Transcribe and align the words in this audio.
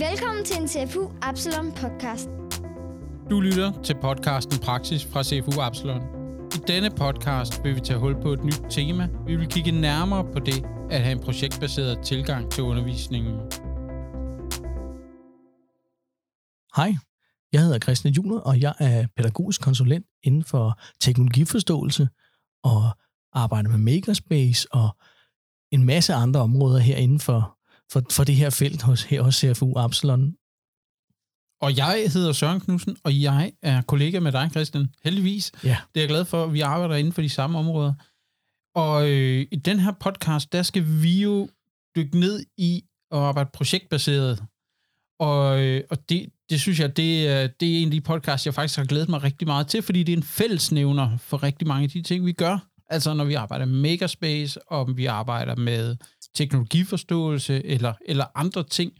Velkommen 0.00 0.44
til 0.44 0.56
en 0.62 0.68
CFU 0.68 1.10
Absalon 1.22 1.72
podcast. 1.72 2.28
Du 3.30 3.40
lytter 3.40 3.82
til 3.82 3.96
podcasten 4.00 4.58
Praksis 4.58 5.04
fra 5.04 5.24
CFU 5.24 5.60
Absalon. 5.60 6.02
I 6.54 6.58
denne 6.66 6.90
podcast 6.90 7.64
vil 7.64 7.74
vi 7.74 7.80
tage 7.80 7.98
hul 7.98 8.22
på 8.22 8.32
et 8.32 8.44
nyt 8.44 8.62
tema. 8.70 9.08
Vi 9.26 9.36
vil 9.36 9.48
kigge 9.48 9.72
nærmere 9.72 10.24
på 10.32 10.38
det 10.38 10.64
at 10.90 11.00
have 11.00 11.12
en 11.12 11.20
projektbaseret 11.20 11.98
tilgang 12.04 12.52
til 12.52 12.64
undervisningen. 12.64 13.34
Hej, 16.76 16.94
jeg 17.52 17.60
hedder 17.60 17.78
Christian 17.78 18.14
Juler, 18.14 18.40
og 18.40 18.60
jeg 18.60 18.74
er 18.78 19.06
pædagogisk 19.16 19.62
konsulent 19.62 20.06
inden 20.22 20.44
for 20.44 20.80
teknologiforståelse 21.00 22.08
og 22.64 22.82
arbejder 23.32 23.70
med 23.70 23.78
Makerspace 23.78 24.68
og 24.72 24.88
en 25.72 25.84
masse 25.84 26.14
andre 26.14 26.40
områder 26.40 26.78
her 26.78 26.96
inden 26.96 27.20
for, 27.20 27.57
for, 27.92 28.02
for 28.10 28.24
det 28.24 28.34
her 28.34 28.50
felt 28.50 28.82
hos, 28.82 29.02
her 29.02 29.22
hos 29.22 29.34
CFU 29.34 29.78
Absalon. 29.78 30.34
Og 31.60 31.76
jeg 31.76 32.10
hedder 32.12 32.32
Søren 32.32 32.60
Knudsen, 32.60 32.96
og 33.04 33.22
jeg 33.22 33.52
er 33.62 33.82
kollega 33.82 34.20
med 34.20 34.32
dig, 34.32 34.50
Christian. 34.50 34.88
Heldigvis. 35.04 35.52
Ja. 35.64 35.76
Det 35.94 36.00
er 36.00 36.04
jeg 36.04 36.08
glad 36.08 36.24
for, 36.24 36.44
at 36.44 36.52
vi 36.52 36.60
arbejder 36.60 36.94
inden 36.94 37.12
for 37.12 37.22
de 37.22 37.28
samme 37.28 37.58
områder. 37.58 37.94
Og 38.74 39.10
øh, 39.10 39.46
i 39.50 39.56
den 39.56 39.78
her 39.78 39.92
podcast, 40.00 40.52
der 40.52 40.62
skal 40.62 40.84
vi 41.02 41.22
jo 41.22 41.48
dykke 41.96 42.18
ned 42.18 42.44
i 42.56 42.84
at 43.10 43.18
arbejde 43.18 43.50
projektbaseret. 43.52 44.44
Og, 45.20 45.60
øh, 45.62 45.84
og 45.90 46.08
det, 46.08 46.28
det 46.50 46.60
synes 46.60 46.80
jeg, 46.80 46.96
det 46.96 47.28
er, 47.28 47.46
det 47.46 47.72
er 47.72 47.82
en 47.82 47.88
af 47.88 47.92
de 47.92 48.00
podcasts, 48.00 48.46
jeg 48.46 48.54
faktisk 48.54 48.78
har 48.78 48.84
glædet 48.84 49.08
mig 49.08 49.22
rigtig 49.22 49.46
meget 49.46 49.66
til, 49.66 49.82
fordi 49.82 50.02
det 50.02 50.12
er 50.12 50.16
en 50.16 50.22
fællesnævner 50.22 51.16
for 51.16 51.42
rigtig 51.42 51.68
mange 51.68 51.84
af 51.84 51.90
de 51.90 52.02
ting, 52.02 52.26
vi 52.26 52.32
gør. 52.32 52.67
Altså 52.88 53.14
når 53.14 53.24
vi 53.24 53.34
arbejder 53.34 53.64
med 53.64 53.80
Makerspace, 53.80 54.68
og 54.72 54.96
vi 54.96 55.06
arbejder 55.06 55.56
med 55.56 55.96
teknologiforståelse 56.34 57.66
eller, 57.66 57.94
eller 58.06 58.24
andre 58.34 58.64
ting, 58.64 58.92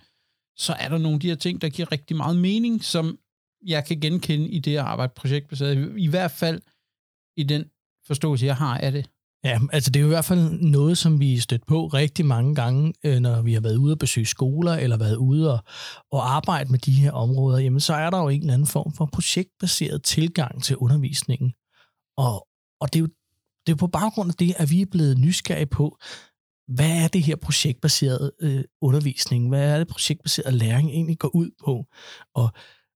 så 0.57 0.73
er 0.73 0.89
der 0.89 0.99
nogle 0.99 1.15
af 1.15 1.21
de 1.21 1.29
her 1.29 1.37
ting, 1.37 1.63
der 1.63 1.69
giver 1.69 1.93
rigtig 1.93 2.17
meget 2.17 2.37
mening, 2.37 2.85
som 2.85 3.19
jeg 3.67 3.85
kan 3.85 4.01
genkende 4.01 4.49
i 4.49 4.59
det 4.59 4.77
at 4.77 4.85
arbejde 4.85 5.13
projektbaseret. 5.17 5.95
I 5.99 6.07
hvert 6.07 6.31
fald 6.31 6.61
i 7.37 7.43
den 7.43 7.65
forståelse, 8.07 8.47
jeg 8.47 8.57
har 8.57 8.79
af 8.79 8.93
det. 8.93 9.11
Ja, 9.45 9.61
altså 9.73 9.91
det 9.91 10.01
er 10.01 10.03
jo 10.03 10.07
i 10.07 10.17
hvert 10.17 10.25
fald 10.25 10.61
noget, 10.61 10.99
som 10.99 11.21
vi 11.21 11.35
er 11.35 11.41
stødt 11.41 11.67
på 11.67 11.87
rigtig 11.87 12.27
mange 12.27 12.55
gange, 12.55 12.95
øh, 13.05 13.21
når 13.21 13.43
vi 13.43 13.53
har 13.53 13.61
været 13.61 13.77
ude 13.77 13.93
og 13.93 13.99
besøge 13.99 14.27
skoler, 14.27 14.73
eller 14.73 14.97
været 14.97 15.17
ude 15.17 15.53
og, 15.53 15.59
og 16.13 16.35
arbejde 16.37 16.71
med 16.71 16.79
de 16.79 16.93
her 16.93 17.13
områder, 17.13 17.59
jamen 17.59 17.81
så 17.81 17.95
er 17.95 18.11
der 18.11 18.23
jo 18.23 18.29
en 18.29 18.41
eller 18.41 18.55
anden 18.55 18.67
form 18.67 18.93
for 18.93 19.07
projektbaseret 19.13 20.03
tilgang 20.03 20.63
til 20.63 20.77
undervisningen. 20.77 21.53
Og, 22.17 22.47
og 22.81 22.93
det, 22.93 22.97
er 22.97 23.01
jo, 23.01 23.09
det 23.69 23.75
er 23.75 23.79
på 23.79 23.87
baggrund 23.87 24.31
af 24.31 24.35
det, 24.35 24.55
at 24.57 24.71
vi 24.71 24.83
er 24.83 24.87
blevet 24.91 25.19
nysgerrige 25.19 25.67
på, 25.67 25.99
hvad 26.69 26.91
er 27.05 27.09
det 27.09 27.23
her 27.23 27.37
projektbaseret 27.37 28.31
øh, 28.41 28.65
undervisning? 28.81 29.49
Hvad 29.49 29.73
er 29.73 29.79
det 29.79 29.89
projektbaseret 29.89 30.55
læring 30.55 30.91
egentlig 30.91 31.19
går 31.19 31.37
ud 31.37 31.51
på? 31.65 31.85
Og, 32.35 32.51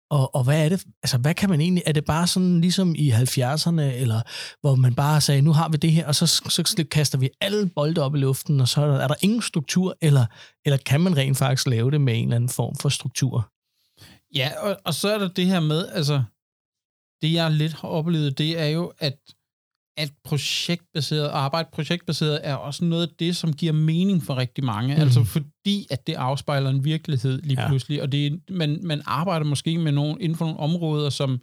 og, 0.10 0.36
og 0.36 0.44
hvad 0.44 0.66
er 0.66 0.70
det, 0.70 0.86
altså 1.04 1.18
hvad 1.18 1.34
kan 1.34 1.50
man 1.50 1.62
egentlig, 1.62 1.84
er 1.86 1.92
det 1.92 2.06
bare 2.06 2.28
sådan 2.28 2.62
ligesom 2.62 2.96
i 2.96 3.12
70'erne, 3.12 3.82
eller 3.82 4.22
hvor 4.62 4.76
man 4.76 4.96
bare 4.96 5.22
sagde, 5.22 5.42
nu 5.42 5.52
har 5.52 5.70
vi 5.70 5.78
det 5.78 5.92
her, 5.92 6.08
og 6.08 6.16
så, 6.16 6.28
så 6.28 6.86
kaster 6.92 7.18
vi 7.18 7.30
alle 7.42 7.70
bolde 7.70 8.02
op 8.02 8.16
i 8.16 8.18
luften, 8.18 8.62
og 8.62 8.68
så 8.68 8.82
er 8.82 8.88
der, 8.88 9.00
er 9.00 9.08
der 9.08 9.16
ingen 9.22 9.42
struktur, 9.42 9.98
eller, 10.02 10.26
eller 10.66 10.78
kan 10.78 11.02
man 11.02 11.18
rent 11.18 11.38
faktisk 11.38 11.68
lave 11.68 11.92
det 11.92 12.02
med 12.02 12.18
en 12.18 12.24
eller 12.24 12.36
anden 12.36 12.50
form 12.50 12.76
for 12.76 12.90
struktur? 12.90 13.52
Ja, 14.36 14.52
og, 14.60 14.78
og 14.86 14.94
så 14.94 15.14
er 15.14 15.18
der 15.18 15.28
det 15.28 15.46
her 15.46 15.60
med, 15.60 15.88
altså, 15.88 16.24
det 17.22 17.34
jeg 17.34 17.52
lidt 17.52 17.74
har 17.74 17.88
oplevet, 17.88 18.38
det 18.38 18.60
er 18.60 18.68
jo, 18.68 18.94
at 19.00 19.18
at 19.98 20.12
projektbaseret 20.24 21.28
arbejde 21.28 21.70
projektbaseret 21.74 22.40
er 22.44 22.54
også 22.54 22.86
noget 22.86 23.08
af 23.08 23.14
det, 23.20 23.36
som 23.36 23.54
giver 23.54 23.74
mening 23.74 24.24
for 24.24 24.38
rigtig 24.38 24.64
mange. 24.64 24.96
Mm. 24.96 25.02
Altså 25.02 25.24
fordi, 25.24 25.88
at 25.90 26.08
det 26.08 26.14
afspejler 26.14 26.70
en 26.70 26.84
virkelighed 26.84 27.42
lige 27.42 27.62
ja. 27.62 27.68
pludselig, 27.68 28.02
og 28.02 28.12
det 28.12 28.28
er, 28.28 28.38
man, 28.50 28.80
man 28.84 29.02
arbejder 29.06 29.46
måske 29.46 29.78
med 29.78 29.92
nogen, 29.92 30.22
inden 30.22 30.38
for 30.38 30.46
nogle 30.46 30.60
områder, 30.60 31.10
som, 31.10 31.42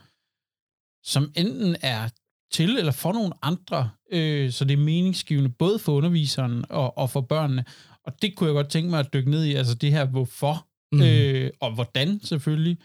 som 1.04 1.32
enten 1.36 1.76
er 1.82 2.08
til 2.52 2.78
eller 2.78 2.92
for 2.92 3.12
nogle 3.12 3.32
andre, 3.42 3.90
øh, 4.12 4.52
så 4.52 4.64
det 4.64 4.72
er 4.72 4.84
meningsgivende 4.84 5.50
både 5.50 5.78
for 5.78 5.92
underviseren 5.92 6.64
og, 6.68 6.98
og 6.98 7.10
for 7.10 7.20
børnene. 7.20 7.64
Og 8.04 8.22
det 8.22 8.36
kunne 8.36 8.46
jeg 8.46 8.54
godt 8.54 8.68
tænke 8.68 8.90
mig 8.90 9.00
at 9.00 9.12
dykke 9.12 9.30
ned 9.30 9.44
i, 9.44 9.54
altså 9.54 9.74
det 9.74 9.92
her 9.92 10.04
hvorfor, 10.04 10.66
mm. 10.92 11.02
øh, 11.02 11.50
og 11.60 11.74
hvordan 11.74 12.20
selvfølgelig, 12.24 12.78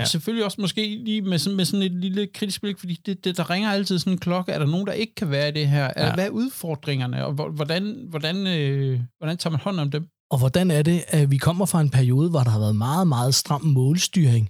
Ja. 0.00 0.04
Selvfølgelig 0.04 0.44
også 0.44 0.60
måske 0.60 1.00
lige 1.04 1.22
med, 1.22 1.38
sådan, 1.38 1.56
med 1.56 1.64
sådan 1.64 1.82
et 1.82 1.92
lille 1.92 2.26
kritisk 2.34 2.60
blik, 2.60 2.78
fordi 2.78 2.98
det, 3.06 3.24
det, 3.24 3.36
der 3.36 3.50
ringer 3.50 3.70
altid 3.70 3.98
sådan 3.98 4.12
en 4.12 4.18
klokke. 4.18 4.52
Er 4.52 4.58
der 4.58 4.66
nogen, 4.66 4.86
der 4.86 4.92
ikke 4.92 5.14
kan 5.14 5.30
være 5.30 5.48
i 5.48 5.52
det 5.52 5.68
her? 5.68 5.90
Ja. 5.96 6.14
Hvad 6.14 6.26
er 6.26 6.30
udfordringerne, 6.30 7.26
og 7.26 7.32
hvordan, 7.32 8.06
hvordan, 8.08 8.46
øh, 8.46 9.00
hvordan 9.18 9.36
tager 9.36 9.50
man 9.50 9.60
hånd 9.60 9.80
om 9.80 9.90
dem? 9.90 10.06
Og 10.30 10.38
hvordan 10.38 10.70
er 10.70 10.82
det, 10.82 11.04
at 11.08 11.30
vi 11.30 11.36
kommer 11.36 11.66
fra 11.66 11.80
en 11.80 11.90
periode, 11.90 12.30
hvor 12.30 12.40
der 12.40 12.50
har 12.50 12.58
været 12.58 12.76
meget, 12.76 13.08
meget 13.08 13.34
stram 13.34 13.62
målstyring? 13.62 14.48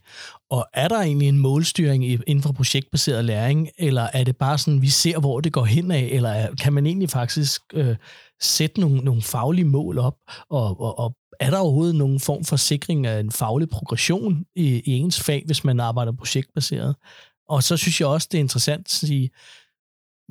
Og 0.50 0.66
er 0.74 0.88
der 0.88 1.00
egentlig 1.00 1.28
en 1.28 1.38
målstyring 1.38 2.04
inden 2.04 2.42
for 2.42 2.52
projektbaseret 2.52 3.24
læring, 3.24 3.68
eller 3.78 4.08
er 4.12 4.24
det 4.24 4.36
bare 4.36 4.58
sådan, 4.58 4.82
vi 4.82 4.88
ser, 4.88 5.18
hvor 5.18 5.40
det 5.40 5.52
går 5.52 5.64
hen 5.64 5.90
af, 5.90 6.08
eller 6.12 6.54
kan 6.60 6.72
man 6.72 6.86
egentlig 6.86 7.10
faktisk 7.10 7.62
øh, 7.74 7.96
sætte 8.40 8.80
nogle, 8.80 8.96
nogle 8.96 9.22
faglige 9.22 9.64
mål 9.64 9.98
op 9.98 10.14
og, 10.50 10.80
og, 10.80 10.98
og 10.98 11.14
er 11.40 11.50
der 11.50 11.58
overhovedet 11.58 11.94
nogen 11.94 12.20
form 12.20 12.44
for 12.44 12.56
sikring 12.56 13.06
af 13.06 13.20
en 13.20 13.30
faglig 13.30 13.68
progression 13.68 14.44
i, 14.56 14.82
i 14.84 14.92
ens 14.92 15.20
fag, 15.20 15.42
hvis 15.46 15.64
man 15.64 15.80
arbejder 15.80 16.12
projektbaseret? 16.12 16.96
Og 17.48 17.62
så 17.62 17.76
synes 17.76 18.00
jeg 18.00 18.08
også, 18.08 18.28
det 18.32 18.38
er 18.38 18.42
interessant 18.42 18.86
at 18.86 18.90
sige, 18.90 19.30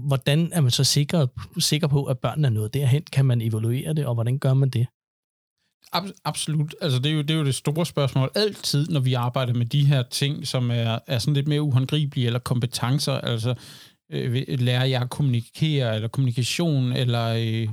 hvordan 0.07 0.49
er 0.53 0.61
man 0.61 0.71
så 0.71 0.83
sikker, 0.83 1.27
sikker 1.59 1.87
på, 1.87 2.05
at 2.05 2.19
børnene 2.19 2.47
er 2.47 2.51
nået 2.51 2.73
derhen? 2.73 3.03
Kan 3.11 3.25
man 3.25 3.41
evaluere 3.41 3.93
det, 3.93 4.05
og 4.05 4.13
hvordan 4.13 4.39
gør 4.39 4.53
man 4.53 4.69
det? 4.69 4.87
Absolut. 6.25 6.75
Altså, 6.81 6.99
det 6.99 7.11
er, 7.11 7.15
jo, 7.15 7.21
det 7.21 7.31
er 7.31 7.37
jo 7.37 7.45
det 7.45 7.55
store 7.55 7.85
spørgsmål 7.85 8.31
altid, 8.35 8.87
når 8.87 8.99
vi 8.99 9.13
arbejder 9.13 9.53
med 9.53 9.65
de 9.65 9.85
her 9.85 10.03
ting, 10.03 10.47
som 10.47 10.71
er, 10.71 10.99
er 11.07 11.19
sådan 11.19 11.33
lidt 11.33 11.47
mere 11.47 11.61
uhåndgribelige, 11.61 12.25
eller 12.25 12.39
kompetencer, 12.39 13.13
altså 13.13 13.55
øh, 14.11 14.45
lærer 14.59 14.85
jeg 14.85 15.01
at 15.01 15.09
kommunikere, 15.09 15.95
eller 15.95 16.07
kommunikation, 16.07 16.91
eller 16.91 17.25
øh, 17.27 17.67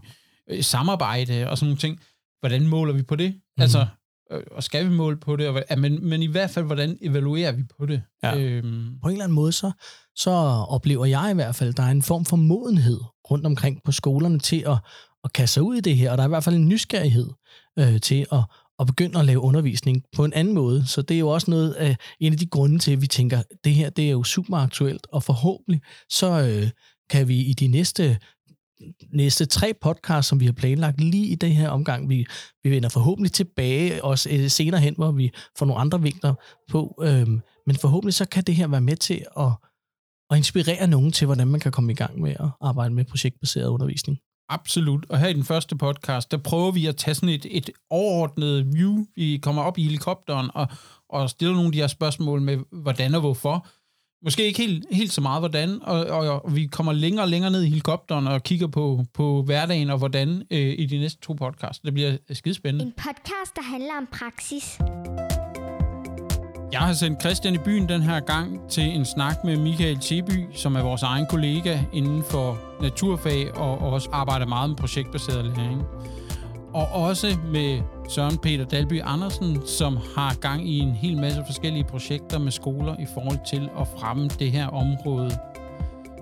øh, 0.50 0.62
samarbejde, 0.62 1.50
og 1.50 1.58
sådan 1.58 1.68
nogle 1.68 1.80
ting 1.80 2.00
hvordan 2.40 2.66
måler 2.66 2.92
vi 2.92 3.02
på 3.02 3.16
det? 3.16 3.34
Mm. 3.34 3.62
Altså, 3.62 3.86
øh, 4.32 4.42
og 4.50 4.62
skal 4.62 4.90
vi 4.90 4.90
måle 4.90 5.16
på 5.16 5.36
det? 5.36 5.48
Og, 5.48 5.78
men, 5.78 6.08
men 6.08 6.22
i 6.22 6.26
hvert 6.26 6.50
fald, 6.50 6.64
hvordan 6.64 6.98
evaluerer 7.02 7.52
vi 7.52 7.62
på 7.78 7.86
det? 7.86 8.02
Ja. 8.22 8.38
Øhm. 8.38 8.98
På 9.02 9.08
en 9.08 9.12
eller 9.12 9.24
anden 9.24 9.34
måde, 9.34 9.52
så, 9.52 9.70
så 10.16 10.30
oplever 10.68 11.04
jeg 11.04 11.28
i 11.30 11.34
hvert 11.34 11.54
fald, 11.54 11.70
at 11.70 11.76
der 11.76 11.82
er 11.82 11.90
en 11.90 12.02
form 12.02 12.24
for 12.24 12.36
modenhed 12.36 13.00
rundt 13.30 13.46
omkring 13.46 13.80
på 13.84 13.92
skolerne 13.92 14.38
til 14.38 14.64
at, 14.66 14.78
at 15.24 15.32
kaste 15.32 15.54
sig 15.54 15.62
ud 15.62 15.76
i 15.76 15.80
det 15.80 15.96
her, 15.96 16.10
og 16.10 16.18
der 16.18 16.24
er 16.24 16.28
i 16.28 16.34
hvert 16.34 16.44
fald 16.44 16.56
en 16.56 16.68
nysgerrighed 16.68 17.30
øh, 17.78 18.00
til 18.00 18.26
at, 18.32 18.40
at 18.78 18.86
begynde 18.86 19.18
at 19.18 19.24
lave 19.24 19.40
undervisning 19.40 20.02
på 20.16 20.24
en 20.24 20.32
anden 20.32 20.54
måde. 20.54 20.86
Så 20.86 21.02
det 21.02 21.14
er 21.14 21.18
jo 21.18 21.28
også 21.28 21.50
noget 21.50 21.72
af 21.72 21.96
en 22.20 22.32
af 22.32 22.38
de 22.38 22.46
grunde 22.46 22.78
til, 22.78 22.92
at 22.92 23.02
vi 23.02 23.06
tænker, 23.06 23.38
at 23.38 23.44
det 23.64 23.74
her 23.74 23.90
det 23.90 24.06
er 24.06 24.10
jo 24.10 24.24
super 24.24 24.56
aktuelt, 24.56 25.06
og 25.12 25.22
forhåbentlig 25.22 25.82
så 26.10 26.40
øh, 26.40 26.70
kan 27.10 27.28
vi 27.28 27.36
i 27.36 27.52
de 27.52 27.66
næste 27.66 28.18
næste 29.12 29.46
tre 29.46 29.74
podcasts, 29.80 30.28
som 30.28 30.40
vi 30.40 30.44
har 30.44 30.52
planlagt 30.52 31.00
lige 31.00 31.26
i 31.26 31.34
det 31.34 31.54
her 31.54 31.68
omgang. 31.68 32.08
Vi, 32.08 32.26
vi 32.64 32.70
vender 32.70 32.88
forhåbentlig 32.88 33.32
tilbage 33.32 34.04
også 34.04 34.30
øh, 34.30 34.50
senere 34.50 34.80
hen, 34.80 34.94
hvor 34.96 35.12
vi 35.12 35.30
får 35.58 35.66
nogle 35.66 35.80
andre 35.80 36.02
vinkler 36.02 36.34
på. 36.70 37.02
Øhm, 37.02 37.40
men 37.66 37.76
forhåbentlig 37.76 38.14
så 38.14 38.28
kan 38.28 38.44
det 38.44 38.54
her 38.54 38.66
være 38.66 38.80
med 38.80 38.96
til 38.96 39.24
at, 39.38 39.52
at 40.30 40.36
inspirere 40.36 40.86
nogen 40.86 41.12
til, 41.12 41.26
hvordan 41.26 41.48
man 41.48 41.60
kan 41.60 41.72
komme 41.72 41.92
i 41.92 41.94
gang 41.94 42.20
med 42.20 42.30
at 42.30 42.48
arbejde 42.60 42.94
med 42.94 43.04
projektbaseret 43.04 43.68
undervisning. 43.68 44.18
Absolut. 44.48 45.06
Og 45.08 45.18
her 45.18 45.28
i 45.28 45.32
den 45.32 45.44
første 45.44 45.76
podcast, 45.76 46.30
der 46.30 46.36
prøver 46.36 46.70
vi 46.70 46.86
at 46.86 46.96
tage 46.96 47.14
sådan 47.14 47.28
et, 47.28 47.46
et 47.50 47.70
overordnet 47.90 48.74
view. 48.74 49.04
Vi 49.16 49.38
kommer 49.42 49.62
op 49.62 49.78
i 49.78 49.82
helikopteren 49.82 50.50
og, 50.54 50.68
og 51.08 51.30
stiller 51.30 51.54
nogle 51.54 51.68
af 51.68 51.72
de 51.72 51.78
her 51.78 51.86
spørgsmål 51.86 52.40
med, 52.42 52.58
hvordan 52.72 53.14
og 53.14 53.20
hvorfor. 53.20 53.66
Måske 54.26 54.46
ikke 54.46 54.58
helt, 54.58 54.86
helt 54.90 55.12
så 55.12 55.20
meget 55.20 55.40
hvordan, 55.40 55.78
og, 55.82 56.06
og, 56.06 56.44
og 56.44 56.56
vi 56.56 56.66
kommer 56.66 56.92
længere 56.92 57.24
og 57.24 57.28
længere 57.28 57.50
ned 57.50 57.62
i 57.62 57.68
helikopteren 57.68 58.26
og 58.26 58.42
kigger 58.42 58.66
på, 58.66 59.04
på 59.14 59.42
hverdagen 59.42 59.90
og 59.90 59.98
hvordan 59.98 60.42
øh, 60.50 60.74
i 60.78 60.86
de 60.86 60.98
næste 60.98 61.20
to 61.20 61.32
podcasts. 61.32 61.78
Det 61.78 61.94
bliver 61.94 62.16
skidespændende. 62.32 62.84
En 62.84 62.92
podcast, 62.96 63.56
der 63.56 63.62
handler 63.62 63.92
om 63.98 64.08
praksis. 64.12 64.78
Jeg 66.72 66.80
har 66.80 66.92
sendt 66.92 67.20
Christian 67.20 67.54
i 67.54 67.58
byen 67.58 67.88
den 67.88 68.02
her 68.02 68.20
gang 68.20 68.70
til 68.70 68.84
en 68.84 69.04
snak 69.04 69.44
med 69.44 69.56
Michael 69.56 69.98
Teby, 69.98 70.46
som 70.54 70.76
er 70.76 70.82
vores 70.82 71.02
egen 71.02 71.26
kollega 71.26 71.78
inden 71.92 72.22
for 72.30 72.58
naturfag 72.82 73.56
og 73.56 73.78
også 73.78 74.08
arbejder 74.12 74.46
meget 74.46 74.70
med 74.70 74.76
projektbaseret 74.76 75.44
læring 75.44 75.82
og 76.74 76.88
også 76.92 77.36
med 77.52 77.80
Søren 78.08 78.38
Peter 78.38 78.64
Dalby 78.64 79.00
Andersen, 79.04 79.66
som 79.66 79.98
har 80.16 80.34
gang 80.34 80.68
i 80.68 80.78
en 80.78 80.92
hel 80.92 81.18
masse 81.18 81.42
forskellige 81.46 81.84
projekter 81.84 82.38
med 82.38 82.52
skoler 82.52 82.96
i 83.00 83.06
forhold 83.14 83.38
til 83.50 83.68
at 83.80 83.88
fremme 83.98 84.28
det 84.28 84.52
her 84.52 84.66
område. 84.66 85.30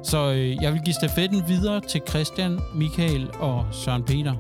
Så 0.05 0.33
øh, 0.33 0.63
jeg 0.63 0.73
vil 0.73 0.81
give 0.85 0.95
stafetten 0.95 1.43
videre 1.49 1.81
til 1.81 2.01
Christian, 2.09 2.59
Michael 2.75 3.31
og 3.41 3.67
Søren 3.73 4.03
Peter. 4.03 4.35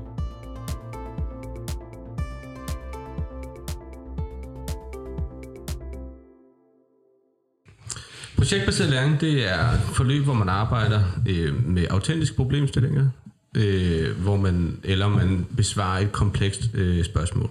Projektbaseret 8.36 8.90
læring, 8.90 9.20
det 9.20 9.52
er 9.52 9.78
forløb, 9.78 10.24
hvor 10.24 10.34
man 10.34 10.48
arbejder 10.48 11.00
øh, 11.28 11.68
med 11.68 11.86
autentiske 11.90 12.36
problemstillinger, 12.36 13.08
øh, 13.54 14.16
hvor 14.16 14.36
man, 14.36 14.80
eller 14.82 15.08
man 15.08 15.46
besvarer 15.56 16.00
et 16.00 16.12
komplekst 16.12 16.70
øh, 16.74 17.04
spørgsmål. 17.04 17.50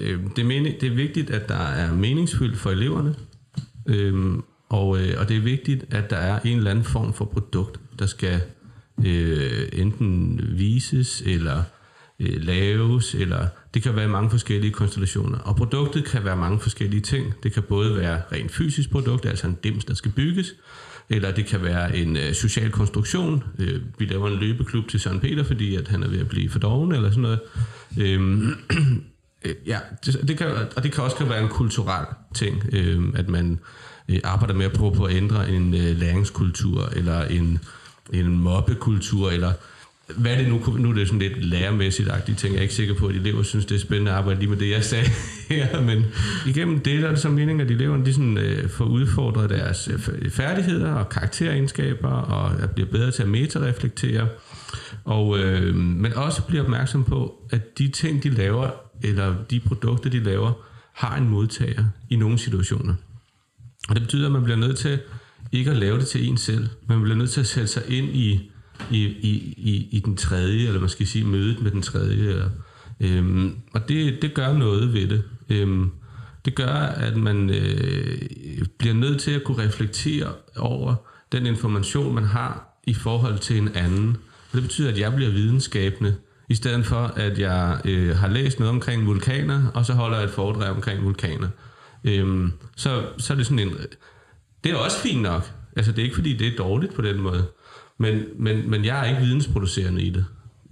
øh, 0.00 0.20
det, 0.36 0.44
er 0.44 0.78
det 0.80 0.82
er 0.82 0.94
vigtigt, 0.94 1.30
at 1.30 1.48
der 1.48 1.54
er 1.54 1.94
meningsfyldt 1.94 2.58
for 2.58 2.70
eleverne, 2.70 3.14
øh, 3.86 4.38
og, 4.68 5.00
øh, 5.00 5.14
og 5.20 5.28
det 5.28 5.36
er 5.36 5.40
vigtigt, 5.40 5.84
at 5.90 6.10
der 6.10 6.16
er 6.16 6.40
en 6.44 6.58
eller 6.58 6.70
anden 6.70 6.84
form 6.84 7.12
for 7.12 7.24
produkt, 7.24 7.80
der 7.98 8.06
skal 8.06 8.40
øh, 9.06 9.68
enten 9.72 10.40
vises 10.54 11.22
eller 11.26 11.62
øh, 12.20 12.42
laves, 12.42 13.14
eller 13.14 13.46
det 13.74 13.82
kan 13.82 13.96
være 13.96 14.08
mange 14.08 14.30
forskellige 14.30 14.72
konstellationer. 14.72 15.38
Og 15.38 15.56
produktet 15.56 16.04
kan 16.04 16.24
være 16.24 16.36
mange 16.36 16.60
forskellige 16.60 17.00
ting. 17.00 17.34
Det 17.42 17.52
kan 17.52 17.62
både 17.62 17.96
være 17.96 18.22
rent 18.32 18.52
fysisk 18.52 18.90
produkt, 18.90 19.26
altså 19.26 19.46
en 19.46 19.58
dims, 19.64 19.84
der 19.84 19.94
skal 19.94 20.10
bygges, 20.12 20.54
eller 21.10 21.30
det 21.30 21.46
kan 21.46 21.62
være 21.62 21.96
en 21.96 22.16
øh, 22.16 22.34
social 22.34 22.70
konstruktion. 22.70 23.44
Øh, 23.58 23.80
vi 23.98 24.04
laver 24.04 24.28
en 24.28 24.38
løbeklub 24.38 24.88
til 24.88 25.00
Søren 25.00 25.20
Peter, 25.20 25.44
fordi 25.44 25.76
at 25.76 25.88
han 25.88 26.02
er 26.02 26.08
ved 26.08 26.20
at 26.20 26.28
blive 26.28 26.50
for 26.50 26.58
doven, 26.58 26.92
eller 26.92 27.10
sådan 27.10 27.22
noget. 27.22 27.40
Øhm, 27.98 28.54
øh, 29.44 29.54
ja, 29.66 29.78
det, 30.06 30.28
det 30.28 30.38
kan, 30.38 30.46
og 30.76 30.82
det 30.82 30.92
kan 30.92 31.04
også 31.04 31.16
kan 31.16 31.28
være 31.28 31.42
en 31.42 31.48
kulturel 31.48 32.06
ting, 32.34 32.62
øh, 32.72 33.02
at 33.14 33.28
man 33.28 33.58
øh, 34.08 34.20
arbejder 34.24 34.54
med 34.54 34.66
at 34.66 34.72
prøve 34.72 34.94
på 34.94 35.04
at 35.04 35.14
ændre 35.14 35.50
en 35.50 35.74
øh, 35.74 35.96
læringskultur, 35.96 36.88
eller 36.96 37.24
en, 37.24 37.58
en 38.12 38.38
mobbekultur, 38.38 39.30
eller 39.30 39.52
hvad 40.16 40.36
det 40.36 40.48
nu 40.48 40.76
nu 40.78 40.90
er 40.90 40.94
det 40.94 41.06
sådan 41.06 41.18
lidt 41.18 41.44
lærermæssigt 41.44 42.08
agtigt 42.08 42.38
ting. 42.38 42.52
Jeg 42.52 42.58
er 42.58 42.62
ikke 42.62 42.74
sikker 42.74 42.94
på, 42.94 43.06
at 43.06 43.14
elever 43.14 43.42
synes, 43.42 43.66
det 43.66 43.74
er 43.74 43.78
spændende 43.78 44.10
at 44.10 44.16
arbejde 44.16 44.40
lige 44.40 44.50
med 44.50 44.58
det, 44.58 44.70
jeg 44.70 44.84
sagde 44.84 45.08
her, 45.48 45.80
men 45.80 46.04
igennem 46.46 46.80
det 46.80 47.02
der 47.02 47.06
er 47.08 47.12
det 47.12 47.20
så 47.20 47.28
meningen, 47.28 47.60
at 47.60 47.70
eleverne 47.70 48.04
de 48.04 48.12
sådan, 48.12 48.38
øh, 48.38 48.68
får 48.68 48.84
udfordret 48.84 49.50
deres 49.50 49.88
øh, 49.88 50.08
øh, 50.18 50.30
færdigheder 50.30 50.92
og 50.92 51.08
karakteregenskaber, 51.08 52.08
og 52.08 52.62
at 52.62 52.70
bliver 52.70 52.90
bedre 52.90 53.10
til 53.10 53.22
at 53.22 53.28
metareflektere, 53.28 54.28
og, 55.04 55.38
øh, 55.38 55.74
men 55.74 56.12
også 56.12 56.42
bliver 56.42 56.62
opmærksom 56.62 57.04
på, 57.04 57.34
at 57.50 57.78
de 57.78 57.88
ting, 57.88 58.22
de 58.22 58.30
laver, 58.30 58.70
eller 59.02 59.34
de 59.50 59.60
produkter, 59.60 60.10
de 60.10 60.24
laver, 60.24 60.52
har 60.94 61.16
en 61.16 61.28
modtager 61.28 61.84
i 62.10 62.16
nogle 62.16 62.38
situationer. 62.38 62.94
Og 63.88 63.94
det 63.94 64.02
betyder, 64.02 64.26
at 64.26 64.32
man 64.32 64.44
bliver 64.44 64.56
nødt 64.56 64.78
til 64.78 64.98
ikke 65.52 65.70
at 65.70 65.76
lave 65.76 65.98
det 65.98 66.06
til 66.06 66.28
en 66.28 66.36
selv. 66.36 66.68
Man 66.88 67.02
bliver 67.02 67.16
nødt 67.16 67.30
til 67.30 67.40
at 67.40 67.46
sætte 67.46 67.68
sig 67.68 67.82
ind 67.88 68.16
i 68.16 68.50
i, 68.90 69.04
i, 69.04 69.54
i, 69.56 69.88
i 69.90 70.00
den 70.04 70.16
tredje, 70.16 70.66
eller 70.66 70.80
man 70.80 70.88
skal 70.88 71.06
sige 71.06 71.24
mødet 71.24 71.62
med 71.62 71.70
den 71.70 71.82
tredje. 71.82 72.28
Eller, 72.28 72.50
øhm, 73.00 73.56
og 73.72 73.88
det, 73.88 74.22
det 74.22 74.34
gør 74.34 74.52
noget 74.52 74.92
ved 74.92 75.08
det. 75.08 75.22
Øhm, 75.48 75.90
det 76.44 76.54
gør, 76.54 76.74
at 76.76 77.16
man 77.16 77.50
øh, 77.50 78.18
bliver 78.78 78.94
nødt 78.94 79.20
til 79.20 79.30
at 79.30 79.44
kunne 79.44 79.62
reflektere 79.62 80.32
over 80.56 80.94
den 81.32 81.46
information, 81.46 82.14
man 82.14 82.24
har 82.24 82.80
i 82.86 82.94
forhold 82.94 83.38
til 83.38 83.58
en 83.58 83.68
anden. 83.74 84.16
Og 84.50 84.54
det 84.54 84.62
betyder, 84.62 84.88
at 84.88 84.98
jeg 84.98 85.14
bliver 85.14 85.30
videnskabende, 85.30 86.14
i 86.48 86.54
stedet 86.54 86.86
for, 86.86 87.12
at 87.16 87.38
jeg 87.38 87.80
øh, 87.84 88.16
har 88.16 88.28
læst 88.28 88.58
noget 88.58 88.74
omkring 88.74 89.06
vulkaner, 89.06 89.70
og 89.74 89.86
så 89.86 89.92
holder 89.92 90.16
jeg 90.16 90.24
et 90.24 90.30
foredrag 90.30 90.70
omkring 90.70 91.04
vulkaner. 91.04 91.48
Øhm, 92.04 92.52
så, 92.76 93.02
så 93.18 93.32
er 93.32 93.36
det 93.36 93.46
sådan 93.46 93.58
en... 93.58 93.72
Det 94.64 94.72
er 94.72 94.76
også 94.76 94.98
fint 94.98 95.22
nok. 95.22 95.50
Altså, 95.76 95.92
det 95.92 95.98
er 95.98 96.02
ikke, 96.02 96.14
fordi 96.14 96.36
det 96.36 96.46
er 96.46 96.56
dårligt 96.56 96.94
på 96.94 97.02
den 97.02 97.20
måde. 97.20 97.46
Men, 97.98 98.22
men, 98.36 98.70
men 98.70 98.84
jeg 98.84 99.00
er 99.00 99.04
ikke 99.10 99.20
vidensproducerende 99.20 100.02
i 100.02 100.10
det. 100.10 100.24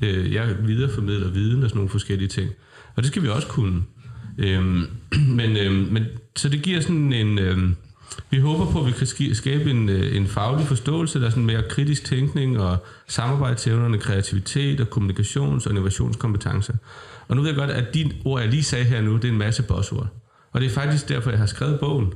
Øh, 0.03 0.35
jeg 0.35 0.57
videreformidler 0.63 1.31
viden 1.31 1.63
og 1.63 1.69
sådan 1.69 1.79
nogle 1.79 1.91
forskellige 1.91 2.29
ting. 2.29 2.51
Og 2.97 3.03
det 3.03 3.07
skal 3.07 3.23
vi 3.23 3.29
også 3.29 3.49
kunne. 3.49 3.83
Øhm, 4.39 4.87
men, 5.39 5.57
øhm, 5.57 5.75
men, 5.75 6.05
så 6.37 6.49
det 6.49 6.63
giver 6.63 6.81
sådan 6.81 7.13
en... 7.13 7.39
Øhm, 7.39 7.77
vi 8.31 8.39
håber 8.39 8.71
på, 8.71 8.81
at 8.81 8.87
vi 8.87 8.93
kan 8.93 9.35
skabe 9.35 9.71
en, 9.71 9.89
øh, 9.89 10.17
en 10.17 10.27
faglig 10.27 10.67
forståelse, 10.67 11.21
der 11.21 11.27
er 11.27 11.31
sådan 11.31 11.47
mere 11.47 11.63
kritisk 11.69 12.05
tænkning 12.05 12.61
og 12.61 12.77
samarbejdsevnerne, 13.09 13.99
kreativitet 13.99 14.81
og 14.81 14.87
kommunikations- 14.87 15.67
og 15.67 15.71
innovationskompetencer. 15.71 16.75
Og 17.29 17.37
nu 17.37 17.43
ved 17.43 17.49
jeg 17.49 17.59
godt, 17.59 17.71
at 17.71 17.95
de 17.95 18.13
ord, 18.25 18.41
jeg 18.41 18.51
lige 18.51 18.63
sagde 18.63 18.85
her 18.85 19.01
nu, 19.01 19.17
det 19.17 19.25
er 19.25 19.29
en 19.29 19.39
masse 19.39 19.63
buzzord. 19.63 20.09
Og 20.53 20.61
det 20.61 20.67
er 20.67 20.71
faktisk 20.71 21.09
derfor, 21.09 21.31
jeg 21.31 21.39
har 21.39 21.47
skrevet 21.47 21.81
bogen 21.81 22.13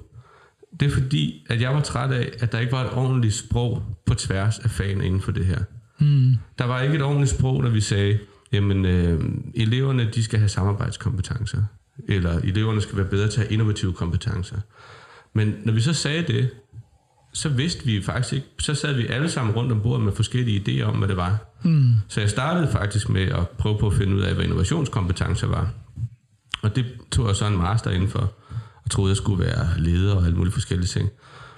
det 0.81 0.87
er 0.87 0.93
fordi, 0.93 1.47
at 1.49 1.61
jeg 1.61 1.75
var 1.75 1.81
træt 1.81 2.13
af, 2.13 2.31
at 2.39 2.53
der 2.53 2.59
ikke 2.59 2.73
var 2.73 2.85
et 2.85 2.91
ordentligt 2.93 3.35
sprog 3.35 3.83
på 4.07 4.15
tværs 4.15 4.59
af 4.59 4.71
fagene 4.71 5.07
inden 5.07 5.21
for 5.21 5.33
det 5.33 5.47
her. 5.47 5.59
Mm. 5.99 6.35
Der 6.59 6.65
var 6.65 6.81
ikke 6.81 6.95
et 6.95 7.03
ordentligt 7.03 7.31
sprog, 7.31 7.63
når 7.63 7.71
vi 7.71 7.81
sagde, 7.81 8.19
jamen 8.53 8.85
øh, 8.85 9.21
eleverne 9.55 10.11
de 10.15 10.25
skal 10.25 10.39
have 10.39 10.49
samarbejdskompetencer, 10.49 11.63
eller 12.09 12.39
eleverne 12.39 12.81
skal 12.81 12.97
være 12.99 13.07
bedre 13.07 13.29
til 13.29 13.41
at 13.41 13.47
have 13.47 13.53
innovative 13.53 13.93
kompetencer. 13.93 14.57
Men 15.33 15.55
når 15.65 15.73
vi 15.73 15.81
så 15.81 15.93
sagde 15.93 16.23
det, 16.23 16.51
så 17.33 17.49
vidste 17.49 17.85
vi 17.85 18.03
faktisk 18.03 18.33
ikke, 18.33 18.47
så 18.59 18.75
sad 18.75 18.95
vi 18.95 19.07
alle 19.07 19.31
sammen 19.31 19.55
rundt 19.55 19.73
om 19.73 19.81
bordet 19.81 20.05
med 20.05 20.13
forskellige 20.13 20.61
idéer 20.61 20.85
om, 20.85 20.97
hvad 20.97 21.09
det 21.09 21.17
var. 21.17 21.39
Mm. 21.63 21.95
Så 22.09 22.21
jeg 22.21 22.31
startede 22.31 22.73
faktisk 22.73 23.09
med 23.09 23.23
at 23.23 23.49
prøve 23.49 23.79
på 23.79 23.87
at 23.87 23.95
finde 23.95 24.17
ud 24.17 24.21
af, 24.21 24.35
hvad 24.35 24.45
innovationskompetencer 24.45 25.47
var. 25.47 25.71
Og 26.63 26.77
det 26.77 26.85
tog 27.13 27.27
jeg 27.27 27.37
så 27.37 27.47
en 27.47 27.57
master 27.57 27.91
inden 27.91 28.09
for 28.09 28.33
troede, 28.91 29.11
jeg 29.11 29.17
skulle 29.17 29.45
være 29.45 29.69
leder 29.79 30.15
og 30.15 30.25
alle 30.25 30.37
mulige 30.37 30.53
forskellige 30.53 30.89
ting. 30.89 31.09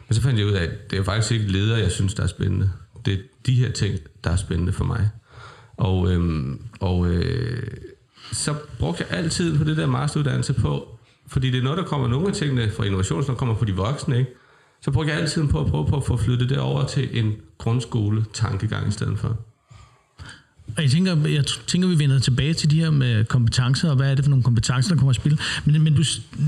Men 0.08 0.14
så 0.14 0.23
fandt 0.23 0.38
jeg 0.38 0.46
ud 0.46 0.52
af, 0.52 0.62
at 0.62 0.90
det 0.90 0.99
er 0.99 1.02
faktisk 1.02 1.32
ikke 1.32 1.52
leder, 1.52 1.76
jeg 1.76 1.90
synes, 1.90 2.14
der 2.14 2.23
er 2.23 2.26
spændende. 2.26 2.70
Det 3.05 3.14
er 3.14 3.19
de 3.46 3.55
her 3.55 3.73
ting, 3.73 3.99
der 4.25 4.31
er 4.31 4.37
spændende 4.37 4.73
for 4.73 4.84
mig. 4.84 5.11
Og, 5.76 6.12
øhm, 6.12 6.61
og 6.81 7.06
øh, 7.06 7.62
så 8.32 8.55
brugte 8.79 9.05
jeg 9.11 9.19
altid 9.19 9.58
på 9.58 9.64
det 9.64 9.76
der 9.76 9.87
masteruddannelse 9.87 10.52
på, 10.52 10.99
fordi 11.26 11.50
det 11.50 11.58
er 11.58 11.62
noget, 11.62 11.79
der 11.79 11.84
kommer 11.84 12.08
nogle 12.08 12.29
af 12.29 12.34
tingene 12.34 12.70
fra 12.70 12.84
innovation, 12.84 13.25
som 13.25 13.37
kommer 13.37 13.55
fra 13.55 13.64
de 13.64 13.75
voksne, 13.75 14.19
ikke? 14.19 14.31
Så 14.81 14.90
brugte 14.90 15.12
jeg 15.12 15.20
altid 15.20 15.49
på 15.49 15.61
at 15.61 15.67
prøve 15.67 15.87
på 15.87 15.96
at 15.96 16.05
få 16.05 16.17
flyttet 16.17 16.49
det 16.50 16.58
over 16.58 16.87
til 16.87 17.19
en 17.19 17.37
grundskole 17.58 18.25
tankegang 18.32 18.88
i 18.88 18.90
stedet 18.90 19.19
for. 19.19 19.37
Og 20.76 20.82
jeg 20.82 20.90
tænker, 20.90 21.28
jeg 21.28 21.44
tænker, 21.66 21.88
vi 21.88 21.98
vender 21.98 22.19
tilbage 22.19 22.54
til 22.54 22.70
de 22.70 22.80
her 22.80 22.90
med 22.90 23.24
kompetencer, 23.24 23.90
og 23.90 23.96
hvad 23.96 24.10
er 24.10 24.14
det 24.14 24.24
for 24.24 24.30
nogle 24.30 24.42
kompetencer, 24.42 24.90
der 24.90 24.96
kommer 24.96 25.10
at 25.10 25.16
spille. 25.16 25.38
Men, 25.64 25.82
men 25.82 25.94
du, 25.94 26.02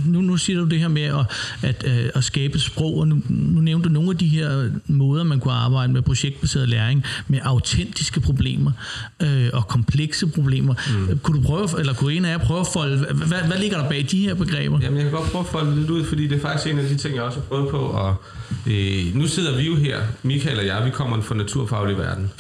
nu, 0.06 0.21
nu 0.21 0.37
siger 0.37 0.61
du 0.61 0.67
det 0.67 0.79
her 0.79 0.88
med 0.88 1.03
at, 1.03 1.26
at, 1.62 1.85
øh, 1.87 2.11
at 2.15 2.25
skabe 2.25 2.59
sprog, 2.59 2.99
og 2.99 3.09
nu, 3.09 3.23
nu 3.29 3.61
nævnte 3.61 3.88
du 3.88 3.93
nogle 3.93 4.11
af 4.11 4.17
de 4.17 4.29
her 4.29 4.71
måder, 4.87 5.25
man 5.25 5.41
kunne 5.41 5.55
arbejde 5.55 5.93
med 5.93 6.03
projektbaseret 6.03 6.69
læring, 6.69 7.05
med 7.29 7.38
autentiske 7.43 8.21
problemer 8.21 8.73
øh, 9.23 9.50
og 9.53 9.69
komplekse 9.69 10.26
problemer. 10.26 10.75
Mm. 11.09 11.19
Kunne 11.19 11.43
du 11.43 11.47
prøve, 11.47 11.69
eller 11.79 11.94
kunne 11.94 12.15
en 12.15 12.25
af 12.25 12.31
jer 12.31 12.38
prøve 12.38 12.61
at 12.61 12.67
folde, 12.73 12.97
hvad, 13.15 13.38
hvad 13.47 13.59
ligger 13.59 13.79
der 13.79 13.88
bag 13.88 14.06
de 14.11 14.19
her 14.19 14.35
begreber? 14.35 14.79
Jamen, 14.82 14.97
jeg 14.97 15.05
kan 15.05 15.12
godt 15.12 15.31
prøve 15.31 15.44
at 15.44 15.50
folde 15.50 15.76
lidt 15.76 15.91
ud, 15.91 16.05
fordi 16.05 16.26
det 16.26 16.37
er 16.37 16.41
faktisk 16.41 16.73
en 16.73 16.79
af 16.79 16.88
de 16.88 16.97
ting, 16.97 17.15
jeg 17.15 17.23
også 17.23 17.38
har 17.38 17.47
prøvet 17.47 17.71
på. 17.71 17.79
Og, 17.79 18.23
øh, 18.67 19.15
nu 19.15 19.26
sidder 19.26 19.56
vi 19.56 19.62
jo 19.62 19.76
her, 19.76 20.00
Michael 20.23 20.59
og 20.59 20.67
jeg, 20.67 20.85
vi 20.85 20.91
kommer 20.91 21.21
fra 21.21 21.35
naturfaglig 21.35 21.99
verden 21.99 22.31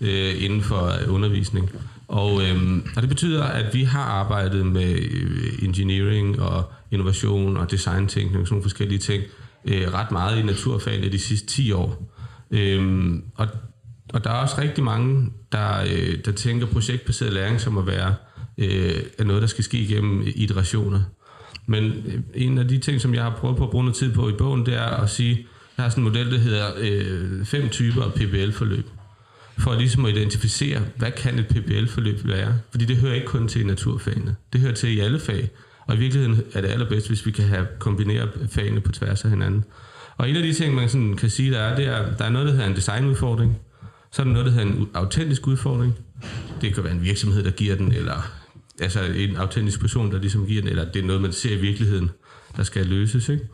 øh, 0.00 0.44
inden 0.44 0.62
for 0.62 0.92
undervisning. 1.08 1.70
Og, 2.08 2.42
øhm, 2.42 2.86
og 2.96 3.02
det 3.02 3.08
betyder, 3.08 3.44
at 3.44 3.74
vi 3.74 3.82
har 3.82 4.02
arbejdet 4.02 4.66
med 4.66 4.94
øh, 4.94 5.64
engineering 5.64 6.42
og 6.42 6.72
innovation 6.90 7.56
og 7.56 7.70
designtænkning 7.70 8.40
og 8.40 8.46
sådan 8.46 8.54
nogle 8.54 8.62
forskellige 8.62 8.98
ting 8.98 9.22
øh, 9.64 9.94
ret 9.94 10.10
meget 10.10 10.38
i 10.38 10.42
naturfagene 10.42 11.12
de 11.12 11.18
sidste 11.18 11.46
10 11.46 11.72
år. 11.72 12.12
Øhm, 12.50 13.24
og, 13.34 13.48
og 14.14 14.24
der 14.24 14.30
er 14.30 14.34
også 14.34 14.54
rigtig 14.58 14.84
mange, 14.84 15.30
der, 15.52 15.80
øh, 15.80 16.24
der 16.24 16.32
tænker 16.32 16.66
projektbaseret 16.66 17.32
læring 17.32 17.60
som 17.60 17.78
at 17.78 17.86
være 17.86 18.14
øh, 18.58 19.26
noget, 19.26 19.42
der 19.42 19.48
skal 19.48 19.64
ske 19.64 19.78
igennem 19.78 20.22
iterationer. 20.34 21.00
Men 21.66 21.84
øh, 21.84 22.20
en 22.34 22.58
af 22.58 22.68
de 22.68 22.78
ting, 22.78 23.00
som 23.00 23.14
jeg 23.14 23.22
har 23.22 23.36
prøvet 23.36 23.56
på 23.56 23.64
at 23.64 23.70
bruge 23.70 23.84
noget 23.84 23.96
tid 23.96 24.14
på 24.14 24.28
i 24.28 24.32
bogen, 24.32 24.66
det 24.66 24.74
er 24.74 25.02
at 25.02 25.10
sige, 25.10 25.46
jeg 25.76 25.84
har 25.84 25.90
sådan 25.90 26.04
en 26.04 26.08
model, 26.08 26.30
der 26.30 26.38
hedder 26.38 26.66
øh, 26.78 27.44
fem 27.44 27.68
typer 27.68 28.02
af 28.02 28.12
PBL-forløb 28.12 28.86
for 29.60 29.74
ligesom 29.74 30.04
at 30.04 30.16
identificere, 30.16 30.82
hvad 30.96 31.10
kan 31.10 31.38
et 31.38 31.46
PBL-forløb 31.48 32.20
være? 32.24 32.58
Fordi 32.70 32.84
det 32.84 32.96
hører 32.96 33.14
ikke 33.14 33.26
kun 33.26 33.48
til 33.48 33.60
i 33.60 33.64
naturfagene. 33.64 34.36
Det 34.52 34.60
hører 34.60 34.74
til 34.74 34.96
i 34.96 35.00
alle 35.00 35.20
fag. 35.20 35.50
Og 35.86 35.96
i 35.96 35.98
virkeligheden 35.98 36.42
er 36.52 36.60
det 36.60 36.68
allerbedst, 36.68 37.08
hvis 37.08 37.26
vi 37.26 37.30
kan 37.30 37.44
have 37.44 37.66
kombineret 37.78 38.48
fagene 38.50 38.80
på 38.80 38.92
tværs 38.92 39.24
af 39.24 39.30
hinanden. 39.30 39.64
Og 40.16 40.30
en 40.30 40.36
af 40.36 40.42
de 40.42 40.52
ting, 40.52 40.74
man 40.74 40.88
sådan 40.88 41.16
kan 41.16 41.30
sige, 41.30 41.50
der 41.50 41.58
er, 41.58 41.76
det 41.76 41.86
er, 41.86 42.16
der 42.16 42.24
er 42.24 42.30
noget, 42.30 42.46
der 42.46 42.52
hedder 42.52 42.66
en 42.66 42.76
designudfordring. 42.76 43.58
Så 44.12 44.22
er 44.22 44.26
der 44.26 44.32
noget, 44.32 44.46
der 44.46 44.52
hedder 44.52 44.66
en 44.66 44.88
autentisk 44.94 45.46
udfordring. 45.46 45.94
Det 46.60 46.74
kan 46.74 46.84
være 46.84 46.92
en 46.92 47.02
virksomhed, 47.02 47.44
der 47.44 47.50
giver 47.50 47.76
den, 47.76 47.92
eller 47.92 48.32
altså 48.80 49.02
en 49.02 49.36
autentisk 49.36 49.80
person, 49.80 50.12
der 50.12 50.18
ligesom 50.18 50.46
giver 50.46 50.62
den, 50.62 50.70
eller 50.70 50.92
det 50.92 51.02
er 51.02 51.06
noget, 51.06 51.22
man 51.22 51.32
ser 51.32 51.52
i 51.56 51.60
virkeligheden, 51.60 52.10
der 52.56 52.62
skal 52.62 52.86
løses. 52.86 53.28
Ikke? 53.28 53.48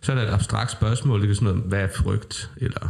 Så 0.00 0.12
er 0.12 0.16
der 0.16 0.22
et 0.22 0.32
abstrakt 0.32 0.70
spørgsmål, 0.70 1.20
det 1.20 1.28
kan 1.28 1.34
sådan 1.34 1.48
noget, 1.48 1.62
hvad 1.68 1.80
er 1.80 1.88
frygt, 1.96 2.50
eller 2.56 2.88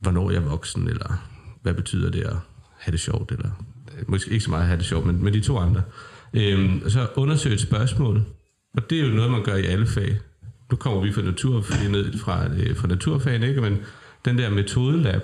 hvornår 0.00 0.28
er 0.28 0.32
jeg 0.32 0.44
voksen, 0.44 0.88
eller 0.88 1.31
hvad 1.62 1.74
betyder 1.74 2.10
det 2.10 2.22
at 2.22 2.36
have 2.78 2.92
det 2.92 3.00
sjovt, 3.00 3.32
eller 3.32 3.50
øh, 3.98 4.10
måske 4.10 4.30
ikke 4.30 4.44
så 4.44 4.50
meget 4.50 4.62
at 4.62 4.68
have 4.68 4.78
det 4.78 4.86
sjovt, 4.86 5.06
men 5.06 5.24
med 5.24 5.32
de 5.32 5.40
to 5.40 5.58
andre. 5.58 5.82
Øhm, 6.34 6.90
så 6.90 7.06
undersøge 7.16 7.54
et 7.54 7.60
spørgsmål, 7.60 8.24
og 8.76 8.90
det 8.90 9.00
er 9.00 9.06
jo 9.06 9.14
noget, 9.14 9.30
man 9.30 9.44
gør 9.44 9.54
i 9.54 9.66
alle 9.66 9.86
fag. 9.86 10.18
Nu 10.70 10.76
kommer 10.76 11.00
vi 11.00 11.12
fra 11.12 11.22
natur, 11.22 11.64
ned 11.90 12.18
fra, 12.18 12.46
øh, 12.46 12.76
fra 12.76 12.88
naturfagen, 12.88 13.42
ikke? 13.42 13.60
men 13.60 13.78
den 14.24 14.38
der 14.38 14.50
metodelab, 14.50 15.22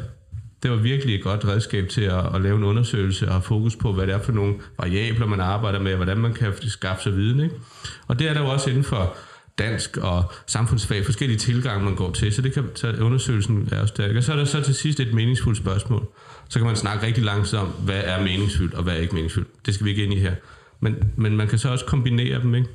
det 0.62 0.70
var 0.70 0.76
virkelig 0.76 1.14
et 1.14 1.22
godt 1.22 1.44
redskab 1.44 1.88
til 1.88 2.02
at, 2.02 2.34
at 2.34 2.40
lave 2.40 2.56
en 2.56 2.64
undersøgelse 2.64 3.26
og 3.26 3.32
have 3.32 3.42
fokus 3.42 3.76
på, 3.76 3.92
hvad 3.92 4.06
det 4.06 4.14
er 4.14 4.22
for 4.22 4.32
nogle 4.32 4.54
variabler, 4.78 5.26
man 5.26 5.40
arbejder 5.40 5.80
med, 5.80 5.92
og 5.92 5.96
hvordan 5.96 6.18
man 6.18 6.34
kan 6.34 6.52
skaffe 6.62 7.02
sig 7.02 7.16
viden. 7.16 7.40
Ikke? 7.40 7.54
Og 8.06 8.18
det 8.18 8.28
er 8.28 8.34
der 8.34 8.40
jo 8.40 8.48
også 8.48 8.70
inden 8.70 8.84
for 8.84 9.16
dansk 9.58 9.96
og 9.96 10.32
samfundsfag, 10.46 11.04
forskellige 11.04 11.38
tilgange, 11.38 11.84
man 11.84 11.94
går 11.94 12.12
til, 12.12 12.32
så 12.32 12.42
det 12.42 12.52
kan 12.52 12.64
så 12.74 12.92
undersøgelsen 12.92 13.68
er 13.72 13.80
også 13.80 13.94
stærk. 13.94 14.16
Og 14.16 14.22
så 14.22 14.32
er 14.32 14.36
der 14.36 14.44
så 14.44 14.60
til 14.60 14.74
sidst 14.74 15.00
et 15.00 15.14
meningsfuldt 15.14 15.58
spørgsmål. 15.58 16.08
Så 16.48 16.58
kan 16.58 16.66
man 16.66 16.76
snakke 16.76 17.06
rigtig 17.06 17.24
langsomt 17.24 17.68
om, 17.68 17.68
hvad 17.84 18.00
er 18.04 18.22
meningsfyldt 18.22 18.74
og 18.74 18.82
hvad 18.82 18.94
er 18.94 18.98
ikke 18.98 19.14
meningsfyldt. 19.14 19.66
Det 19.66 19.74
skal 19.74 19.84
vi 19.84 19.90
ikke 19.90 20.04
ind 20.04 20.14
i 20.14 20.18
her. 20.18 20.34
Men, 20.80 20.96
men 21.16 21.36
man 21.36 21.48
kan 21.48 21.58
så 21.58 21.68
også 21.68 21.84
kombinere 21.84 22.42
dem, 22.42 22.54
ikke? 22.54 22.68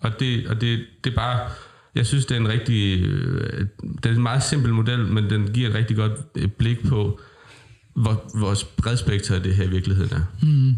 Og 0.00 0.20
det, 0.20 0.48
og 0.48 0.60
det, 0.60 0.86
det 1.04 1.10
er 1.10 1.14
bare, 1.14 1.50
jeg 1.94 2.06
synes, 2.06 2.26
det 2.26 2.34
er 2.34 2.40
en 2.40 2.48
rigtig, 2.48 3.02
øh, 3.02 3.66
det 4.02 4.06
er 4.06 4.14
en 4.14 4.22
meget 4.22 4.42
simpel 4.42 4.72
model, 4.72 5.06
men 5.06 5.30
den 5.30 5.52
giver 5.52 5.68
et 5.68 5.74
rigtig 5.74 5.96
godt 5.96 6.12
øh, 6.34 6.48
blik 6.48 6.88
på, 6.88 7.20
hvor, 7.94 8.30
hvor 8.34 8.56
bredspektret 8.76 9.44
det 9.44 9.54
her 9.54 9.64
i 9.64 9.70
virkeligheden 9.70 10.16
er. 10.16 10.24
Mm. 10.42 10.76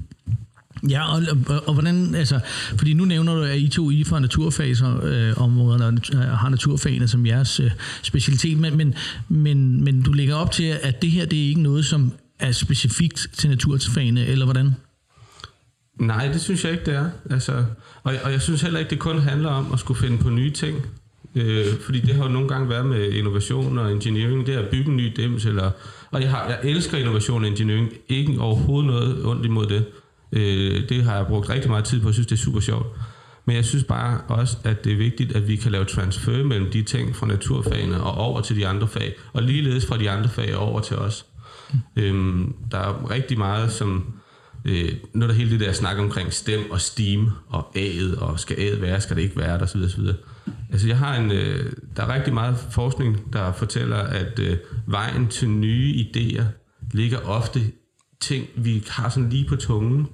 Ja, 0.89 1.15
og, 1.15 1.23
og, 1.49 1.69
og 1.69 1.73
hvordan, 1.75 2.15
altså, 2.15 2.41
fordi 2.79 2.93
nu 2.93 3.05
nævner 3.05 3.35
du, 3.35 3.43
at 3.43 3.59
I 3.59 3.69
to 3.69 3.91
I 3.91 4.05
fra 4.05 4.21
naturfagsområderne 4.21 6.01
øh, 6.15 6.33
og 6.33 6.39
har 6.39 6.49
naturfagene 6.49 7.09
som 7.09 7.27
jeres 7.27 7.61
øh, 7.61 7.71
specialitet, 8.03 8.59
men, 8.59 8.77
men, 8.77 8.95
men, 9.29 9.85
men 9.85 10.03
du 10.03 10.13
lægger 10.13 10.35
op 10.35 10.51
til, 10.51 10.79
at 10.83 11.03
det 11.03 11.11
her, 11.11 11.27
det 11.27 11.45
er 11.45 11.49
ikke 11.49 11.63
noget, 11.63 11.85
som 11.85 12.13
er 12.39 12.53
specifikt 12.53 13.29
til 13.33 13.51
naturfagene, 13.51 14.27
eller 14.27 14.45
hvordan? 14.45 14.75
Nej, 16.01 16.29
det 16.33 16.41
synes 16.41 16.65
jeg 16.65 16.73
ikke, 16.73 16.85
det 16.85 16.95
er. 16.95 17.09
Altså, 17.31 17.65
og, 18.03 18.15
og 18.25 18.33
jeg 18.33 18.43
synes 18.43 18.63
heller 18.63 18.79
ikke, 18.79 18.91
det 18.91 18.99
kun 18.99 19.19
handler 19.19 19.49
om 19.49 19.73
at 19.73 19.79
skulle 19.79 20.01
finde 20.01 20.19
på 20.19 20.31
nye 20.31 20.51
ting. 20.51 20.87
Øh, 21.35 21.65
fordi 21.85 22.01
det 22.01 22.15
har 22.15 22.23
jo 22.23 22.29
nogle 22.29 22.49
gange 22.49 22.69
været 22.69 22.87
med 22.87 23.13
innovation 23.13 23.79
og 23.79 23.93
engineering, 23.93 24.47
det 24.47 24.55
er 24.55 24.59
at 24.59 24.69
bygge 24.69 24.91
en 24.91 24.97
ny 24.97 25.13
dims, 25.17 25.47
eller, 25.47 25.71
og 26.11 26.23
jeg, 26.23 26.31
har, 26.31 26.47
jeg 26.49 26.59
elsker 26.71 26.99
innovation 26.99 27.43
og 27.43 27.49
engineering, 27.49 27.93
ikke 28.09 28.41
overhovedet 28.41 28.87
noget 28.87 29.27
ondt 29.27 29.45
imod 29.45 29.67
det. 29.67 29.85
Øh, 30.37 30.89
det 30.89 31.05
har 31.05 31.17
jeg 31.17 31.27
brugt 31.27 31.51
rigtig 31.51 31.71
meget 31.71 31.85
tid 31.85 32.01
på, 32.01 32.09
jeg 32.09 32.15
synes, 32.15 32.27
det 32.27 32.37
er 32.37 32.43
super 32.45 32.61
sjovt. 32.61 32.87
Men 33.45 33.57
jeg 33.57 33.65
synes 33.65 33.85
bare 33.85 34.21
også, 34.29 34.57
at 34.65 34.85
det 34.85 34.93
er 34.93 34.97
vigtigt, 34.97 35.37
at 35.37 35.49
vi 35.49 35.57
kan 35.57 35.73
lave 35.73 35.85
transfer 35.85 36.45
mellem 36.45 36.71
de 36.71 36.83
ting 36.83 37.17
fra 37.17 37.27
naturfagene 37.27 38.03
og 38.03 38.15
over 38.15 38.41
til 38.41 38.57
de 38.57 38.67
andre 38.67 38.89
fag, 38.89 39.15
og 39.33 39.43
ligeledes 39.43 39.87
fra 39.87 39.99
de 39.99 40.11
andre 40.11 40.29
fag 40.29 40.57
over 40.57 40.81
til 40.81 40.97
os. 40.97 41.27
Mm. 41.73 41.79
Øhm, 41.97 42.55
der 42.71 42.79
er 42.79 43.11
rigtig 43.11 43.39
meget, 43.39 43.73
som 43.73 44.15
øh, 44.65 44.93
når 45.15 45.27
der 45.27 45.35
hele 45.35 45.51
det 45.51 45.61
der 45.61 45.73
snak 45.73 45.99
omkring 45.99 46.33
stem 46.33 46.71
og 46.71 46.81
steam 46.81 47.31
og 47.49 47.73
æget, 47.75 48.17
og 48.17 48.41
skal 48.41 48.57
æget 48.59 48.83
være, 48.83 49.01
skal 49.01 49.17
det 49.17 49.23
ikke 49.23 49.37
være, 49.37 49.59
der, 49.59 49.67
så 49.67 49.79
videre, 49.79 49.91
så 49.91 50.01
videre. 50.01 50.17
Altså 50.73 50.89
jeg 50.89 50.99
har 50.99 51.17
en, 51.17 51.31
øh, 51.31 51.73
der 51.97 52.03
er 52.03 52.15
rigtig 52.15 52.35
meget 52.35 52.57
forskning, 52.71 53.33
der 53.33 53.53
fortæller, 53.53 53.97
at 53.97 54.39
øh, 54.39 54.57
vejen 54.87 55.29
til 55.29 55.49
nye 55.49 55.95
idéer 55.95 56.45
ligger 56.93 57.19
ofte 57.19 57.61
ting, 58.21 58.47
vi 58.57 58.85
har 58.89 59.09
sådan 59.09 59.31
lige 59.31 59.49
på 59.49 59.57
tungen, 59.57 60.09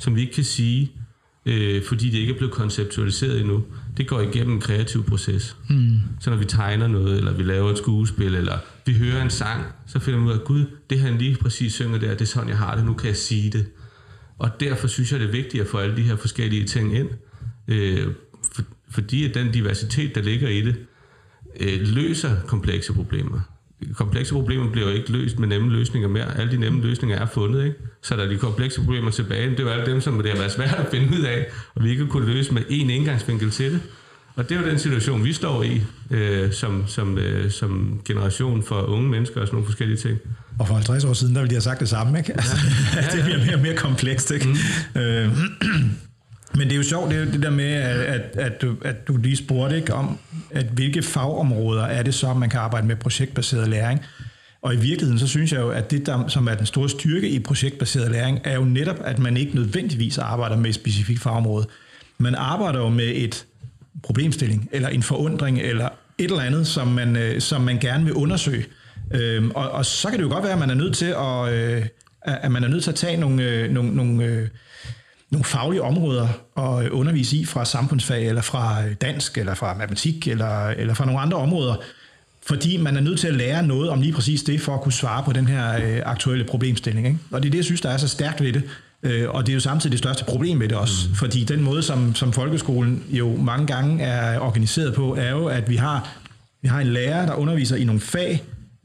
som 0.00 0.16
vi 0.16 0.20
ikke 0.20 0.32
kan 0.32 0.44
sige, 0.44 0.92
øh, 1.46 1.82
fordi 1.84 2.10
det 2.10 2.18
ikke 2.18 2.32
er 2.32 2.36
blevet 2.36 2.54
konceptualiseret 2.54 3.40
endnu. 3.40 3.64
Det 3.96 4.08
går 4.08 4.20
igennem 4.20 4.54
en 4.54 4.60
kreativ 4.60 5.04
proces. 5.04 5.56
Mm. 5.68 5.98
Så 6.20 6.30
når 6.30 6.36
vi 6.36 6.44
tegner 6.44 6.88
noget, 6.88 7.18
eller 7.18 7.32
vi 7.32 7.42
laver 7.42 7.70
et 7.70 7.78
skuespil, 7.78 8.34
eller 8.34 8.58
vi 8.86 8.94
hører 8.94 9.22
en 9.22 9.30
sang, 9.30 9.64
så 9.86 9.98
finder 9.98 10.20
vi 10.20 10.26
ud 10.26 10.32
af, 10.32 10.44
gud, 10.44 10.64
det 10.90 11.00
han 11.00 11.18
lige 11.18 11.36
præcis 11.36 11.74
synger 11.74 11.98
der, 11.98 12.10
det 12.10 12.20
er 12.20 12.24
sådan, 12.24 12.48
jeg 12.48 12.58
har 12.58 12.76
det, 12.76 12.84
nu 12.84 12.94
kan 12.94 13.08
jeg 13.08 13.16
sige 13.16 13.50
det. 13.50 13.66
Og 14.38 14.60
derfor 14.60 14.86
synes 14.88 15.12
jeg, 15.12 15.20
det 15.20 15.28
er 15.28 15.32
vigtigt 15.32 15.62
at 15.62 15.68
få 15.68 15.78
alle 15.78 15.96
de 15.96 16.02
her 16.02 16.16
forskellige 16.16 16.64
ting 16.64 16.96
ind, 16.96 17.08
øh, 17.68 18.06
for, 18.52 18.62
fordi 18.90 19.24
at 19.24 19.34
den 19.34 19.52
diversitet, 19.52 20.14
der 20.14 20.22
ligger 20.22 20.48
i 20.48 20.60
det, 20.60 20.76
øh, 21.60 21.80
løser 21.80 22.36
komplekse 22.46 22.92
problemer 22.92 23.57
komplekse 23.94 24.32
problemer 24.34 24.70
bliver 24.70 24.88
jo 24.88 24.94
ikke 24.94 25.12
løst 25.12 25.38
med 25.38 25.48
nemme 25.48 25.72
løsninger 25.72 26.08
mere. 26.08 26.38
Alle 26.38 26.52
de 26.52 26.56
nemme 26.58 26.82
løsninger 26.82 27.18
er 27.18 27.26
fundet, 27.26 27.64
ikke? 27.64 27.76
Så 28.02 28.16
der 28.16 28.24
er 28.24 28.28
de 28.28 28.36
komplekse 28.36 28.80
problemer 28.80 29.10
tilbage. 29.10 29.50
Det 29.50 29.60
er 29.60 29.64
jo 29.64 29.68
alle 29.68 29.86
dem, 29.86 30.00
som 30.00 30.22
det 30.22 30.30
har 30.30 30.38
været 30.38 30.52
svært 30.52 30.74
at 30.78 30.86
finde 30.90 31.18
ud 31.18 31.24
af, 31.24 31.46
og 31.74 31.84
vi 31.84 31.90
ikke 31.90 32.06
kunne 32.06 32.26
løse 32.26 32.54
med 32.54 32.62
én 32.62 32.90
indgangsvinkel 32.90 33.50
til 33.50 33.72
det. 33.72 33.80
Og 34.36 34.48
det 34.48 34.56
er 34.56 34.60
jo 34.60 34.66
den 34.68 34.78
situation, 34.78 35.24
vi 35.24 35.32
står 35.32 35.62
i 35.62 35.82
øh, 36.10 36.52
som, 36.52 36.84
som, 36.86 37.18
øh, 37.18 37.50
som 37.50 38.00
generation 38.04 38.62
for 38.62 38.82
unge 38.82 39.08
mennesker 39.08 39.40
og 39.40 39.46
sådan 39.46 39.56
nogle 39.56 39.66
forskellige 39.66 39.98
ting. 39.98 40.18
Og 40.58 40.66
for 40.66 40.74
50 40.74 41.04
år 41.04 41.12
siden, 41.12 41.34
der 41.34 41.40
ville 41.40 41.50
de 41.50 41.54
have 41.54 41.62
sagt 41.62 41.80
det 41.80 41.88
samme, 41.88 42.18
ikke? 42.18 42.32
Altså, 42.32 42.56
ja, 42.96 43.00
ja, 43.00 43.06
ja. 43.10 43.16
det 43.16 43.24
bliver 43.24 43.38
mere 43.46 43.54
og 43.54 43.60
mere 43.60 43.76
komplekst, 43.76 44.30
ikke? 44.30 44.46
Mm. 44.94 45.00
Øh, 45.00 45.38
men 46.54 46.68
det 46.68 46.72
er 46.72 46.76
jo 46.76 46.82
sjovt, 46.82 47.10
det, 47.10 47.32
det 47.32 47.42
der 47.42 47.50
med, 47.50 47.72
at, 47.72 48.00
at, 48.00 48.36
at, 48.36 48.62
du, 48.62 48.76
at 48.84 49.08
du 49.08 49.16
lige 49.16 49.36
spurgte 49.36 49.76
ikke, 49.76 49.94
om, 49.94 50.18
at 50.50 50.66
hvilke 50.66 51.02
fagområder 51.02 51.82
er 51.82 52.02
det 52.02 52.14
så, 52.14 52.34
man 52.34 52.50
kan 52.50 52.60
arbejde 52.60 52.86
med 52.86 52.96
projektbaseret 52.96 53.68
læring. 53.68 54.00
Og 54.62 54.74
i 54.74 54.76
virkeligheden, 54.76 55.18
så 55.18 55.28
synes 55.28 55.52
jeg 55.52 55.60
jo, 55.60 55.70
at 55.70 55.90
det, 55.90 56.06
der, 56.06 56.28
som 56.28 56.48
er 56.48 56.54
den 56.54 56.66
store 56.66 56.88
styrke 56.88 57.28
i 57.28 57.38
projektbaseret 57.38 58.10
læring, 58.10 58.40
er 58.44 58.54
jo 58.54 58.64
netop, 58.64 58.96
at 59.04 59.18
man 59.18 59.36
ikke 59.36 59.54
nødvendigvis 59.54 60.18
arbejder 60.18 60.56
med 60.56 60.68
et 60.68 60.74
specifikt 60.74 61.20
fagområde. 61.20 61.66
Man 62.18 62.34
arbejder 62.34 62.78
jo 62.78 62.88
med 62.88 63.12
et 63.14 63.46
problemstilling, 64.02 64.68
eller 64.72 64.88
en 64.88 65.02
forundring, 65.02 65.60
eller 65.60 65.88
et 66.18 66.30
eller 66.30 66.40
andet, 66.40 66.66
som 66.66 66.88
man, 66.88 67.16
øh, 67.16 67.40
som 67.40 67.60
man 67.60 67.78
gerne 67.78 68.04
vil 68.04 68.12
undersøge. 68.12 68.64
Øhm, 69.10 69.50
og, 69.50 69.70
og 69.70 69.86
så 69.86 70.08
kan 70.08 70.18
det 70.18 70.24
jo 70.24 70.30
godt 70.30 70.44
være, 70.44 70.52
at 70.52 70.58
man 70.58 70.70
er 70.70 70.74
nødt 70.74 70.96
til 70.96 71.14
at, 71.18 71.52
øh, 71.52 71.86
at 72.22 72.52
man 72.52 72.64
er 72.64 72.68
nødt 72.68 72.82
til 72.82 72.90
at 72.90 72.96
tage 72.96 73.16
nogle, 73.16 73.42
øh, 73.42 73.70
nogle, 73.70 73.96
nogle 73.96 74.24
øh, 74.24 74.48
nogle 75.30 75.44
faglige 75.44 75.82
områder 75.82 76.28
at 76.56 76.88
undervise 76.88 77.36
i 77.36 77.44
fra 77.44 77.64
samfundsfag, 77.64 78.28
eller 78.28 78.42
fra 78.42 78.88
dansk, 78.92 79.38
eller 79.38 79.54
fra 79.54 79.74
matematik, 79.74 80.28
eller, 80.28 80.66
eller 80.66 80.94
fra 80.94 81.04
nogle 81.04 81.20
andre 81.20 81.36
områder, 81.36 81.74
fordi 82.46 82.76
man 82.76 82.96
er 82.96 83.00
nødt 83.00 83.20
til 83.20 83.28
at 83.28 83.34
lære 83.34 83.66
noget 83.66 83.90
om 83.90 84.00
lige 84.00 84.12
præcis 84.12 84.42
det, 84.42 84.60
for 84.60 84.74
at 84.74 84.80
kunne 84.80 84.92
svare 84.92 85.22
på 85.22 85.32
den 85.32 85.46
her 85.46 85.76
øh, 85.76 86.02
aktuelle 86.04 86.44
problemstilling. 86.44 87.06
Ikke? 87.06 87.18
Og 87.30 87.42
det 87.42 87.48
er 87.48 87.50
det, 87.50 87.58
jeg 87.58 87.64
synes, 87.64 87.80
der 87.80 87.88
er 87.88 87.96
så 87.96 88.08
stærkt 88.08 88.40
ved 88.40 88.52
det. 88.52 88.62
Øh, 89.02 89.28
og 89.28 89.46
det 89.46 89.52
er 89.52 89.54
jo 89.54 89.60
samtidig 89.60 89.92
det 89.92 89.98
største 89.98 90.24
problem 90.24 90.60
ved 90.60 90.68
det 90.68 90.76
også, 90.76 91.08
mm. 91.08 91.14
fordi 91.14 91.44
den 91.44 91.62
måde, 91.62 91.82
som, 91.82 92.14
som 92.14 92.32
folkeskolen 92.32 93.04
jo 93.10 93.36
mange 93.36 93.66
gange 93.66 94.04
er 94.04 94.40
organiseret 94.40 94.94
på, 94.94 95.14
er 95.14 95.30
jo, 95.30 95.46
at 95.46 95.70
vi 95.70 95.76
har, 95.76 96.08
vi 96.62 96.68
har 96.68 96.80
en 96.80 96.86
lærer, 96.86 97.26
der 97.26 97.34
underviser 97.34 97.76
i 97.76 97.84
nogle 97.84 98.00
fag, 98.00 98.42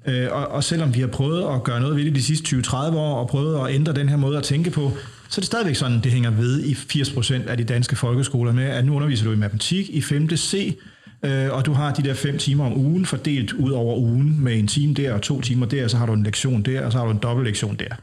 øh, 0.08 0.28
og, 0.32 0.48
og 0.48 0.64
selvom 0.64 0.96
vi 0.96 1.00
har 1.00 1.08
prøvet 1.08 1.56
at 1.56 1.64
gøre 1.64 1.82
noget 1.82 1.96
ved 1.96 2.06
det 2.06 2.16
de 2.16 2.24
sidste 2.24 2.56
20-30 2.56 2.76
år, 2.76 3.16
og 3.16 3.28
prøvet 3.28 3.68
at 3.68 3.76
ændre 3.76 3.94
den 3.94 4.10
her 4.10 4.18
måde 4.18 4.38
at 4.38 4.44
tænke 4.44 4.70
på, 4.70 4.92
så 5.34 5.40
er 5.40 5.42
det 5.42 5.46
stadigvæk 5.46 5.75
sådan, 5.75 6.00
det 6.00 6.12
hænger 6.12 6.32
ved 6.32 6.63
i 6.63 6.74
80% 6.74 7.50
af 7.50 7.58
de 7.58 7.63
danske 7.63 7.96
folkeskoler 7.96 8.52
med, 8.52 8.63
at 8.63 8.86
nu 8.86 8.96
underviser 8.96 9.25
du 9.25 9.32
i 9.32 9.36
matematik 9.36 9.90
i 9.90 10.02
5. 10.02 10.38
C, 10.38 10.78
øh, 11.25 11.52
og 11.52 11.66
du 11.66 11.74
har 11.74 11.94
de 11.94 12.04
der 12.04 12.13
fem 12.13 12.38
timer 12.38 12.66
om 12.66 12.78
ugen 12.78 13.06
fordelt 13.06 13.54
ud 13.54 13.72
over 13.72 13.98
ugen 13.98 14.44
med 14.44 14.60
en 14.60 14.68
time 14.68 14.94
der 14.94 15.13
og 15.13 15.22
to 15.22 15.42
timer 15.42 15.66
der, 15.66 15.84
og 15.84 15.90
så 15.90 15.98
har 15.98 16.06
du 16.06 16.13
en 16.13 16.24
lektion 16.24 16.62
der, 16.62 16.86
og 16.86 16.92
så 16.92 16.98
har 16.98 17.06
du 17.06 17.12
en 17.12 17.18
dobbelt 17.18 17.48
lektion 17.48 17.75
der. 17.75 17.96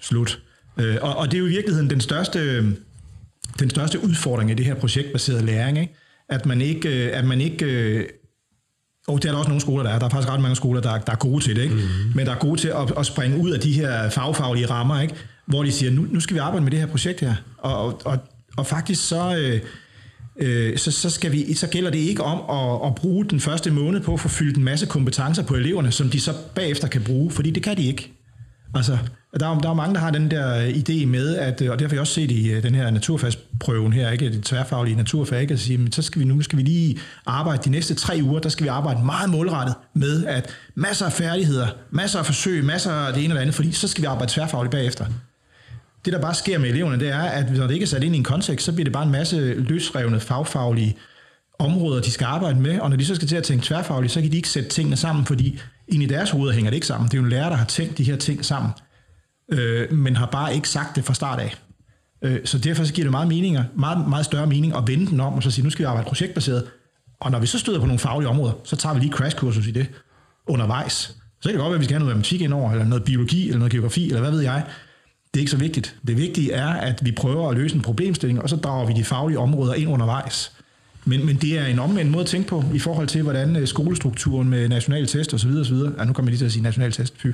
Slut. 0.00 0.42
Øh, 0.78 0.96
og, 1.02 1.16
og 1.16 1.30
det 1.30 1.34
er 1.34 1.38
jo 1.38 1.46
i 1.46 1.50
virkeligheden 1.50 1.90
den 1.90 2.00
største, 2.00 2.62
den 3.58 3.70
største 3.70 4.04
udfordring 4.04 4.50
i 4.50 4.54
det 4.54 4.66
her 4.66 4.74
projektbaserede 4.74 5.46
læring, 5.46 5.78
ikke? 5.80 5.94
at 6.28 6.46
man 6.46 6.60
ikke, 6.60 7.06
øh, 7.06 7.18
at 7.18 7.24
man 7.24 7.40
ikke 7.40 8.06
og 9.08 9.22
det 9.22 9.28
er 9.28 9.32
der 9.32 9.38
også 9.38 9.48
nogle 9.48 9.60
skoler, 9.60 9.82
der 9.82 9.90
er. 9.90 9.98
Der 9.98 10.06
er 10.06 10.10
faktisk 10.10 10.32
ret 10.32 10.40
mange 10.40 10.56
skoler, 10.56 10.80
der, 10.80 10.98
der 10.98 11.12
er 11.12 11.16
gode 11.16 11.44
til 11.44 11.56
det. 11.56 11.62
Ikke? 11.62 11.74
Mm-hmm. 11.74 12.12
Men 12.14 12.26
der 12.26 12.32
er 12.32 12.38
gode 12.38 12.60
til 12.60 12.68
at, 12.68 12.92
at 12.98 13.06
springe 13.06 13.38
ud 13.38 13.50
af 13.50 13.60
de 13.60 13.72
her 13.72 14.10
fagfaglige 14.10 14.66
rammer. 14.66 15.00
Ikke? 15.00 15.14
Hvor 15.48 15.62
de 15.62 15.72
siger, 15.72 15.92
nu, 15.92 16.06
nu 16.10 16.20
skal 16.20 16.34
vi 16.34 16.38
arbejde 16.38 16.64
med 16.64 16.70
det 16.70 16.80
her 16.80 16.86
projekt 16.86 17.20
her. 17.20 17.34
Og, 17.58 18.06
og, 18.06 18.18
og 18.56 18.66
faktisk 18.66 19.08
så, 19.08 19.36
øh, 19.36 19.60
øh, 20.38 20.78
så, 20.78 20.90
så, 20.92 21.10
skal 21.10 21.32
vi, 21.32 21.54
så 21.54 21.68
gælder 21.68 21.90
det 21.90 21.98
ikke 21.98 22.22
om 22.22 22.38
at, 22.50 22.88
at 22.88 22.94
bruge 22.94 23.24
den 23.24 23.40
første 23.40 23.70
måned 23.70 24.00
på 24.00 24.14
at 24.14 24.20
få 24.20 24.28
fyldt 24.28 24.56
en 24.56 24.64
masse 24.64 24.86
kompetencer 24.86 25.42
på 25.42 25.54
eleverne, 25.54 25.92
som 25.92 26.10
de 26.10 26.20
så 26.20 26.32
bagefter 26.54 26.88
kan 26.88 27.02
bruge, 27.02 27.30
fordi 27.30 27.50
det 27.50 27.62
kan 27.62 27.76
de 27.76 27.86
ikke. 27.86 28.12
Altså, 28.74 28.98
der 29.40 29.48
er, 29.48 29.58
der 29.60 29.70
er 29.70 29.74
mange, 29.74 29.94
der 29.94 30.00
har 30.00 30.10
den 30.10 30.30
der 30.30 30.68
idé 30.68 31.06
med, 31.06 31.36
at, 31.36 31.62
og 31.62 31.78
det 31.78 31.86
har 31.86 31.88
vi 31.88 31.98
også 31.98 32.12
set 32.12 32.30
i 32.30 32.50
øh, 32.50 32.62
den 32.62 32.74
her 32.74 32.90
naturfagsprøven 32.90 33.92
her, 33.92 34.10
ikke, 34.10 34.32
det 34.32 34.44
tværfaglige 34.44 34.96
naturfag, 34.96 35.40
ikke, 35.40 35.54
at 35.54 35.60
sige, 35.60 35.78
men 35.78 35.92
så 35.92 36.02
skal 36.02 36.20
vi 36.20 36.26
nu 36.26 36.42
skal 36.42 36.58
vi 36.58 36.62
lige 36.62 36.98
arbejde 37.26 37.62
de 37.64 37.70
næste 37.70 37.94
tre 37.94 38.20
uger, 38.22 38.40
der 38.40 38.48
skal 38.48 38.64
vi 38.64 38.68
arbejde 38.68 39.04
meget 39.04 39.30
målrettet 39.30 39.74
med, 39.94 40.24
at 40.24 40.50
masser 40.74 41.06
af 41.06 41.12
færdigheder, 41.12 41.66
masser 41.90 42.18
af 42.18 42.26
forsøg, 42.26 42.64
masser 42.64 42.92
af 42.92 43.12
det 43.12 43.24
ene 43.24 43.30
eller 43.30 43.40
andet, 43.40 43.54
fordi 43.54 43.72
så 43.72 43.88
skal 43.88 44.02
vi 44.02 44.06
arbejde 44.06 44.32
tværfagligt 44.32 44.72
bagefter 44.72 45.06
det, 46.08 46.14
der 46.14 46.20
bare 46.20 46.34
sker 46.34 46.58
med 46.58 46.68
eleverne, 46.68 47.00
det 47.00 47.08
er, 47.08 47.22
at 47.22 47.56
når 47.56 47.66
det 47.66 47.74
ikke 47.74 47.84
er 47.84 47.88
sat 47.88 48.04
ind 48.04 48.14
i 48.14 48.18
en 48.18 48.24
kontekst, 48.24 48.66
så 48.66 48.72
bliver 48.72 48.84
det 48.84 48.92
bare 48.92 49.04
en 49.04 49.12
masse 49.12 49.54
løsrevne 49.54 50.20
fagfaglige 50.20 50.96
områder, 51.58 52.02
de 52.02 52.10
skal 52.10 52.24
arbejde 52.24 52.60
med, 52.60 52.80
og 52.80 52.90
når 52.90 52.96
de 52.96 53.04
så 53.04 53.14
skal 53.14 53.28
til 53.28 53.36
at 53.36 53.42
tænke 53.42 53.64
tværfagligt, 53.64 54.12
så 54.12 54.20
kan 54.20 54.32
de 54.32 54.36
ikke 54.36 54.48
sætte 54.48 54.68
tingene 54.68 54.96
sammen, 54.96 55.26
fordi 55.26 55.60
ind 55.88 56.02
i 56.02 56.06
deres 56.06 56.30
hoveder 56.30 56.54
hænger 56.54 56.70
det 56.70 56.74
ikke 56.74 56.86
sammen. 56.86 57.08
Det 57.08 57.14
er 57.14 57.18
jo 57.18 57.24
en 57.24 57.30
lærer, 57.30 57.48
der 57.48 57.56
har 57.56 57.64
tænkt 57.64 57.98
de 57.98 58.04
her 58.04 58.16
ting 58.16 58.44
sammen, 58.44 58.72
øh, 59.52 59.92
men 59.92 60.16
har 60.16 60.26
bare 60.26 60.54
ikke 60.54 60.68
sagt 60.68 60.96
det 60.96 61.04
fra 61.04 61.14
start 61.14 61.40
af. 61.40 61.56
Øh, 62.24 62.38
så 62.44 62.58
derfor 62.58 62.84
så 62.84 62.92
giver 62.92 63.04
det 63.04 63.10
meget, 63.10 63.28
mening, 63.28 63.58
meget, 63.76 64.08
meget 64.08 64.24
større 64.24 64.46
mening 64.46 64.76
at 64.76 64.82
vende 64.86 65.06
den 65.06 65.20
om, 65.20 65.34
og 65.34 65.42
så 65.42 65.50
sige, 65.50 65.64
nu 65.64 65.70
skal 65.70 65.82
vi 65.82 65.86
arbejde 65.86 66.06
projektbaseret, 66.06 66.64
og 67.20 67.30
når 67.30 67.38
vi 67.38 67.46
så 67.46 67.58
støder 67.58 67.80
på 67.80 67.86
nogle 67.86 67.98
faglige 67.98 68.28
områder, 68.28 68.52
så 68.64 68.76
tager 68.76 68.94
vi 68.94 69.00
lige 69.00 69.12
crashkursus 69.12 69.66
i 69.66 69.70
det 69.70 69.86
undervejs. 70.46 70.94
Så 71.40 71.48
kan 71.48 71.52
det 71.52 71.58
godt 71.60 71.70
være, 71.70 71.74
at 71.74 71.80
vi 71.80 71.84
skal 71.84 71.94
have 71.94 71.98
noget 72.04 72.16
matematik 72.16 72.40
indover, 72.40 72.70
eller 72.70 72.84
noget 72.84 73.04
biologi, 73.04 73.46
eller 73.46 73.58
noget 73.58 73.72
geografi, 73.72 74.06
eller 74.06 74.20
hvad 74.20 74.30
ved 74.30 74.40
jeg 74.40 74.64
det 75.34 75.40
er 75.40 75.42
ikke 75.42 75.50
så 75.50 75.56
vigtigt. 75.56 75.96
Det 76.06 76.16
vigtige 76.16 76.52
er, 76.52 76.68
at 76.68 77.04
vi 77.04 77.12
prøver 77.12 77.50
at 77.50 77.56
løse 77.56 77.74
en 77.74 77.82
problemstilling, 77.82 78.42
og 78.42 78.48
så 78.48 78.56
drager 78.56 78.86
vi 78.86 78.92
de 78.92 79.04
faglige 79.04 79.38
områder 79.38 79.74
ind 79.74 79.88
undervejs. 79.88 80.52
Men, 81.04 81.26
men 81.26 81.36
det 81.36 81.58
er 81.58 81.66
en 81.66 81.78
omvendt 81.78 82.10
måde 82.10 82.22
at 82.22 82.28
tænke 82.28 82.48
på, 82.48 82.64
i 82.74 82.78
forhold 82.78 83.08
til, 83.08 83.22
hvordan 83.22 83.56
øh, 83.56 83.66
skolestrukturen 83.66 84.48
med 84.48 84.68
nationale 84.68 85.06
test 85.06 85.34
osv. 85.34 85.50
osv. 85.50 85.74
Ja, 85.74 86.04
nu 86.04 86.12
kommer 86.12 86.22
jeg 86.22 86.24
lige 86.24 86.38
til 86.38 86.44
at 86.44 86.52
sige 86.52 86.62
nationale 86.62 86.92
test, 86.92 87.14
fy, 87.18 87.26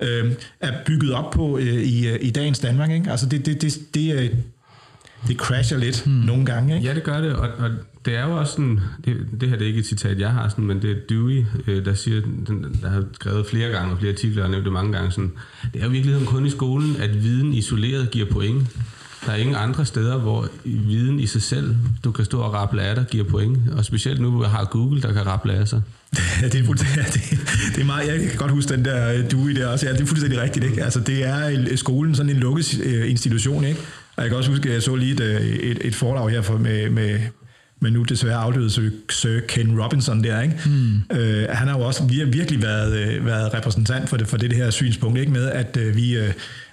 øh, 0.00 0.32
er 0.60 0.72
bygget 0.86 1.12
op 1.12 1.30
på 1.30 1.58
øh, 1.58 1.64
i, 1.64 2.08
øh, 2.08 2.18
i 2.20 2.30
dagens 2.30 2.58
Danmark. 2.58 2.90
Ikke? 2.90 3.10
Altså 3.10 3.26
det, 3.26 3.46
det, 3.46 3.62
det, 3.62 3.78
det, 3.94 4.14
øh, 4.14 4.30
det 5.28 5.36
crasher 5.36 5.78
lidt 5.78 6.02
hmm. 6.04 6.14
nogle 6.14 6.46
gange. 6.46 6.74
Ikke? 6.74 6.88
Ja, 6.88 6.94
det 6.94 7.02
gør 7.02 7.20
det, 7.20 7.32
og, 7.32 7.48
og 7.58 7.70
det 8.04 8.16
er 8.16 8.26
jo 8.26 8.36
også 8.38 8.52
sådan, 8.52 8.80
det, 9.04 9.16
det 9.40 9.48
her 9.48 9.56
det 9.56 9.64
er 9.64 9.68
ikke 9.68 9.80
et 9.80 9.86
citat, 9.86 10.18
jeg 10.18 10.30
har, 10.30 10.48
sådan, 10.48 10.64
men 10.64 10.82
det 10.82 10.90
er 10.90 10.94
Dewey, 11.08 11.44
øh, 11.66 11.84
der 11.84 11.94
siger, 11.94 12.20
den, 12.20 12.78
der 12.82 12.88
har 12.90 13.04
skrevet 13.14 13.46
flere 13.46 13.68
gange, 13.70 13.92
og 13.92 13.98
flere 13.98 14.12
artikler, 14.12 14.44
og 14.44 14.50
nævnt 14.50 14.64
det 14.64 14.72
mange 14.72 14.92
gange, 14.92 15.12
sådan, 15.12 15.32
det 15.74 15.80
er 15.80 15.84
jo 15.84 15.90
virkeligheden 15.90 16.26
kun 16.26 16.46
i 16.46 16.50
skolen, 16.50 16.96
at 16.96 17.22
viden 17.22 17.52
isoleret 17.52 18.10
giver 18.10 18.26
point. 18.26 18.68
Der 19.26 19.32
er 19.32 19.36
ingen 19.36 19.56
andre 19.56 19.86
steder, 19.86 20.18
hvor 20.18 20.48
viden 20.64 21.20
i 21.20 21.26
sig 21.26 21.42
selv, 21.42 21.76
du 22.04 22.10
kan 22.12 22.24
stå 22.24 22.40
og 22.40 22.52
rappe 22.54 22.80
af 22.80 22.94
dig, 22.94 23.04
giver 23.10 23.24
point. 23.24 23.58
Og 23.72 23.84
specielt 23.84 24.20
nu, 24.20 24.30
hvor 24.30 24.42
jeg 24.44 24.50
har 24.50 24.64
Google, 24.64 25.02
der 25.02 25.12
kan 25.12 25.26
rappe 25.26 25.52
af 25.52 25.68
sig. 25.68 25.82
Ja, 26.42 26.48
det 26.48 26.60
er, 26.60 26.74
det, 27.14 27.38
det 27.74 27.80
er 27.80 27.84
meget, 27.84 28.08
jeg 28.08 28.20
kan 28.20 28.38
godt 28.38 28.50
huske 28.50 28.72
den 28.72 28.84
der 28.84 29.12
øh, 29.12 29.30
du 29.30 29.48
i 29.48 29.52
der 29.52 29.66
også. 29.66 29.86
Ja, 29.86 29.92
det 29.92 30.00
er 30.00 30.06
fuldstændig 30.06 30.40
rigtigt. 30.40 30.64
Ikke? 30.64 30.84
Altså, 30.84 31.00
det 31.00 31.24
er 31.26 31.46
en- 31.46 31.76
skolen 31.76 32.14
sådan 32.14 32.30
en 32.30 32.36
lukket 32.36 32.80
øh, 32.84 33.10
institution. 33.10 33.64
Ikke? 33.64 33.80
Og 34.20 34.24
jeg 34.24 34.30
kan 34.30 34.38
også 34.38 34.50
huske, 34.50 34.68
at 34.68 34.74
jeg 34.74 34.82
så 34.82 34.96
lige 34.96 35.12
et, 35.12 35.20
øh, 35.20 35.40
et, 35.40 35.78
et 35.80 35.94
foredrag 35.94 36.30
her 36.30 36.42
for, 36.42 36.58
med, 36.58 36.90
med, 36.90 37.20
med 37.80 37.90
nu 37.90 38.02
desværre 38.02 38.36
afdøde 38.36 38.70
Sir, 39.10 39.40
Ken 39.48 39.80
Robinson 39.80 40.24
der. 40.24 40.40
Ikke? 40.40 40.54
Mm. 40.66 41.16
Øh, 41.16 41.46
han 41.50 41.68
har 41.68 41.78
jo 41.78 41.84
også 41.84 42.02
vir- 42.02 42.30
virkelig 42.30 42.62
været, 42.62 42.96
øh, 42.96 43.26
været 43.26 43.54
repræsentant 43.54 44.08
for 44.08 44.16
det, 44.16 44.28
for 44.28 44.36
det, 44.36 44.50
det 44.50 44.58
her 44.58 44.70
synspunkt, 44.70 45.18
ikke 45.18 45.32
med 45.32 45.46
at 45.50 45.76
øh, 45.76 45.96
vi... 45.96 46.16
Øh, 46.16 46.32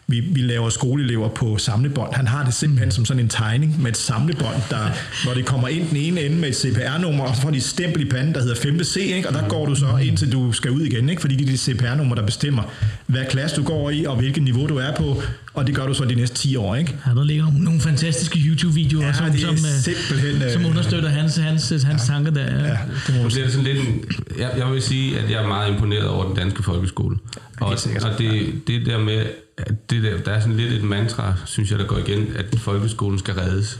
vi, 0.10 0.20
vi 0.20 0.42
laver 0.42 0.70
skoleelever 0.70 1.30
på 1.30 1.58
samlebånd. 1.58 2.14
Han 2.14 2.28
har 2.28 2.46
det 2.46 2.54
simpelthen 2.54 2.92
som 2.92 3.06
sådan 3.06 3.24
en 3.24 3.30
tegning 3.30 3.82
med 3.82 3.92
et 3.92 3.98
samlebånd, 3.98 4.56
der, 4.70 4.90
hvor 5.24 5.34
det 5.34 5.46
kommer 5.46 5.68
ind 5.68 5.90
den 5.90 5.98
ene 5.98 6.22
ende 6.22 6.38
med 6.38 6.50
et 6.50 6.56
CPR-nummer, 6.56 7.24
og 7.24 7.36
så 7.36 7.42
får 7.42 7.52
de 7.52 7.62
stempel 7.62 8.02
i 8.02 8.10
panden, 8.10 8.34
der 8.34 8.42
hedder 8.42 8.56
5. 8.56 8.84
C, 8.84 8.96
ikke? 8.98 9.28
og 9.28 9.34
der 9.34 9.48
går 9.50 9.66
du 9.66 9.76
så 9.76 9.98
indtil 10.02 10.32
du 10.32 10.52
skal 10.52 10.72
ud 10.72 10.82
igen, 10.82 11.10
ikke? 11.10 11.22
fordi 11.22 11.36
det 11.36 11.44
er 11.46 11.50
dit 11.52 11.60
CPR-nummer, 11.60 12.16
der 12.16 12.26
bestemmer, 12.26 12.64
hvad 13.06 13.26
klasse 13.30 13.56
du 13.56 13.64
går 13.64 13.90
i, 13.90 14.06
og 14.06 14.16
hvilket 14.16 14.44
niveau 14.44 14.68
du 14.68 14.78
er 14.78 14.96
på, 14.96 15.22
og 15.58 15.68
det 15.68 15.76
gør 15.76 15.86
du 15.88 15.94
så 15.94 16.06
de 16.06 16.16
næste 16.16 16.36
10 16.36 16.56
år. 16.56 16.76
Ikke? 16.76 16.96
Ja, 17.06 17.12
der 17.12 17.24
ligger 17.24 17.46
nogle, 17.60 17.82
fantastiske 17.82 18.40
YouTube-videoer, 18.40 19.06
Ja, 19.06 19.14
som, 19.14 19.26
er 19.26 19.38
som, 19.38 19.50
øh, 19.50 19.58
simpelthen, 19.58 20.42
øh, 20.42 20.52
som 20.52 20.66
understøtter 20.66 21.10
hans, 21.10 21.36
hans, 21.36 21.84
hans 21.84 22.04
tanker 22.08 22.32
der. 22.32 22.42
Ja. 22.42 22.66
Ja. 22.66 22.78
Det 23.08 23.24
må 23.24 23.28
bliver 23.28 23.44
det 23.44 23.54
sådan 23.54 23.68
lidt 23.74 23.88
en, 23.88 24.04
jeg, 24.40 24.52
jeg 24.58 24.72
vil 24.72 24.82
sige, 24.82 25.20
at 25.20 25.32
jeg 25.32 25.44
er 25.44 25.48
meget 25.48 25.72
imponeret 25.74 26.08
over 26.08 26.26
den 26.26 26.36
danske 26.36 26.64
folkeskole. 26.64 27.18
Og, 27.62 27.70
Helt 27.70 27.80
sikkert. 27.80 28.04
og 28.04 28.18
det, 28.20 28.54
det 28.68 28.86
der 28.86 28.98
med, 28.98 29.26
at 29.58 29.90
det 29.90 30.04
der, 30.04 30.18
der 30.18 30.32
er 30.32 30.40
sådan 30.40 30.58
lidt 30.58 30.74
et 30.74 30.84
mantra, 30.84 31.34
synes 31.46 31.72
jeg, 31.72 31.80
der 31.80 31.86
går 31.86 31.98
igen, 31.98 32.28
at 32.36 32.60
folkeskolen 32.60 33.20
skal 33.20 33.34
reddes. 33.34 33.80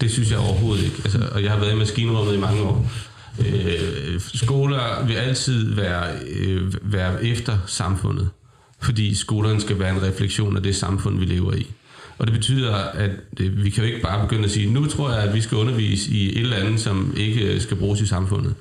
Det 0.00 0.10
synes 0.10 0.30
jeg 0.30 0.38
overhovedet 0.38 0.84
ikke. 0.84 0.96
Altså, 1.04 1.18
og 1.32 1.42
jeg 1.42 1.50
har 1.50 1.58
været 1.58 1.72
i 1.72 1.76
maskinrummet 1.76 2.34
i 2.34 2.38
mange 2.38 2.62
år. 2.62 2.90
Øh, 3.38 4.20
skoler 4.34 5.06
vil 5.06 5.14
altid 5.14 5.74
være, 5.74 6.06
øh, 6.36 6.72
være 6.82 7.24
efter 7.24 7.58
samfundet, 7.66 8.28
fordi 8.86 9.14
skolerne 9.14 9.60
skal 9.60 9.78
være 9.78 9.90
en 9.96 10.02
refleksion 10.02 10.56
af 10.56 10.62
det 10.62 10.76
samfund, 10.76 11.18
vi 11.18 11.24
lever 11.24 11.54
i. 11.54 11.66
Og 12.18 12.26
det 12.26 12.34
betyder, 12.34 12.74
at 12.74 13.10
vi 13.38 13.70
kan 13.70 13.84
jo 13.84 13.88
ikke 13.88 14.02
bare 14.02 14.22
begynde 14.22 14.44
at 14.44 14.50
sige, 14.50 14.72
nu 14.72 14.86
tror 14.86 15.12
jeg, 15.12 15.22
at 15.22 15.34
vi 15.34 15.40
skal 15.40 15.58
undervise 15.58 16.10
i 16.10 16.28
et 16.28 16.42
eller 16.42 16.56
andet, 16.56 16.80
som 16.80 17.14
ikke 17.16 17.54
øh, 17.54 17.60
skal 17.60 17.76
bruges 17.76 18.00
i 18.00 18.06
samfundet. 18.06 18.54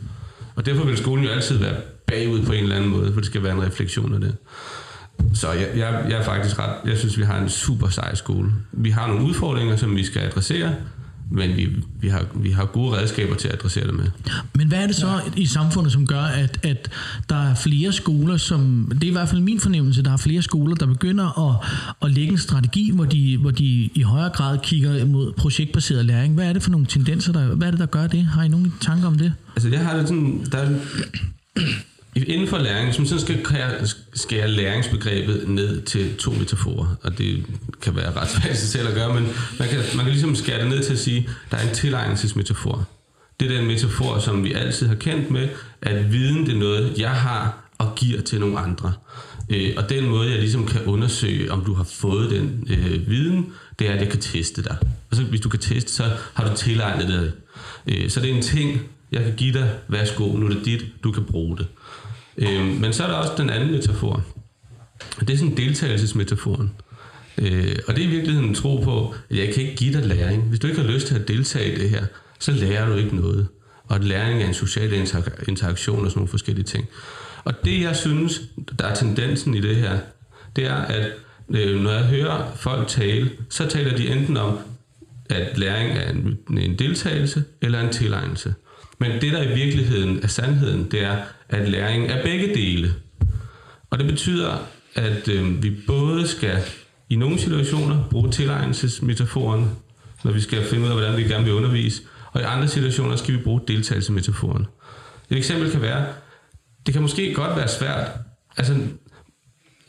Og 0.56 0.66
derfor 0.66 0.86
vil 0.86 0.98
skolen 0.98 1.26
jo 1.26 1.32
altid 1.32 1.58
være 1.58 1.76
bagud 2.08 2.42
på 2.46 2.52
en 2.52 2.64
eller 2.64 2.76
anden 2.76 2.90
måde, 2.90 3.14
for 3.14 3.20
det 3.20 3.26
skal 3.26 3.44
være 3.44 3.54
en 3.54 3.64
refleksion 3.64 4.14
af 4.14 4.20
det. 4.20 4.36
Så 5.34 5.52
jeg, 5.52 5.70
jeg, 5.76 6.06
jeg 6.10 6.20
er 6.20 6.24
faktisk 6.24 6.60
ret, 6.60 6.76
jeg 6.86 6.98
synes, 6.98 7.18
vi 7.18 7.24
har 7.24 7.42
en 7.42 7.50
super 7.50 7.90
sej 7.90 8.16
skole. 8.16 8.52
Vi 8.72 8.90
har 8.90 9.08
nogle 9.08 9.26
udfordringer, 9.26 9.76
som 9.76 9.96
vi 9.96 10.06
skal 10.06 10.22
adressere, 10.22 10.76
men 11.32 11.58
vi, 11.58 11.70
vi, 12.02 12.08
har, 12.08 12.26
vi 12.36 12.52
har 12.52 12.66
gode 12.66 12.98
redskaber 12.98 13.36
til 13.36 13.48
at 13.48 13.54
adressere 13.54 13.88
det 13.88 13.94
med. 13.94 14.06
Men 14.54 14.68
hvad 14.68 14.84
er 14.84 14.88
det 14.88 14.96
så 14.96 15.08
ja. 15.08 15.42
i 15.42 15.46
samfundet, 15.46 15.94
som 15.94 16.08
gør, 16.08 16.22
at, 16.22 16.60
at 16.64 16.90
der 17.30 17.50
er 17.50 17.56
flere 17.56 17.92
skoler, 17.92 18.38
som, 18.38 18.92
det 18.94 19.04
er 19.04 19.08
i 19.08 19.12
hvert 19.12 19.30
fald 19.30 19.42
min 19.42 19.60
fornemmelse, 19.60 20.04
der 20.04 20.14
er 20.14 20.18
flere 20.18 20.42
skoler, 20.42 20.76
der 20.76 20.86
begynder 20.86 21.50
at, 21.50 21.56
at 22.02 22.12
lægge 22.12 22.32
en 22.32 22.38
strategi, 22.38 22.92
hvor 22.92 23.06
de, 23.06 23.38
hvor 23.38 23.52
de 23.52 23.90
i 23.94 24.02
højere 24.02 24.30
grad 24.30 24.60
kigger 24.64 25.06
mod 25.06 25.32
projektbaseret 25.32 26.06
læring. 26.06 26.34
Hvad 26.34 26.50
er 26.50 26.54
det 26.54 26.64
for 26.64 26.72
nogle 26.72 26.86
tendenser, 26.86 27.34
der, 27.34 27.56
hvad 27.56 27.68
er 27.68 27.72
det, 27.72 27.80
der 27.80 27.86
gør 27.86 28.08
det? 28.08 28.26
Har 28.26 28.44
I 28.44 28.48
nogle 28.48 28.72
tanker 28.82 29.08
om 29.08 29.18
det? 29.18 29.34
Altså 29.56 29.70
jeg 29.70 29.86
har 29.86 29.98
det 29.98 30.08
sådan, 30.08 30.46
der 30.52 30.58
er, 30.58 30.70
inden 32.16 32.48
for 32.48 32.58
læring, 32.58 32.88
hvis 32.88 32.98
man 33.00 33.08
sådan 33.08 33.22
skal 33.22 33.46
skære- 33.46 33.88
skære 34.14 34.48
læringsbegrebet 34.48 35.44
ned 35.48 35.82
til 35.82 36.16
to 36.18 36.32
metaforer, 36.32 36.96
og 37.04 37.18
det 37.18 37.46
kan 37.82 37.96
være 37.96 38.12
ret 38.16 38.30
svært 38.30 38.58
sig 38.58 38.70
selv 38.70 38.88
at 38.88 38.94
gøre, 38.94 39.14
men 39.14 39.28
man 39.60 39.68
kan, 39.70 39.80
man 39.96 40.06
kan 40.06 40.12
ligesom 40.14 40.36
skære 40.36 40.60
det 40.62 40.68
ned 40.70 40.84
til 40.84 40.94
at 40.94 41.00
sige, 41.00 41.30
der 41.52 41.58
er 41.58 41.68
en 41.70 41.76
tilegnelsesmetafor. 41.76 42.88
Det 43.40 43.52
er 43.52 43.58
den 43.58 43.68
metafor, 43.68 44.20
som 44.20 44.44
vi 44.44 44.54
altid 44.54 44.88
har 44.88 44.96
kendt 44.96 45.32
med, 45.32 45.50
at 45.82 46.12
viden 46.12 46.46
det 46.46 46.54
er 46.56 46.60
noget, 46.60 46.94
jeg 46.98 47.12
har 47.12 47.72
og 47.78 47.96
giver 47.96 48.22
til 48.22 48.40
nogle 48.40 48.60
andre. 48.60 48.94
Øh, 49.50 49.74
og 49.78 49.90
den 49.90 50.10
måde, 50.10 50.30
jeg 50.32 50.40
ligesom 50.40 50.66
kan 50.68 50.84
undersøge, 50.86 51.52
om 51.52 51.66
du 51.66 51.74
har 51.74 51.84
fået 51.84 52.32
den 52.32 52.68
øh, 52.70 53.10
viden, 53.10 53.46
det 53.80 53.90
er, 53.90 53.94
at 53.94 54.00
jeg 54.02 54.10
kan 54.10 54.20
teste 54.20 54.64
dig. 54.64 54.78
Og 55.12 55.16
så 55.16 55.24
hvis 55.24 55.42
du 55.42 55.50
kan 55.50 55.60
teste, 55.60 55.94
så 55.94 56.04
har 56.34 56.50
du 56.50 56.56
tilegnet 56.56 57.08
det. 57.08 57.34
Øh, 57.88 58.10
så 58.10 58.20
det 58.20 58.30
er 58.32 58.36
en 58.36 58.42
ting, 58.42 58.82
jeg 59.12 59.24
kan 59.24 59.34
give 59.38 59.54
dig, 59.54 59.70
værsgo, 59.88 60.38
nu 60.38 60.46
er 60.46 60.50
det 60.50 60.66
dit, 60.66 60.86
du 61.04 61.12
kan 61.12 61.24
bruge 61.24 61.58
det. 61.58 61.66
Øh, 61.66 61.85
Øhm, 62.38 62.66
men 62.66 62.94
så 62.94 63.04
er 63.04 63.08
der 63.08 63.14
også 63.14 63.34
den 63.38 63.50
anden 63.50 63.72
metafor. 63.72 64.24
Det 65.20 65.30
er 65.30 65.38
sådan 65.38 65.58
deltagelsesmetaforen. 65.58 66.72
Øh, 67.38 67.76
og 67.88 67.96
det 67.96 68.04
er 68.04 68.08
i 68.08 68.12
virkeligheden 68.12 68.50
en 68.50 68.56
tro 68.56 68.78
på, 68.78 69.16
at 69.30 69.38
jeg 69.38 69.54
kan 69.54 69.64
ikke 69.64 69.76
give 69.76 69.94
dig 69.94 70.06
læring. 70.06 70.44
Hvis 70.44 70.60
du 70.60 70.68
ikke 70.68 70.82
har 70.82 70.88
lyst 70.88 71.08
til 71.08 71.16
at 71.16 71.28
deltage 71.28 71.74
i 71.74 71.80
det 71.80 71.90
her, 71.90 72.06
så 72.40 72.52
lærer 72.52 72.90
du 72.90 72.96
ikke 72.96 73.16
noget. 73.16 73.48
Og 73.84 73.96
at 73.96 74.04
læring 74.04 74.44
er 74.44 74.48
en 74.48 74.54
social 74.54 74.94
interaktion 75.48 76.06
og 76.06 76.12
sådan 76.12 76.20
nogle 76.20 76.30
forskellige 76.30 76.66
ting. 76.66 76.88
Og 77.44 77.54
det, 77.66 77.82
jeg 77.82 77.96
synes, 77.96 78.42
der 78.80 78.86
er 78.86 78.96
tendensen 78.96 79.56
i 79.56 79.62
det 79.62 79.76
her, 79.76 80.00
det 80.56 80.66
er, 80.66 80.76
at 80.76 81.12
øh, 81.50 81.82
når 81.82 81.92
jeg 81.92 82.04
hører 82.04 82.52
folk 82.56 82.88
tale, 82.88 83.32
så 83.50 83.68
taler 83.68 83.98
de 83.98 84.08
enten 84.08 84.38
om, 84.38 84.60
at 85.30 85.58
læring 85.58 85.98
er 85.98 86.10
en, 86.10 86.38
en 86.58 86.80
deltagelse 86.80 87.44
eller 87.62 87.80
en 87.80 87.90
tilegnelse. 87.90 88.54
Men 89.00 89.12
det, 89.22 89.34
der 89.34 89.42
i 89.42 89.56
virkeligheden 89.56 90.20
er 90.24 90.28
sandheden, 90.28 90.92
det 90.92 91.04
er, 91.04 91.18
at 91.50 91.70
læring 91.70 92.08
er 92.08 92.24
begge 92.24 92.48
dele. 92.48 92.94
Og 93.90 94.00
det 94.00 94.08
betyder, 94.08 94.58
at 94.96 95.28
øh, 95.28 95.64
vi 95.64 95.72
både 95.88 96.28
skal 96.28 96.58
i 97.10 97.16
nogle 97.16 97.40
situationer 97.40 98.04
bruge 98.10 98.32
tilegnelsesmetaforen, 98.32 99.70
når 100.24 100.32
vi 100.32 100.42
skal 100.42 100.64
finde 100.70 100.84
ud 100.84 100.90
af, 100.90 100.96
hvordan 100.96 101.18
vi 101.18 101.24
gerne 101.24 101.44
vil 101.44 101.54
undervise, 101.54 102.02
og 102.32 102.42
i 102.42 102.44
andre 102.44 102.68
situationer 102.68 103.16
skal 103.16 103.34
vi 103.34 103.44
bruge 103.44 103.62
deltagelsesmetaforen. 103.68 104.68
Et 105.30 105.38
eksempel 105.38 105.72
kan 105.72 105.82
være, 105.82 106.06
det 106.86 106.94
kan 106.94 107.02
måske 107.02 107.34
godt 107.34 107.58
være 107.58 107.68
svært. 107.68 108.12
Altså, 108.58 108.76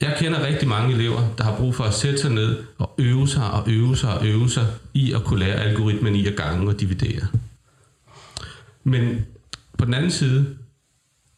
jeg 0.00 0.16
kender 0.18 0.46
rigtig 0.46 0.68
mange 0.68 0.94
elever, 0.94 1.34
der 1.38 1.44
har 1.44 1.56
brug 1.56 1.74
for 1.74 1.84
at 1.84 1.94
sætte 1.94 2.18
sig 2.18 2.30
ned 2.30 2.56
og 2.78 2.94
øve 2.98 3.28
sig 3.28 3.50
og 3.50 3.64
øve 3.66 3.96
sig 3.96 4.18
og 4.18 4.26
øve 4.26 4.50
sig 4.50 4.66
i 4.94 5.12
at 5.12 5.24
kunne 5.24 5.40
lære 5.40 5.54
algoritmen 5.54 6.14
i 6.14 6.26
at 6.26 6.36
gange 6.36 6.68
og 6.68 6.80
dividere. 6.80 7.26
Men 8.87 9.27
på 9.79 9.85
den 9.85 9.94
anden 9.94 10.11
side, 10.11 10.57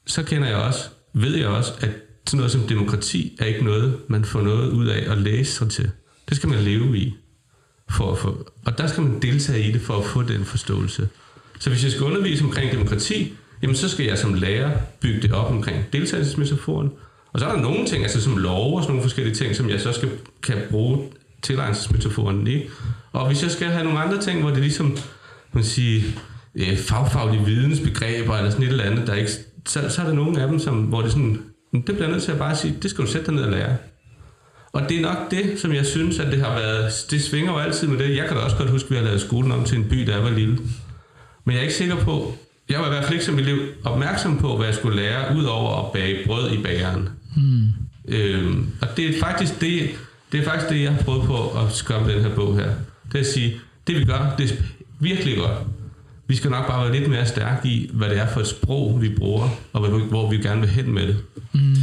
så 0.06 0.22
kender 0.22 0.48
jeg 0.48 0.56
også, 0.56 0.88
ved 1.14 1.36
jeg 1.36 1.48
også, 1.48 1.72
at 1.80 1.90
sådan 2.26 2.36
noget 2.36 2.52
som 2.52 2.60
demokrati 2.60 3.36
er 3.38 3.44
ikke 3.44 3.64
noget, 3.64 3.98
man 4.08 4.24
får 4.24 4.40
noget 4.42 4.70
ud 4.70 4.86
af 4.86 5.12
at 5.12 5.18
læse 5.18 5.52
sig 5.52 5.70
til. 5.70 5.90
Det 6.28 6.36
skal 6.36 6.48
man 6.48 6.58
leve 6.58 6.98
i. 6.98 7.14
For 7.90 8.12
at 8.12 8.18
få, 8.18 8.50
og 8.66 8.78
der 8.78 8.86
skal 8.86 9.02
man 9.02 9.22
deltage 9.22 9.68
i 9.68 9.72
det 9.72 9.80
for 9.80 9.98
at 9.98 10.04
få 10.04 10.22
den 10.22 10.44
forståelse. 10.44 11.08
Så 11.60 11.70
hvis 11.70 11.84
jeg 11.84 11.92
skal 11.92 12.04
undervise 12.04 12.44
omkring 12.44 12.72
demokrati, 12.72 13.32
jamen 13.62 13.76
så 13.76 13.88
skal 13.88 14.06
jeg 14.06 14.18
som 14.18 14.34
lærer 14.34 14.78
bygge 15.00 15.22
det 15.22 15.32
op 15.32 15.50
omkring 15.50 15.84
deltagelsesmetaforen. 15.92 16.90
Og 17.32 17.40
så 17.40 17.46
er 17.46 17.54
der 17.54 17.62
nogle 17.62 17.86
ting, 17.86 18.02
altså 18.02 18.20
som 18.20 18.36
lov 18.36 18.76
og 18.76 18.82
sådan 18.82 18.94
nogle 18.94 19.02
forskellige 19.02 19.34
ting, 19.34 19.56
som 19.56 19.70
jeg 19.70 19.80
så 19.80 19.92
skal, 19.92 20.10
kan 20.42 20.56
bruge 20.70 21.08
tilegnelsesmetaforen 21.42 22.46
i. 22.46 22.62
Og 23.12 23.26
hvis 23.26 23.42
jeg 23.42 23.50
skal 23.50 23.68
have 23.68 23.84
nogle 23.84 24.00
andre 24.00 24.20
ting, 24.20 24.40
hvor 24.40 24.50
det 24.50 24.58
ligesom, 24.58 24.96
man 25.52 25.64
sige, 25.64 26.04
øh, 26.58 26.78
fagfaglige 26.78 27.44
vidensbegreber 27.44 28.36
eller 28.36 28.50
sådan 28.50 28.64
et 28.64 28.70
eller 28.70 28.84
andet, 28.84 29.06
der 29.06 29.14
ikke, 29.14 29.30
så, 29.66 29.88
så 29.88 30.02
er 30.02 30.06
der 30.06 30.14
nogle 30.14 30.42
af 30.42 30.48
dem, 30.48 30.58
som, 30.58 30.74
hvor 30.74 31.02
det 31.02 31.10
sådan, 31.10 31.42
det 31.72 31.84
bliver 31.84 32.02
jeg 32.02 32.10
nødt 32.10 32.22
til 32.22 32.32
at 32.32 32.38
bare 32.38 32.56
sige, 32.56 32.74
det 32.82 32.90
skal 32.90 33.04
du 33.04 33.10
sætte 33.10 33.26
dig 33.26 33.34
ned 33.34 33.42
og 33.42 33.50
lære. 33.50 33.76
Og 34.72 34.88
det 34.88 34.96
er 34.96 35.02
nok 35.02 35.30
det, 35.30 35.60
som 35.60 35.72
jeg 35.72 35.86
synes, 35.86 36.18
at 36.18 36.32
det 36.32 36.40
har 36.40 36.54
været, 36.58 36.92
det 37.10 37.22
svinger 37.22 37.52
jo 37.52 37.58
altid 37.58 37.88
med 37.88 37.98
det. 37.98 38.16
Jeg 38.16 38.26
kan 38.26 38.36
da 38.36 38.42
også 38.42 38.56
godt 38.56 38.70
huske, 38.70 38.86
at 38.86 38.90
vi 38.90 38.96
har 38.96 39.04
lavet 39.04 39.20
skolen 39.20 39.52
om 39.52 39.64
til 39.64 39.78
en 39.78 39.88
by, 39.88 40.06
da 40.06 40.12
jeg 40.12 40.22
var 40.22 40.30
lille. 40.30 40.58
Men 41.44 41.52
jeg 41.52 41.56
er 41.56 41.62
ikke 41.62 41.74
sikker 41.74 41.96
på, 41.96 42.34
jeg 42.68 42.80
var 42.80 42.86
i 42.86 42.88
hvert 42.88 43.04
fald 43.04 43.12
ikke 43.12 43.24
som 43.24 43.38
elev 43.38 43.58
opmærksom 43.84 44.38
på, 44.38 44.56
hvad 44.56 44.66
jeg 44.66 44.74
skulle 44.74 44.96
lære, 44.96 45.36
udover 45.36 45.86
at 45.86 45.92
bage 45.92 46.26
brød 46.26 46.52
i 46.52 46.62
bageren. 46.62 47.08
Hmm. 47.36 47.68
Øhm, 48.08 48.66
og 48.80 48.88
det 48.96 49.16
er 49.16 49.20
faktisk 49.20 49.60
det, 49.60 49.90
det 50.32 50.40
er 50.40 50.44
faktisk 50.44 50.70
det, 50.70 50.82
jeg 50.82 50.92
har 50.92 51.02
prøvet 51.02 51.24
på 51.24 51.48
at 51.48 51.72
skabe 51.72 52.12
den 52.12 52.22
her 52.22 52.34
bog 52.34 52.56
her. 52.56 52.70
Det 53.12 53.14
er 53.14 53.20
at 53.20 53.26
sige, 53.26 53.60
det 53.86 53.96
vi 53.96 54.04
gør, 54.04 54.34
det 54.38 54.50
er 54.50 54.54
virkelig 55.00 55.36
godt. 55.36 55.58
Vi 56.28 56.36
skal 56.36 56.50
nok 56.50 56.66
bare 56.66 56.84
være 56.84 57.00
lidt 57.00 57.10
mere 57.10 57.26
stærke 57.26 57.68
i, 57.68 57.90
hvad 57.92 58.08
det 58.08 58.18
er 58.18 58.26
for 58.32 58.40
et 58.40 58.46
sprog, 58.46 59.02
vi 59.02 59.08
bruger, 59.08 59.48
og 59.72 59.88
hvor, 59.88 59.98
hvor 59.98 60.30
vi 60.30 60.36
gerne 60.36 60.60
vil 60.60 60.70
hen 60.70 60.94
med 60.94 61.06
det. 61.06 61.16
Mm. 61.52 61.76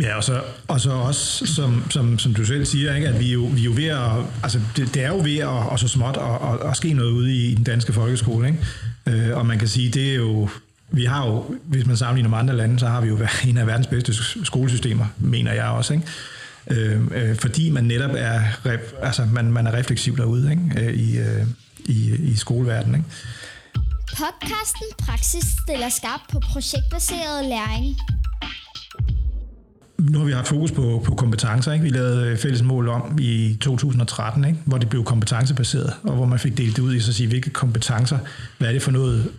Ja, 0.00 0.16
og 0.16 0.24
så, 0.24 0.40
og 0.68 0.80
så 0.80 0.90
også, 0.90 1.46
som, 1.46 1.90
som, 1.90 2.18
som 2.18 2.34
du 2.34 2.44
selv 2.44 2.64
siger, 2.64 2.94
ikke, 2.94 3.08
at 3.08 3.20
vi 3.20 3.32
jo, 3.32 3.40
vi 3.40 3.60
er 3.60 3.64
jo 3.64 3.72
ved 3.74 3.84
at, 3.84 4.10
altså 4.42 4.60
det, 4.76 4.94
det 4.94 5.04
er 5.04 5.08
jo 5.08 5.18
ved 5.18 5.38
at, 5.38 5.46
og 5.46 5.78
så 5.78 5.88
småt 5.88 6.16
at, 6.16 6.48
at, 6.52 6.70
at 6.70 6.76
ske 6.76 6.92
noget 6.92 7.10
ude 7.10 7.34
i, 7.34 7.52
i 7.52 7.54
den 7.54 7.64
danske 7.64 7.92
folkeskole, 7.92 8.48
ikke? 8.48 9.28
Øh, 9.28 9.36
og 9.36 9.46
man 9.46 9.58
kan 9.58 9.68
sige, 9.68 9.90
det 9.90 10.10
er 10.10 10.14
jo, 10.14 10.48
vi 10.90 11.04
har 11.04 11.26
jo, 11.26 11.54
hvis 11.64 11.86
man 11.86 11.96
sammenligner 11.96 12.30
med 12.30 12.38
andre 12.38 12.56
lande, 12.56 12.78
så 12.78 12.86
har 12.86 13.00
vi 13.00 13.08
jo 13.08 13.18
en 13.46 13.58
af 13.58 13.66
verdens 13.66 13.86
bedste 13.86 14.14
skolesystemer, 14.44 15.06
mener 15.18 15.52
jeg 15.52 15.66
også, 15.66 15.94
ikke? 15.94 16.06
Øh, 16.70 17.00
øh, 17.14 17.36
fordi 17.36 17.70
man 17.70 17.84
netop 17.84 18.10
er, 18.14 18.40
altså 19.02 19.26
man, 19.32 19.52
man 19.52 19.66
er 19.66 19.74
refleksiv 19.74 20.16
derude, 20.16 20.50
ikke? 20.50 20.88
Øh, 20.88 20.94
I, 20.94 21.18
øh, 21.18 21.46
i, 21.88 22.14
i 22.32 22.36
skoleverdenen, 22.36 22.94
ikke? 22.94 23.08
Podcasten 24.08 24.86
Praksis 24.98 25.44
stiller 25.62 25.88
skarpt 25.88 26.22
på 26.32 26.40
projektbaseret 26.40 27.44
læring. 27.44 27.96
nu 29.98 30.18
har 30.18 30.26
vi 30.26 30.32
haft 30.32 30.48
fokus 30.48 30.72
på, 30.72 31.02
på 31.04 31.14
kompetencer. 31.14 31.72
Ikke? 31.72 31.82
Vi 31.82 31.90
lavede 31.90 32.36
fælles 32.36 32.62
mål 32.62 32.88
om 32.88 33.18
i 33.20 33.56
2013, 33.60 34.44
ikke? 34.44 34.58
hvor 34.64 34.78
det 34.78 34.88
blev 34.88 35.04
kompetencebaseret, 35.04 35.92
og 36.02 36.14
hvor 36.14 36.24
man 36.26 36.38
fik 36.38 36.58
delt 36.58 36.76
det 36.76 36.82
ud 36.82 36.94
i 36.94 37.00
så 37.00 37.10
at 37.10 37.14
sige, 37.14 37.28
hvilke 37.28 37.50
kompetencer, 37.50 38.18
hvad 38.58 38.68
er 38.68 38.72
det 38.72 38.82
for 38.82 38.90
noget, 38.90 39.30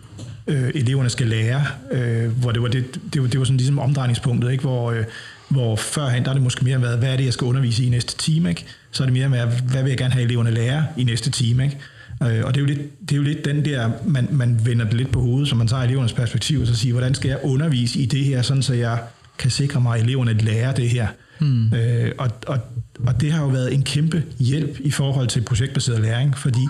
øh, 0.46 0.70
eleverne 0.74 1.10
skal 1.10 1.26
lære, 1.26 1.66
øh, 1.92 2.30
hvor 2.30 2.52
det 2.52 2.62
var, 2.62 2.68
det, 2.68 3.00
det, 3.14 3.22
var, 3.22 3.28
det 3.28 3.38
var 3.38 3.44
sådan 3.44 3.56
ligesom 3.56 3.78
omdrejningspunktet, 3.78 4.50
ikke? 4.52 4.62
Hvor, 4.62 4.90
øh, 4.92 5.04
hvor 5.48 5.76
førhen, 5.76 6.24
der 6.24 6.30
er 6.30 6.34
det 6.34 6.42
måske 6.42 6.64
mere 6.64 6.82
været, 6.82 6.98
hvad 6.98 7.12
er 7.12 7.16
det, 7.16 7.24
jeg 7.24 7.32
skal 7.32 7.44
undervise 7.44 7.84
i 7.84 7.88
næste 7.88 8.16
time, 8.16 8.48
ikke? 8.48 8.66
Så 8.90 9.02
er 9.02 9.06
det 9.06 9.12
mere 9.12 9.28
med, 9.28 9.46
hvad 9.46 9.82
vil 9.82 9.90
jeg 9.90 9.98
gerne 9.98 10.12
have 10.12 10.24
eleverne 10.24 10.50
lære 10.50 10.86
i 10.96 11.04
næste 11.04 11.30
time, 11.30 11.64
ikke? 11.64 11.78
Øh, 12.22 12.44
og 12.44 12.54
det 12.54 12.56
er, 12.56 12.60
jo 12.60 12.66
lidt, 12.66 13.00
det 13.00 13.12
er 13.12 13.16
jo 13.16 13.22
lidt 13.22 13.44
den 13.44 13.64
der, 13.64 13.90
man, 14.06 14.28
man 14.30 14.60
vender 14.64 14.84
det 14.84 14.94
lidt 14.94 15.12
på 15.12 15.20
hovedet, 15.20 15.48
så 15.48 15.54
man 15.54 15.68
tager 15.68 15.82
elevernes 15.82 16.12
perspektiv, 16.12 16.60
og 16.60 16.66
så 16.66 16.76
siger, 16.76 16.92
hvordan 16.92 17.14
skal 17.14 17.28
jeg 17.28 17.38
undervise 17.42 17.98
i 17.98 18.06
det 18.06 18.24
her, 18.24 18.42
sådan 18.42 18.62
så 18.62 18.74
jeg 18.74 18.98
kan 19.38 19.50
sikre 19.50 19.80
mig, 19.80 19.96
at 19.96 20.02
eleverne 20.02 20.32
lærer 20.32 20.74
det 20.74 20.88
her. 20.90 21.08
Mm. 21.40 21.74
Øh, 21.74 22.12
og, 22.18 22.30
og, 22.46 22.58
og 23.06 23.20
det 23.20 23.32
har 23.32 23.42
jo 23.42 23.48
været 23.48 23.74
en 23.74 23.82
kæmpe 23.82 24.22
hjælp 24.38 24.80
i 24.80 24.90
forhold 24.90 25.28
til 25.28 25.40
projektbaseret 25.40 26.00
læring, 26.00 26.38
fordi 26.38 26.68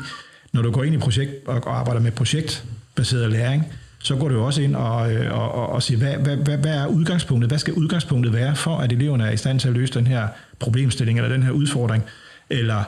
når 0.53 0.63
du 0.63 0.71
går 0.71 0.85
ind 0.85 0.95
i 0.95 0.99
projekt 0.99 1.31
og, 1.47 1.67
og 1.67 1.79
arbejder 1.79 2.01
med 2.01 2.11
projektbaseret 2.11 3.31
læring, 3.31 3.65
så 4.03 4.17
går 4.17 4.29
du 4.29 4.41
også 4.41 4.63
ind 4.63 4.77
og, 4.77 5.13
øh, 5.13 5.39
og, 5.39 5.53
og, 5.53 5.69
og 5.69 5.83
siger, 5.83 5.99
hvad, 5.99 6.15
hvad, 6.15 6.37
hvad, 6.37 6.59
hvad 6.59 6.75
er 6.75 6.87
udgangspunktet? 6.87 7.51
Hvad 7.51 7.59
skal 7.59 7.75
udgangspunktet 7.75 8.33
være 8.33 8.57
for, 8.57 8.79
at 8.79 8.93
eleverne 8.93 9.25
er 9.25 9.31
i 9.31 9.37
stand 9.37 9.61
til 9.61 9.69
at 9.69 9.75
løse 9.75 9.95
den 9.95 10.07
her 10.07 10.29
problemstilling 10.59 11.19
eller 11.19 11.33
den 11.33 11.43
her 11.43 11.51
udfordring? 11.51 12.05
Eller 12.51 12.85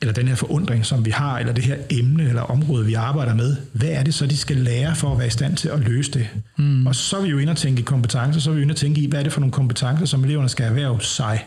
eller 0.00 0.12
den 0.12 0.28
her 0.28 0.34
forundring, 0.34 0.86
som 0.86 1.04
vi 1.04 1.10
har, 1.10 1.38
eller 1.38 1.52
det 1.52 1.64
her 1.64 1.76
emne 1.90 2.28
eller 2.28 2.42
område, 2.42 2.86
vi 2.86 2.94
arbejder 2.94 3.34
med, 3.34 3.56
hvad 3.72 3.88
er 3.88 4.02
det 4.02 4.14
så, 4.14 4.26
de 4.26 4.36
skal 4.36 4.56
lære 4.56 4.96
for 4.96 5.12
at 5.12 5.18
være 5.18 5.26
i 5.26 5.30
stand 5.30 5.56
til 5.56 5.68
at 5.68 5.80
løse 5.80 6.10
det? 6.10 6.28
Mm. 6.56 6.86
Og 6.86 6.94
så 6.94 7.16
er 7.16 7.22
vi 7.22 7.28
jo 7.28 7.38
inde 7.38 7.50
og 7.50 7.56
tænke 7.56 7.80
i 7.80 7.84
kompetencer, 7.84 8.40
så 8.40 8.50
er 8.50 8.54
vi 8.54 8.62
inde 8.62 8.72
og 8.72 8.76
tænke 8.76 9.00
i, 9.00 9.06
hvad 9.06 9.18
er 9.18 9.22
det 9.22 9.32
for 9.32 9.40
nogle 9.40 9.52
kompetencer, 9.52 10.06
som 10.06 10.24
eleverne 10.24 10.48
skal 10.48 10.66
erhverve 10.66 11.00
sig? 11.00 11.46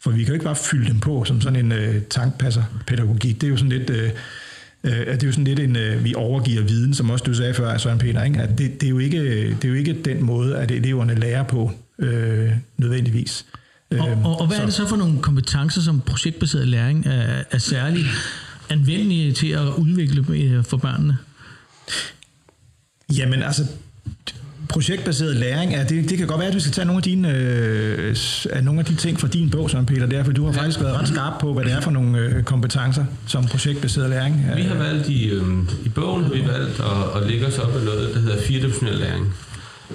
For 0.00 0.10
vi 0.10 0.18
kan 0.18 0.28
jo 0.28 0.32
ikke 0.32 0.44
bare 0.44 0.56
fylde 0.56 0.88
dem 0.88 1.00
på 1.00 1.24
som 1.24 1.40
sådan 1.40 1.64
en 1.64 1.72
øh, 1.72 2.02
tankpasser-pædagogik. 2.10 3.40
Det 3.40 3.46
er 3.46 3.50
jo 3.50 3.56
sådan 3.56 3.72
lidt... 3.72 3.90
Øh, 3.90 4.10
øh, 4.84 5.06
det 5.06 5.22
er 5.22 5.26
jo 5.26 5.32
sådan 5.32 5.44
lidt 5.44 5.60
en, 5.60 5.76
øh, 5.76 6.04
vi 6.04 6.14
overgiver 6.14 6.62
viden, 6.62 6.94
som 6.94 7.10
også 7.10 7.22
du 7.22 7.34
sagde 7.34 7.54
før, 7.54 7.78
Søren 7.78 7.98
Peter, 7.98 8.22
ikke? 8.24 8.42
at 8.42 8.58
det, 8.58 8.80
det, 8.80 8.86
er 8.86 8.90
jo 8.90 8.98
ikke, 8.98 9.48
det 9.48 9.64
er 9.64 9.68
jo 9.68 9.74
ikke 9.74 10.02
den 10.04 10.22
måde, 10.22 10.56
at 10.58 10.70
eleverne 10.70 11.14
lærer 11.14 11.42
på 11.42 11.72
øh, 11.98 12.50
nødvendigvis. 12.76 13.46
Og, 13.90 14.10
øhm, 14.10 14.24
og, 14.24 14.40
og 14.40 14.46
hvad 14.46 14.56
så. 14.56 14.62
er 14.62 14.66
det 14.66 14.74
så 14.74 14.88
for 14.88 14.96
nogle 14.96 15.22
kompetencer, 15.22 15.80
som 15.80 16.00
projektbaseret 16.00 16.68
læring 16.68 17.06
er, 17.06 17.42
er 17.50 17.58
særligt 17.58 18.06
anvendelige 18.70 19.32
til 19.32 19.48
at 19.48 19.66
udvikle 19.66 20.62
for 20.62 20.76
børnene? 20.76 21.18
Jamen 23.18 23.42
altså, 23.42 23.66
projektbaseret 24.68 25.36
læring, 25.36 25.74
er, 25.74 25.86
det, 25.86 26.10
det 26.10 26.18
kan 26.18 26.26
godt 26.26 26.38
være, 26.38 26.48
at 26.48 26.54
vi 26.54 26.60
skal 26.60 26.72
tage 26.72 26.84
nogle 26.84 26.98
af, 26.98 27.02
dine, 27.02 27.34
øh, 27.36 28.16
nogle 28.62 28.80
af 28.80 28.86
de 28.86 28.94
ting 28.94 29.20
fra 29.20 29.28
din 29.28 29.50
bog, 29.50 29.70
Søren 29.70 29.86
Peter, 29.86 30.06
der, 30.06 30.24
for 30.24 30.32
du 30.32 30.44
har 30.44 30.52
faktisk 30.52 30.80
været 30.80 30.94
ret 30.94 31.08
skarp 31.08 31.40
på, 31.40 31.52
hvad 31.52 31.64
det 31.64 31.72
er 31.72 31.80
for 31.80 31.90
nogle 31.90 32.18
øh, 32.18 32.42
kompetencer 32.42 33.04
som 33.26 33.46
projektbaseret 33.46 34.10
læring. 34.10 34.50
Vi 34.56 34.62
har 34.62 34.74
valgt 34.74 35.08
i, 35.08 35.28
øh, 35.28 35.42
i 35.84 35.88
bogen, 35.88 36.24
har 36.24 36.30
vi 36.30 36.46
valgt 36.46 36.80
at, 36.80 37.22
at 37.22 37.30
lægge 37.30 37.46
os 37.46 37.58
op 37.58 37.76
af 37.76 37.84
noget, 37.84 38.14
der 38.14 38.20
hedder 38.20 38.42
firedimensionel 38.42 38.96
læring. 38.96 39.34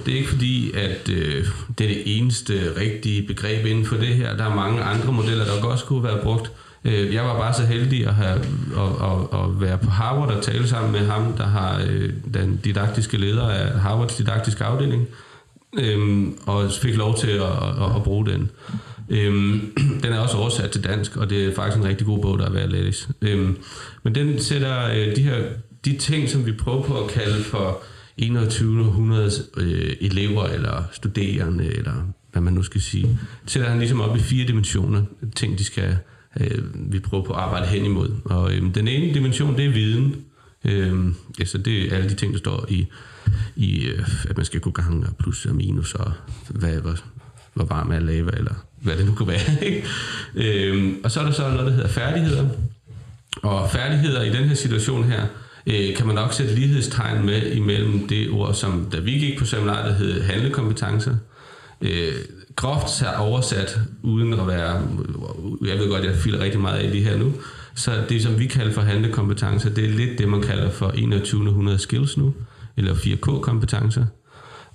Det 0.05 0.13
er 0.13 0.17
ikke 0.17 0.29
fordi, 0.29 0.71
at 0.71 1.09
øh, 1.09 1.45
det 1.77 1.83
er 1.83 1.87
det 1.87 2.17
eneste 2.17 2.73
rigtige 2.79 3.27
begreb 3.27 3.65
inden 3.65 3.85
for 3.85 3.95
det 3.95 4.07
her. 4.07 4.37
Der 4.37 4.43
er 4.43 4.55
mange 4.55 4.81
andre 4.81 5.13
modeller, 5.13 5.45
der 5.45 5.63
også 5.63 5.85
kunne 5.85 6.03
være 6.03 6.19
brugt. 6.23 6.51
Øh, 6.85 7.13
jeg 7.13 7.23
var 7.23 7.37
bare 7.37 7.53
så 7.53 7.65
heldig 7.65 8.07
at, 8.07 8.13
have, 8.13 8.35
at, 8.35 8.91
at, 9.01 9.39
at 9.39 9.61
være 9.61 9.77
på 9.77 9.89
Harvard 9.89 10.31
og 10.31 10.43
tale 10.43 10.67
sammen 10.67 10.91
med 10.91 10.99
ham, 10.99 11.33
der 11.33 11.47
har 11.47 11.81
øh, 11.87 12.13
den 12.33 12.57
didaktiske 12.63 13.17
leder 13.17 13.49
af 13.49 13.79
Harvards 13.79 14.15
didaktiske 14.15 14.63
afdeling, 14.63 15.07
øh, 15.79 16.27
og 16.45 16.71
fik 16.81 16.95
lov 16.95 17.17
til 17.17 17.29
at, 17.29 17.41
at, 17.41 17.95
at 17.95 18.03
bruge 18.03 18.25
den. 18.25 18.51
Øhm, 19.09 19.73
den 20.03 20.13
er 20.13 20.19
også 20.19 20.37
oversat 20.37 20.71
til 20.71 20.83
dansk, 20.83 21.17
og 21.17 21.29
det 21.29 21.45
er 21.45 21.55
faktisk 21.55 21.77
en 21.77 21.87
rigtig 21.87 22.07
god 22.07 22.21
bog, 22.21 22.39
der 22.39 22.45
er 22.45 22.51
værd 22.51 22.63
at 22.63 22.71
læse. 22.71 23.07
Øhm, 23.21 23.57
men 24.03 24.15
den 24.15 24.39
sætter 24.39 24.85
øh, 24.85 25.15
de 25.15 25.21
her 25.21 25.37
de 25.85 25.97
ting, 25.97 26.29
som 26.29 26.45
vi 26.45 26.51
prøver 26.51 26.83
på 26.83 27.03
at 27.03 27.09
kalde 27.09 27.43
for 27.43 27.81
2100 28.17 29.31
øh, 29.57 29.95
elever 30.01 30.45
eller 30.45 30.83
studerende, 30.91 31.65
eller 31.65 32.13
hvad 32.31 32.41
man 32.41 32.53
nu 32.53 32.63
skal 32.63 32.81
sige, 32.81 33.19
sætter 33.45 33.69
han 33.69 33.79
ligesom 33.79 34.01
op 34.01 34.17
i 34.17 34.19
fire 34.19 34.47
dimensioner, 34.47 35.03
ting 35.35 35.57
de 35.57 35.63
skal, 35.63 35.97
øh, 36.39 36.91
vi 36.91 36.99
prøver 36.99 37.23
på 37.23 37.33
at 37.33 37.39
arbejde 37.39 37.67
hen 37.67 37.85
imod. 37.85 38.09
Og 38.25 38.53
øh, 38.53 38.75
den 38.75 38.87
ene 38.87 39.13
dimension, 39.13 39.57
det 39.57 39.65
er 39.65 39.69
viden. 39.69 40.15
Øh, 40.65 41.05
altså 41.39 41.57
det 41.57 41.93
er 41.93 41.95
alle 41.95 42.09
de 42.09 42.15
ting, 42.15 42.33
der 42.33 42.39
står 42.39 42.65
i, 42.69 42.87
i 43.55 43.85
øh, 43.87 44.07
at 44.29 44.37
man 44.37 44.45
skal 44.45 44.59
kunne 44.59 44.71
gange 44.71 45.07
og 45.07 45.15
plus 45.15 45.45
og 45.45 45.55
minus, 45.55 45.93
og 45.93 46.11
hvad, 46.49 46.75
hvor, 46.81 46.95
hvor 47.53 47.65
varm 47.65 47.91
er 47.91 47.99
lava, 47.99 48.31
eller 48.37 48.53
hvad 48.81 48.97
det 48.97 49.05
nu 49.05 49.15
kunne 49.15 49.27
være. 49.27 49.65
Ikke? 49.65 49.87
Øh, 50.35 50.93
og 51.03 51.11
så 51.11 51.19
er 51.19 51.23
der 51.23 51.31
så 51.31 51.49
noget, 51.49 51.65
der 51.65 51.73
hedder 51.73 51.87
færdigheder. 51.87 52.49
Og 53.43 53.71
færdigheder 53.71 54.21
i 54.21 54.29
den 54.29 54.47
her 54.47 54.55
situation 54.55 55.03
her, 55.03 55.27
øh, 55.67 55.95
kan 55.95 56.05
man 56.05 56.15
nok 56.15 56.33
sætte 56.33 56.55
lighedstegn 56.55 57.25
med 57.25 57.51
imellem 57.51 58.07
det 58.07 58.29
ord, 58.29 58.53
som 58.53 58.87
da 58.91 58.99
vi 58.99 59.11
gik 59.11 59.39
på 59.39 59.45
seminariet, 59.45 59.85
der 59.85 59.93
hed 59.93 60.21
handlekompetencer. 60.21 61.15
Øh, 61.81 62.13
groft 62.55 63.03
oversat, 63.17 63.79
uden 64.03 64.33
at 64.33 64.47
være, 64.47 64.87
jeg 65.65 65.77
ved 65.77 65.89
godt, 65.89 66.05
jeg 66.05 66.15
filer 66.15 66.39
rigtig 66.39 66.59
meget 66.59 66.79
af 66.79 66.91
det 66.91 67.03
her 67.03 67.17
nu, 67.17 67.33
så 67.75 67.91
det, 68.09 68.23
som 68.23 68.39
vi 68.39 68.45
kalder 68.45 68.73
for 68.73 68.81
handlekompetencer, 68.81 69.69
det 69.69 69.85
er 69.85 69.89
lidt 69.89 70.19
det, 70.19 70.27
man 70.29 70.41
kalder 70.41 70.69
for 70.69 70.87
2100 70.87 71.77
skills 71.77 72.17
nu, 72.17 72.33
eller 72.77 72.93
4K-kompetencer. 72.93 74.05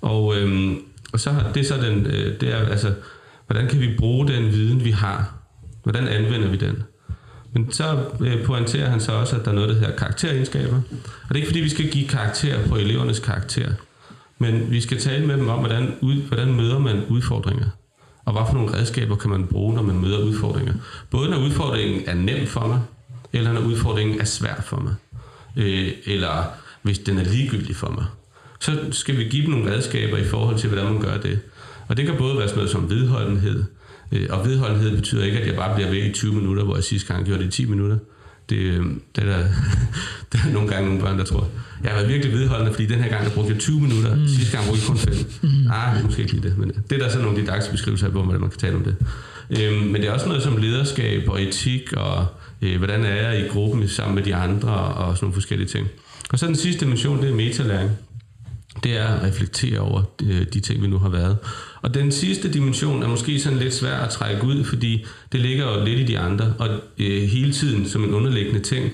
Og, 0.01 0.37
øhm, 0.37 0.77
og 1.13 1.19
så 1.19 1.35
det 1.53 1.59
er 1.59 1.65
så 1.65 1.81
den, 1.81 2.05
øh, 2.05 2.41
det 2.41 2.53
er 2.53 2.57
altså, 2.57 2.93
hvordan 3.45 3.67
kan 3.67 3.79
vi 3.81 3.95
bruge 3.97 4.27
den 4.27 4.51
viden, 4.51 4.85
vi 4.85 4.91
har? 4.91 5.33
Hvordan 5.83 6.07
anvender 6.07 6.47
vi 6.47 6.57
den? 6.57 6.83
Men 7.57 7.71
så 7.71 8.05
øh, 8.21 8.45
pointerer 8.45 8.89
han 8.89 8.99
så 8.99 9.11
også, 9.11 9.35
at 9.35 9.45
der 9.45 9.51
er 9.51 9.55
noget, 9.55 9.69
der 9.69 9.75
hedder 9.75 9.95
karakteregenskaber. 9.95 10.75
Og 10.75 11.29
det 11.29 11.31
er 11.31 11.35
ikke 11.35 11.47
fordi, 11.47 11.59
vi 11.59 11.69
skal 11.69 11.91
give 11.91 12.07
karakter 12.07 12.67
på 12.67 12.75
elevernes 12.75 13.19
karakter, 13.19 13.71
men 14.39 14.71
vi 14.71 14.81
skal 14.81 14.99
tale 14.99 15.25
med 15.25 15.37
dem 15.37 15.49
om, 15.49 15.59
hvordan, 15.59 15.95
ud, 16.01 16.15
hvordan 16.15 16.53
møder 16.53 16.79
man 16.79 17.05
udfordringer. 17.09 17.65
Og 18.25 18.33
hvad 18.33 18.41
for 18.47 18.53
nogle 18.53 18.73
redskaber 18.73 19.15
kan 19.15 19.29
man 19.29 19.47
bruge, 19.47 19.75
når 19.75 19.81
man 19.81 19.99
møder 19.99 20.19
udfordringer. 20.19 20.73
Både 21.09 21.29
når 21.29 21.37
udfordringen 21.37 22.03
er 22.07 22.13
nem 22.13 22.47
for 22.47 22.67
mig, 22.67 22.81
eller 23.33 23.53
når 23.53 23.61
udfordringen 23.61 24.21
er 24.21 24.25
svær 24.25 24.61
for 24.61 24.79
mig. 24.79 24.95
Øh, 25.55 25.91
eller 26.05 26.43
hvis 26.81 26.99
den 26.99 27.17
er 27.17 27.23
ligegyldig 27.23 27.75
for 27.75 27.89
mig. 27.89 28.05
Så 28.59 28.79
skal 28.91 29.17
vi 29.17 29.23
give 29.23 29.45
dem 29.45 29.51
nogle 29.51 29.71
redskaber 29.71 30.17
i 30.17 30.25
forhold 30.25 30.57
til, 30.57 30.69
hvordan 30.69 30.93
man 30.93 31.01
gør 31.01 31.17
det. 31.17 31.39
Og 31.87 31.97
det 31.97 32.05
kan 32.05 32.15
både 32.17 32.37
være 32.37 32.47
sådan 32.47 32.57
noget 32.57 32.71
som 32.71 32.89
vedholdenhed, 32.89 33.63
og 34.29 34.45
vedholdenhed 34.45 34.95
betyder 34.95 35.23
ikke, 35.25 35.39
at 35.39 35.47
jeg 35.47 35.55
bare 35.55 35.75
bliver 35.75 35.89
ved 35.89 35.97
i 35.97 36.11
20 36.11 36.33
minutter, 36.33 36.63
hvor 36.63 36.75
jeg 36.75 36.83
sidste 36.83 37.13
gang 37.13 37.25
gjorde 37.25 37.43
det 37.43 37.47
i 37.47 37.51
10 37.51 37.65
minutter. 37.65 37.97
Det, 38.49 38.55
øh, 38.55 38.85
det 39.15 39.23
er 39.23 39.25
der, 39.25 39.37
der 40.31 40.39
er 40.47 40.53
nogle 40.53 40.69
gange 40.69 40.85
nogle 40.85 41.01
børn, 41.01 41.17
der 41.17 41.23
tror, 41.23 41.47
jeg 41.83 41.91
har 41.91 41.97
været 41.97 42.13
virkelig 42.13 42.33
vedholdende, 42.33 42.71
fordi 42.71 42.85
den 42.85 42.99
her 42.99 43.09
gang, 43.09 43.25
der 43.25 43.31
brugte 43.31 43.51
jeg 43.51 43.59
20 43.59 43.79
minutter, 43.81 44.15
mm. 44.15 44.27
sidste 44.27 44.57
gang 44.57 44.67
brugte 44.67 44.81
jeg 44.81 44.87
kun 44.87 44.97
5. 44.97 45.13
Mm. 45.41 45.49
Ah, 45.71 45.93
det 45.93 46.01
er 46.01 46.05
måske 46.05 46.21
ikke 46.21 46.33
lige 46.33 46.49
det, 46.49 46.57
men 46.57 46.71
det 46.89 46.91
er 46.91 46.97
der 46.97 47.09
sådan 47.09 47.25
nogle 47.25 47.41
didaktiske 47.41 47.71
beskrivelser 47.71 48.09
på, 48.09 48.23
hvordan 48.23 48.41
man 48.41 48.49
kan 48.49 48.59
tale 48.59 48.75
om 48.75 48.83
det. 48.83 48.95
Øhm, 49.49 49.85
men 49.85 49.95
det 49.95 50.05
er 50.05 50.11
også 50.11 50.27
noget 50.27 50.43
som 50.43 50.57
lederskab 50.57 51.29
og 51.29 51.41
etik, 51.41 51.93
og 51.93 52.25
øh, 52.61 52.77
hvordan 52.77 53.03
er 53.05 53.15
jeg 53.15 53.45
i 53.45 53.47
gruppen 53.47 53.87
sammen 53.87 54.15
med 54.15 54.23
de 54.23 54.35
andre, 54.35 54.69
og 54.73 55.15
sådan 55.15 55.25
nogle 55.25 55.33
forskellige 55.33 55.67
ting. 55.67 55.87
Og 56.29 56.39
så 56.39 56.47
den 56.47 56.55
sidste 56.55 56.85
dimension, 56.85 57.21
det 57.21 57.29
er 57.29 57.35
metalæring. 57.35 57.91
Det 58.83 58.97
er 58.97 59.05
at 59.05 59.23
reflektere 59.23 59.79
over 59.79 60.01
de, 60.19 60.33
øh, 60.33 60.45
de 60.53 60.59
ting, 60.59 60.81
vi 60.81 60.87
nu 60.87 60.97
har 60.97 61.09
været. 61.09 61.37
Og 61.81 61.93
den 61.93 62.11
sidste 62.11 62.53
dimension 62.53 63.03
er 63.03 63.07
måske 63.07 63.39
sådan 63.39 63.57
lidt 63.57 63.73
svær 63.73 63.97
at 63.97 64.09
trække 64.09 64.43
ud, 64.43 64.63
fordi 64.63 65.05
det 65.31 65.39
ligger 65.39 65.77
jo 65.77 65.85
lidt 65.85 65.99
i 65.99 66.03
de 66.03 66.19
andre, 66.19 66.53
og 66.59 66.69
øh, 66.97 67.23
hele 67.23 67.53
tiden 67.53 67.89
som 67.89 68.03
en 68.03 68.13
underliggende 68.13 68.59
ting. 68.59 68.91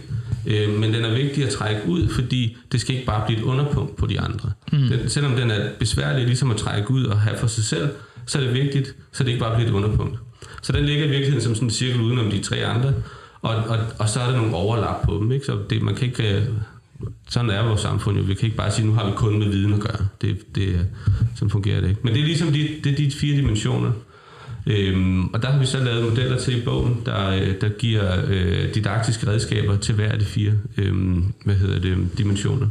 Øh, 0.48 0.70
men 0.80 0.94
den 0.94 1.06
er 1.06 1.14
vigtig 1.14 1.44
at 1.44 1.50
trække 1.50 1.82
ud, 1.88 2.10
fordi 2.10 2.58
det 2.72 2.82
skal 2.82 2.96
ikke 2.96 3.06
bare 3.06 3.24
blive 3.26 3.40
et 3.40 3.44
underpunkt 3.44 3.96
på 3.96 4.08
de 4.08 4.20
andre. 4.20 4.52
Mm. 4.72 4.80
Den, 4.80 5.10
selvom 5.10 5.36
den 5.36 5.52
er 5.52 5.70
besværlig 5.80 6.26
ligesom 6.26 6.52
at 6.52 6.58
trække 6.58 6.92
ud 6.92 7.06
og 7.06 7.20
have 7.20 7.38
for 7.38 7.48
sig 7.48 7.64
selv, 7.64 7.90
så 8.26 8.38
er 8.38 8.44
det 8.44 8.54
vigtigt, 8.54 8.96
så 9.12 9.24
det 9.24 9.30
ikke 9.30 9.40
bare 9.40 9.56
bliver 9.56 9.70
et 9.70 9.74
underpunkt. 9.74 10.20
Så 10.62 10.72
den 10.72 10.86
ligger 10.86 11.06
i 11.06 11.10
virkeligheden 11.10 11.42
som 11.42 11.56
sådan 11.56 11.68
en 11.68 11.72
cirkel 11.72 12.02
udenom 12.02 12.32
de 12.32 12.40
tre 12.40 12.66
andre, 12.66 12.94
og, 13.42 13.56
og, 13.56 13.78
og 14.00 14.10
så 14.10 14.20
er 14.20 14.32
der 14.32 14.38
nogle 14.38 14.56
overlap 14.56 15.02
på 15.06 15.18
dem. 15.22 15.32
Ikke? 15.32 15.46
Så 15.46 15.58
det, 15.70 15.82
man 15.82 15.96
kan 15.96 16.08
ikke 16.08 16.38
øh, 16.38 16.44
sådan 17.30 17.50
er 17.50 17.64
vores 17.68 17.82
samfund 17.82 18.18
jo. 18.18 18.24
Vi 18.24 18.34
kan 18.34 18.46
ikke 18.46 18.58
bare 18.58 18.72
sige, 18.72 18.88
nu 18.88 18.94
har 18.94 19.06
vi 19.06 19.12
kun 19.16 19.40
med 19.40 19.48
viden 19.48 19.74
at 19.74 19.80
gøre. 19.80 20.08
Det, 20.22 20.56
det, 20.56 20.88
sådan 21.36 21.50
fungerer 21.50 21.82
det 21.82 21.90
ikke. 21.90 22.02
Men 22.04 22.14
det 22.14 22.22
er 22.22 22.26
ligesom 22.26 22.48
de, 22.48 22.70
det 22.84 22.92
er 22.92 22.96
de 22.96 23.12
fire 23.12 23.38
dimensioner. 23.38 23.92
Øhm, 24.68 25.28
og 25.28 25.42
der 25.42 25.52
har 25.52 25.60
vi 25.60 25.66
så 25.66 25.84
lavet 25.84 26.10
modeller 26.10 26.38
til 26.38 26.62
i 26.62 26.66
bogen, 26.66 27.02
der, 27.06 27.30
øh, 27.30 27.62
der 27.62 27.70
giver 27.70 28.26
øh, 28.28 28.76
didaktiske 28.76 29.28
redskaber 29.28 29.78
til 29.78 29.96
hver 29.96 30.12
af 30.12 30.20
de 30.20 30.26
fire 30.26 30.54
øh, 30.78 30.94
hvad 31.46 31.56
hedder 31.56 31.80
det, 31.80 32.18
dimensioner. 32.18 32.68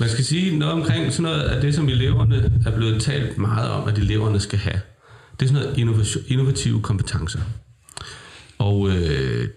Man 0.00 0.08
skal 0.08 0.24
sige 0.24 0.58
noget 0.58 0.74
omkring 0.74 1.12
sådan 1.12 1.22
noget 1.22 1.42
af 1.42 1.60
det, 1.60 1.74
som 1.74 1.88
eleverne 1.88 2.60
er 2.66 2.76
blevet 2.76 3.02
talt 3.02 3.38
meget 3.38 3.70
om, 3.70 3.88
at 3.88 3.98
eleverne 3.98 4.40
skal 4.40 4.58
have. 4.58 4.80
Det 5.40 5.46
er 5.46 5.52
sådan 5.52 5.62
noget 5.62 5.78
innovation, 5.78 6.24
innovative 6.28 6.82
kompetencer. 6.82 7.40
Og 8.58 8.88
øh, 8.90 9.48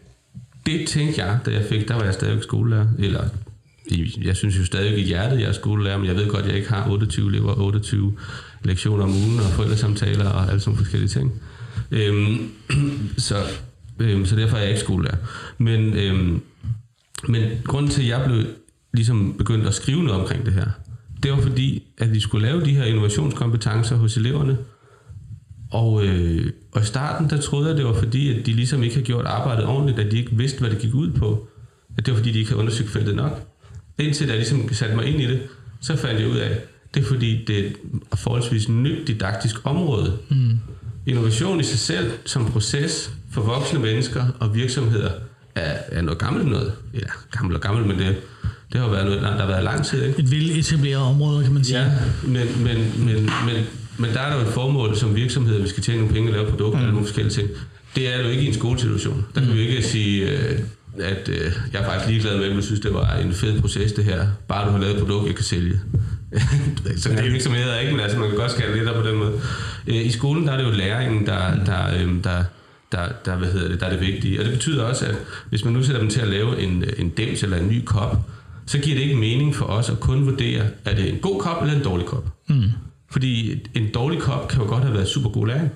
det 0.65 0.87
tænkte 0.87 1.21
jeg, 1.21 1.39
da 1.45 1.51
jeg 1.51 1.65
fik, 1.69 1.87
der 1.87 1.95
var 1.95 2.03
jeg 2.03 2.13
stadigvæk 2.13 2.43
skolelærer, 2.43 2.87
eller 2.99 3.23
jeg 4.21 4.35
synes 4.35 4.59
jo 4.59 4.65
stadig 4.65 4.97
i 4.97 5.03
hjertet, 5.03 5.39
jeg 5.39 5.47
er 5.47 5.53
skolelærer, 5.53 5.97
men 5.97 6.07
jeg 6.07 6.15
ved 6.15 6.27
godt, 6.27 6.41
at 6.41 6.47
jeg 6.47 6.57
ikke 6.57 6.69
har 6.69 6.89
28 6.89 7.29
elever, 7.29 7.53
28 7.53 8.13
lektioner 8.63 9.03
om 9.03 9.09
ugen 9.09 9.39
og 9.39 9.45
forældresamtaler 9.45 10.29
og 10.29 10.47
alle 10.47 10.59
sådan 10.59 10.77
forskellige 10.77 11.09
ting. 11.09 11.41
Øhm, 11.91 12.51
så, 13.27 13.35
øhm, 13.99 14.25
så 14.25 14.35
derfor 14.35 14.57
er 14.57 14.61
jeg 14.61 14.69
ikke 14.69 14.81
skolelærer. 14.81 15.17
Men, 15.57 15.93
øhm, 15.93 16.41
men 17.27 17.43
grunden 17.63 17.91
til, 17.91 18.01
at 18.01 18.07
jeg 18.07 18.23
blev 18.25 18.45
ligesom 18.93 19.35
begyndt 19.37 19.67
at 19.67 19.73
skrive 19.73 20.03
noget 20.03 20.21
omkring 20.21 20.45
det 20.45 20.53
her, 20.53 20.67
det 21.23 21.31
var 21.31 21.41
fordi, 21.41 21.83
at 21.97 22.13
vi 22.13 22.19
skulle 22.19 22.47
lave 22.47 22.65
de 22.65 22.75
her 22.75 22.83
innovationskompetencer 22.83 23.95
hos 23.95 24.17
eleverne. 24.17 24.57
Og, 25.71 26.05
øh, 26.05 26.51
og 26.71 26.81
i 26.81 26.85
starten, 26.85 27.29
der 27.29 27.41
troede 27.41 27.69
jeg, 27.69 27.77
det 27.77 27.85
var 27.85 27.93
fordi, 27.93 28.39
at 28.39 28.45
de 28.45 28.53
ligesom 28.53 28.83
ikke 28.83 28.95
havde 28.95 29.05
gjort 29.05 29.25
arbejdet 29.25 29.65
ordentligt, 29.65 29.99
at 29.99 30.11
de 30.11 30.17
ikke 30.17 30.35
vidste, 30.35 30.59
hvad 30.59 30.69
det 30.69 30.79
gik 30.79 30.93
ud 30.93 31.11
på. 31.11 31.47
At 31.97 32.05
det 32.05 32.11
var 32.11 32.17
fordi, 32.17 32.31
de 32.31 32.39
ikke 32.39 32.51
havde 32.51 32.59
undersøgt 32.59 32.89
feltet 32.89 33.15
nok. 33.15 33.47
Indtil 33.99 34.27
jeg 34.27 34.35
ligesom 34.35 34.73
satte 34.73 34.95
mig 34.95 35.05
ind 35.05 35.21
i 35.21 35.27
det, 35.27 35.41
så 35.81 35.95
fandt 35.95 36.19
jeg 36.19 36.29
ud 36.29 36.37
af, 36.37 36.57
det 36.93 37.03
er 37.03 37.07
fordi, 37.07 37.45
det 37.47 37.59
er 37.59 37.63
et 37.63 37.75
forholdsvis 38.15 38.69
nyt 38.69 39.07
didaktisk 39.07 39.55
område. 39.63 40.17
Mm. 40.29 40.59
Innovation 41.05 41.59
i 41.59 41.63
sig 41.63 41.79
selv 41.79 42.11
som 42.25 42.45
proces 42.45 43.11
for 43.31 43.41
voksne 43.41 43.79
mennesker 43.79 44.25
og 44.39 44.55
virksomheder 44.55 45.11
er, 45.55 45.77
er 45.87 46.01
noget 46.01 46.19
gammelt 46.19 46.47
noget. 46.47 46.73
Ja, 46.93 47.07
gammelt 47.31 47.55
og 47.55 47.61
gammelt, 47.61 47.87
men 47.87 47.99
det, 47.99 48.15
det 48.73 48.81
har 48.81 48.89
været 48.89 49.05
noget, 49.05 49.21
der 49.21 49.31
har 49.31 49.47
været 49.47 49.63
lang 49.63 49.85
tid. 49.85 50.03
Ikke? 50.03 50.19
Et 50.19 50.31
veletableret 50.31 51.01
område, 51.01 51.43
kan 51.43 51.53
man 51.53 51.63
sige. 51.63 51.79
Ja, 51.79 51.91
men, 52.23 52.47
men, 52.63 53.05
men, 53.05 53.29
men, 53.45 53.65
men 53.97 54.09
der 54.13 54.19
er 54.19 54.29
der 54.29 54.41
jo 54.41 54.47
et 54.47 54.53
formål 54.53 54.95
som 54.95 55.15
virksomhed, 55.15 55.61
vi 55.61 55.67
skal 55.67 55.83
tjene 55.83 55.99
nogle 55.99 56.13
penge 56.13 56.29
og 56.29 56.33
lave 56.33 56.49
produkter 56.49 56.79
mm. 56.79 56.83
eller 56.83 56.91
nogle 56.91 57.07
forskellige 57.07 57.33
ting. 57.33 57.49
Det 57.95 58.15
er 58.15 58.21
jo 58.21 58.27
ikke 58.27 58.43
i 58.43 58.47
en 58.47 58.53
skolesituation. 58.53 59.25
Der 59.35 59.41
kan 59.41 59.49
mm. 59.49 59.55
vi 59.55 59.67
ikke 59.67 59.83
sige, 59.83 60.29
øh, 60.29 60.59
at 61.01 61.29
øh, 61.29 61.51
jeg 61.73 61.81
er 61.81 61.85
faktisk 61.85 62.09
ligeglad 62.09 62.37
med, 62.37 62.45
at 62.45 62.55
du 62.55 62.61
synes, 62.61 62.79
det 62.79 62.93
var 62.93 63.13
en 63.13 63.33
fed 63.33 63.61
proces 63.61 63.91
det 63.91 64.03
her. 64.03 64.27
Bare 64.47 64.67
du 64.67 64.71
har 64.71 64.79
lavet 64.79 64.93
et 64.93 64.99
produkt, 64.99 65.27
jeg 65.27 65.35
kan 65.35 65.45
sælge. 65.45 65.79
så 66.97 67.09
det 67.09 67.19
er 67.19 67.31
virksomheder 67.31 67.79
ikke, 67.79 67.91
men 67.91 67.99
altså, 67.99 68.19
man 68.19 68.29
kan 68.29 68.37
godt 68.37 68.51
skære 68.51 68.77
lidt 68.77 68.95
på 68.95 69.07
den 69.07 69.15
måde. 69.15 69.39
Øh, 69.87 70.05
I 70.05 70.11
skolen 70.11 70.47
der 70.47 70.53
er 70.53 70.57
det 70.57 70.63
jo 70.63 70.71
læringen, 70.71 71.25
der, 71.25 71.63
der, 71.65 71.87
øh, 71.93 72.23
der, 72.23 72.43
der, 72.91 73.07
der, 73.25 73.35
hvad 73.35 73.47
hedder 73.47 73.67
det, 73.67 73.79
der 73.79 73.85
er 73.85 73.91
det 73.91 74.01
vigtige. 74.01 74.39
Og 74.39 74.45
det 74.45 74.53
betyder 74.53 74.83
også, 74.83 75.05
at 75.05 75.15
hvis 75.49 75.65
man 75.65 75.73
nu 75.73 75.83
sætter 75.83 76.01
dem 76.01 76.09
til 76.09 76.21
at 76.21 76.27
lave 76.27 76.59
en, 76.59 76.83
en 76.97 77.09
dems 77.09 77.43
eller 77.43 77.57
en 77.57 77.67
ny 77.67 77.85
kop, 77.85 78.17
så 78.65 78.79
giver 78.79 78.95
det 78.97 79.03
ikke 79.03 79.15
mening 79.15 79.55
for 79.55 79.65
os 79.65 79.89
at 79.89 79.99
kun 79.99 80.25
vurdere, 80.25 80.65
er 80.85 80.95
det 80.95 81.13
en 81.13 81.19
god 81.19 81.39
kop 81.39 81.61
eller 81.61 81.75
en 81.75 81.83
dårlig 81.83 82.05
kop. 82.05 82.25
Mm. 82.49 82.63
Fordi 83.11 83.63
en 83.73 83.89
dårlig 83.93 84.19
kop 84.19 84.47
kan 84.47 84.61
jo 84.61 84.67
godt 84.67 84.83
have 84.83 84.93
været 84.93 85.07
super 85.07 85.29
god 85.29 85.47
læring. 85.47 85.71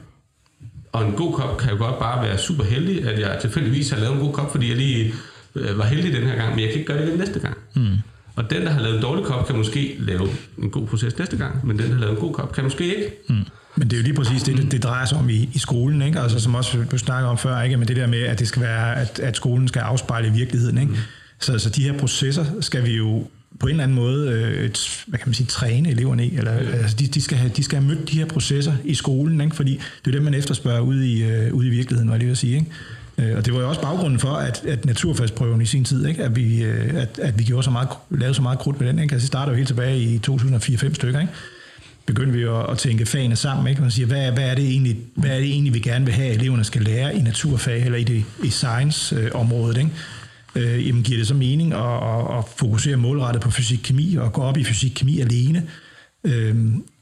Og 0.92 1.08
en 1.08 1.14
god 1.14 1.34
kop 1.34 1.58
kan 1.58 1.72
jo 1.72 1.78
godt 1.78 2.00
bare 2.00 2.28
være 2.28 2.38
super 2.38 2.64
heldig, 2.64 3.08
at 3.08 3.20
jeg 3.20 3.38
tilfældigvis 3.42 3.90
har 3.90 4.00
lavet 4.00 4.14
en 4.14 4.20
god 4.20 4.34
kop, 4.34 4.52
fordi 4.52 4.70
jeg 4.70 4.78
lige 4.78 5.14
øh, 5.56 5.78
var 5.78 5.86
heldig 5.86 6.14
den 6.14 6.24
her 6.24 6.36
gang, 6.36 6.50
men 6.50 6.60
jeg 6.60 6.70
kan 6.70 6.80
ikke 6.80 6.94
gøre 6.94 7.06
det 7.06 7.20
næste 7.20 7.40
gang. 7.40 7.58
Mm. 7.76 7.98
Og 8.36 8.50
den, 8.50 8.62
der 8.62 8.70
har 8.70 8.82
lavet 8.82 8.96
en 8.96 9.02
dårlig 9.02 9.26
kop, 9.26 9.48
kan 9.48 9.58
måske 9.58 9.96
lave 10.00 10.30
en 10.58 10.70
god 10.70 10.88
proces 10.88 11.18
næste 11.18 11.38
gang, 11.38 11.68
men 11.68 11.80
den, 11.80 11.88
der 11.88 11.94
har 11.94 12.00
lavet 12.00 12.14
en 12.14 12.20
god 12.20 12.34
kop, 12.34 12.54
kan 12.54 12.64
måske 12.64 12.86
ikke. 12.86 13.12
Mm. 13.30 13.36
Men 13.76 13.88
det 13.88 13.94
er 13.94 13.98
jo 13.98 14.04
lige 14.04 14.14
præcis 14.14 14.44
det, 14.44 14.58
det, 14.58 14.72
det 14.72 14.84
drejer 14.84 15.06
sig 15.06 15.18
om 15.18 15.30
i, 15.30 15.50
i 15.54 15.60
skolen, 15.60 16.02
ikke? 16.02 16.20
Altså, 16.20 16.40
som 16.40 16.56
også 16.56 16.78
du 16.92 16.98
snakker 16.98 17.30
om 17.30 17.38
før, 17.38 17.62
ikke? 17.62 17.78
Men 17.78 17.88
det 17.88 17.96
der 17.96 18.08
med, 18.08 18.22
at 18.22 18.40
det 18.40 18.48
skal 18.48 18.62
være, 18.62 18.96
at, 18.96 19.20
at 19.20 19.36
skolen 19.36 19.68
skal 19.68 19.80
afspejle 19.80 20.32
virkeligheden, 20.32 20.78
ikke? 20.78 20.92
Mm. 20.92 20.98
Så, 21.40 21.60
så 21.60 21.70
de 21.70 21.84
her 21.84 21.98
processer 22.00 22.46
skal 22.60 22.86
vi 22.86 22.98
jo 22.98 23.28
på 23.60 23.68
en 23.68 23.72
eller 23.72 23.84
anden 23.84 23.96
måde 23.96 24.30
øh, 24.30 24.70
hvad 25.08 25.20
kan 25.20 25.28
man 25.28 25.34
sige, 25.34 25.48
træne 25.48 25.90
eleverne 25.90 26.26
i. 26.26 26.38
Eller, 26.38 26.52
altså, 26.52 26.96
de, 27.00 27.08
de, 27.08 27.22
skal 27.22 27.38
have, 27.38 27.52
de 27.56 27.64
skal 27.64 27.80
have 27.80 27.88
mødt 27.88 28.10
de 28.12 28.18
her 28.18 28.26
processer 28.26 28.74
i 28.84 28.94
skolen, 28.94 29.42
ikke? 29.42 29.56
fordi 29.56 29.82
det 30.06 30.08
er 30.08 30.12
det, 30.12 30.24
man 30.24 30.34
efterspørger 30.34 30.80
ude 30.82 31.08
i, 31.08 31.24
øh, 31.24 31.54
ude 31.54 31.68
i 31.68 31.70
virkeligheden, 31.70 32.10
var 32.10 32.16
jeg 32.16 32.20
lige 32.20 32.28
vil 32.28 32.38
sige. 32.38 32.56
Ikke? 32.56 33.32
Øh, 33.32 33.38
og 33.38 33.46
det 33.46 33.54
var 33.54 33.60
jo 33.60 33.70
også 33.70 33.82
baggrunden 33.82 34.20
for, 34.20 34.34
at, 34.34 34.66
at 34.66 34.86
naturfagsprøven 34.86 35.62
i 35.62 35.66
sin 35.66 35.84
tid, 35.84 36.06
ikke? 36.06 36.24
At, 36.24 36.36
vi, 36.36 36.64
øh, 36.64 37.02
at, 37.02 37.20
at 37.20 37.40
vi 37.40 37.44
gjorde 37.44 37.64
så 37.64 37.72
meget, 37.72 37.90
lavede 38.10 38.34
så 38.34 38.42
meget 38.42 38.60
krudt 38.60 38.80
med 38.80 38.88
den. 38.88 39.00
Ikke? 39.00 39.14
Altså, 39.14 39.26
det 39.26 39.28
startede 39.28 39.52
jo 39.52 39.58
helt 39.58 39.68
tilbage 39.68 40.00
i 40.00 40.22
2004-5 40.28 40.94
stykker. 40.94 41.20
Ikke? 41.20 41.34
begyndte 42.06 42.38
vi 42.38 42.44
at, 42.44 42.70
at 42.70 42.78
tænke 42.78 43.06
fagene 43.06 43.36
sammen. 43.36 43.68
Ikke? 43.68 43.82
Man 43.82 43.92
siger, 43.92 44.08
hvad, 44.08 44.32
hvad, 44.32 44.44
er 44.44 44.56
det 44.56 44.70
egentlig, 44.70 44.98
hvad 45.16 45.30
er 45.30 45.40
det 45.40 45.50
egentlig, 45.50 45.74
vi 45.74 45.80
gerne 45.80 46.06
vil 46.06 46.14
have, 46.14 46.30
at 46.30 46.36
eleverne 46.36 46.64
skal 46.64 46.82
lære 46.82 47.16
i 47.16 47.22
naturfag 47.22 47.86
eller 47.86 47.98
i, 47.98 48.04
det, 48.04 48.24
i 48.44 48.50
science-området? 48.50 49.78
Ikke? 49.78 49.92
Øh, 50.56 50.88
jamen 50.88 51.04
giver 51.04 51.18
det 51.18 51.28
så 51.28 51.34
mening 51.34 51.74
at, 51.74 51.80
at, 51.80 52.38
at 52.38 52.44
fokusere 52.56 52.98
målrettet 52.98 53.42
på 53.42 53.52
fysik-kemi 53.52 54.16
og 54.16 54.34
gå 54.34 54.42
op 54.42 54.58
i 54.58 54.64
fysik-kemi 54.64 55.20
alene. 55.20 55.64
Øh, 56.24 56.56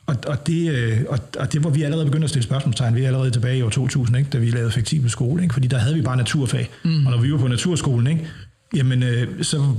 og, 0.09 0.15
og, 0.27 0.47
det, 0.47 0.71
øh, 0.71 0.97
og, 1.07 1.19
og 1.39 1.53
det 1.53 1.63
var 1.63 1.69
vi 1.69 1.83
allerede 1.83 2.05
begyndt 2.05 2.23
at 2.23 2.29
stille 2.29 2.43
spørgsmålstegn 2.43 2.95
ved 2.95 3.05
allerede 3.05 3.31
tilbage 3.31 3.57
i 3.57 3.61
år 3.61 3.69
2000, 3.69 4.17
ikke, 4.17 4.29
da 4.29 4.37
vi 4.37 4.51
lavede 4.51 4.71
fleksibel 4.71 5.09
skole, 5.09 5.43
ikke, 5.43 5.53
fordi 5.53 5.67
der 5.67 5.77
havde 5.77 5.95
vi 5.95 6.01
bare 6.01 6.17
naturfag. 6.17 6.69
Mm. 6.83 7.05
Og 7.05 7.11
når 7.11 7.21
vi 7.21 7.31
var 7.31 7.37
på 7.37 7.47
naturskolen, 7.47 8.07
ikke, 8.07 8.27
jamen, 8.75 9.03
øh, 9.03 9.43
så 9.43 9.75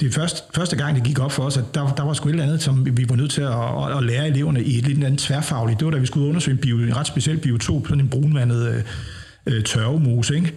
det 0.00 0.14
første, 0.14 0.42
første 0.54 0.76
gang, 0.76 0.96
det 0.96 1.04
gik 1.04 1.18
op 1.18 1.32
for 1.32 1.42
os, 1.42 1.56
at 1.56 1.64
der, 1.74 1.94
der 1.94 2.02
var 2.02 2.12
sgu 2.12 2.28
et 2.28 2.32
eller 2.32 2.44
andet, 2.44 2.62
som 2.62 2.96
vi 2.96 3.08
var 3.08 3.16
nødt 3.16 3.30
til 3.30 3.42
at, 3.42 3.52
at, 3.52 3.98
at 3.98 4.04
lære 4.04 4.28
eleverne 4.28 4.62
i 4.64 4.78
et 4.78 4.86
lidt 4.86 5.04
andet 5.04 5.20
tværfagligt. 5.20 5.80
Det 5.80 5.84
var 5.84 5.92
da 5.92 5.98
vi 5.98 6.06
skulle 6.06 6.28
undersøge 6.28 6.54
en, 6.54 6.60
bio, 6.60 6.78
en 6.78 6.96
ret 6.96 7.06
speciel 7.06 7.38
biotop, 7.38 7.86
sådan 7.86 8.00
en 8.00 8.08
brunvandet 8.08 8.68
øh, 8.68 8.82
øh 9.46 9.64
tørvemose, 9.64 10.34
ikke? 10.36 10.54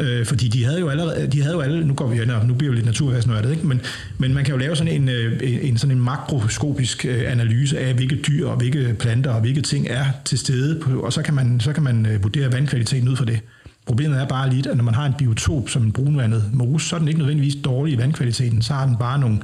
Øh, 0.00 0.26
fordi 0.26 0.48
de 0.48 0.64
havde 0.64 0.80
jo 0.80 0.88
allerede, 0.88 1.26
de 1.26 1.42
havde 1.42 1.54
jo 1.54 1.60
alle, 1.60 1.86
nu 1.86 1.94
går 1.94 2.08
vi 2.08 2.22
ind, 2.22 2.30
nu 2.46 2.54
bliver 2.54 2.70
vi 2.70 2.76
lidt 2.76 2.86
naturfagsnørdet, 2.86 3.50
ikke? 3.50 3.66
Men, 3.66 3.80
men 4.18 4.34
man 4.34 4.44
kan 4.44 4.54
jo 4.54 4.58
lave 4.58 4.76
sådan 4.76 4.92
en, 4.92 5.08
øh, 5.08 5.40
en, 5.42 5.78
sådan 5.78 5.96
en 5.96 6.02
makroskopisk 6.02 7.04
øh, 7.04 7.32
analyse 7.32 7.78
af, 7.78 7.94
hvilke 7.94 8.16
dyr 8.16 8.46
og 8.46 8.56
hvilke 8.56 8.94
planter 8.98 9.30
og 9.30 9.40
hvilke 9.40 9.60
ting 9.60 9.86
er 9.88 10.04
til 10.24 10.38
stede, 10.38 10.80
på, 10.80 11.00
og 11.00 11.12
så 11.12 11.22
kan 11.22 11.34
man, 11.34 11.60
så 11.60 11.72
kan 11.72 11.82
man 11.82 12.06
øh, 12.06 12.22
vurdere 12.22 12.52
vandkvaliteten 12.52 13.08
ud 13.08 13.16
fra 13.16 13.24
det. 13.24 13.40
Problemet 13.86 14.20
er 14.20 14.26
bare 14.26 14.50
lidt, 14.50 14.66
at 14.66 14.76
når 14.76 14.84
man 14.84 14.94
har 14.94 15.06
en 15.06 15.14
biotop 15.18 15.68
som 15.68 15.82
en 15.82 15.92
brunvandet 15.92 16.50
mose, 16.52 16.88
så 16.88 16.96
er 16.96 16.98
den 16.98 17.08
ikke 17.08 17.18
nødvendigvis 17.18 17.56
dårlig 17.64 17.94
i 17.94 17.98
vandkvaliteten, 17.98 18.62
så 18.62 18.72
har 18.74 18.86
den 18.86 18.96
bare 18.96 19.18
nogle, 19.18 19.38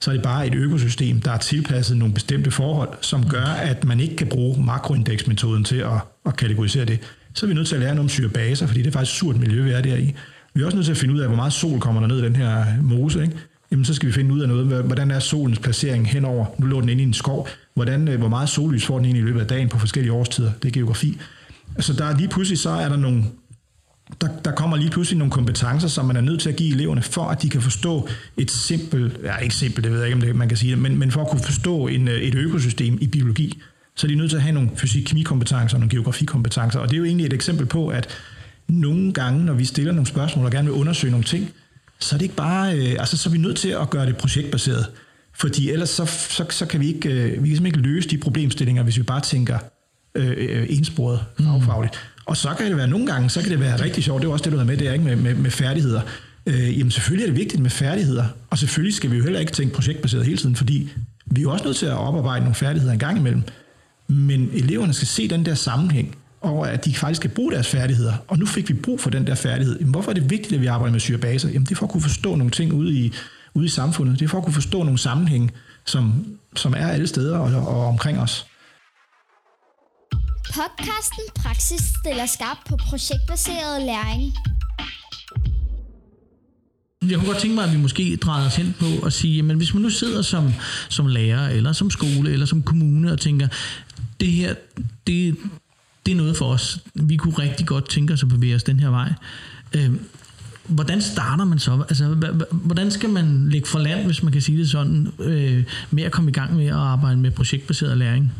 så 0.00 0.10
er 0.10 0.14
det 0.14 0.22
bare 0.22 0.46
et 0.46 0.54
økosystem, 0.54 1.20
der 1.20 1.30
er 1.30 1.38
tilpasset 1.38 1.96
nogle 1.96 2.14
bestemte 2.14 2.50
forhold, 2.50 2.88
som 3.00 3.28
gør, 3.28 3.44
at 3.44 3.84
man 3.84 4.00
ikke 4.00 4.16
kan 4.16 4.26
bruge 4.26 4.64
makroindeksmetoden 4.64 5.64
til 5.64 5.76
at, 5.76 6.00
at 6.26 6.36
kategorisere 6.36 6.84
det 6.84 7.00
så 7.34 7.46
er 7.46 7.48
vi 7.48 7.54
nødt 7.54 7.68
til 7.68 7.74
at 7.74 7.80
lære 7.80 7.94
noget 7.94 8.04
om 8.04 8.08
syrebaser, 8.08 8.66
fordi 8.66 8.80
det 8.80 8.86
er 8.86 8.92
faktisk 8.92 9.18
surt 9.18 9.36
miljø, 9.36 9.62
vi 9.62 9.70
er 9.70 9.80
der 9.80 9.96
i. 9.96 10.14
Vi 10.54 10.62
er 10.62 10.64
også 10.64 10.76
nødt 10.76 10.84
til 10.84 10.92
at 10.92 10.98
finde 10.98 11.14
ud 11.14 11.20
af, 11.20 11.26
hvor 11.26 11.36
meget 11.36 11.52
sol 11.52 11.80
kommer 11.80 12.00
der 12.00 12.08
ned 12.08 12.18
i 12.18 12.24
den 12.24 12.36
her 12.36 12.64
mose. 12.82 13.22
Ikke? 13.22 13.34
Jamen, 13.70 13.84
så 13.84 13.94
skal 13.94 14.06
vi 14.06 14.12
finde 14.12 14.34
ud 14.34 14.40
af 14.40 14.48
noget, 14.48 14.84
hvordan 14.84 15.10
er 15.10 15.18
solens 15.18 15.58
placering 15.58 16.10
henover. 16.10 16.46
Nu 16.58 16.66
lå 16.66 16.80
den 16.80 16.88
inde 16.88 17.02
i 17.02 17.06
en 17.06 17.14
skov. 17.14 17.48
Hvordan, 17.74 18.08
øh, 18.08 18.18
hvor 18.18 18.28
meget 18.28 18.48
sollys 18.48 18.86
får 18.86 18.96
den 18.96 19.04
egentlig 19.04 19.22
i 19.22 19.26
løbet 19.26 19.40
af 19.40 19.46
dagen 19.46 19.68
på 19.68 19.78
forskellige 19.78 20.12
årstider. 20.12 20.52
Det 20.62 20.68
er 20.68 20.72
geografi. 20.72 21.18
Så 21.78 21.92
der 21.92 22.04
er 22.04 22.16
lige 22.16 22.28
pludselig 22.28 22.58
så 22.58 22.70
er 22.70 22.88
der 22.88 22.96
nogle, 22.96 23.24
der, 24.20 24.28
der 24.44 24.52
kommer 24.52 24.76
lige 24.76 24.90
pludselig 24.90 25.18
nogle 25.18 25.32
kompetencer, 25.32 25.88
som 25.88 26.06
man 26.06 26.16
er 26.16 26.20
nødt 26.20 26.40
til 26.40 26.48
at 26.48 26.56
give 26.56 26.74
eleverne, 26.74 27.02
for 27.02 27.24
at 27.24 27.42
de 27.42 27.48
kan 27.48 27.62
forstå 27.62 28.08
et 28.36 28.50
simpelt, 28.50 29.18
ja 29.24 29.36
ikke 29.36 29.54
simpelt, 29.54 29.84
det 29.84 29.92
ved 29.92 29.98
jeg 29.98 30.08
ikke, 30.08 30.14
om 30.14 30.20
det, 30.20 30.36
man 30.36 30.48
kan 30.48 30.56
sige 30.56 30.70
det, 30.70 30.78
men, 30.78 30.98
men 30.98 31.10
for 31.10 31.20
at 31.20 31.30
kunne 31.30 31.42
forstå 31.42 31.86
en, 31.86 32.08
øh, 32.08 32.14
et 32.14 32.34
økosystem 32.34 32.98
i 33.00 33.06
biologi 33.06 33.60
så 34.00 34.06
er 34.06 34.08
de 34.08 34.14
nødt 34.14 34.30
til 34.30 34.36
at 34.36 34.42
have 34.42 34.52
nogle 34.52 34.70
fysik-kemi-kompetencer 34.76 35.76
og 35.76 35.80
nogle 35.80 35.90
geografikompetencer. 35.90 36.80
Og 36.80 36.88
det 36.88 36.94
er 36.94 36.98
jo 36.98 37.04
egentlig 37.04 37.26
et 37.26 37.32
eksempel 37.32 37.66
på, 37.66 37.88
at 37.88 38.08
nogle 38.68 39.12
gange, 39.12 39.44
når 39.44 39.52
vi 39.52 39.64
stiller 39.64 39.92
nogle 39.92 40.06
spørgsmål 40.06 40.44
og 40.44 40.52
gerne 40.52 40.68
vil 40.68 40.74
undersøge 40.80 41.10
nogle 41.10 41.24
ting, 41.24 41.50
så 41.98 42.16
er 42.16 42.18
det 42.18 42.24
ikke 42.24 42.36
bare, 42.36 42.78
øh, 42.78 42.96
altså 42.98 43.16
så 43.16 43.28
er 43.28 43.32
vi 43.32 43.38
nødt 43.38 43.56
til 43.56 43.68
at 43.68 43.90
gøre 43.90 44.06
det 44.06 44.16
projektbaseret. 44.16 44.86
Fordi 45.34 45.70
ellers 45.70 45.88
så, 45.88 46.04
så, 46.06 46.44
så 46.50 46.66
kan 46.66 46.80
vi 46.80 46.94
ikke, 46.94 47.08
øh, 47.08 47.44
vi 47.44 47.54
kan 47.54 47.66
ikke 47.66 47.78
løse 47.78 48.08
de 48.08 48.18
problemstillinger, 48.18 48.82
hvis 48.82 48.96
vi 48.96 49.02
bare 49.02 49.20
tænker 49.20 49.58
øh, 50.14 50.66
ensporet 50.68 51.20
fagfagligt. 51.40 51.94
Mm. 51.94 52.22
Og 52.26 52.36
så 52.36 52.54
kan 52.58 52.66
det 52.66 52.76
være 52.76 52.88
nogle 52.88 53.06
gange, 53.06 53.30
så 53.30 53.40
kan 53.40 53.50
det 53.50 53.60
være 53.60 53.82
rigtig 53.82 54.04
sjovt, 54.04 54.22
det 54.22 54.28
er 54.28 54.32
også 54.32 54.44
det, 54.44 54.52
du 54.52 54.58
har 54.58 54.64
med, 54.64 54.76
det 54.76 54.88
er 54.88 54.92
ikke 54.92 55.04
med, 55.04 55.16
med, 55.16 55.34
med 55.34 55.50
færdigheder. 55.50 56.00
Øh, 56.46 56.78
jamen 56.78 56.90
selvfølgelig 56.90 57.24
er 57.24 57.30
det 57.30 57.38
vigtigt 57.38 57.62
med 57.62 57.70
færdigheder, 57.70 58.24
og 58.50 58.58
selvfølgelig 58.58 58.94
skal 58.94 59.10
vi 59.10 59.16
jo 59.16 59.22
heller 59.22 59.40
ikke 59.40 59.52
tænke 59.52 59.74
projektbaseret 59.74 60.24
hele 60.24 60.36
tiden, 60.36 60.56
fordi 60.56 60.90
vi 61.26 61.40
er 61.40 61.42
jo 61.42 61.50
også 61.50 61.64
nødt 61.64 61.76
til 61.76 61.86
at 61.86 61.92
oparbejde 61.92 62.40
nogle 62.40 62.54
færdigheder 62.54 62.92
en 62.92 62.98
gang 62.98 63.18
imellem. 63.18 63.42
Men 64.10 64.50
eleverne 64.52 64.92
skal 64.92 65.08
se 65.08 65.28
den 65.28 65.46
der 65.46 65.54
sammenhæng, 65.54 66.16
og 66.40 66.72
at 66.72 66.84
de 66.84 66.94
faktisk 66.94 67.20
skal 67.20 67.30
bruge 67.30 67.52
deres 67.52 67.68
færdigheder. 67.68 68.14
Og 68.28 68.38
nu 68.38 68.46
fik 68.46 68.68
vi 68.68 68.74
brug 68.74 69.00
for 69.00 69.10
den 69.10 69.26
der 69.26 69.34
færdighed. 69.34 69.78
Jamen, 69.78 69.90
hvorfor 69.90 70.10
er 70.10 70.14
det 70.14 70.30
vigtigt, 70.30 70.52
at 70.52 70.60
vi 70.60 70.66
arbejder 70.66 70.92
med 70.92 71.00
syrebaser? 71.00 71.48
Jamen, 71.48 71.64
det 71.66 71.72
er 71.72 71.76
for 71.76 71.86
at 71.86 71.92
kunne 71.92 72.02
forstå 72.02 72.34
nogle 72.34 72.50
ting 72.50 72.72
ude 72.72 72.94
i, 72.94 73.12
ude 73.54 73.64
i 73.64 73.68
samfundet. 73.68 74.18
Det 74.18 74.24
er 74.24 74.28
for 74.28 74.38
at 74.38 74.44
kunne 74.44 74.54
forstå 74.54 74.82
nogle 74.82 74.98
sammenhæng, 74.98 75.52
som, 75.86 76.26
som 76.56 76.74
er 76.76 76.86
alle 76.86 77.06
steder 77.06 77.38
og, 77.38 77.66
og 77.66 77.86
omkring 77.86 78.18
os. 78.20 78.46
Podcasten 80.44 81.24
Praksis 81.34 81.80
stiller 82.00 82.26
skarp 82.26 82.58
på 82.68 82.76
projektbaseret 82.76 83.82
læring. 83.82 84.32
Jeg 87.08 87.18
kunne 87.18 87.26
godt 87.26 87.38
tænke 87.38 87.54
mig, 87.54 87.64
at 87.64 87.72
vi 87.72 87.76
måske 87.76 88.16
drejer 88.16 88.46
os 88.46 88.56
hen 88.56 88.74
på 88.80 89.06
at 89.06 89.12
sige, 89.12 89.42
men 89.42 89.56
hvis 89.56 89.74
man 89.74 89.82
nu 89.82 89.90
sidder 89.90 90.22
som, 90.22 90.52
som 90.88 91.06
lærer, 91.06 91.48
eller 91.48 91.72
som 91.72 91.90
skole, 91.90 92.32
eller 92.32 92.46
som 92.46 92.62
kommune, 92.62 93.12
og 93.12 93.18
tænker, 93.18 93.48
det 94.20 94.28
her, 94.28 94.54
det, 95.06 95.36
det 96.06 96.12
er 96.12 96.16
noget 96.16 96.36
for 96.36 96.46
os. 96.46 96.78
Vi 96.94 97.16
kunne 97.16 97.34
rigtig 97.34 97.66
godt 97.66 97.88
tænke 97.90 98.12
os 98.12 98.22
at 98.22 98.28
bevæge 98.28 98.54
os 98.54 98.62
den 98.62 98.80
her 98.80 98.88
vej. 98.88 99.12
Øh, 99.74 99.90
hvordan 100.66 101.00
starter 101.00 101.44
man 101.44 101.58
så? 101.58 101.84
Altså, 101.88 102.04
hvordan 102.50 102.90
skal 102.90 103.10
man 103.10 103.48
lægge 103.50 103.68
for 103.68 103.78
land, 103.78 104.04
hvis 104.04 104.22
man 104.22 104.32
kan 104.32 104.42
sige 104.42 104.58
det 104.58 104.70
sådan, 104.70 105.12
øh, 105.20 105.64
med 105.90 106.02
at 106.02 106.12
komme 106.12 106.30
i 106.30 106.32
gang 106.32 106.56
med 106.56 106.66
at 106.66 106.74
arbejde 106.74 107.16
med 107.16 107.30
projektbaseret 107.30 107.98
læring? 107.98 108.32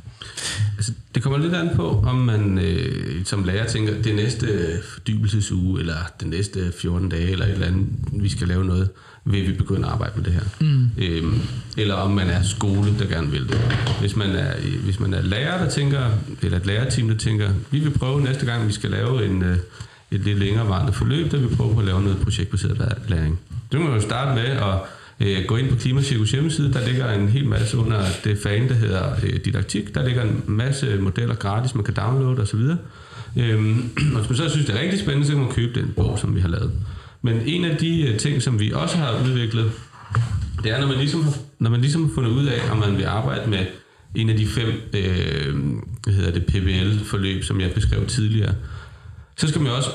Altså, 0.76 0.92
det 1.14 1.22
kommer 1.22 1.38
lidt 1.38 1.54
an 1.54 1.70
på, 1.76 2.04
om 2.06 2.16
man 2.16 2.58
øh, 2.58 3.24
som 3.24 3.44
lærer 3.44 3.66
tænker, 3.66 4.02
det 4.02 4.14
næste 4.14 4.46
fordybelsesuge, 4.94 5.80
eller 5.80 5.96
det 6.20 6.28
næste 6.28 6.72
14 6.80 7.08
dage, 7.08 7.30
eller 7.30 7.46
et 7.46 7.52
eller 7.52 7.66
andet, 7.66 7.86
vi 8.12 8.28
skal 8.28 8.48
lave 8.48 8.64
noget, 8.64 8.88
vil 9.24 9.48
vi 9.48 9.52
begynde 9.52 9.86
at 9.86 9.92
arbejde 9.92 10.12
med 10.16 10.24
det 10.24 10.32
her. 10.32 10.42
Mm. 10.60 10.90
Øhm, 10.98 11.40
eller 11.76 11.94
om 11.94 12.10
man 12.10 12.30
er 12.30 12.42
skole, 12.42 12.98
der 12.98 13.06
gerne 13.06 13.30
vil 13.30 13.48
det. 13.48 13.60
Hvis 14.00 14.16
man 14.16 14.30
er, 14.30 14.52
hvis 14.84 15.00
man 15.00 15.14
er 15.14 15.22
lærer, 15.22 15.64
der 15.64 15.70
tænker, 15.70 16.10
eller 16.42 16.58
et 16.58 16.66
lærerteam, 16.66 17.08
der 17.08 17.16
tænker, 17.16 17.50
vi 17.70 17.78
vil 17.78 17.90
prøve 17.90 18.20
næste 18.20 18.46
gang, 18.46 18.68
vi 18.68 18.72
skal 18.72 18.90
lave 18.90 19.26
en, 19.26 19.42
øh, 19.42 19.56
et 20.10 20.20
lidt 20.20 20.38
længerevarende 20.38 20.92
forløb, 20.92 21.30
der 21.30 21.38
vi 21.38 21.54
prøver 21.54 21.74
på 21.74 21.80
at 21.80 21.86
lave 21.86 22.02
noget 22.02 22.18
projektbaseret 22.18 22.98
læring. 23.08 23.40
Det 23.50 23.78
kan 23.78 23.80
man 23.80 23.94
jo 23.94 24.00
starte 24.00 24.34
med 24.34 24.44
at 24.44 24.74
øh, 25.20 25.44
gå 25.46 25.56
ind 25.56 25.68
på 25.68 25.76
Klimacirkus 25.76 26.30
hjemmeside. 26.30 26.72
Der 26.72 26.86
ligger 26.86 27.12
en 27.12 27.28
hel 27.28 27.48
masse 27.48 27.78
under 27.78 28.02
det 28.24 28.38
fan, 28.42 28.68
der 28.68 28.74
hedder 28.74 29.12
øh, 29.22 29.44
didaktik. 29.44 29.94
Der 29.94 30.06
ligger 30.06 30.22
en 30.22 30.42
masse 30.46 30.98
modeller 31.00 31.34
gratis, 31.34 31.74
man 31.74 31.84
kan 31.84 31.94
downloade 31.94 32.42
osv. 32.42 32.60
Øhm, 33.36 33.90
og 34.14 34.18
hvis 34.18 34.28
man 34.28 34.36
så 34.36 34.48
synes, 34.48 34.66
det 34.66 34.76
er 34.76 34.80
rigtig 34.82 35.00
spændende, 35.00 35.26
så 35.26 35.32
kan 35.32 35.42
man 35.42 35.52
købe 35.52 35.80
den 35.80 35.92
bog, 35.96 36.18
som 36.18 36.34
vi 36.34 36.40
har 36.40 36.48
lavet. 36.48 36.72
Men 37.22 37.40
en 37.46 37.64
af 37.64 37.76
de 37.76 38.08
øh, 38.08 38.18
ting, 38.18 38.42
som 38.42 38.60
vi 38.60 38.72
også 38.72 38.96
har 38.96 39.24
udviklet, 39.24 39.72
det 40.62 40.72
er, 40.72 40.80
når 40.80 40.86
man 40.86 40.96
ligesom 40.96 41.24
har, 41.24 41.34
når 41.58 41.70
man 41.70 41.80
ligesom 41.80 42.02
har 42.02 42.14
fundet 42.14 42.30
ud 42.30 42.46
af, 42.46 42.70
om 42.70 42.76
man 42.76 42.96
vil 42.96 43.04
arbejde 43.04 43.50
med 43.50 43.66
en 44.14 44.30
af 44.30 44.36
de 44.36 44.46
fem 44.46 44.68
øh, 44.92 45.56
hvad 46.04 46.14
hedder 46.14 46.30
det, 46.30 46.46
PBL-forløb, 46.46 47.44
som 47.44 47.60
jeg 47.60 47.70
beskrev 47.72 48.06
tidligere, 48.06 48.54
så 49.40 49.48
skal 49.48 49.60
man 49.60 49.72
også 49.72 49.90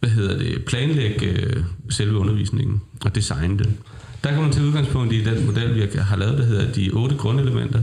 hvad 0.00 0.10
hedder 0.10 0.38
det, 0.38 0.64
planlægge 0.64 1.26
øh, 1.26 1.64
selve 1.90 2.18
undervisningen 2.18 2.82
og 3.04 3.14
designe 3.14 3.58
den. 3.58 3.78
Der 4.24 4.28
kommer 4.28 4.42
man 4.42 4.52
til 4.52 4.64
udgangspunkt 4.64 5.12
i 5.12 5.24
den 5.24 5.46
model, 5.46 5.74
vi 5.74 5.98
har 5.98 6.16
lavet, 6.16 6.38
der 6.38 6.44
hedder 6.44 6.72
de 6.72 6.90
otte 6.90 7.16
grundelementer. 7.16 7.82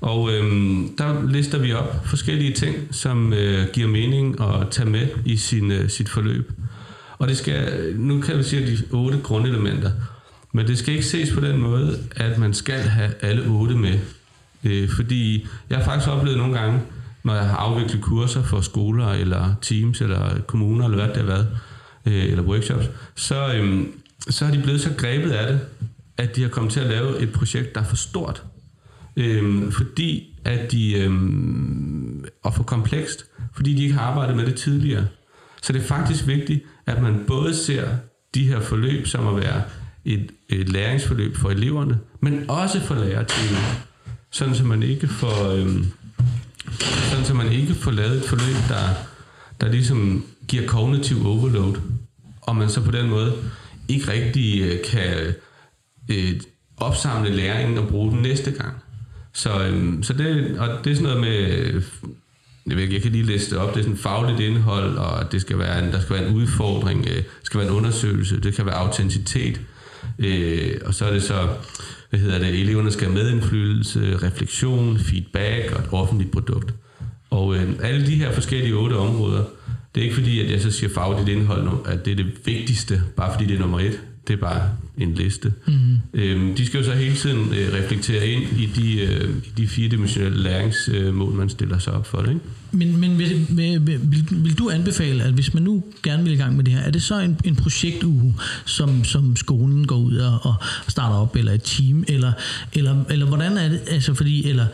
Og 0.00 0.32
øhm, 0.32 0.96
der 0.98 1.28
lister 1.28 1.58
vi 1.58 1.72
op 1.72 2.06
forskellige 2.06 2.52
ting, 2.52 2.74
som 2.90 3.32
øh, 3.32 3.66
giver 3.72 3.88
mening 3.88 4.40
at 4.40 4.70
tage 4.70 4.90
med 4.90 5.08
i 5.24 5.36
sin, 5.36 5.70
øh, 5.70 5.90
sit 5.90 6.08
forløb. 6.08 6.52
Og 7.18 7.28
det 7.28 7.36
skal, 7.36 7.92
nu 7.96 8.20
kan 8.20 8.38
vi 8.38 8.42
sige 8.42 8.66
de 8.66 8.78
otte 8.92 9.18
grundelementer, 9.22 9.90
men 10.52 10.66
det 10.66 10.78
skal 10.78 10.94
ikke 10.94 11.06
ses 11.06 11.30
på 11.30 11.40
den 11.40 11.60
måde, 11.60 11.98
at 12.16 12.38
man 12.38 12.54
skal 12.54 12.80
have 12.80 13.10
alle 13.20 13.48
otte 13.48 13.74
med. 13.74 13.98
Øh, 14.64 14.88
fordi 14.88 15.46
jeg 15.70 15.78
har 15.78 15.84
faktisk 15.84 16.10
oplevet 16.10 16.38
nogle 16.38 16.58
gange, 16.58 16.80
når 17.26 17.34
jeg 17.34 17.44
har 17.44 17.56
afviklet 17.56 18.02
kurser 18.02 18.42
for 18.42 18.60
skoler, 18.60 19.08
eller 19.08 19.54
teams, 19.62 20.00
eller 20.00 20.40
kommuner, 20.46 20.84
eller 20.84 20.96
hvad 20.96 21.08
det 21.08 21.16
har 21.16 21.24
været, 21.24 21.48
øh, 22.06 22.24
eller 22.24 22.42
workshops, 22.42 22.90
så, 23.14 23.54
øh, 23.54 23.86
så 24.30 24.44
har 24.44 24.52
de 24.52 24.62
blevet 24.62 24.80
så 24.80 24.90
grebet 24.98 25.30
af 25.30 25.52
det, 25.52 25.60
at 26.16 26.36
de 26.36 26.42
har 26.42 26.48
kommet 26.48 26.72
til 26.72 26.80
at 26.80 26.86
lave 26.86 27.20
et 27.20 27.32
projekt, 27.32 27.74
der 27.74 27.80
er 27.80 27.84
for 27.84 27.96
stort. 27.96 28.42
Øh, 29.16 29.72
fordi 29.72 30.38
at 30.44 30.72
de, 30.72 30.98
øh, 30.98 31.12
og 32.42 32.54
for 32.54 32.62
komplekst, 32.62 33.24
fordi 33.52 33.74
de 33.74 33.82
ikke 33.82 33.94
har 33.94 34.06
arbejdet 34.06 34.36
med 34.36 34.46
det 34.46 34.54
tidligere. 34.54 35.06
Så 35.62 35.72
det 35.72 35.82
er 35.82 35.86
faktisk 35.86 36.26
vigtigt, 36.26 36.62
at 36.86 37.02
man 37.02 37.24
både 37.26 37.54
ser 37.54 37.88
de 38.34 38.48
her 38.48 38.60
forløb 38.60 39.06
som 39.06 39.26
at 39.26 39.36
være 39.36 39.62
et, 40.04 40.30
et 40.48 40.68
læringsforløb 40.68 41.36
for 41.36 41.50
eleverne, 41.50 41.98
men 42.20 42.50
også 42.50 42.80
for 42.80 42.94
lærerteamet. 42.94 43.82
Sådan 44.30 44.54
så 44.54 44.64
man 44.64 44.82
ikke 44.82 45.08
får, 45.08 45.50
øhm, 45.50 45.86
sådan 47.10 47.24
så 47.24 47.34
man 47.34 47.52
ikke 47.52 47.74
får 47.74 47.90
lavet 47.90 48.16
et 48.16 48.24
forløb, 48.24 48.56
der, 48.68 48.88
der 49.60 49.68
ligesom 49.68 50.24
giver 50.48 50.66
kognitiv 50.66 51.26
overload, 51.26 51.74
og 52.40 52.56
man 52.56 52.68
så 52.68 52.80
på 52.80 52.90
den 52.90 53.08
måde 53.08 53.32
ikke 53.88 54.12
rigtig 54.12 54.62
øh, 54.62 54.78
kan 54.84 55.34
øh, 56.08 56.40
opsamle 56.76 57.30
læringen 57.30 57.78
og 57.78 57.88
bruge 57.88 58.12
den 58.12 58.22
næste 58.22 58.50
gang. 58.50 58.74
Så, 59.32 59.64
øhm, 59.64 60.02
så 60.02 60.12
det, 60.12 60.58
og 60.58 60.68
det 60.84 60.90
er 60.90 60.94
sådan 60.94 61.16
noget 61.16 61.20
med 61.20 61.82
jeg, 62.66 62.76
ved, 62.76 62.92
jeg 62.92 63.02
kan 63.02 63.12
lige 63.12 63.24
læse 63.24 63.50
det 63.50 63.58
op, 63.58 63.74
det 63.74 63.80
er 63.80 63.84
sådan 63.84 63.98
fagligt 63.98 64.40
indhold, 64.40 64.96
og 64.96 65.32
det 65.32 65.40
skal 65.40 65.58
være 65.58 65.84
en, 65.84 65.92
der 65.92 66.00
skal 66.00 66.16
være 66.16 66.28
en 66.28 66.34
udfordring, 66.34 67.06
øh, 67.08 67.22
skal 67.42 67.60
være 67.60 67.68
en 67.68 67.74
undersøgelse, 67.74 68.40
det 68.40 68.54
kan 68.54 68.66
være 68.66 68.74
autenticitet, 68.74 69.60
øh, 70.18 70.74
og 70.84 70.94
så 70.94 71.04
er 71.04 71.12
det 71.12 71.22
så, 71.22 71.48
hvad 72.10 72.20
hedder 72.20 72.38
det, 72.38 72.60
eleverne 72.60 72.90
skal 72.92 73.06
have 73.06 73.14
medindflydelse, 73.14 74.18
refleksion, 74.22 74.98
feedback 74.98 75.70
og 75.72 75.80
et 75.80 75.88
offentligt 75.92 76.32
produkt. 76.32 76.74
Og 77.30 77.56
øh, 77.56 77.68
alle 77.82 78.06
de 78.06 78.14
her 78.14 78.32
forskellige 78.32 78.74
otte 78.74 78.94
områder, 78.94 79.44
det 79.94 80.00
er 80.00 80.04
ikke 80.04 80.14
fordi, 80.14 80.40
at 80.40 80.50
jeg 80.50 80.60
så 80.60 80.70
siger 80.70 80.90
fagligt 80.94 81.28
indhold, 81.28 81.68
at 81.86 82.04
det 82.04 82.10
er 82.10 82.16
det 82.16 82.26
vigtigste, 82.44 83.02
bare 83.16 83.32
fordi 83.32 83.44
det 83.44 83.54
er 83.54 83.60
nummer 83.60 83.80
et. 83.80 84.00
Det 84.28 84.34
er 84.34 84.40
bare 84.40 84.70
en 84.98 85.14
liste. 85.14 85.52
Mm. 85.66 85.74
Øhm, 86.14 86.54
de 86.54 86.66
skal 86.66 86.78
jo 86.78 86.84
så 86.84 86.92
hele 86.92 87.16
tiden 87.16 87.54
øh, 87.54 87.74
reflektere 87.74 88.26
ind 88.26 88.42
i 88.58 88.66
de, 88.66 89.00
øh, 89.00 89.34
de 89.56 89.68
fire-dimensionelle 89.68 90.42
læringsmål, 90.42 91.34
man 91.34 91.48
stiller 91.48 91.78
sig 91.78 91.92
op 91.92 92.06
for 92.06 92.18
det. 92.18 92.28
Ikke? 92.28 92.40
Men, 92.72 93.00
men 93.00 93.18
vil, 93.18 93.46
vil, 93.48 93.86
vil, 93.86 94.26
vil 94.30 94.58
du 94.58 94.70
anbefale, 94.70 95.24
at 95.24 95.32
hvis 95.32 95.54
man 95.54 95.62
nu 95.62 95.84
gerne 96.02 96.22
vil 96.22 96.32
i 96.32 96.36
gang 96.36 96.56
med 96.56 96.64
det 96.64 96.74
her, 96.74 96.80
er 96.80 96.90
det 96.90 97.02
så 97.02 97.18
en, 97.18 97.36
en 97.44 97.56
projektuge, 97.56 98.34
som, 98.64 99.04
som 99.04 99.36
skolen 99.36 99.86
går 99.86 99.96
ud 99.96 100.16
og, 100.16 100.38
og 100.42 100.54
starter 100.88 101.16
op, 101.16 101.36
eller 101.36 101.52
et 101.52 101.62
team, 101.62 102.04
eller, 102.08 102.32
eller, 102.72 103.04
eller 103.10 103.26
hvordan 103.26 103.58
er 103.58 103.68
det, 103.68 103.80
altså 103.90 104.14
fordi, 104.14 104.48
eller, 104.48 104.66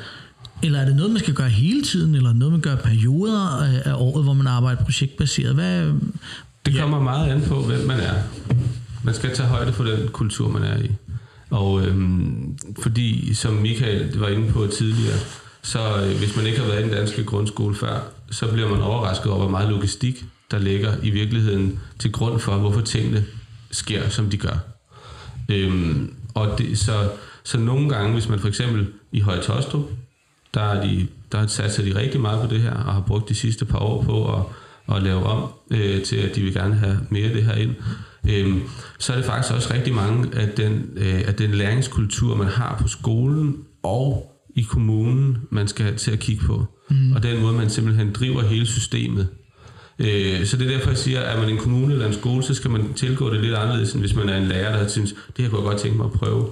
eller 0.62 0.80
er 0.80 0.84
det 0.84 0.96
noget, 0.96 1.10
man 1.10 1.20
skal 1.20 1.34
gøre 1.34 1.48
hele 1.48 1.82
tiden, 1.82 2.14
eller 2.14 2.32
noget, 2.32 2.52
man 2.52 2.60
gør 2.60 2.76
perioder 2.76 3.62
af, 3.62 3.82
af 3.84 3.94
året, 3.94 4.24
hvor 4.24 4.32
man 4.32 4.46
arbejder 4.46 4.84
projektbaseret? 4.84 5.54
Hvad, 5.54 5.92
det 6.66 6.76
kommer 6.78 6.96
ja. 6.96 7.02
meget 7.02 7.30
an 7.30 7.42
på, 7.42 7.62
hvem 7.62 7.86
man 7.86 8.00
er. 8.00 8.14
Man 9.04 9.14
skal 9.14 9.34
tage 9.34 9.48
højde 9.48 9.72
for 9.72 9.84
den 9.84 10.08
kultur, 10.08 10.48
man 10.48 10.62
er 10.62 10.78
i. 10.78 10.90
Og 11.50 11.86
øhm, 11.86 12.58
fordi, 12.82 13.34
som 13.34 13.54
Michael 13.54 14.18
var 14.18 14.28
inde 14.28 14.52
på 14.52 14.66
tidligere, 14.66 15.18
så 15.62 16.04
øh, 16.04 16.18
hvis 16.18 16.36
man 16.36 16.46
ikke 16.46 16.58
har 16.58 16.66
været 16.66 16.80
i 16.80 16.82
den 16.82 16.92
danske 16.92 17.24
grundskole 17.24 17.74
før, 17.74 18.00
så 18.30 18.52
bliver 18.52 18.68
man 18.68 18.80
overrasket 18.80 19.26
over, 19.26 19.40
hvor 19.40 19.50
meget 19.50 19.68
logistik, 19.68 20.24
der 20.50 20.58
ligger 20.58 20.92
i 21.02 21.10
virkeligheden 21.10 21.80
til 21.98 22.12
grund 22.12 22.40
for, 22.40 22.56
hvorfor 22.56 22.80
tingene 22.80 23.24
sker, 23.70 24.08
som 24.08 24.30
de 24.30 24.36
gør. 24.36 24.58
Øhm, 25.48 26.14
og 26.34 26.58
det, 26.58 26.78
så, 26.78 27.10
så 27.44 27.58
nogle 27.58 27.88
gange, 27.88 28.12
hvis 28.12 28.28
man 28.28 28.38
for 28.38 28.48
eksempel 28.48 28.86
i 29.12 29.20
Høje-Tostrup, 29.20 29.84
der, 30.54 30.60
er 30.60 30.82
de, 30.84 31.06
der 31.32 31.46
satser 31.46 31.82
de 31.82 31.94
rigtig 31.94 32.20
meget 32.20 32.40
på 32.40 32.54
det 32.54 32.62
her, 32.62 32.74
og 32.74 32.94
har 32.94 33.00
brugt 33.00 33.28
de 33.28 33.34
sidste 33.34 33.64
par 33.64 33.78
år 33.78 34.02
på 34.02 34.36
at, 34.36 34.42
at 34.96 35.02
lave 35.02 35.24
om 35.24 35.48
øh, 35.70 36.02
til, 36.02 36.16
at 36.16 36.36
de 36.36 36.42
vil 36.42 36.54
gerne 36.54 36.74
have 36.74 36.98
mere 37.10 37.26
af 37.26 37.34
det 37.34 37.44
her 37.44 37.54
ind, 37.54 37.74
øhm, 38.28 38.62
så 38.98 39.12
er 39.12 39.16
det 39.16 39.26
faktisk 39.26 39.54
også 39.54 39.74
rigtig 39.74 39.94
mange 39.94 40.28
af 40.36 40.48
den, 40.48 40.90
øh, 40.96 41.22
af 41.26 41.34
den 41.34 41.50
læringskultur, 41.50 42.36
man 42.36 42.46
har 42.46 42.78
på 42.80 42.88
skolen 42.88 43.56
og 43.82 44.32
i 44.56 44.62
kommunen, 44.62 45.38
man 45.50 45.68
skal 45.68 45.96
til 45.96 46.10
at 46.10 46.18
kigge 46.18 46.44
på. 46.46 46.64
Mm. 46.90 47.12
Og 47.12 47.22
den 47.22 47.42
måde, 47.42 47.54
man 47.54 47.70
simpelthen 47.70 48.12
driver 48.12 48.42
hele 48.42 48.66
systemet. 48.66 49.28
Øh, 49.98 50.46
så 50.46 50.56
det 50.56 50.66
er 50.66 50.70
derfor, 50.70 50.90
jeg 50.90 50.98
siger, 50.98 51.20
at 51.20 51.36
er 51.36 51.40
man 51.40 51.48
en 51.48 51.58
kommune 51.58 51.92
eller 51.92 52.06
en 52.06 52.12
skole, 52.12 52.42
så 52.42 52.54
skal 52.54 52.70
man 52.70 52.92
tilgå 52.94 53.30
det 53.30 53.40
lidt 53.40 53.54
anderledes, 53.54 53.92
end 53.92 54.02
hvis 54.02 54.14
man 54.14 54.28
er 54.28 54.36
en 54.36 54.46
lærer, 54.46 54.78
der 54.78 54.88
synes, 54.88 55.14
det 55.36 55.44
her 55.44 55.48
kunne 55.48 55.60
jeg 55.60 55.70
godt 55.70 55.80
tænke 55.80 55.96
mig 55.96 56.06
at 56.06 56.12
prøve. 56.12 56.46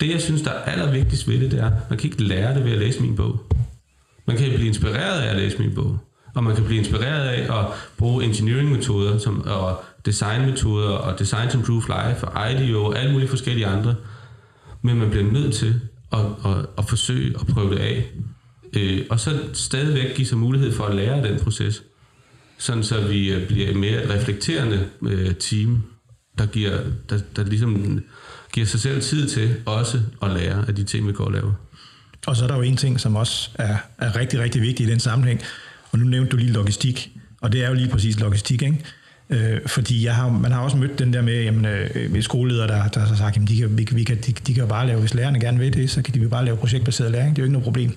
Det, 0.00 0.10
jeg 0.10 0.20
synes, 0.20 0.42
der 0.42 0.50
er 0.50 0.72
allervigtigst 0.72 1.28
ved 1.28 1.40
det, 1.40 1.50
det 1.50 1.60
er, 1.60 1.70
man 1.90 1.98
kan 1.98 2.10
ikke 2.10 2.22
lære 2.22 2.54
det 2.54 2.64
ved 2.64 2.72
at 2.72 2.78
læse 2.78 3.02
min 3.02 3.16
bog. 3.16 3.40
Man 4.26 4.36
kan 4.36 4.46
blive 4.46 4.68
inspireret 4.68 5.20
af 5.20 5.30
at 5.30 5.36
læse 5.36 5.58
min 5.58 5.74
bog. 5.74 5.98
Og 6.34 6.44
man 6.44 6.54
kan 6.54 6.64
blive 6.64 6.78
inspireret 6.78 7.28
af 7.28 7.60
at 7.60 7.66
bruge 7.98 8.24
engineering-metoder 8.24 9.18
som, 9.18 9.42
og 9.46 9.82
designmetoder 10.06 10.88
og 10.88 11.18
design 11.18 11.50
to 11.50 11.58
improve 11.58 11.80
life 11.80 12.28
og 12.28 12.52
IDEO 12.52 12.84
og 12.84 12.98
alle 12.98 13.12
mulige 13.12 13.28
forskellige 13.28 13.66
andre. 13.66 13.94
Men 14.82 14.96
man 14.96 15.10
bliver 15.10 15.32
nødt 15.32 15.54
til 15.54 15.80
at, 16.12 16.18
at, 16.44 16.66
at 16.78 16.88
forsøge 16.88 17.34
at 17.40 17.46
prøve 17.46 17.70
det 17.70 17.78
af. 17.78 18.10
Øh, 18.76 19.06
og 19.10 19.20
så 19.20 19.40
stadigvæk 19.52 20.16
give 20.16 20.26
sig 20.26 20.38
mulighed 20.38 20.72
for 20.72 20.84
at 20.84 20.94
lære 20.94 21.28
den 21.28 21.40
proces. 21.40 21.82
Sådan 22.58 22.84
så 22.84 23.00
vi 23.00 23.32
øh, 23.32 23.46
bliver 23.46 23.74
mere 23.74 24.14
reflekterende 24.14 24.88
øh, 25.02 25.34
team, 25.34 25.82
der, 26.38 26.46
giver, 26.46 26.78
der, 27.10 27.18
der 27.36 27.44
ligesom 27.44 28.02
giver 28.52 28.66
sig 28.66 28.80
selv 28.80 29.02
tid 29.02 29.28
til 29.28 29.56
også 29.66 30.00
at 30.22 30.30
lære 30.30 30.64
af 30.68 30.74
de 30.74 30.84
ting, 30.84 31.08
vi 31.08 31.12
går 31.12 31.24
og 31.24 31.32
laver. 31.32 31.52
Og 32.26 32.36
så 32.36 32.44
er 32.44 32.48
der 32.48 32.56
jo 32.56 32.62
en 32.62 32.76
ting, 32.76 33.00
som 33.00 33.16
også 33.16 33.50
er, 33.54 33.76
er 33.98 34.16
rigtig, 34.16 34.40
rigtig 34.40 34.62
vigtig 34.62 34.86
i 34.86 34.90
den 34.90 35.00
sammenhæng. 35.00 35.40
Og 35.92 35.98
nu 35.98 36.04
nævnte 36.04 36.30
du 36.30 36.36
lige 36.36 36.52
logistik, 36.52 37.10
og 37.40 37.52
det 37.52 37.64
er 37.64 37.68
jo 37.68 37.74
lige 37.74 37.88
præcis 37.88 38.20
logistik, 38.20 38.62
ikke? 38.62 38.84
Øh, 39.30 39.60
fordi 39.66 40.04
jeg 40.04 40.14
har, 40.14 40.30
man 40.30 40.52
har 40.52 40.60
også 40.60 40.76
mødt 40.76 40.98
den 40.98 41.12
der 41.12 41.22
med, 41.22 41.42
jamen, 41.42 41.66
øh, 41.66 42.22
skoleledere, 42.22 42.68
der, 42.68 42.88
der 42.88 43.00
har 43.00 43.16
sagt, 43.16 43.36
at 43.36 43.48
de 43.48 43.56
kan, 43.56 43.78
vi, 43.78 43.88
vi 43.92 44.04
kan, 44.04 44.16
de, 44.16 44.32
de 44.32 44.54
kan 44.54 44.68
bare 44.68 44.86
lave, 44.86 45.00
hvis 45.00 45.14
lærerne 45.14 45.40
gerne 45.40 45.58
vil 45.58 45.74
det, 45.74 45.90
så 45.90 46.02
kan 46.02 46.14
de 46.14 46.28
bare 46.28 46.44
lave 46.44 46.56
projektbaseret 46.56 47.12
læring. 47.12 47.36
Det 47.36 47.42
er 47.42 47.42
jo 47.42 47.46
ikke 47.46 47.52
noget 47.52 47.64
problem. 47.64 47.92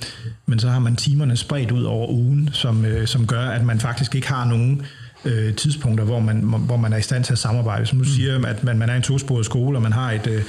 Men 0.46 0.60
så 0.60 0.70
har 0.70 0.80
man 0.80 0.96
timerne 0.96 1.38
spredt 1.38 1.72
ud 1.72 1.84
over 1.84 2.08
ugen, 2.10 2.50
som, 2.52 2.86
øh, 2.86 3.08
som 3.08 3.28
gør, 3.28 3.42
at 3.42 3.66
man 3.66 3.80
faktisk 3.80 4.16
ikke 4.16 4.28
har 4.28 4.46
nogen 4.46 4.86
øh, 5.26 5.56
tidspunkter, 5.56 6.06
hvor 6.06 6.20
man, 6.20 6.40
hvor 6.42 6.78
man 6.78 6.94
er 6.94 6.98
i 6.98 7.02
stand 7.02 7.24
til 7.24 7.34
at 7.34 7.40
samarbejde. 7.40 7.86
Som 7.86 7.98
du 7.98 8.04
mm. 8.04 8.10
siger, 8.10 8.46
at 8.48 8.64
man, 8.64 8.78
man 8.78 8.90
er 8.90 8.96
en 8.96 9.02
tosporet 9.02 9.46
skole, 9.46 9.78
og 9.78 9.82
man 9.82 9.94
har 9.94 10.12
et, 10.12 10.28
øh, 10.28 10.44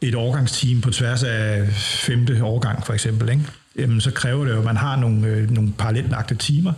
et 0.00 0.14
årgangsteam 0.14 0.80
på 0.80 0.90
tværs 0.90 1.22
af 1.22 1.68
femte 2.06 2.44
årgang 2.44 2.86
for 2.86 2.92
eksempel, 2.92 3.28
ikke? 3.28 3.42
Jamen, 3.78 4.00
så 4.00 4.10
kræver 4.10 4.44
det 4.44 4.52
jo, 4.52 4.58
at 4.58 4.64
man 4.64 4.76
har 4.76 4.96
nogle, 4.96 5.26
øh, 5.26 5.50
nogle 5.50 5.72
parallelt 5.78 6.38
timer, 6.38 6.72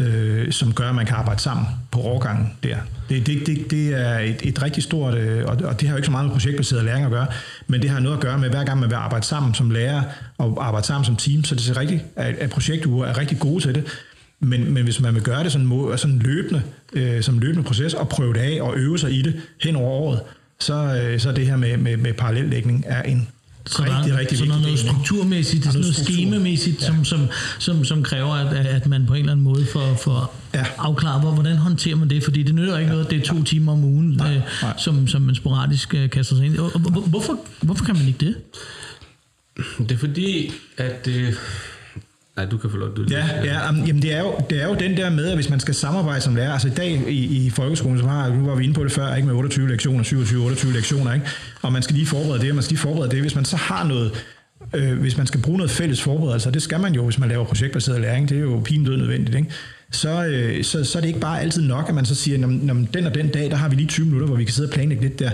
øh, 0.00 0.52
som 0.52 0.72
gør, 0.72 0.88
at 0.88 0.94
man 0.94 1.06
kan 1.06 1.16
arbejde 1.16 1.40
sammen 1.40 1.66
på 1.90 2.00
årgangen 2.00 2.52
der. 2.62 2.76
Det, 3.08 3.26
det, 3.26 3.46
det, 3.46 3.70
det 3.70 3.94
er 3.94 4.18
et, 4.18 4.40
et 4.42 4.62
rigtig 4.62 4.82
stort, 4.82 5.14
øh, 5.14 5.44
og, 5.44 5.56
og 5.64 5.80
det 5.80 5.88
har 5.88 5.94
jo 5.94 5.96
ikke 5.96 6.06
så 6.06 6.10
meget 6.10 6.26
med 6.26 6.32
projektbaseret 6.32 6.84
læring 6.84 7.04
at 7.04 7.10
gøre, 7.10 7.26
men 7.66 7.82
det 7.82 7.90
har 7.90 8.00
noget 8.00 8.16
at 8.16 8.22
gøre 8.22 8.38
med, 8.38 8.50
hver 8.50 8.64
gang 8.64 8.80
man 8.80 8.90
vil 8.90 8.96
arbejde 8.96 9.26
sammen 9.26 9.54
som 9.54 9.70
lærer 9.70 10.02
og 10.38 10.66
arbejde 10.66 10.86
sammen 10.86 11.04
som 11.04 11.16
team, 11.16 11.44
så 11.44 11.54
det 11.54 11.68
er 11.68 11.76
rigtigt, 11.80 12.02
at, 12.16 12.34
at 12.34 12.50
projektuger 12.50 13.06
er 13.06 13.18
rigtig 13.18 13.38
gode 13.38 13.62
til 13.62 13.74
det. 13.74 13.84
Men, 14.40 14.74
men 14.74 14.84
hvis 14.84 15.00
man 15.00 15.14
vil 15.14 15.22
gøre 15.22 15.44
det 15.44 15.52
sådan, 15.52 15.66
må, 15.66 15.96
sådan 15.96 16.18
løbende, 16.18 16.62
øh, 16.92 17.22
som 17.22 17.38
løbende 17.38 17.62
proces, 17.62 17.94
og 17.94 18.08
prøve 18.08 18.34
det 18.34 18.40
af 18.40 18.62
og 18.62 18.76
øve 18.76 18.98
sig 18.98 19.12
i 19.12 19.22
det 19.22 19.40
hen 19.62 19.76
over 19.76 19.90
året, 19.90 20.20
så, 20.60 21.02
øh, 21.04 21.20
så 21.20 21.32
det 21.32 21.46
her 21.46 21.56
med, 21.56 21.76
med, 21.76 21.96
med 21.96 22.12
parallellægning 22.12 22.84
er 22.86 23.02
en 23.02 23.28
så 23.66 23.82
rigtig, 23.82 24.12
der, 24.12 24.18
rigtig 24.18 24.38
så 24.38 24.44
der 24.44 24.54
er 24.54 24.60
noget 24.60 24.78
strukturmæssigt, 24.78 25.64
noget, 25.64 25.80
noget 25.80 25.94
struktur. 25.94 26.14
skemamæssigt, 26.14 26.82
ja. 26.82 26.86
som, 26.86 27.04
som, 27.04 27.28
som, 27.58 27.84
som 27.84 28.02
kræver, 28.02 28.34
at, 28.34 28.66
at 28.66 28.86
man 28.86 29.06
på 29.06 29.14
en 29.14 29.20
eller 29.20 29.32
anden 29.32 29.44
måde 29.44 29.66
får, 29.66 29.94
får 29.94 30.34
ja. 30.54 30.64
afklaret, 30.78 31.34
hvordan 31.34 31.56
håndterer 31.56 31.96
man 31.96 32.10
det? 32.10 32.24
Fordi 32.24 32.42
det 32.42 32.54
nytter 32.54 32.78
ikke 32.78 32.86
ja. 32.86 32.92
noget, 32.92 33.04
at 33.04 33.10
det 33.10 33.20
er 33.20 33.24
to 33.24 33.36
ja. 33.36 33.42
timer 33.42 33.72
om 33.72 33.84
ugen, 33.84 34.08
nej, 34.10 34.34
øh, 34.34 34.42
nej. 34.62 34.74
Som, 34.78 35.08
som 35.08 35.22
man 35.22 35.34
sporadisk 35.34 35.94
øh, 35.94 36.10
kaster 36.10 36.36
sig 36.36 36.46
ind 36.46 36.54
Hvorfor, 37.08 37.38
hvorfor 37.60 37.84
kan 37.84 37.96
man 37.96 38.06
ikke 38.06 38.26
det? 38.26 38.36
Det 39.78 39.90
er 39.90 39.98
fordi, 39.98 40.52
at... 40.76 41.08
Øh 41.08 41.34
Nej, 42.40 42.50
du 42.50 42.58
kan 42.58 42.70
få 42.70 42.76
lov 42.76 42.96
Du, 42.96 43.04
Ja, 43.10 43.26
ja 43.44 43.60
jamen 43.86 44.02
det, 44.02 44.14
er 44.14 44.20
jo, 44.20 44.34
det 44.50 44.62
er 44.62 44.68
jo 44.68 44.74
den 44.74 44.96
der 44.96 45.10
med, 45.10 45.28
at 45.28 45.34
hvis 45.34 45.50
man 45.50 45.60
skal 45.60 45.74
samarbejde 45.74 46.20
som 46.20 46.36
lærer, 46.36 46.52
altså 46.52 46.68
i 46.68 46.70
dag 46.70 47.02
i, 47.08 47.46
i 47.46 47.50
folkeskolen, 47.50 47.98
så 47.98 48.06
har, 48.06 48.28
nu 48.28 48.46
var 48.46 48.54
vi 48.54 48.64
inde 48.64 48.74
på 48.74 48.84
det 48.84 48.92
før, 48.92 49.14
ikke 49.14 49.28
med 49.28 49.34
28 49.34 49.68
lektioner, 49.68 50.04
27-28 50.04 50.72
lektioner, 50.72 51.12
ikke? 51.14 51.26
og 51.62 51.72
man 51.72 51.82
skal 51.82 51.94
lige 51.94 52.06
forberede 52.06 52.40
det, 52.40 52.50
og 52.50 52.54
man 52.54 52.62
skal 52.62 52.72
lige 52.72 52.80
forberede 52.80 53.10
det. 53.10 53.20
Hvis 53.20 53.34
man 53.34 53.44
så 53.44 53.56
har 53.56 53.84
noget, 53.84 54.12
øh, 54.74 55.00
hvis 55.00 55.16
man 55.16 55.26
skal 55.26 55.40
bruge 55.40 55.58
noget 55.58 55.70
fælles 55.70 56.02
forberedelse, 56.02 56.50
det 56.50 56.62
skal 56.62 56.80
man 56.80 56.94
jo, 56.94 57.04
hvis 57.04 57.18
man 57.18 57.28
laver 57.28 57.44
projektbaseret 57.44 58.00
læring, 58.00 58.28
det 58.28 58.36
er 58.36 58.42
jo 58.42 58.62
pinedød 58.64 58.96
nødvendigt, 58.96 59.36
ikke? 59.36 59.50
Så, 59.92 60.24
øh, 60.24 60.64
så, 60.64 60.84
så 60.84 60.98
er 60.98 61.00
det 61.00 61.08
ikke 61.08 61.20
bare 61.20 61.40
altid 61.40 61.62
nok, 61.62 61.88
at 61.88 61.94
man 61.94 62.04
så 62.04 62.14
siger, 62.14 62.38
når 62.38 62.74
den 62.94 63.06
og 63.06 63.14
den 63.14 63.28
dag, 63.28 63.50
der 63.50 63.56
har 63.56 63.68
vi 63.68 63.76
lige 63.76 63.88
20 63.88 64.06
minutter, 64.06 64.26
hvor 64.26 64.36
vi 64.36 64.44
kan 64.44 64.54
sidde 64.54 64.68
og 64.68 64.72
planlægge 64.72 65.02
lidt 65.02 65.18
der. 65.18 65.30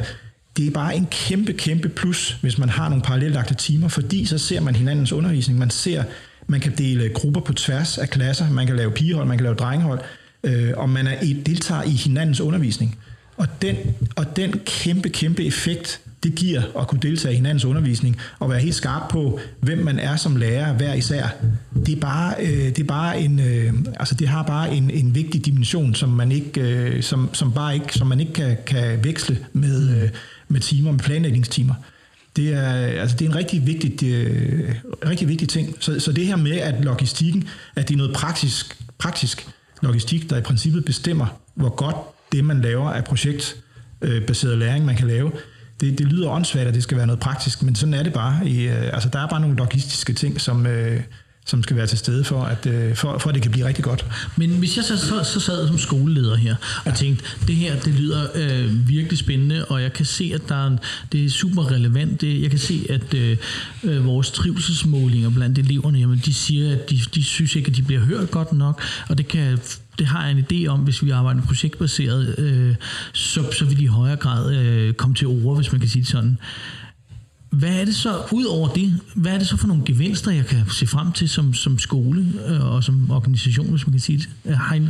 Det 0.56 0.66
er 0.66 0.70
bare 0.70 0.96
en 0.96 1.06
kæmpe, 1.10 1.52
kæmpe 1.52 1.88
plus, 1.88 2.36
hvis 2.40 2.58
man 2.58 2.68
har 2.68 2.88
nogle 2.88 3.02
parallellagte 3.02 3.54
timer, 3.54 3.88
fordi 3.88 4.24
så 4.24 4.38
ser 4.38 4.60
man 4.60 4.76
hinandens 4.76 5.12
undervisning, 5.12 5.58
man 5.58 5.70
ser 5.70 6.04
man 6.46 6.60
kan 6.60 6.72
dele 6.78 7.08
grupper 7.08 7.40
på 7.40 7.52
tværs 7.52 7.98
af 7.98 8.10
klasser, 8.10 8.50
man 8.50 8.66
kan 8.66 8.76
lave 8.76 8.90
pigehold, 8.90 9.28
man 9.28 9.38
kan 9.38 9.44
lave 9.44 9.56
drengehold, 9.56 10.00
øh, 10.44 10.72
og 10.76 10.88
man 10.88 11.06
er 11.06 11.16
et 11.22 11.46
deltager 11.46 11.82
i 11.82 11.90
hinandens 11.90 12.40
undervisning. 12.40 12.98
Og 13.36 13.46
den, 13.62 13.76
og 14.16 14.36
den 14.36 14.52
kæmpe, 14.66 15.08
kæmpe 15.08 15.44
effekt, 15.44 16.00
det 16.22 16.34
giver 16.34 16.62
at 16.80 16.88
kunne 16.88 17.00
deltage 17.02 17.32
i 17.32 17.36
hinandens 17.36 17.64
undervisning 17.64 18.16
og 18.38 18.50
være 18.50 18.58
helt 18.58 18.74
skarp 18.74 19.10
på, 19.10 19.40
hvem 19.60 19.78
man 19.78 19.98
er 19.98 20.16
som 20.16 20.36
lærer 20.36 20.72
hver 20.72 20.94
især. 20.94 21.26
Det 21.86 21.96
er 21.96 22.00
bare, 22.00 22.34
øh, 22.40 22.48
det 22.48 22.78
er 22.78 22.84
bare 22.84 23.20
en, 23.20 23.40
øh, 23.40 23.72
altså 23.98 24.14
det 24.14 24.28
har 24.28 24.42
bare 24.42 24.74
en, 24.74 24.90
en 24.90 25.14
vigtig 25.14 25.46
dimension, 25.46 25.94
som 25.94 26.08
man 26.08 26.32
ikke, 26.32 26.60
øh, 26.60 27.02
som, 27.02 27.30
som 27.32 27.52
bare 27.52 27.74
ikke, 27.74 27.94
som 27.94 28.06
man 28.06 28.20
ikke 28.20 28.32
kan, 28.32 28.56
kan 28.66 29.04
veksle 29.04 29.38
med, 29.52 30.02
øh, 30.02 30.10
med 30.48 30.60
timer, 30.60 30.90
med 30.92 31.00
planlægningstimer. 31.00 31.74
Det 32.36 32.52
er, 32.54 32.70
altså 33.00 33.16
det 33.16 33.24
er 33.24 33.30
en 33.30 33.36
rigtig 33.36 33.66
vigtig, 33.66 34.12
øh, 34.12 34.74
rigtig 35.08 35.28
vigtig 35.28 35.48
ting. 35.48 35.76
Så, 35.80 36.00
så 36.00 36.12
det 36.12 36.26
her 36.26 36.36
med, 36.36 36.56
at 36.56 36.84
logistikken, 36.84 37.48
at 37.76 37.88
det 37.88 37.94
er 37.94 37.98
noget 37.98 38.14
praktisk, 38.14 38.76
praktisk 38.98 39.48
logistik, 39.82 40.30
der 40.30 40.36
i 40.36 40.40
princippet 40.40 40.84
bestemmer, 40.84 41.26
hvor 41.54 41.68
godt 41.68 41.96
det, 42.32 42.44
man 42.44 42.60
laver 42.60 42.90
af 42.90 43.04
projektbaseret 43.04 44.52
øh, 44.52 44.58
læring, 44.58 44.84
man 44.84 44.96
kan 44.96 45.06
lave, 45.06 45.32
det, 45.80 45.98
det 45.98 46.06
lyder 46.06 46.30
åndssvagt, 46.30 46.68
at 46.68 46.74
det 46.74 46.82
skal 46.82 46.96
være 46.96 47.06
noget 47.06 47.20
praktisk, 47.20 47.62
men 47.62 47.74
sådan 47.74 47.94
er 47.94 48.02
det 48.02 48.12
bare. 48.12 48.48
I, 48.48 48.68
øh, 48.68 48.92
altså, 48.92 49.08
der 49.08 49.18
er 49.18 49.28
bare 49.28 49.40
nogle 49.40 49.56
logistiske 49.56 50.12
ting, 50.12 50.40
som, 50.40 50.66
øh, 50.66 51.00
som 51.46 51.62
skal 51.62 51.76
være 51.76 51.86
til 51.86 51.98
stede 51.98 52.24
for, 52.24 52.44
at, 52.44 52.66
øh, 52.66 52.96
for, 52.96 53.18
for 53.18 53.28
at 53.28 53.34
det 53.34 53.42
kan 53.42 53.50
blive 53.50 53.66
rigtig 53.66 53.84
godt. 53.84 54.06
Men 54.36 54.50
hvis 54.50 54.76
jeg 54.76 54.84
så, 54.84 54.96
så, 54.96 55.24
så 55.24 55.40
sad 55.40 55.68
som 55.68 55.78
skoleleder 55.78 56.36
her 56.36 56.56
og 56.84 56.90
ja. 56.90 56.92
tænkte, 56.92 57.24
det 57.46 57.56
her 57.56 57.80
det 57.80 57.94
lyder 57.94 58.26
øh, 58.34 58.88
virkelig 58.88 59.18
spændende, 59.18 59.64
og 59.64 59.82
jeg 59.82 59.92
kan 59.92 60.06
se, 60.06 60.32
at 60.34 60.48
der 60.48 60.66
er, 60.66 60.76
det 61.12 61.24
er 61.24 61.30
super 61.30 61.70
relevant. 61.70 62.20
Det, 62.20 62.42
jeg 62.42 62.50
kan 62.50 62.58
se, 62.58 62.86
at 62.90 63.14
øh, 63.14 63.36
øh, 63.84 64.04
vores 64.04 64.30
trivselsmålinger 64.30 65.30
blandt 65.30 65.58
eleverne, 65.58 65.98
jamen, 65.98 66.22
de 66.24 66.34
siger, 66.34 66.72
at 66.72 66.90
de, 66.90 67.00
de 67.14 67.24
synes 67.24 67.56
ikke, 67.56 67.70
at 67.70 67.76
de 67.76 67.82
bliver 67.82 68.00
hørt 68.00 68.30
godt 68.30 68.52
nok, 68.52 68.82
og 69.08 69.18
det 69.18 69.28
kan 69.28 69.58
det 69.98 70.06
har 70.06 70.26
jeg 70.26 70.38
en 70.38 70.44
idé 70.52 70.68
om, 70.68 70.80
hvis 70.80 71.04
vi 71.04 71.10
arbejder 71.10 71.42
projektbaseret, 71.42 72.38
øh, 72.38 72.74
så, 73.12 73.52
så 73.52 73.64
vil 73.64 73.78
de 73.78 73.82
i 73.82 73.86
højere 73.86 74.16
grad 74.16 74.54
øh, 74.54 74.94
komme 74.94 75.14
til 75.14 75.26
ord, 75.26 75.56
hvis 75.56 75.72
man 75.72 75.80
kan 75.80 75.90
sige 75.90 76.02
det 76.02 76.10
sådan. 76.10 76.38
Hvad 77.50 77.80
er 77.80 77.84
det 77.84 77.94
så, 77.94 78.22
ud 78.32 78.44
over 78.44 78.68
det, 78.68 79.00
hvad 79.14 79.32
er 79.32 79.38
det 79.38 79.46
så 79.46 79.56
for 79.56 79.66
nogle 79.66 79.82
gevinster, 79.86 80.30
jeg 80.30 80.46
kan 80.46 80.62
se 80.70 80.86
frem 80.86 81.12
til 81.12 81.28
som, 81.28 81.54
som 81.54 81.78
skole 81.78 82.26
øh, 82.48 82.74
og 82.74 82.84
som 82.84 83.10
organisation, 83.10 83.70
hvis 83.70 83.86
man 83.86 83.92
kan 83.92 84.00
sige 84.00 84.18
det? 84.18 84.28
Øh, 84.44 84.56
hein? 84.70 84.88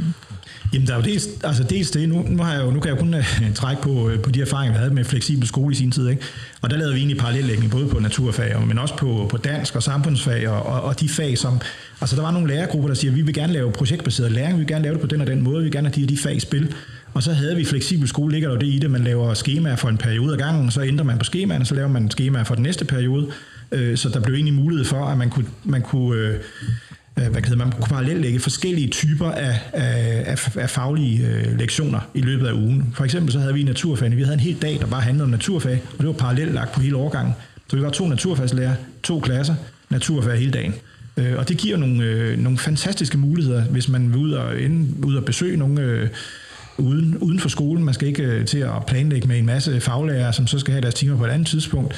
Jamen, 0.74 0.86
der 0.86 0.92
er 0.92 0.96
jo 0.96 1.04
dels, 1.04 1.28
altså 1.44 1.62
dels 1.62 1.90
det, 1.90 2.08
nu, 2.08 2.24
nu, 2.28 2.42
har 2.42 2.52
jeg 2.52 2.64
jo, 2.64 2.70
nu 2.70 2.80
kan 2.80 2.88
jeg 2.90 2.96
jo 2.96 3.00
kun 3.00 3.14
uh, 3.14 3.54
trække 3.54 3.82
på, 3.82 3.90
uh, 3.90 4.18
på 4.18 4.30
de 4.30 4.40
erfaringer, 4.40 4.72
vi 4.72 4.78
havde 4.78 4.94
med 4.94 5.04
fleksibel 5.04 5.48
skole 5.48 5.72
i 5.72 5.76
sin 5.76 5.90
tid, 5.90 6.08
ikke? 6.08 6.22
og 6.62 6.70
der 6.70 6.76
lavede 6.76 6.94
vi 6.94 7.00
egentlig 7.00 7.18
parallellægning, 7.18 7.70
både 7.70 7.88
på 7.88 7.98
naturfag, 7.98 8.66
men 8.66 8.78
også 8.78 8.96
på, 8.96 9.26
på 9.30 9.36
dansk 9.36 9.76
og 9.76 9.82
samfundsfag, 9.82 10.48
og, 10.48 10.62
og, 10.62 10.82
og 10.82 11.00
de 11.00 11.08
fag, 11.08 11.38
som, 11.38 11.60
altså 12.00 12.16
der 12.16 12.22
var 12.22 12.30
nogle 12.30 12.48
lærergrupper, 12.48 12.88
der 12.88 12.94
siger, 12.94 13.12
vi 13.12 13.22
vil 13.22 13.34
gerne 13.34 13.52
lave 13.52 13.72
projektbaseret 13.72 14.32
læring, 14.32 14.54
vi 14.54 14.58
vil 14.58 14.66
gerne 14.66 14.82
lave 14.82 14.92
det 14.92 15.00
på 15.00 15.06
den 15.06 15.20
og 15.20 15.26
den 15.26 15.42
måde, 15.42 15.58
vi 15.58 15.62
vil 15.62 15.72
gerne 15.72 15.88
have 15.88 16.00
de 16.00 16.04
og 16.04 16.08
de 16.08 16.16
fag 16.16 16.36
i 16.36 16.40
spil, 16.40 16.74
og 17.16 17.22
så 17.22 17.32
havde 17.32 17.56
vi 17.56 17.64
fleksibel 17.64 18.08
skole, 18.08 18.32
ligger 18.32 18.50
der 18.50 18.58
det 18.58 18.66
i 18.66 18.78
det, 18.78 18.90
man 18.90 19.04
laver 19.04 19.34
skemaer 19.34 19.76
for 19.76 19.88
en 19.88 19.98
periode 19.98 20.32
ad 20.32 20.38
gangen, 20.38 20.70
så 20.70 20.82
ændrer 20.82 21.04
man 21.04 21.18
på 21.18 21.24
skemaerne, 21.24 21.64
så 21.64 21.74
laver 21.74 21.88
man 21.88 22.10
skemaer 22.10 22.44
for 22.44 22.54
den 22.54 22.62
næste 22.62 22.84
periode. 22.84 23.30
Øh, 23.72 23.96
så 23.96 24.08
der 24.08 24.20
blev 24.20 24.34
egentlig 24.34 24.54
mulighed 24.54 24.84
for, 24.84 25.04
at 25.04 25.18
man 25.18 25.30
kunne, 25.30 25.46
man 25.64 25.82
kunne 25.82 26.20
øh, 26.20 26.34
øh 27.18 27.26
hvad 27.28 27.42
kan 27.42 27.58
man 27.58 27.72
kunne 27.72 27.88
parallellægge 27.88 28.40
forskellige 28.40 28.88
typer 28.88 29.30
af, 29.30 29.60
af, 29.72 30.24
af, 30.26 30.56
af 30.56 30.70
faglige 30.70 31.26
øh, 31.26 31.58
lektioner 31.58 32.00
i 32.14 32.20
løbet 32.20 32.46
af 32.46 32.52
ugen. 32.52 32.92
For 32.94 33.04
eksempel 33.04 33.32
så 33.32 33.38
havde 33.38 33.54
vi 33.54 33.62
naturfag, 33.62 34.16
vi 34.16 34.22
havde 34.22 34.34
en 34.34 34.40
hel 34.40 34.62
dag, 34.62 34.78
der 34.80 34.86
bare 34.86 35.02
handlede 35.02 35.24
om 35.24 35.30
naturfag, 35.30 35.82
og 35.92 35.98
det 35.98 36.06
var 36.06 36.12
parallelt 36.12 36.54
lagt 36.54 36.72
på 36.72 36.80
hele 36.80 36.96
årgangen. 36.96 37.34
Så 37.70 37.76
vi 37.76 37.82
var 37.82 37.90
to 37.90 38.08
naturfagslærer, 38.08 38.74
to 39.02 39.20
klasser, 39.20 39.54
naturfag 39.90 40.38
hele 40.38 40.50
dagen. 40.50 40.74
Øh, 41.16 41.38
og 41.38 41.48
det 41.48 41.56
giver 41.56 41.76
nogle, 41.76 42.04
øh, 42.04 42.38
nogle 42.38 42.58
fantastiske 42.58 43.18
muligheder, 43.18 43.64
hvis 43.64 43.88
man 43.88 44.08
vil 44.08 44.16
ud 44.16 44.32
og, 44.32 44.60
ind, 44.60 45.04
ud 45.04 45.16
og 45.16 45.24
besøge 45.24 45.56
nogle 45.56 46.10
uden, 46.78 47.16
uden 47.16 47.40
for 47.40 47.48
skolen. 47.48 47.84
Man 47.84 47.94
skal 47.94 48.08
ikke 48.08 48.22
øh, 48.22 48.46
til 48.46 48.58
at 48.58 48.86
planlægge 48.86 49.28
med 49.28 49.38
en 49.38 49.46
masse 49.46 49.80
faglærer, 49.80 50.32
som 50.32 50.46
så 50.46 50.58
skal 50.58 50.72
have 50.72 50.82
deres 50.82 50.94
timer 50.94 51.16
på 51.16 51.24
et 51.24 51.30
andet 51.30 51.48
tidspunkt. 51.48 51.94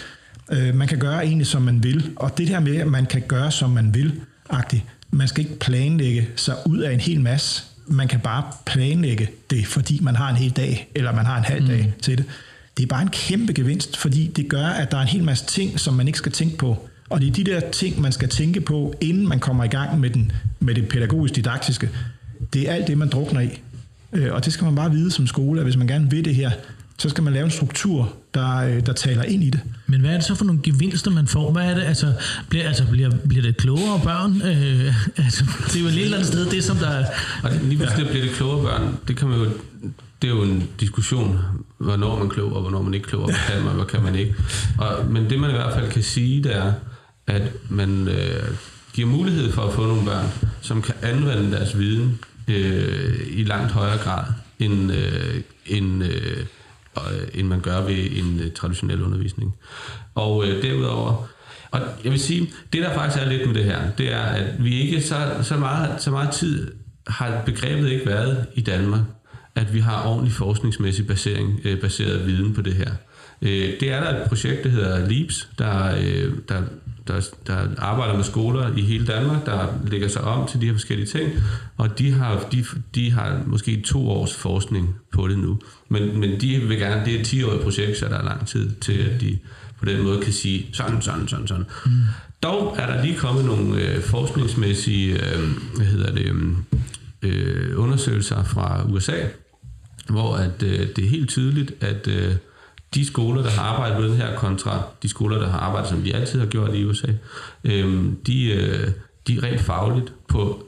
Øh, 0.53 0.75
man 0.75 0.89
kan 0.89 0.99
gøre 0.99 1.25
egentlig, 1.25 1.47
som 1.47 1.63
man 1.63 1.83
vil. 1.83 2.11
Og 2.17 2.39
det 2.39 2.49
her 2.49 2.61
med, 2.61 2.77
at 2.77 2.87
man 2.87 3.07
kan 3.07 3.23
gøre, 3.29 3.51
som 3.51 3.71
man 3.71 3.95
vil, 3.95 4.13
agtigt. 4.51 4.83
Man 5.11 5.29
skal 5.29 5.45
ikke 5.45 5.59
planlægge 5.59 6.29
sig 6.37 6.55
ud 6.67 6.79
af 6.79 6.93
en 6.93 7.01
hel 7.01 7.21
masse. 7.21 7.63
Man 7.87 8.09
kan 8.09 8.21
bare 8.21 8.45
planlægge 8.67 9.29
det, 9.51 9.67
fordi 9.67 9.99
man 10.03 10.17
har 10.17 10.31
en 10.31 10.37
hel 10.37 10.51
dag, 10.51 10.89
eller 10.95 11.13
man 11.13 11.27
har 11.27 11.39
en 11.39 11.45
halv 11.45 11.69
dag 11.69 11.85
mm. 11.87 12.01
til 12.03 12.19
det. 12.19 12.25
Det 12.77 12.83
er 12.83 12.87
bare 12.87 13.03
en 13.03 13.09
kæmpe 13.09 13.53
gevinst, 13.53 13.97
fordi 13.97 14.27
det 14.37 14.49
gør, 14.49 14.67
at 14.67 14.91
der 14.91 14.97
er 14.97 15.03
en 15.03 15.09
hel 15.09 15.25
masse 15.25 15.47
ting, 15.47 15.81
som 15.81 15.95
man 15.95 16.07
ikke 16.07 16.19
skal 16.19 16.33
tænke 16.33 16.57
på. 16.57 16.89
Og 17.11 17.21
det 17.21 17.29
er 17.29 17.33
de 17.33 17.45
der 17.45 17.61
ting, 17.71 18.01
man 18.01 18.13
skal 18.13 18.29
tænke 18.29 18.61
på, 18.61 18.95
inden 19.01 19.29
man 19.29 19.41
kommer 19.41 19.65
i 19.65 19.69
gang 19.69 20.01
med, 20.01 20.11
den, 20.11 20.33
med 20.61 20.75
det 20.75 20.89
pædagogisk-didaktiske. 20.89 21.91
Det 22.53 22.69
er 22.69 22.75
alt 22.75 22.87
det, 22.87 22.99
man 22.99 23.09
drukner 23.09 23.41
i. 23.41 23.61
Øh, 24.13 24.35
og 24.35 24.45
det 24.45 24.53
skal 24.53 24.65
man 24.65 24.75
bare 24.75 24.91
vide 24.91 25.11
som 25.11 25.27
skole, 25.27 25.61
at 25.61 25.67
hvis 25.67 25.77
man 25.77 25.87
gerne 25.87 26.11
vil 26.11 26.25
det 26.25 26.35
her, 26.35 26.51
så 26.99 27.09
skal 27.09 27.25
man 27.25 27.33
lave 27.33 27.45
en 27.45 27.51
struktur, 27.51 28.13
der, 28.35 28.57
øh, 28.57 28.87
der 28.87 28.93
taler 28.93 29.23
ind 29.23 29.45
i 29.45 29.51
det. 29.51 29.61
Men 29.87 30.01
hvad 30.01 30.11
er 30.11 30.15
det 30.15 30.25
så 30.25 30.35
for 30.35 30.45
nogle 30.45 30.61
gevinster, 30.63 31.11
man 31.11 31.27
får? 31.27 31.53
Hvad 31.53 31.71
er 31.71 31.75
det? 31.75 31.83
Altså, 31.83 32.13
bliver, 32.49 32.67
altså, 32.67 32.87
bliver, 32.91 33.11
bliver 33.29 33.43
det 33.43 33.57
klogere 33.57 34.01
børn? 34.05 34.43
Øh, 34.43 34.95
altså, 35.25 35.45
det 35.67 35.77
er 35.77 35.81
jo 35.81 35.87
et 35.87 36.01
eller 36.01 36.17
andet 36.17 36.29
sted, 36.29 36.47
det 36.47 36.65
som 36.65 36.77
der... 36.77 37.05
Og 37.43 37.51
lige 37.63 37.77
pludselig 37.77 38.05
ja. 38.05 38.11
bliver 38.11 38.25
det 38.25 38.35
klogere 38.35 38.63
børn. 38.63 38.97
Det 39.09 39.17
kan 39.17 39.29
man 39.29 39.39
jo 39.39 39.51
det 40.23 40.31
er 40.31 40.35
jo 40.35 40.43
en 40.43 40.69
diskussion, 40.81 41.39
hvornår 41.79 42.17
man 42.17 42.27
er 42.27 42.31
klog, 42.31 42.53
og 42.53 42.61
hvornår 42.61 42.83
man 42.83 42.95
ikke 42.95 43.05
er 43.05 43.09
klog, 43.09 43.23
og 43.23 43.31
hvad 43.31 43.55
kan 43.55 43.65
man, 43.65 43.75
hvad 43.75 43.85
kan 43.85 44.03
man 44.03 44.15
ikke. 44.15 44.35
Og, 44.79 45.07
men 45.11 45.31
det 45.31 45.41
man 45.41 45.51
i 45.51 45.53
hvert 45.53 45.75
fald 45.75 45.91
kan 45.91 46.03
sige, 46.03 46.43
det 46.43 46.57
er, 46.57 46.73
at 47.27 47.43
man 47.69 48.09
øh, 48.09 48.43
giver 48.93 49.09
mulighed 49.09 49.53
for 49.53 49.63
at 49.63 49.75
få 49.75 49.87
nogle 49.87 50.05
børn, 50.05 50.27
som 50.61 50.83
kan 50.83 50.95
anvende 51.03 51.53
deres 51.53 51.79
viden 51.79 52.19
øh, 52.49 53.21
i 53.31 53.45
langt 53.45 53.73
højere 53.73 53.99
grad, 53.99 54.25
end, 54.59 54.93
øh, 54.93 55.41
end, 55.67 56.05
øh, 56.05 56.47
øh, 56.97 57.29
end 57.35 57.49
man 57.49 57.61
gør 57.61 57.81
ved 57.81 58.11
en 58.11 58.41
øh, 58.41 58.53
traditionel 58.53 59.03
undervisning. 59.03 59.55
Og 60.15 60.47
øh, 60.47 60.63
derudover, 60.63 61.29
og 61.71 61.81
jeg 62.05 62.13
vil 62.13 62.21
sige, 62.21 62.51
det 62.73 62.83
der 62.83 62.95
faktisk 62.95 63.25
er 63.25 63.29
lidt 63.29 63.47
med 63.47 63.55
det 63.55 63.65
her, 63.65 63.91
det 63.91 64.13
er, 64.13 64.23
at 64.23 64.65
vi 64.65 64.81
ikke 64.81 65.03
så, 65.03 65.17
så, 65.43 65.57
meget, 65.57 66.03
så 66.03 66.11
meget 66.11 66.31
tid 66.31 66.73
har 67.07 67.43
begrebet 67.47 67.91
ikke 67.91 68.07
været 68.07 68.47
i 68.55 68.61
Danmark, 68.61 69.01
at 69.55 69.75
vi 69.75 69.81
har 69.81 70.07
ordentlig 70.07 70.33
forskningsmæssig 70.33 71.07
basering, 71.07 71.61
øh, 71.65 71.81
baseret 71.81 72.27
viden 72.27 72.55
på 72.55 72.63
det 72.63 72.75
her. 72.75 72.91
Øh, 73.43 73.81
det 73.81 73.93
er 73.93 74.01
der 74.01 74.23
et 74.23 74.29
projekt, 74.29 74.65
der 74.65 74.71
hedder 74.71 75.09
LEAPS, 75.09 75.49
der, 75.59 75.97
øh, 75.97 76.33
der 76.49 76.63
der, 77.09 77.21
der 77.47 77.67
arbejder 77.79 78.17
med 78.17 78.25
skoler 78.25 78.77
i 78.77 78.81
hele 78.81 79.07
Danmark, 79.07 79.47
der 79.47 79.67
lægger 79.87 80.09
sig 80.09 80.23
om 80.23 80.49
til 80.49 80.61
de 80.61 80.67
her 80.67 80.73
forskellige 80.73 81.07
ting, 81.07 81.33
og 81.77 81.99
de 81.99 82.13
har, 82.13 82.47
de, 82.53 82.65
de 82.95 83.13
har 83.13 83.41
måske 83.47 83.81
to 83.81 84.11
års 84.11 84.35
forskning 84.35 84.97
på 85.13 85.29
det 85.29 85.39
nu. 85.39 85.59
Men, 85.89 86.21
men 86.21 86.41
de 86.41 86.59
vil 86.59 86.79
gerne, 86.79 87.05
det 87.05 87.15
er 87.15 87.21
et 87.21 87.27
10-årigt 87.27 87.63
projekt, 87.63 87.99
så 87.99 88.09
der 88.09 88.19
er 88.19 88.25
lang 88.25 88.47
tid 88.47 88.71
til, 88.81 88.93
at 88.93 89.21
de 89.21 89.39
på 89.79 89.85
den 89.85 90.03
måde 90.03 90.21
kan 90.21 90.33
sige 90.33 90.67
sådan, 90.73 91.03
sådan, 91.03 91.29
sådan, 91.29 91.47
sådan. 91.47 91.65
Mm. 91.87 91.93
Dog 92.43 92.77
er 92.79 92.95
der 92.95 93.05
lige 93.05 93.17
kommet 93.17 93.45
nogle 93.45 93.83
øh, 93.83 94.03
forskningsmæssige, 94.03 95.13
øh, 95.13 95.49
hvad 95.77 95.87
hedder 95.87 96.13
det, 96.13 96.27
øh, 96.27 96.53
øh, 97.23 97.81
undersøgelser 97.81 98.45
fra 98.45 98.85
USA, 98.89 99.17
hvor 100.09 100.37
at, 100.37 100.63
øh, 100.63 100.89
det 100.97 101.05
er 101.05 101.09
helt 101.09 101.29
tydeligt, 101.29 101.73
at 101.81 102.09
øh, 102.09 102.35
de 102.95 103.07
skoler, 103.07 103.43
der 103.43 103.51
har 103.51 103.63
arbejdet 103.63 104.01
med 104.01 104.09
den 104.09 104.17
her 104.17 104.37
kontra 104.37 104.83
de 105.03 105.09
skoler, 105.09 105.39
der 105.39 105.49
har 105.49 105.59
arbejdet, 105.59 105.91
som 105.91 106.03
de 106.03 106.15
altid 106.15 106.39
har 106.39 106.47
gjort 106.47 106.75
i 106.75 106.85
USA, 106.85 107.09
øh, 107.65 108.05
de, 108.27 108.51
øh, 108.51 108.89
de 109.29 109.41
rent 109.43 109.61
fagligt 109.61 110.13
på 110.29 110.65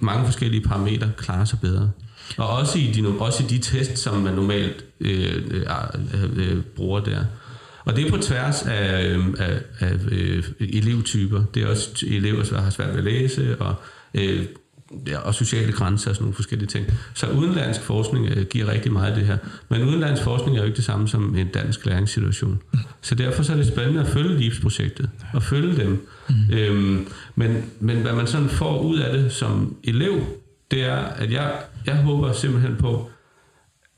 mange 0.00 0.24
forskellige 0.24 0.62
parametre 0.62 1.10
klarer 1.16 1.44
sig 1.44 1.58
bedre. 1.60 1.90
Og 2.36 2.48
også 2.48 2.78
i 2.78 2.92
de, 2.92 3.18
også 3.18 3.42
i 3.42 3.46
de 3.46 3.58
test, 3.58 3.98
som 3.98 4.14
man 4.14 4.34
normalt 4.34 4.84
øh, 5.00 5.42
øh, 5.50 5.66
øh, 6.14 6.30
øh, 6.36 6.62
bruger 6.76 7.00
der. 7.00 7.24
Og 7.84 7.96
det 7.96 8.06
er 8.06 8.10
på 8.10 8.16
tværs 8.16 8.62
af, 8.62 9.04
øh, 9.04 9.26
af, 9.38 9.60
af 9.80 9.92
øh, 10.08 10.44
elevtyper. 10.60 11.44
Det 11.54 11.62
er 11.62 11.66
også 11.66 12.06
elever, 12.06 12.44
der 12.44 12.60
har 12.60 12.70
svært 12.70 12.90
ved 12.90 12.98
at 12.98 13.04
læse, 13.04 13.56
og 13.60 13.74
øh, 14.14 14.46
ja, 15.06 15.18
og 15.18 15.34
sociale 15.34 15.72
grænser 15.72 16.10
og 16.10 16.16
sådan 16.16 16.24
nogle 16.24 16.34
forskellige 16.34 16.68
ting. 16.68 16.86
Så 17.14 17.26
udenlandsk 17.26 17.80
forskning 17.80 18.26
øh, 18.26 18.46
giver 18.46 18.72
rigtig 18.72 18.92
meget 18.92 19.10
af 19.10 19.14
det 19.16 19.26
her. 19.26 19.36
Men 19.68 19.82
udenlandsk 19.82 20.22
forskning 20.22 20.56
er 20.56 20.60
jo 20.60 20.66
ikke 20.66 20.76
det 20.76 20.84
samme 20.84 21.08
som 21.08 21.36
en 21.36 21.48
dansk 21.48 21.86
læringssituation. 21.86 22.62
Så 23.00 23.14
derfor 23.14 23.42
så 23.42 23.52
er 23.52 23.56
det 23.56 23.66
spændende 23.66 24.00
at 24.00 24.08
følge 24.08 24.38
livsprojektet 24.38 25.10
og 25.32 25.42
følge 25.42 25.76
dem. 25.76 26.08
Mm. 26.28 26.54
Øhm, 26.54 27.06
men, 27.34 27.64
men 27.80 27.96
hvad 27.96 28.12
man 28.12 28.26
sådan 28.26 28.48
får 28.48 28.80
ud 28.80 28.98
af 28.98 29.18
det 29.18 29.32
som 29.32 29.76
elev, 29.84 30.20
det 30.70 30.84
er, 30.84 30.96
at 30.96 31.32
jeg, 31.32 31.52
jeg 31.86 31.96
håber 31.96 32.32
simpelthen 32.32 32.76
på, 32.76 33.10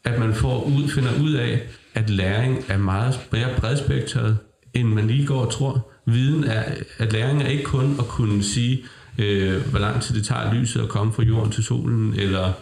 at 0.04 0.18
man 0.18 0.34
får 0.34 0.64
ud, 0.64 0.88
finder 0.88 1.10
ud 1.22 1.32
af, 1.32 1.62
at 1.94 2.10
læring 2.10 2.64
er 2.68 2.78
meget 2.78 3.20
mere 3.32 3.48
bredspektret, 3.56 4.38
end 4.74 4.88
man 4.88 5.06
lige 5.06 5.26
går 5.26 5.44
og 5.44 5.52
tror. 5.52 5.90
Viden 6.06 6.44
er, 6.44 6.64
at 6.98 7.12
læring 7.12 7.42
er 7.42 7.46
ikke 7.46 7.64
kun 7.64 7.96
at 7.98 8.08
kunne 8.08 8.42
sige, 8.42 8.84
øh, 9.18 9.66
hvor 9.66 9.78
lang 9.78 10.02
tid 10.02 10.14
det 10.14 10.26
tager 10.26 10.54
lyset 10.54 10.80
at 10.80 10.88
komme 10.88 11.12
fra 11.12 11.22
jorden 11.22 11.52
til 11.52 11.64
solen, 11.64 12.14
eller 12.14 12.52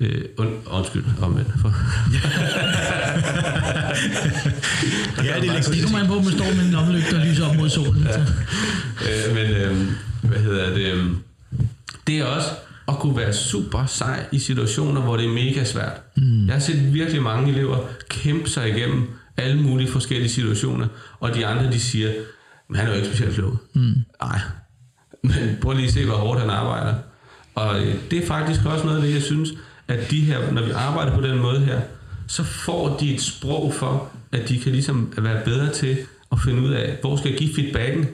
Øh, 0.00 0.24
und, 0.36 0.48
undskyld, 0.66 1.04
omvendt. 1.22 1.52
For. 1.60 1.68
ja, 5.24 5.40
det 5.40 5.48
er 5.48 5.54
lidt 5.54 5.84
det, 5.84 5.92
man 5.92 6.06
på, 6.06 6.14
man 6.14 6.32
står 6.32 6.54
med 6.56 6.68
en 6.68 6.74
omlygte 6.74 7.14
og 7.14 7.26
lyser 7.26 7.48
op 7.48 7.56
mod 7.56 7.68
solen. 7.68 8.02
Ja. 8.02 8.20
Øh, 8.20 9.34
men 9.34 9.50
øh, 9.50 9.76
hvad 10.22 10.38
hedder 10.38 10.74
det? 10.74 11.16
Det 12.06 12.18
er 12.18 12.24
også 12.24 12.48
at 12.88 12.94
kunne 12.94 13.16
være 13.16 13.32
super 13.32 13.86
sej 13.86 14.26
i 14.32 14.38
situationer, 14.38 15.00
hvor 15.00 15.16
det 15.16 15.24
er 15.24 15.30
mega 15.32 15.64
svært. 15.64 16.00
Mm. 16.16 16.46
Jeg 16.46 16.54
har 16.54 16.60
set 16.60 16.94
virkelig 16.94 17.22
mange 17.22 17.52
elever 17.52 17.78
kæmpe 18.08 18.50
sig 18.50 18.68
igennem 18.68 19.08
alle 19.36 19.62
mulige 19.62 19.90
forskellige 19.90 20.30
situationer, 20.30 20.88
og 21.20 21.34
de 21.34 21.46
andre, 21.46 21.72
de 21.72 21.80
siger, 21.80 22.12
men 22.68 22.76
han 22.76 22.86
er 22.86 22.90
jo 22.90 22.96
ikke 22.96 23.08
specielt 23.08 23.34
klog. 23.34 23.56
Mm. 23.74 23.94
Men 25.26 25.58
prøv 25.62 25.72
lige 25.72 25.86
at 25.86 25.92
se, 25.92 26.04
hvor 26.06 26.14
hårdt 26.14 26.40
han 26.40 26.50
arbejder. 26.50 26.94
Og 27.54 27.80
øh, 27.80 27.94
det 28.10 28.22
er 28.22 28.26
faktisk 28.26 28.60
også 28.66 28.84
noget 28.84 28.98
af 28.98 29.02
det, 29.02 29.14
jeg 29.14 29.22
synes, 29.22 29.50
at 29.88 30.10
de 30.10 30.20
her, 30.20 30.52
når 30.52 30.62
vi 30.62 30.70
arbejder 30.70 31.14
på 31.14 31.20
den 31.20 31.38
måde 31.38 31.60
her, 31.60 31.80
så 32.26 32.44
får 32.44 32.96
de 33.00 33.14
et 33.14 33.20
sprog 33.20 33.74
for, 33.74 34.10
at 34.32 34.48
de 34.48 34.58
kan 34.58 34.72
ligesom 34.72 35.12
være 35.18 35.44
bedre 35.44 35.72
til 35.72 35.96
at 36.32 36.38
finde 36.44 36.62
ud 36.62 36.70
af, 36.70 36.96
hvor 37.00 37.16
skal 37.16 37.30
jeg 37.30 37.38
give 37.38 37.54
feedbacken. 37.54 38.06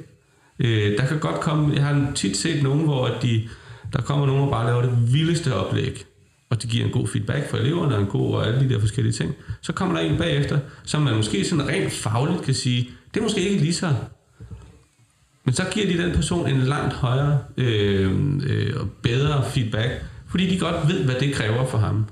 Øh, 0.58 0.98
der 0.98 1.06
kan 1.06 1.18
godt 1.18 1.40
komme, 1.40 1.74
jeg 1.74 1.84
har 1.84 2.12
tit 2.14 2.36
set 2.36 2.62
nogen, 2.62 2.84
hvor 2.84 3.10
de, 3.22 3.48
der 3.92 4.02
kommer 4.02 4.26
nogen 4.26 4.42
og 4.42 4.50
bare 4.50 4.66
laver 4.66 4.82
det 4.82 5.12
vildeste 5.12 5.54
oplæg, 5.54 6.04
og 6.50 6.62
de 6.62 6.68
giver 6.68 6.84
en 6.84 6.92
god 6.92 7.08
feedback 7.08 7.50
for 7.50 7.56
eleverne, 7.56 7.94
og 7.94 8.00
en 8.00 8.06
god 8.06 8.34
og 8.34 8.46
alle 8.46 8.60
de 8.60 8.74
der 8.74 8.80
forskellige 8.80 9.12
ting. 9.12 9.34
Så 9.60 9.72
kommer 9.72 10.00
der 10.00 10.02
en 10.02 10.18
bagefter, 10.18 10.58
som 10.84 11.02
man 11.02 11.16
måske 11.16 11.44
sådan 11.44 11.68
rent 11.68 11.92
fagligt 11.92 12.42
kan 12.42 12.54
sige, 12.54 12.90
det 13.14 13.20
er 13.20 13.24
måske 13.24 13.48
ikke 13.48 13.62
lige 13.62 13.74
så 13.74 13.94
men 15.44 15.54
så 15.54 15.64
giver 15.70 15.86
de 15.86 16.02
den 16.02 16.14
person 16.14 16.48
en 16.48 16.60
langt 16.60 16.94
højere 16.94 17.38
øh, 17.56 18.12
øh, 18.44 18.72
og 18.80 18.90
bedre 19.02 19.44
feedback, 19.44 20.04
fordi 20.28 20.50
de 20.50 20.58
godt 20.58 20.88
ved, 20.88 21.04
hvad 21.04 21.14
det 21.14 21.34
kræver 21.34 21.66
for 21.66 21.78
ham. 21.78 22.06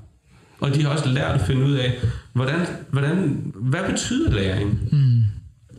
Og 0.59 0.75
de 0.75 0.83
har 0.83 0.89
også 0.89 1.09
lært 1.09 1.31
at 1.31 1.47
finde 1.47 1.65
ud 1.65 1.73
af, 1.73 1.99
hvordan, 2.33 2.59
hvordan, 2.89 3.51
hvad 3.55 3.79
betyder 3.89 4.31
læring? 4.31 4.79
Mm. 4.91 5.23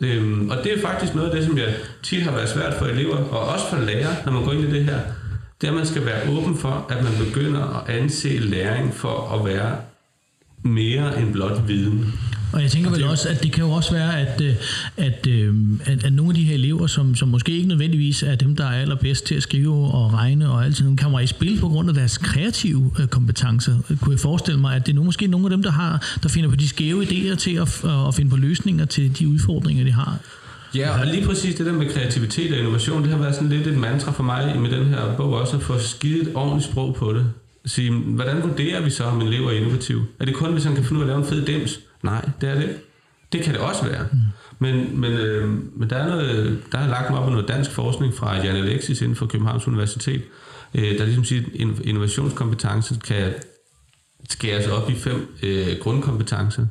Øhm, 0.07 0.51
og 0.51 0.57
det 0.65 0.73
er 0.73 0.81
faktisk 0.81 1.15
noget 1.15 1.31
af 1.31 1.37
det, 1.37 1.47
som 1.47 1.59
jeg 1.59 1.75
tit 2.03 2.23
har 2.23 2.33
været 2.33 2.49
svært 2.49 2.75
for 2.75 2.87
elever, 2.87 3.17
og 3.17 3.49
også 3.49 3.65
for 3.71 3.77
lærere, 3.77 4.17
når 4.25 4.33
man 4.33 4.45
går 4.45 4.53
ind 4.53 4.65
i 4.65 4.71
det 4.71 4.85
her. 4.85 4.99
Det 5.61 5.67
er, 5.67 5.73
at 5.73 5.77
man 5.77 5.87
skal 5.87 6.05
være 6.05 6.31
åben 6.31 6.57
for, 6.57 6.87
at 6.91 7.05
man 7.05 7.13
begynder 7.27 7.85
at 7.89 7.95
anse 7.95 8.29
læring 8.29 8.95
for 8.95 9.39
at 9.39 9.45
være 9.45 9.77
mere 10.63 11.23
end 11.23 11.33
blot 11.33 11.69
viden. 11.69 12.15
Og 12.53 12.63
jeg 12.63 12.71
tænker 12.71 12.91
vel 12.91 13.05
også, 13.05 13.29
at 13.29 13.43
det 13.43 13.53
kan 13.53 13.65
jo 13.65 13.71
også 13.71 13.93
være, 13.93 14.21
at, 14.21 14.41
øh, 14.41 14.55
at, 14.97 15.27
øh, 15.29 15.55
at, 15.85 16.05
at 16.05 16.13
nogle 16.13 16.31
af 16.31 16.35
de 16.35 16.43
her 16.43 16.55
elever, 16.55 16.87
som, 16.87 17.15
som 17.15 17.29
måske 17.29 17.53
ikke 17.53 17.69
nødvendigvis 17.69 18.23
er 18.23 18.35
dem, 18.35 18.57
der 18.57 18.65
er 18.65 18.81
allerbedst 18.81 19.27
til 19.27 19.35
at 19.35 19.43
skrive 19.43 19.75
og 19.75 20.13
regne 20.13 20.51
og 20.51 20.65
alt 20.65 20.77
sådan 20.77 20.97
kommer 20.97 21.21
i 21.21 21.27
spil 21.27 21.61
på 21.61 21.69
grund 21.69 21.89
af 21.89 21.95
deres 21.95 22.19
kreative 22.19 22.91
øh, 23.01 23.07
kompetencer. 23.07 23.73
Kunne 24.01 24.13
jeg 24.13 24.21
forestille 24.21 24.61
mig, 24.61 24.77
at 24.77 24.87
det 24.87 24.97
er 24.97 25.03
måske 25.03 25.27
nogle 25.27 25.47
af 25.47 25.51
dem, 25.51 25.63
der, 25.63 25.71
har, 25.71 26.19
der 26.23 26.29
finder 26.29 26.51
på 26.51 26.57
de 26.57 26.69
skæve 26.69 27.03
idéer 27.03 27.35
til 27.35 27.57
at, 27.57 27.85
at 28.09 28.15
finde 28.15 28.31
på 28.31 28.37
løsninger 28.37 28.85
til 28.85 29.19
de 29.19 29.29
udfordringer, 29.29 29.85
de 29.85 29.93
har? 29.93 30.19
Ja, 30.75 31.01
og 31.01 31.07
lige 31.07 31.27
præcis 31.27 31.55
det 31.55 31.67
der 31.67 31.73
med 31.73 31.91
kreativitet 31.91 32.53
og 32.53 32.59
innovation, 32.59 33.03
det 33.03 33.11
har 33.11 33.19
været 33.19 33.35
sådan 33.35 33.49
lidt 33.49 33.67
et 33.67 33.79
mantra 33.79 34.13
for 34.13 34.23
mig 34.23 34.61
med 34.61 34.71
den 34.71 34.87
her 34.87 35.17
bog 35.17 35.35
også, 35.35 35.57
at 35.57 35.63
få 35.63 35.79
skidt 35.79 36.29
et 36.29 36.35
ordentligt 36.35 36.71
sprog 36.71 36.95
på 36.95 37.13
det. 37.13 37.27
Sige, 37.67 37.93
hvordan 37.93 38.43
vurderer 38.43 38.81
vi 38.81 38.91
så, 38.91 39.05
om 39.05 39.21
en 39.21 39.27
elev 39.27 39.47
er 39.47 39.51
innovativ? 39.51 40.03
Er 40.21 40.25
det 40.25 40.35
kun, 40.35 40.53
hvis 40.53 40.65
han 40.65 40.75
kan 40.75 40.85
finde 40.85 41.03
ud 41.03 41.09
af 41.09 41.13
at 41.15 41.17
lave 41.17 41.19
en 41.19 41.29
fed 41.29 41.47
dims? 41.47 41.81
Nej, 42.03 42.29
det 42.41 42.49
er 42.49 42.55
det. 42.55 42.77
Det 43.33 43.43
kan 43.43 43.53
det 43.53 43.61
også 43.61 43.85
være. 43.85 44.07
Mm. 44.13 44.19
Men, 44.59 45.01
men, 45.01 45.13
øh, 45.13 45.49
men 45.79 45.91
der, 45.91 45.97
er 45.97 46.09
noget, 46.09 46.63
der 46.73 46.79
er 46.79 46.89
lagt 46.89 47.11
mig 47.11 47.19
op 47.19 47.27
af 47.27 47.33
noget 47.33 47.49
dansk 47.49 47.71
forskning 47.71 48.15
fra 48.15 48.37
Jan 48.37 48.57
Alexis 48.57 49.01
inden 49.01 49.17
for 49.17 49.27
Københavns 49.27 49.69
Universitet, 49.69 50.23
øh, 50.75 50.99
der 50.99 51.05
ligesom 51.05 51.25
siger, 51.25 51.43
at 51.43 51.87
innovationskompetence 51.87 52.95
kan 53.05 53.33
skæres 54.31 54.67
op 54.67 54.91
i 54.91 54.95
fem 54.95 55.37
øh, 55.43 55.79
grundkompetencer. 55.81 56.67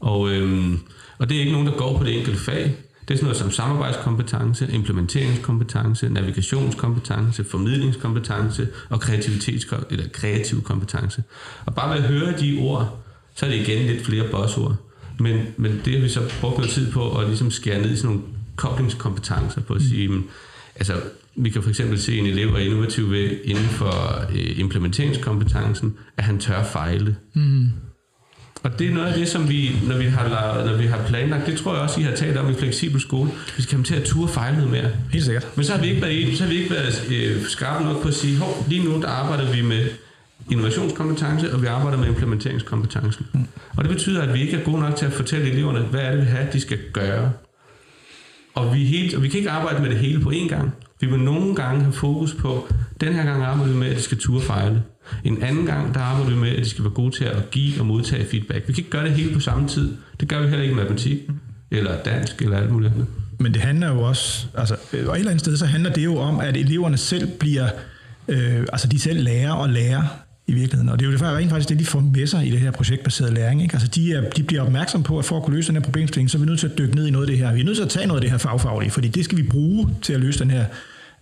Og, 0.00 0.30
øh, 0.30 0.74
og 1.18 1.28
det 1.28 1.36
er 1.36 1.40
ikke 1.40 1.52
nogen, 1.52 1.66
der 1.66 1.76
går 1.76 1.98
på 1.98 2.04
det 2.04 2.18
enkelte 2.18 2.40
fag. 2.40 2.76
Det 3.08 3.14
er 3.14 3.18
sådan 3.18 3.24
noget 3.24 3.36
som 3.36 3.50
samarbejdskompetence, 3.50 4.68
implementeringskompetence, 4.72 6.08
navigationskompetence, 6.08 7.44
formidlingskompetence 7.44 8.68
og 8.88 9.00
kreativitets 9.00 9.66
eller 9.90 10.08
kreativ 10.12 10.62
kompetence. 10.62 11.22
Og 11.66 11.74
bare 11.74 11.96
ved 11.96 12.04
at 12.04 12.08
høre 12.08 12.38
de 12.40 12.58
ord, 12.60 12.98
så 13.34 13.46
er 13.46 13.50
det 13.50 13.68
igen 13.68 13.86
lidt 13.86 14.06
flere 14.06 14.28
buzzord. 14.30 14.76
Men, 15.18 15.46
men 15.56 15.80
det 15.84 15.92
har 15.94 16.00
vi 16.00 16.08
så 16.08 16.20
brugt 16.40 16.56
noget 16.56 16.70
tid 16.70 16.92
på 16.92 17.18
at 17.18 17.26
ligesom 17.26 17.50
skære 17.50 17.82
ned 17.82 17.90
i 17.90 17.96
sådan 17.96 18.10
nogle 18.10 18.22
koblingskompetencer 18.56 19.60
på 19.60 19.74
at 19.74 19.80
mm. 19.80 19.88
sige, 19.88 20.08
mm. 20.08 20.28
altså 20.76 20.94
vi 21.36 21.50
kan 21.50 21.62
for 21.62 21.70
eksempel 21.70 22.00
se, 22.00 22.18
en 22.18 22.26
elev 22.26 22.48
er 22.48 22.58
innovativ 22.58 23.10
ved 23.10 23.38
inden 23.44 23.64
for 23.64 24.24
øh, 24.32 24.58
implementeringskompetencen, 24.58 25.94
at 26.16 26.24
han 26.24 26.38
tør 26.38 26.64
fejle. 26.64 27.16
Mm. 27.34 27.70
Og 28.62 28.78
det 28.78 28.86
er 28.86 28.94
noget 28.94 29.06
af 29.06 29.18
det, 29.18 29.28
som 29.28 29.48
vi, 29.48 29.70
når 29.88 29.96
vi 29.96 30.04
har, 30.04 30.64
når 30.64 30.76
vi 30.76 30.86
har 30.86 30.98
planlagt, 31.06 31.46
det 31.46 31.58
tror 31.58 31.72
jeg 31.74 31.82
også, 31.82 32.00
I 32.00 32.02
har 32.02 32.16
talt 32.16 32.36
om 32.36 32.50
i 32.50 32.54
fleksibel 32.54 33.00
skole, 33.00 33.30
vi 33.56 33.62
skal 33.62 33.72
komme 33.72 33.84
til 33.84 33.94
at 33.94 34.02
ture 34.02 34.28
fejle 34.28 34.56
noget 34.56 34.70
mere. 34.70 34.90
Helt 35.12 35.24
sikkert. 35.24 35.56
Men 35.56 35.64
så 35.64 35.72
har 35.72 35.80
vi 35.80 35.88
ikke 35.88 36.02
været, 36.02 36.38
så 36.38 36.44
har 36.44 36.50
vi 36.50 36.56
ikke 36.56 36.70
været 36.70 37.08
øh, 37.10 37.44
skarpe 37.46 37.84
nok 37.84 38.02
på 38.02 38.08
at 38.08 38.14
sige, 38.14 38.38
hov, 38.38 38.64
lige 38.68 38.84
nu 38.84 39.00
der 39.00 39.08
arbejder 39.08 39.52
vi 39.52 39.62
med 39.62 39.88
innovationskompetence, 40.50 41.54
og 41.54 41.62
vi 41.62 41.66
arbejder 41.66 41.98
med 41.98 42.08
implementeringskompetencen. 42.08 43.26
Mm. 43.32 43.46
Og 43.76 43.84
det 43.84 43.92
betyder, 43.92 44.22
at 44.22 44.34
vi 44.34 44.42
ikke 44.42 44.56
er 44.56 44.64
gode 44.64 44.80
nok 44.80 44.96
til 44.96 45.06
at 45.06 45.12
fortælle 45.12 45.50
eleverne, 45.50 45.80
hvad 45.80 46.00
er 46.00 46.10
det, 46.10 46.20
vi 46.20 46.26
har, 46.26 46.44
de 46.52 46.60
skal 46.60 46.78
gøre. 46.92 47.32
Og 48.54 48.74
vi, 48.74 48.84
helt, 48.84 49.14
og 49.14 49.22
vi 49.22 49.28
kan 49.28 49.38
ikke 49.38 49.50
arbejde 49.50 49.82
med 49.82 49.90
det 49.90 49.98
hele 49.98 50.20
på 50.20 50.30
én 50.30 50.48
gang. 50.48 50.74
Vi 51.00 51.06
vil 51.06 51.20
nogle 51.20 51.54
gange 51.54 51.80
have 51.80 51.92
fokus 51.92 52.34
på, 52.34 52.68
den 53.00 53.12
her 53.12 53.24
gang 53.24 53.42
arbejder 53.42 53.72
vi 53.72 53.78
med, 53.78 53.88
at 53.88 53.96
de 53.96 54.02
skal 54.02 54.18
ture 54.18 54.40
fejle. 54.40 54.82
En 55.24 55.42
anden 55.42 55.66
gang, 55.66 55.94
der 55.94 56.00
arbejder 56.00 56.30
vi 56.30 56.36
med, 56.36 56.48
at 56.50 56.58
de 56.58 56.68
skal 56.68 56.84
være 56.84 56.92
gode 56.92 57.16
til 57.16 57.24
at 57.24 57.50
give 57.50 57.80
og 57.80 57.86
modtage 57.86 58.26
feedback. 58.30 58.68
Vi 58.68 58.72
kan 58.72 58.80
ikke 58.80 58.90
gøre 58.90 59.04
det 59.04 59.12
hele 59.12 59.34
på 59.34 59.40
samme 59.40 59.68
tid. 59.68 59.96
Det 60.20 60.28
gør 60.28 60.42
vi 60.42 60.48
heller 60.48 60.62
ikke 60.62 60.72
i 60.72 60.76
matematik, 60.76 61.18
eller 61.70 62.02
dansk, 62.02 62.42
eller 62.42 62.56
alt 62.56 62.70
muligt 62.70 62.92
andet. 62.92 63.06
Men 63.38 63.54
det 63.54 63.62
handler 63.62 63.92
jo 63.92 64.02
også, 64.02 64.46
altså, 64.54 64.76
øh, 64.92 65.08
og 65.08 65.14
et 65.14 65.18
eller 65.18 65.30
andet 65.30 65.40
sted, 65.40 65.56
så 65.56 65.66
handler 65.66 65.92
det 65.92 66.04
jo 66.04 66.16
om, 66.16 66.40
at 66.40 66.56
eleverne 66.56 66.96
selv 66.96 67.28
bliver, 67.38 67.68
øh, 68.28 68.60
altså 68.72 68.88
de 68.88 68.98
selv 68.98 69.22
lærer 69.22 69.52
og 69.52 69.68
lærer 69.68 70.02
i 70.46 70.52
virkeligheden. 70.52 70.88
Og 70.88 70.98
det 70.98 71.06
er 71.06 71.10
jo 71.10 71.36
rent 71.36 71.50
faktisk 71.50 71.68
det, 71.68 71.78
de 71.78 71.84
får 71.84 72.00
med 72.00 72.26
sig 72.26 72.46
i 72.46 72.50
det 72.50 72.60
her 72.60 72.70
projektbaserede 72.70 73.34
læring. 73.34 73.62
Ikke? 73.62 73.74
Altså 73.74 73.88
de, 73.88 74.12
er, 74.12 74.30
de 74.30 74.42
bliver 74.42 74.62
opmærksom 74.62 75.02
på, 75.02 75.18
at 75.18 75.24
for 75.24 75.36
at 75.36 75.42
kunne 75.42 75.56
løse 75.56 75.68
den 75.68 75.76
her 75.76 75.82
problemstilling, 75.82 76.30
så 76.30 76.38
er 76.38 76.40
vi 76.40 76.46
nødt 76.46 76.60
til 76.60 76.68
at 76.68 76.78
dykke 76.78 76.94
ned 76.94 77.06
i 77.06 77.10
noget 77.10 77.26
af 77.26 77.30
det 77.30 77.38
her. 77.38 77.52
Vi 77.52 77.60
er 77.60 77.64
nødt 77.64 77.76
til 77.76 77.84
at 77.84 77.90
tage 77.90 78.06
noget 78.06 78.20
af 78.20 78.22
det 78.22 78.30
her 78.30 78.38
fagfaglige, 78.38 78.90
fordi 78.90 79.08
det 79.08 79.24
skal 79.24 79.38
vi 79.38 79.42
bruge 79.42 79.88
til 80.02 80.12
at 80.12 80.20
løse 80.20 80.38
den 80.38 80.50
her 80.50 80.64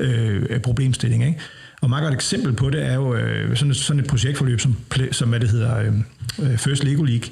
øh, 0.01 0.61
problemstilling. 0.61 1.27
Ikke? 1.27 1.39
Og 1.81 1.89
meget 1.89 2.03
godt 2.03 2.15
eksempel 2.15 2.53
på 2.53 2.71
det 2.71 2.87
er 2.87 2.95
jo 2.95 3.15
øh, 3.15 3.57
sådan, 3.57 3.71
et, 3.71 3.77
sådan 3.77 4.01
et 4.01 4.07
projektforløb, 4.07 4.61
som, 4.61 4.77
som 5.13 5.29
hvad 5.29 5.41
det 5.41 5.51
hedder, 5.51 5.79
øhm, 5.79 6.05
øh, 6.43 6.59
First 6.59 6.85
Lego 6.85 7.03
League, 7.03 7.29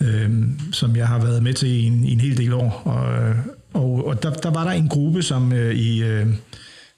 øh, 0.00 0.30
som 0.72 0.96
jeg 0.96 1.08
har 1.08 1.18
været 1.18 1.42
med 1.42 1.54
til 1.54 1.68
i 1.68 1.82
en, 1.82 2.04
i 2.04 2.12
en 2.12 2.20
hel 2.20 2.36
del 2.36 2.52
år. 2.52 2.82
Og, 2.84 3.28
øh, 3.28 3.36
og, 3.74 4.06
og 4.06 4.22
der, 4.22 4.30
der 4.30 4.50
var 4.50 4.64
der 4.64 4.70
en 4.70 4.88
gruppe, 4.88 5.22
som 5.22 5.52
øh, 5.52 5.74
i... 5.74 6.02
Øh, 6.02 6.26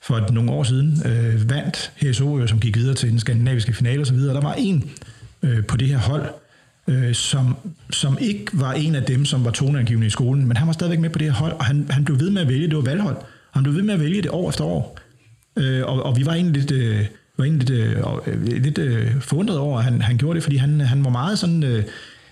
for 0.01 0.33
nogle 0.33 0.51
år 0.51 0.63
siden 0.63 1.03
øh, 1.07 1.51
vandt 1.51 1.93
HSO, 1.97 2.39
øh, 2.39 2.49
som 2.49 2.61
gik 2.61 2.77
videre 2.77 2.95
til 2.95 3.11
den 3.11 3.19
skandinaviske 3.19 3.73
finale 3.73 4.01
osv. 4.01 4.19
Der 4.19 4.41
var 4.41 4.55
en 4.55 4.91
øh, 5.43 5.65
på 5.65 5.77
det 5.77 5.89
her 5.89 5.99
hold, 5.99 6.25
øh, 6.89 7.15
som, 7.15 7.57
som 7.91 8.19
ikke 8.21 8.47
var 8.53 8.73
en 8.73 8.95
af 8.95 9.03
dem, 9.03 9.25
som 9.25 9.45
var 9.45 9.51
toneangivende 9.51 10.07
i 10.07 10.11
skolen, 10.11 10.47
men 10.47 10.57
han 10.57 10.67
var 10.67 10.73
stadigvæk 10.73 11.01
med 11.01 11.11
på 11.11 11.19
det 11.19 11.27
her 11.27 11.35
hold, 11.35 11.53
og 11.53 11.65
han, 11.65 11.87
han 11.91 12.05
blev 12.05 12.21
ved 12.21 12.31
med 12.31 12.43
at 12.43 12.49
vælge, 12.49 12.69
det 12.69 12.77
var 12.77 12.83
valghold, 12.83 13.17
han 13.51 13.63
blev 13.63 13.75
ved 13.75 13.83
med 13.83 13.95
at 13.95 14.01
vælge 14.01 14.23
det 14.23 14.31
år 14.31 14.49
efter 14.49 14.65
år. 14.65 14.99
Øh, 15.59 15.83
og, 15.87 16.03
og 16.03 16.17
vi 16.17 16.27
var 16.27 16.35
egentlig 16.35 16.63
lidt, 16.63 16.71
øh, 16.71 17.07
var 17.39 17.45
egentlig 17.45 17.69
lidt, 17.69 17.99
øh, 18.27 18.63
lidt 18.63 18.79
øh, 18.79 19.21
forundret 19.21 19.59
over, 19.59 19.79
at 19.79 19.85
han, 19.85 20.03
han 20.03 20.19
gjorde 20.19 20.35
det, 20.35 20.43
fordi 20.43 20.57
han, 20.57 20.81
han 20.81 21.05
var 21.05 21.11
meget 21.11 21.39
sådan, 21.39 21.63
øh, 21.63 21.83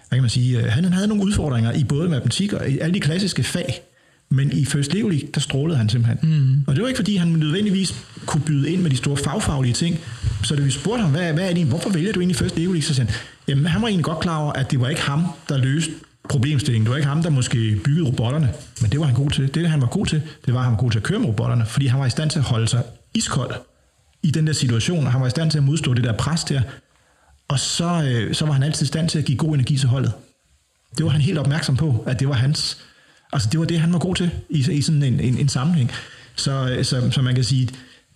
hvad 0.08 0.16
kan 0.16 0.20
man 0.20 0.30
sige, 0.30 0.58
øh, 0.58 0.64
han, 0.64 0.84
han 0.84 0.92
havde 0.92 1.08
nogle 1.08 1.24
udfordringer 1.24 1.72
i 1.72 1.84
både 1.84 2.08
matematik 2.08 2.52
og 2.52 2.68
i 2.68 2.78
alle 2.78 2.94
de 2.94 3.00
klassiske 3.00 3.42
fag, 3.42 3.82
men 4.28 4.52
i 4.52 4.64
First 4.64 4.92
League 4.92 5.10
League, 5.10 5.28
der 5.34 5.40
strålede 5.40 5.78
han 5.78 5.88
simpelthen. 5.88 6.30
Mm. 6.30 6.64
Og 6.66 6.74
det 6.74 6.82
var 6.82 6.88
ikke, 6.88 6.98
fordi 6.98 7.16
han 7.16 7.28
nødvendigvis 7.28 7.94
kunne 8.26 8.42
byde 8.46 8.70
ind 8.70 8.82
med 8.82 8.90
de 8.90 8.96
store 8.96 9.16
fagfaglige 9.16 9.72
ting. 9.72 9.98
Så 10.42 10.56
da 10.56 10.62
vi 10.62 10.70
spurgte 10.70 11.02
ham, 11.02 11.10
hvad, 11.10 11.32
hvad 11.32 11.50
er 11.50 11.54
det, 11.54 11.66
hvorfor 11.66 11.90
vælger 11.90 12.12
du 12.12 12.20
egentlig 12.20 12.36
First 12.36 12.56
League 12.56 12.74
League, 12.74 12.82
så 12.82 12.94
sagde 12.94 13.10
han, 13.10 13.20
jamen 13.48 13.66
han 13.66 13.82
var 13.82 13.88
egentlig 13.88 14.04
godt 14.04 14.20
klar 14.20 14.38
over, 14.38 14.52
at 14.52 14.70
det 14.70 14.80
var 14.80 14.88
ikke 14.88 15.02
ham, 15.02 15.24
der 15.48 15.58
løste 15.58 15.92
problemstillingen. 16.28 16.84
Det 16.84 16.90
var 16.90 16.96
ikke 16.96 17.08
ham, 17.08 17.22
der 17.22 17.30
måske 17.30 17.80
byggede 17.84 18.06
robotterne, 18.06 18.48
men 18.80 18.90
det 18.90 19.00
var 19.00 19.06
han 19.06 19.14
god 19.14 19.30
til. 19.30 19.54
Det, 19.54 19.68
han 19.68 19.80
var 19.80 19.86
god 19.86 20.06
til, 20.06 20.22
det 20.46 20.54
var, 20.54 20.60
at 20.60 20.64
han 20.64 20.72
var 20.72 20.78
god 20.78 20.90
til 20.90 20.98
at 20.98 21.02
køre 21.02 21.18
med 21.18 21.28
robotterne, 21.28 21.66
fordi 21.66 21.86
han 21.86 22.00
var 22.00 22.06
i 22.06 22.10
stand 22.10 22.30
til 22.30 22.38
at 22.38 22.44
holde 22.44 22.68
sig 22.68 22.82
iskold 23.16 23.54
i 24.22 24.30
den 24.30 24.46
der 24.46 24.52
situation, 24.52 25.06
og 25.06 25.12
han 25.12 25.20
var 25.20 25.26
i 25.26 25.30
stand 25.30 25.50
til 25.50 25.58
at 25.58 25.64
modstå 25.64 25.94
det 25.94 26.04
der 26.04 26.12
pres 26.12 26.44
der. 26.44 26.62
Og 27.48 27.58
så, 27.58 28.04
øh, 28.08 28.34
så 28.34 28.46
var 28.46 28.52
han 28.52 28.62
altid 28.62 28.82
i 28.82 28.86
stand 28.86 29.08
til 29.08 29.18
at 29.18 29.24
give 29.24 29.38
god 29.38 29.54
energi 29.54 29.78
til 29.78 29.88
holdet. 29.88 30.12
Det 30.98 31.04
var 31.04 31.10
han 31.10 31.20
helt 31.20 31.38
opmærksom 31.38 31.76
på, 31.76 32.04
at 32.06 32.20
det 32.20 32.28
var 32.28 32.34
hans 32.34 32.78
Altså 33.32 33.48
det 33.52 33.60
var 33.60 33.66
det, 33.66 33.80
han 33.80 33.92
var 33.92 33.98
god 33.98 34.14
til 34.14 34.30
i, 34.48 34.72
i 34.72 34.82
sådan 34.82 35.02
en, 35.02 35.20
en, 35.20 35.38
en 35.38 35.48
sammenhæng. 35.48 35.90
Så, 36.36 36.68
øh, 36.70 36.84
så, 36.84 37.10
så 37.10 37.22
man 37.22 37.34
kan 37.34 37.44
sige, 37.44 37.68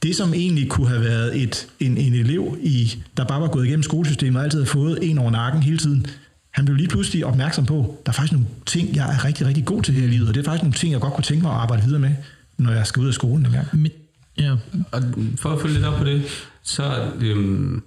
det 0.02 0.16
som 0.16 0.34
egentlig 0.34 0.68
kunne 0.68 0.88
have 0.88 1.00
været 1.00 1.42
et, 1.42 1.68
en, 1.80 1.98
en 1.98 2.14
elev, 2.14 2.58
i, 2.62 3.02
der 3.16 3.24
bare 3.24 3.40
var 3.40 3.48
gået 3.48 3.66
igennem 3.66 3.82
skolesystemet 3.82 4.36
og 4.36 4.44
altid 4.44 4.58
havde 4.58 4.70
fået 4.70 4.98
en 5.02 5.18
over 5.18 5.30
nakken 5.30 5.62
hele 5.62 5.78
tiden, 5.78 6.06
han 6.50 6.64
blev 6.64 6.76
lige 6.76 6.88
pludselig 6.88 7.26
opmærksom 7.26 7.66
på, 7.66 7.98
der 8.06 8.12
er 8.12 8.14
faktisk 8.14 8.32
nogle 8.32 8.46
ting, 8.66 8.96
jeg 8.96 9.14
er 9.14 9.24
rigtig, 9.24 9.46
rigtig 9.46 9.64
god 9.64 9.82
til 9.82 9.94
her 9.94 10.04
i 10.04 10.06
livet, 10.06 10.28
og 10.28 10.34
det 10.34 10.40
er 10.40 10.44
faktisk 10.44 10.62
nogle 10.62 10.74
ting, 10.74 10.92
jeg 10.92 11.00
godt 11.00 11.14
kunne 11.14 11.24
tænke 11.24 11.42
mig 11.42 11.52
at 11.52 11.58
arbejde 11.58 11.82
videre 11.84 12.00
med, 12.00 12.10
når 12.58 12.72
jeg 12.72 12.86
skal 12.86 13.02
ud 13.02 13.08
af 13.08 13.14
skolen 13.14 13.46
engang. 13.46 13.66
Men, 13.72 13.92
ja. 14.38 14.52
Og 14.92 15.02
for 15.36 15.50
at 15.50 15.60
følge 15.60 15.74
lidt 15.74 15.86
op 15.86 15.98
på 15.98 16.04
det, 16.04 16.22
så 16.62 17.08
øhm, 17.20 17.82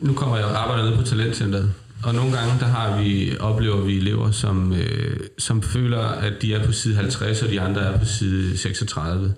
nu 0.00 0.12
kommer 0.12 0.36
jeg 0.36 0.46
og 0.46 0.62
arbejder 0.62 0.84
nede 0.84 0.96
på 0.96 1.02
Talentcenteret, 1.02 1.72
og 2.02 2.14
nogle 2.14 2.36
gange, 2.36 2.60
der 2.60 2.66
har 2.66 3.02
vi, 3.02 3.36
oplever 3.40 3.80
vi 3.80 3.96
elever, 3.96 4.30
som, 4.30 4.72
øh, 4.72 5.20
som 5.38 5.62
føler, 5.62 5.98
at 5.98 6.32
de 6.42 6.54
er 6.54 6.66
på 6.66 6.72
side 6.72 6.94
50, 6.96 7.42
og 7.42 7.48
de 7.48 7.60
andre 7.60 7.80
er 7.80 7.98
på 7.98 8.04
side 8.04 8.58
36. 8.58 9.34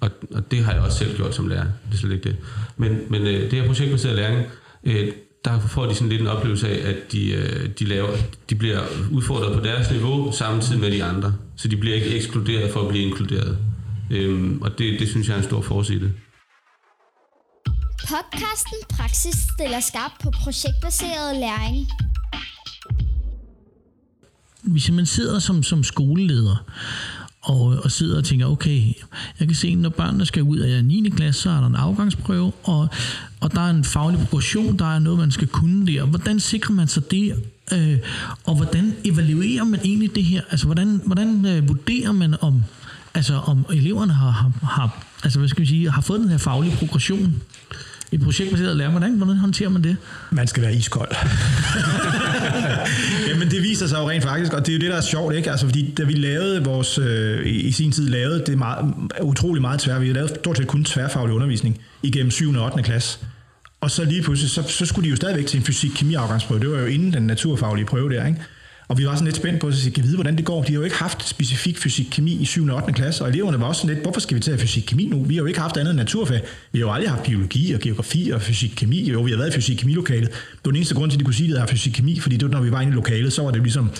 Og, 0.00 0.10
og 0.34 0.50
det 0.50 0.64
har 0.64 0.72
jeg 0.72 0.82
også 0.82 0.98
selv 0.98 1.16
gjort 1.16 1.34
som 1.34 1.48
lærer. 1.48 1.64
Det 1.88 1.94
er 1.94 1.96
slet 1.96 2.12
ikke 2.12 2.28
det. 2.28 2.36
Men, 2.76 2.98
men 3.10 3.22
øh, 3.22 3.50
det 3.50 3.52
her 3.52 3.66
projektbaseret 3.66 4.16
læring, 4.16 4.46
øh, 4.84 5.08
der 5.44 5.60
får 5.60 5.86
de 5.86 5.94
sådan 5.94 6.08
lidt 6.08 6.20
en 6.20 6.26
oplevelse 6.26 6.68
af, 6.68 6.88
at 6.88 7.12
de, 7.12 7.32
øh, 7.32 7.68
de, 7.78 7.84
laver, 7.84 8.10
de 8.50 8.54
bliver 8.54 8.80
udfordret 9.12 9.58
på 9.58 9.64
deres 9.64 9.90
niveau 9.90 10.32
samtidig 10.32 10.80
med 10.80 10.90
de 10.90 11.04
andre. 11.04 11.34
Så 11.56 11.68
de 11.68 11.76
bliver 11.76 11.96
ikke 11.96 12.16
ekskluderet 12.16 12.72
for 12.72 12.80
at 12.80 12.88
blive 12.88 13.04
inkluderet. 13.04 13.58
Øhm, 14.12 14.62
og 14.62 14.78
det, 14.78 15.00
det 15.00 15.08
synes 15.08 15.28
jeg 15.28 15.34
er 15.34 15.38
en 15.38 15.44
stor 15.44 15.60
forside. 15.62 16.12
Podcasten 18.00 18.78
Praksis 18.90 19.34
stiller 19.54 19.80
skarpt 19.80 20.22
på 20.22 20.30
projektbaseret 20.30 21.36
læring. 21.36 21.86
Hvis 24.62 24.90
man 24.90 25.06
sidder 25.06 25.38
som, 25.38 25.62
som 25.62 25.84
skoleleder, 25.84 26.64
og, 27.42 27.64
og 27.84 27.90
sidder 27.90 28.18
og 28.18 28.24
tænker, 28.24 28.46
okay, 28.46 28.92
jeg 29.40 29.48
kan 29.48 29.54
se, 29.54 29.74
når 29.74 29.88
børnene 29.88 30.26
skal 30.26 30.42
ud 30.42 30.58
af 30.58 30.84
9. 30.84 31.10
klasse, 31.16 31.42
så 31.42 31.50
er 31.50 31.60
der 31.60 31.66
en 31.66 31.74
afgangsprøve, 31.74 32.52
og, 32.62 32.88
og 33.40 33.52
der 33.52 33.60
er 33.60 33.70
en 33.70 33.84
faglig 33.84 34.20
progression, 34.20 34.78
der 34.78 34.94
er 34.94 34.98
noget, 34.98 35.18
man 35.18 35.30
skal 35.30 35.48
kunne 35.48 35.86
der. 35.86 36.04
Hvordan 36.04 36.40
sikrer 36.40 36.74
man 36.74 36.88
sig 36.88 37.10
det, 37.10 37.34
øh, 37.72 37.98
og 38.44 38.56
hvordan 38.56 38.94
evaluerer 39.04 39.64
man 39.64 39.80
egentlig 39.84 40.14
det 40.14 40.24
her? 40.24 40.42
Altså, 40.50 40.66
hvordan, 40.66 41.00
hvordan 41.06 41.46
øh, 41.46 41.68
vurderer 41.68 42.12
man, 42.12 42.34
om, 42.40 42.62
altså, 43.14 43.34
om 43.34 43.66
eleverne 43.72 44.12
har, 44.12 44.30
har, 44.30 44.52
har, 44.62 45.04
altså, 45.24 45.38
hvad 45.38 45.48
skal 45.48 45.60
vi 45.60 45.66
sige, 45.66 45.90
har 45.90 46.00
fået 46.00 46.20
den 46.20 46.28
her 46.28 46.38
faglige 46.38 46.76
progression? 46.76 47.42
i 48.12 48.18
projektbaseret 48.18 48.76
læring. 48.76 48.92
Hvordan, 48.92 49.16
hvordan 49.16 49.36
håndterer 49.36 49.68
man 49.68 49.84
det? 49.84 49.96
Man 50.30 50.46
skal 50.46 50.62
være 50.62 50.74
iskold. 50.74 51.10
Jamen 53.28 53.50
det 53.50 53.62
viser 53.62 53.86
sig 53.86 53.98
jo 53.98 54.10
rent 54.10 54.24
faktisk, 54.24 54.52
og 54.52 54.66
det 54.66 54.68
er 54.68 54.72
jo 54.72 54.80
det, 54.80 54.90
der 54.90 54.96
er 54.96 55.00
sjovt, 55.00 55.34
ikke? 55.34 55.50
Altså, 55.50 55.66
fordi 55.66 55.94
da 55.98 56.04
vi 56.04 56.12
lavede 56.12 56.64
vores, 56.64 56.98
øh, 56.98 57.46
i, 57.46 57.50
i 57.50 57.72
sin 57.72 57.92
tid 57.92 58.08
lavede 58.08 58.44
det 58.46 58.58
meget, 58.58 58.94
utrolig 59.22 59.60
meget 59.60 59.80
tvær, 59.80 59.98
vi 59.98 60.12
lavede 60.12 60.28
stort 60.28 60.56
set 60.56 60.66
kun 60.66 60.84
tværfaglig 60.84 61.34
undervisning 61.34 61.80
igennem 62.02 62.30
7. 62.30 62.54
og 62.54 62.64
8. 62.64 62.82
klasse. 62.82 63.18
Og 63.80 63.90
så 63.90 64.04
lige 64.04 64.22
pludselig, 64.22 64.50
så, 64.50 64.62
så 64.68 64.86
skulle 64.86 65.04
de 65.04 65.10
jo 65.10 65.16
stadigvæk 65.16 65.46
til 65.46 65.58
en 65.58 65.64
fysik-kemi-afgangsprøve. 65.64 66.60
Det 66.60 66.70
var 66.70 66.78
jo 66.78 66.86
inden 66.86 67.12
den 67.12 67.22
naturfaglige 67.22 67.86
prøve 67.86 68.10
der, 68.10 68.26
ikke? 68.26 68.40
Og 68.92 68.98
vi 68.98 69.06
var 69.06 69.14
sådan 69.14 69.24
lidt 69.24 69.36
spændt 69.36 69.60
på, 69.60 69.66
at 69.66 69.74
vi 69.84 69.90
kan 69.90 70.04
vide, 70.04 70.14
hvordan 70.14 70.36
det 70.36 70.44
går. 70.44 70.62
De 70.62 70.72
har 70.72 70.78
jo 70.78 70.82
ikke 70.82 70.96
haft 70.96 71.28
specifik 71.28 71.78
fysik-kemi 71.78 72.32
i 72.32 72.44
7. 72.44 72.68
og 72.68 72.76
8. 72.76 72.92
klasse, 72.92 73.24
og 73.24 73.30
eleverne 73.30 73.60
var 73.60 73.66
også 73.66 73.80
sådan 73.80 73.94
lidt, 73.94 74.04
hvorfor 74.04 74.20
skal 74.20 74.34
vi 74.34 74.40
tage 74.40 74.58
fysik-kemi 74.58 75.06
nu? 75.06 75.22
Vi 75.24 75.34
har 75.34 75.42
jo 75.42 75.46
ikke 75.46 75.60
haft 75.60 75.76
andet 75.76 75.90
end 75.90 75.98
naturfag. 75.98 76.40
Vi 76.72 76.78
har 76.78 76.86
jo 76.86 76.92
aldrig 76.92 77.10
haft 77.10 77.22
biologi 77.22 77.72
og 77.72 77.80
geografi 77.80 78.30
og 78.34 78.42
fysik-kemi. 78.42 79.10
Jo, 79.10 79.22
vi 79.22 79.30
har 79.30 79.38
været 79.38 79.50
i 79.50 79.52
fysik-kemi-lokalet. 79.52 80.28
Det 80.28 80.60
var 80.64 80.70
den 80.70 80.76
eneste 80.76 80.94
grund 80.94 81.10
til, 81.10 81.16
at 81.16 81.20
de 81.20 81.24
kunne 81.24 81.34
sige, 81.34 81.48
at 81.48 81.54
det 81.54 81.62
er 81.62 81.66
fysik-kemi, 81.66 82.20
fordi 82.20 82.36
det 82.36 82.48
var, 82.48 82.54
når 82.54 82.62
vi 82.62 82.70
var 82.70 82.80
inde 82.80 82.92
i 82.92 82.94
lokalet, 82.94 83.32
så 83.32 83.42
var 83.42 83.50
det 83.50 83.58
jo 83.58 83.62
ligesom 83.62 83.90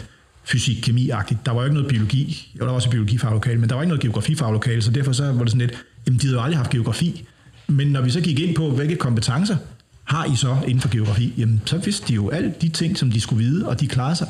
fysik-kemi-agtigt. 0.45 1.47
Der 1.47 1.53
var 1.53 1.61
jo 1.61 1.65
ikke 1.65 1.75
noget 1.75 1.89
biologi, 1.89 2.51
jo, 2.55 2.59
der 2.59 2.67
var 2.67 2.73
også 2.73 2.91
biologifaglokale, 2.91 3.61
men 3.61 3.69
der 3.69 3.75
var 3.75 3.83
ikke 3.83 3.89
noget 3.89 4.03
geografifaglokale, 4.03 4.83
så 4.83 4.91
derfor 4.91 5.13
så 5.13 5.33
var 5.33 5.43
det 5.43 5.51
sådan 5.51 5.67
lidt, 5.67 5.85
jamen 6.07 6.21
de 6.21 6.27
havde 6.27 6.37
jo 6.37 6.43
aldrig 6.43 6.59
haft 6.59 6.71
geografi. 6.71 7.25
Men 7.69 7.89
når 7.89 8.01
vi 8.01 8.11
så 8.11 8.21
gik 8.21 8.41
ind 8.41 8.57
på, 8.57 8.71
hvilke 8.71 8.97
kompetencer 8.97 9.57
har 10.05 10.25
I 10.25 10.37
så 10.37 10.57
inden 10.67 10.81
for 10.81 10.89
geografi, 10.89 11.35
jamen 11.39 11.63
så 11.67 11.79
vidste 11.79 12.09
de 12.09 12.15
jo 12.15 12.31
alle 12.31 12.55
de 12.63 12.69
ting, 12.69 12.99
som 12.99 13.11
de 13.11 13.21
skulle 13.21 13.45
vide, 13.45 13.69
og 13.69 13.81
de 13.81 13.87
klarede 13.87 14.17
sig 14.17 14.29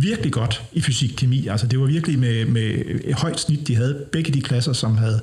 virkelig 0.00 0.32
godt 0.32 0.62
i 0.72 0.80
fysik-kemi. 0.80 1.46
Altså 1.46 1.66
det 1.66 1.80
var 1.80 1.86
virkelig 1.86 2.18
med, 2.18 2.44
med 2.44 2.82
et 3.04 3.14
højt 3.14 3.40
snit, 3.40 3.68
de 3.68 3.76
havde 3.76 4.04
begge 4.12 4.32
de 4.32 4.40
klasser, 4.40 4.72
som 4.72 4.96
havde 4.96 5.20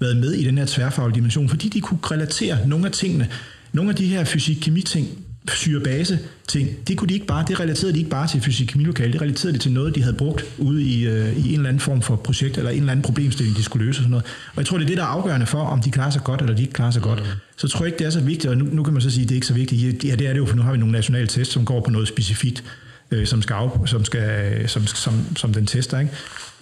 været 0.00 0.16
med 0.16 0.32
i 0.32 0.44
den 0.44 0.58
her 0.58 0.64
tværfaglige 0.68 1.14
dimension, 1.14 1.48
fordi 1.48 1.68
de 1.68 1.80
kunne 1.80 1.98
relatere 2.10 2.68
nogle 2.68 2.86
af 2.86 2.92
tingene. 2.92 3.28
Nogle 3.72 3.90
af 3.90 3.96
de 3.96 4.06
her 4.06 4.24
fysik-kemi-ting, 4.24 5.08
syrebase 5.50 6.18
ting, 6.48 6.88
det 6.88 6.96
kunne 6.96 7.08
de 7.08 7.14
ikke 7.14 7.26
bare, 7.26 7.44
det 7.48 7.60
relaterede 7.60 7.92
de 7.92 7.98
ikke 7.98 8.10
bare 8.10 8.28
til 8.28 8.40
fysik 8.40 8.76
lokale, 8.76 9.12
det 9.12 9.22
relaterede 9.22 9.52
de 9.52 9.58
til 9.58 9.72
noget, 9.72 9.94
de 9.94 10.02
havde 10.02 10.16
brugt 10.16 10.44
ude 10.58 10.82
i, 10.82 11.06
øh, 11.06 11.36
i 11.36 11.48
en 11.48 11.54
eller 11.54 11.68
anden 11.68 11.80
form 11.80 12.02
for 12.02 12.16
projekt, 12.16 12.58
eller 12.58 12.70
en 12.70 12.78
eller 12.78 12.92
anden 12.92 13.02
problemstilling, 13.02 13.56
de 13.56 13.62
skulle 13.62 13.86
løse 13.86 13.98
og 13.98 14.02
sådan 14.02 14.10
noget. 14.10 14.24
Og 14.24 14.56
jeg 14.56 14.66
tror, 14.66 14.78
det 14.78 14.84
er 14.84 14.88
det, 14.88 14.96
der 14.96 15.02
er 15.02 15.06
afgørende 15.06 15.46
for, 15.46 15.58
om 15.58 15.80
de 15.80 15.90
klarer 15.90 16.10
sig 16.10 16.24
godt, 16.24 16.40
eller 16.40 16.54
de 16.54 16.62
ikke 16.62 16.74
klarer 16.74 16.90
sig 16.90 17.02
godt. 17.02 17.18
Mm. 17.18 17.26
Så 17.56 17.68
tror 17.68 17.84
jeg 17.84 17.86
ikke, 17.86 17.98
det 17.98 18.06
er 18.06 18.10
så 18.10 18.20
vigtigt, 18.20 18.50
og 18.50 18.56
nu, 18.56 18.64
nu 18.64 18.82
kan 18.82 18.92
man 18.92 19.02
så 19.02 19.10
sige, 19.10 19.22
at 19.22 19.28
det 19.28 19.34
er 19.34 19.36
ikke 19.36 19.46
så 19.46 19.54
vigtigt. 19.54 20.04
Ja, 20.04 20.14
det 20.14 20.28
er 20.28 20.32
det 20.32 20.38
jo, 20.38 20.46
for 20.46 20.56
nu 20.56 20.62
har 20.62 20.72
vi 20.72 20.78
nogle 20.78 20.92
nationale 20.92 21.26
tests, 21.26 21.54
som 21.54 21.64
går 21.64 21.80
på 21.80 21.90
noget 21.90 22.08
specifikt 22.08 22.64
øh, 23.12 23.26
som, 23.26 23.42
skal, 23.42 23.70
som, 23.86 24.04
skal, 24.04 24.52
øh, 24.54 24.68
som, 24.68 24.86
som, 24.86 25.36
som 25.36 25.52
den 25.52 25.66
tester. 25.66 25.98
Ikke? 25.98 26.12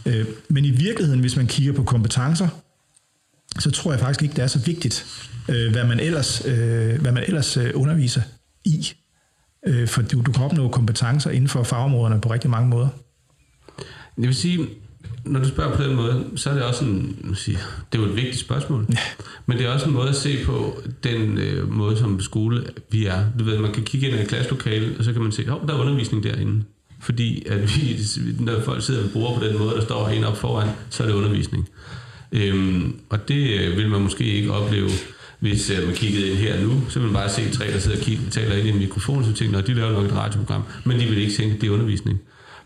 Øh, 0.06 0.26
men 0.48 0.64
i 0.64 0.70
virkeligheden, 0.70 1.20
hvis 1.20 1.36
man 1.36 1.46
kigger 1.46 1.72
på 1.72 1.82
kompetencer, 1.82 2.48
så 3.58 3.70
tror 3.70 3.92
jeg 3.92 4.00
faktisk 4.00 4.22
ikke, 4.22 4.34
det 4.34 4.42
er 4.42 4.46
så 4.46 4.58
vigtigt, 4.58 5.06
øh, 5.48 5.72
hvad 5.72 5.84
man 5.84 6.00
ellers, 6.00 6.46
øh, 6.46 7.00
hvad 7.00 7.12
man 7.12 7.24
ellers 7.26 7.56
øh, 7.56 7.70
underviser 7.74 8.22
i. 8.64 8.92
Øh, 9.66 9.88
for 9.88 10.02
du, 10.02 10.20
du 10.20 10.32
kan 10.32 10.44
opnå 10.44 10.68
kompetencer 10.68 11.30
inden 11.30 11.48
for 11.48 11.62
fagområderne 11.62 12.20
på 12.20 12.32
rigtig 12.32 12.50
mange 12.50 12.68
måder. 12.68 12.88
Jeg 14.18 14.26
vil 14.26 14.34
sige, 14.34 14.66
når 15.24 15.40
du 15.40 15.48
spørger 15.48 15.76
på 15.76 15.82
den 15.82 15.96
måde, 15.96 16.24
så 16.36 16.50
er 16.50 16.54
det 16.54 16.62
også 16.62 16.84
en, 16.84 17.32
sige, 17.34 17.58
det 17.92 17.98
er 17.98 18.02
jo 18.02 18.08
et 18.08 18.16
vigtigt 18.16 18.38
spørgsmål. 18.38 18.86
Ja. 18.92 18.96
Men 19.46 19.58
det 19.58 19.66
er 19.66 19.70
også 19.70 19.86
en 19.86 19.92
måde 19.92 20.08
at 20.08 20.16
se 20.16 20.44
på 20.44 20.82
den 21.04 21.38
øh, 21.38 21.72
måde, 21.72 21.96
som 21.96 22.20
skole 22.20 22.64
vi 22.90 23.06
er. 23.06 23.24
Du 23.38 23.44
ved, 23.44 23.58
man 23.58 23.72
kan 23.72 23.82
kigge 23.82 24.08
ind 24.08 24.16
i 24.16 24.22
et 24.22 24.28
klasselokale, 24.28 24.94
og 24.98 25.04
så 25.04 25.12
kan 25.12 25.22
man 25.22 25.32
se, 25.32 25.42
at 25.42 25.68
der 25.68 25.74
er 25.74 25.80
undervisning 25.80 26.24
derinde. 26.24 26.64
Fordi 27.00 27.46
at 27.46 27.76
vi, 27.76 27.96
når 28.44 28.60
folk 28.60 28.82
sidder 28.82 29.04
og 29.04 29.10
bruger 29.10 29.38
på 29.38 29.44
den 29.44 29.58
måde, 29.58 29.74
der 29.74 29.80
står 29.80 30.08
en 30.08 30.24
op 30.24 30.36
foran, 30.36 30.68
så 30.90 31.02
er 31.02 31.06
det 31.06 31.14
undervisning. 31.14 31.68
Øhm, 32.32 33.00
og 33.08 33.28
det 33.28 33.60
øh, 33.60 33.76
vil 33.76 33.88
man 33.88 34.00
måske 34.00 34.24
ikke 34.24 34.52
opleve, 34.52 34.90
hvis 35.40 35.70
øh, 35.70 35.86
man 35.86 35.94
kiggede 35.94 36.28
ind 36.28 36.38
her 36.38 36.62
nu, 36.62 36.82
så 36.88 36.98
vil 36.98 37.06
man 37.06 37.14
bare 37.14 37.30
se 37.30 37.50
tre, 37.50 37.72
der 37.72 37.78
sidder 37.78 37.96
og 37.96 38.02
kigger, 38.02 38.30
taler 38.30 38.56
ind 38.56 38.66
i 38.66 38.70
en 38.70 38.78
mikrofon, 38.78 39.24
så 39.24 39.32
tænker, 39.32 39.58
at 39.58 39.66
de 39.66 39.74
laver 39.74 39.92
nok 39.92 40.04
et 40.04 40.12
radioprogram, 40.12 40.62
men 40.84 41.00
de 41.00 41.04
vil 41.04 41.18
ikke 41.18 41.32
tænke, 41.32 41.54
at 41.54 41.60
det 41.60 41.66
er 41.66 41.72
undervisning. 41.72 42.20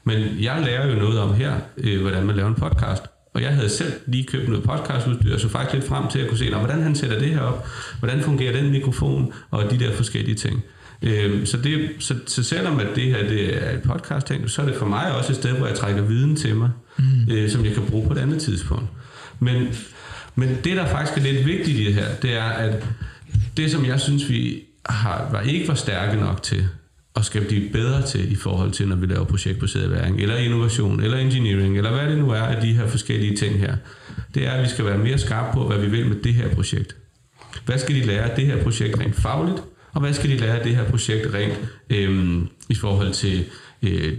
Men 0.05 0.21
jeg 0.41 0.63
lærer 0.65 0.89
jo 0.89 0.95
noget 0.95 1.21
om 1.21 1.35
her, 1.35 1.55
øh, 1.77 2.01
hvordan 2.01 2.27
man 2.27 2.37
laver 2.37 2.49
en 2.49 2.55
podcast. 2.55 3.03
Og 3.35 3.43
jeg 3.43 3.55
havde 3.55 3.69
selv 3.69 3.93
lige 4.07 4.25
købt 4.25 4.49
noget 4.49 4.65
podcastudstyr, 4.65 5.39
så 5.39 5.49
faktisk 5.49 5.75
lidt 5.75 5.89
frem 5.89 6.09
til 6.09 6.19
at 6.19 6.29
kunne 6.29 6.39
se, 6.39 6.55
hvordan 6.55 6.83
han 6.83 6.95
sætter 6.95 7.19
det 7.19 7.29
her 7.29 7.41
op, 7.41 7.67
hvordan 7.99 8.21
fungerer 8.21 8.53
den 8.53 8.71
mikrofon, 8.71 9.33
og 9.51 9.71
de 9.71 9.79
der 9.79 9.93
forskellige 9.93 10.35
ting. 10.35 10.63
Øh, 11.03 11.47
så, 11.47 11.57
det, 11.57 11.91
så, 11.99 12.15
så 12.27 12.43
selvom 12.43 12.81
at 12.81 12.87
det 12.95 13.05
her 13.05 13.29
det 13.29 13.67
er 13.67 13.71
et 13.71 13.83
podcast 13.83 14.27
ting, 14.27 14.51
så 14.51 14.63
er 14.63 14.67
det 14.67 14.77
for 14.77 14.87
mig 14.87 15.17
også 15.17 15.33
et 15.33 15.37
sted, 15.37 15.53
hvor 15.53 15.67
jeg 15.67 15.77
trækker 15.77 16.03
viden 16.03 16.37
til 16.37 16.57
mig, 16.57 16.71
mm. 16.99 17.33
øh, 17.33 17.51
som 17.51 17.65
jeg 17.65 17.75
kan 17.75 17.83
bruge 17.83 18.07
på 18.07 18.13
et 18.13 18.19
andet 18.19 18.43
tidspunkt. 18.43 18.87
Men, 19.39 19.69
men 20.35 20.49
det, 20.65 20.77
der 20.77 20.87
faktisk 20.87 21.19
er 21.19 21.33
lidt 21.33 21.47
vigtigt 21.47 21.79
i 21.79 21.85
det 21.85 21.95
her, 21.95 22.07
det 22.23 22.37
er, 22.37 22.45
at 22.45 22.87
det, 23.57 23.71
som 23.71 23.87
jeg 23.87 24.01
synes, 24.01 24.29
vi 24.29 24.63
har, 24.87 25.29
var 25.33 25.41
ikke 25.41 25.69
var 25.69 25.75
stærke 25.75 26.21
nok 26.21 26.43
til, 26.43 26.69
og 27.15 27.25
skal 27.25 27.45
blive 27.45 27.71
bedre 27.71 28.03
til 28.03 28.33
i 28.33 28.35
forhold 28.35 28.71
til, 28.71 28.89
når 28.89 28.97
vi 28.97 29.07
laver 29.07 29.25
projektbaseret 29.25 29.91
væring, 29.91 30.21
eller 30.21 30.37
innovation, 30.37 31.01
eller 31.01 31.19
engineering, 31.19 31.77
eller 31.77 31.93
hvad 31.93 32.09
det 32.09 32.19
nu 32.19 32.31
er 32.31 32.41
af 32.41 32.61
de 32.61 32.73
her 32.73 32.87
forskellige 32.87 33.37
ting 33.37 33.59
her, 33.59 33.77
det 34.35 34.47
er, 34.47 34.51
at 34.51 34.65
vi 34.65 34.69
skal 34.69 34.85
være 34.85 34.99
mere 34.99 35.19
skarpe 35.19 35.53
på, 35.53 35.67
hvad 35.67 35.79
vi 35.79 35.91
vil 35.91 36.07
med 36.07 36.17
det 36.17 36.35
her 36.35 36.55
projekt. 36.55 36.97
Hvad 37.67 37.79
skal 37.79 37.95
de 37.95 38.07
lære 38.07 38.31
af 38.31 38.37
det 38.37 38.47
her 38.47 38.63
projekt 38.63 39.01
rent 39.01 39.17
fagligt, 39.17 39.63
og 39.93 40.01
hvad 40.01 40.13
skal 40.13 40.31
de 40.31 40.37
lære 40.37 40.59
af 40.59 40.65
det 40.65 40.77
her 40.77 40.91
projekt 40.91 41.35
rent 41.35 41.61
øhm, 41.91 42.49
i 42.69 42.75
forhold 42.75 43.13
til 43.13 43.45
øh, 43.83 44.13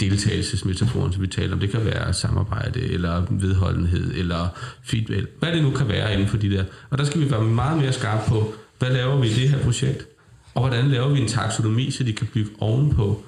deltagelsesmetaforen, 0.00 1.12
som 1.12 1.22
vi 1.22 1.26
taler 1.26 1.52
om. 1.52 1.60
Det 1.60 1.70
kan 1.70 1.84
være 1.84 2.12
samarbejde, 2.12 2.80
eller 2.80 3.26
vedholdenhed, 3.30 4.14
eller 4.14 4.48
feedback, 4.84 5.26
hvad 5.38 5.52
det 5.52 5.62
nu 5.62 5.70
kan 5.70 5.88
være 5.88 6.12
inden 6.12 6.28
for 6.28 6.36
de 6.36 6.50
der. 6.50 6.64
Og 6.90 6.98
der 6.98 7.04
skal 7.04 7.20
vi 7.20 7.30
være 7.30 7.42
meget 7.42 7.78
mere 7.78 7.92
skarpe 7.92 8.28
på, 8.28 8.54
hvad 8.78 8.90
laver 8.90 9.20
vi 9.20 9.26
i 9.26 9.34
det 9.34 9.48
her 9.48 9.58
projekt? 9.58 10.06
Og 10.54 10.62
hvordan 10.62 10.88
laver 10.88 11.08
vi 11.08 11.20
en 11.20 11.28
taksonomi, 11.28 11.90
så 11.90 12.04
de 12.04 12.12
kan 12.12 12.26
bygge 12.34 12.50
ovenpå? 12.58 13.24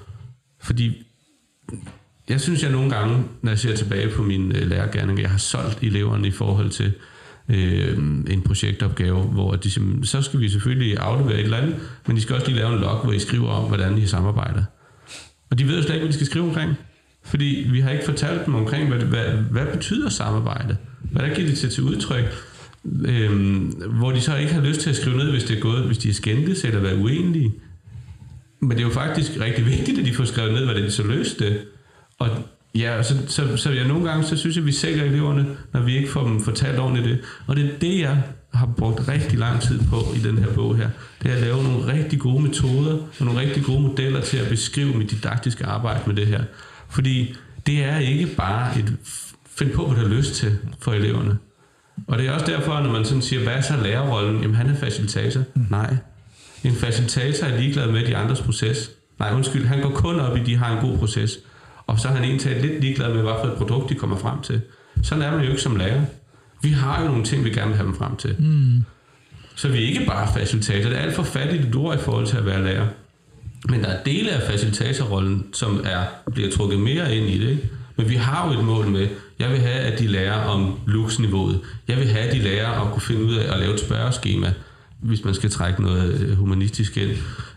Fordi 0.62 1.06
jeg 2.28 2.40
synes, 2.40 2.62
jeg 2.62 2.72
nogle 2.72 2.90
gange, 2.90 3.24
når 3.42 3.50
jeg 3.50 3.58
ser 3.58 3.76
tilbage 3.76 4.08
på 4.08 4.22
min 4.22 4.56
øh, 4.56 4.66
lærergærning, 4.70 5.20
jeg 5.20 5.30
har 5.30 5.38
solgt 5.38 5.82
eleverne 5.82 6.28
i 6.28 6.30
forhold 6.30 6.70
til 6.70 6.92
øh, 7.48 7.98
en 8.30 8.42
projektopgave, 8.44 9.22
hvor 9.22 9.56
de, 9.56 9.70
simpelthen- 9.70 10.06
så 10.06 10.22
skal 10.22 10.40
vi 10.40 10.48
selvfølgelig 10.48 10.98
aflevere 10.98 11.34
et 11.38 11.44
eller 11.44 11.56
andet, 11.56 11.76
men 12.06 12.16
de 12.16 12.20
skal 12.22 12.34
også 12.34 12.46
lige 12.46 12.56
lave 12.58 12.72
en 12.74 12.80
log, 12.80 13.02
hvor 13.04 13.12
I 13.12 13.18
skriver 13.18 13.48
om, 13.48 13.64
hvordan 13.68 13.98
I 13.98 14.06
samarbejder. 14.06 14.64
Og 15.50 15.58
de 15.58 15.68
ved 15.68 15.76
jo 15.76 15.82
slet 15.82 15.94
ikke, 15.94 16.04
hvad 16.04 16.08
de 16.12 16.14
skal 16.14 16.26
skrive 16.26 16.44
omkring. 16.44 16.74
Fordi 17.24 17.66
vi 17.70 17.80
har 17.80 17.90
ikke 17.90 18.04
fortalt 18.04 18.46
dem 18.46 18.54
omkring, 18.54 18.88
hvad, 18.88 18.98
hvad, 19.06 19.24
hvad 19.50 19.66
betyder 19.66 20.08
samarbejde? 20.08 20.76
Hvad 21.12 21.30
giver 21.34 21.48
det 21.48 21.58
til, 21.58 21.70
til 21.70 21.82
udtryk? 21.82 22.24
Øhm, 23.04 23.72
hvor 23.98 24.12
de 24.12 24.20
så 24.20 24.36
ikke 24.36 24.52
har 24.52 24.60
lyst 24.60 24.80
til 24.80 24.90
at 24.90 24.96
skrive 24.96 25.16
ned, 25.16 25.30
hvis 25.30 25.44
det 25.44 25.56
er 25.56 25.60
gået, 25.60 25.82
hvis 25.82 25.98
de 25.98 26.08
er 26.08 26.14
skændtes 26.14 26.64
eller 26.64 26.80
været 26.80 26.98
uenige. 27.02 27.52
Men 28.60 28.70
det 28.70 28.78
er 28.78 28.82
jo 28.82 28.90
faktisk 28.90 29.32
rigtig 29.40 29.66
vigtigt, 29.66 29.98
at 29.98 30.04
de 30.04 30.14
får 30.14 30.24
skrevet 30.24 30.52
ned, 30.52 30.64
hvordan 30.64 30.82
de 30.82 30.90
så 30.90 31.02
løste 31.02 31.44
det. 31.44 31.60
Og 32.18 32.28
ja, 32.74 33.02
så, 33.02 33.14
så, 33.26 33.56
så 33.56 33.70
jeg 33.70 33.88
nogle 33.88 34.08
gange, 34.10 34.24
så 34.24 34.36
synes 34.36 34.56
jeg, 34.56 34.62
at 34.62 34.66
vi 34.66 34.72
sælger 34.72 35.04
eleverne, 35.04 35.46
når 35.72 35.80
vi 35.82 35.96
ikke 35.96 36.10
får 36.10 36.28
dem 36.28 36.40
fortalt 36.40 36.78
ordentligt 36.78 37.08
det. 37.08 37.18
Og 37.46 37.56
det 37.56 37.64
er 37.64 37.78
det, 37.78 38.00
jeg 38.00 38.22
har 38.52 38.66
brugt 38.76 39.08
rigtig 39.08 39.38
lang 39.38 39.60
tid 39.60 39.80
på 39.90 39.96
i 40.16 40.18
den 40.18 40.38
her 40.38 40.54
bog 40.54 40.76
her. 40.76 40.90
Det 41.22 41.30
er 41.30 41.34
at 41.34 41.40
lave 41.40 41.62
nogle 41.62 41.92
rigtig 41.92 42.20
gode 42.20 42.42
metoder 42.42 42.94
og 43.18 43.26
nogle 43.26 43.40
rigtig 43.40 43.64
gode 43.64 43.80
modeller 43.80 44.20
til 44.20 44.36
at 44.36 44.48
beskrive 44.48 44.94
mit 44.94 45.10
didaktiske 45.10 45.66
arbejde 45.66 46.00
med 46.06 46.14
det 46.14 46.26
her. 46.26 46.44
Fordi 46.88 47.34
det 47.66 47.84
er 47.84 47.98
ikke 47.98 48.26
bare 48.36 48.78
et 48.78 48.96
find 49.56 49.70
på, 49.70 49.86
hvad 49.86 50.02
du 50.02 50.08
har 50.08 50.16
lyst 50.16 50.34
til 50.34 50.58
for 50.80 50.92
eleverne. 50.92 51.38
Og 52.08 52.18
det 52.18 52.26
er 52.26 52.32
også 52.32 52.46
derfor, 52.46 52.80
når 52.80 52.92
man 52.92 53.04
sådan 53.04 53.22
siger, 53.22 53.42
hvad 53.42 53.52
er 53.52 53.60
så 53.60 53.76
lærerrollen? 53.82 54.40
Jamen, 54.40 54.56
han 54.56 54.70
er 54.70 54.74
facilitator. 54.74 55.40
Mm. 55.54 55.66
Nej. 55.70 55.96
En 56.64 56.72
facilitator 56.72 57.46
er 57.46 57.60
ligeglad 57.60 57.92
med 57.92 58.06
de 58.06 58.16
andres 58.16 58.40
proces. 58.40 58.90
Nej, 59.18 59.34
undskyld, 59.34 59.66
han 59.66 59.82
går 59.82 59.90
kun 59.90 60.20
op 60.20 60.36
i, 60.36 60.40
de 60.40 60.56
har 60.56 60.76
en 60.76 60.88
god 60.88 60.98
proces. 60.98 61.38
Og 61.86 62.00
så 62.00 62.08
er 62.08 62.12
han 62.12 62.24
egentlig 62.24 62.62
lidt 62.62 62.80
ligeglad 62.80 63.14
med, 63.14 63.22
hvad 63.22 63.32
for 63.44 63.50
et 63.50 63.58
produkt 63.58 63.90
de 63.90 63.94
kommer 63.94 64.16
frem 64.16 64.42
til. 64.42 64.60
Sådan 65.02 65.22
er 65.22 65.30
man 65.30 65.44
jo 65.44 65.50
ikke 65.50 65.62
som 65.62 65.76
lærer. 65.76 66.02
Vi 66.62 66.70
har 66.70 67.02
jo 67.02 67.08
nogle 67.08 67.24
ting, 67.24 67.44
vi 67.44 67.50
gerne 67.50 67.66
vil 67.66 67.76
have 67.76 67.86
dem 67.86 67.96
frem 67.96 68.16
til. 68.16 68.36
Mm. 68.38 68.84
Så 69.56 69.68
vi 69.68 69.84
er 69.84 69.88
ikke 69.88 70.06
bare 70.06 70.28
facilitator. 70.36 70.88
Det 70.88 70.98
er 70.98 71.02
alt 71.02 71.14
for 71.14 71.22
fattigt 71.22 71.64
et 71.64 71.74
ord 71.74 71.94
i 71.94 71.98
forhold 72.02 72.26
til 72.26 72.36
at 72.36 72.46
være 72.46 72.64
lærer. 72.64 72.86
Men 73.68 73.82
der 73.82 73.88
er 73.88 74.02
dele 74.02 74.30
af 74.30 74.50
facilitatorrollen, 74.50 75.46
som 75.52 75.80
er, 75.84 76.02
bliver 76.32 76.50
trukket 76.50 76.80
mere 76.80 77.16
ind 77.16 77.26
i 77.26 77.38
det. 77.38 77.50
Ikke? 77.50 77.68
Men 77.96 78.08
vi 78.08 78.14
har 78.14 78.52
jo 78.52 78.58
et 78.58 78.64
mål 78.64 78.86
med, 78.86 79.08
jeg 79.38 79.50
vil 79.50 79.58
have, 79.58 79.74
at 79.74 79.98
de 79.98 80.06
lærer 80.06 80.44
om 80.44 80.78
luxniveauet. 80.86 81.60
Jeg 81.88 81.96
vil 81.96 82.06
have, 82.06 82.24
at 82.24 82.32
de 82.32 82.38
lærer 82.38 82.68
at 82.68 82.92
kunne 82.92 83.02
finde 83.02 83.24
ud 83.24 83.34
af 83.34 83.52
at 83.52 83.58
lave 83.60 83.74
et 83.74 83.80
spørgeskema, 83.80 84.52
hvis 85.00 85.24
man 85.24 85.34
skal 85.34 85.50
trække 85.50 85.82
noget 85.82 86.20
øh, 86.20 86.36
humanistisk 86.36 86.96
ind. 86.96 87.10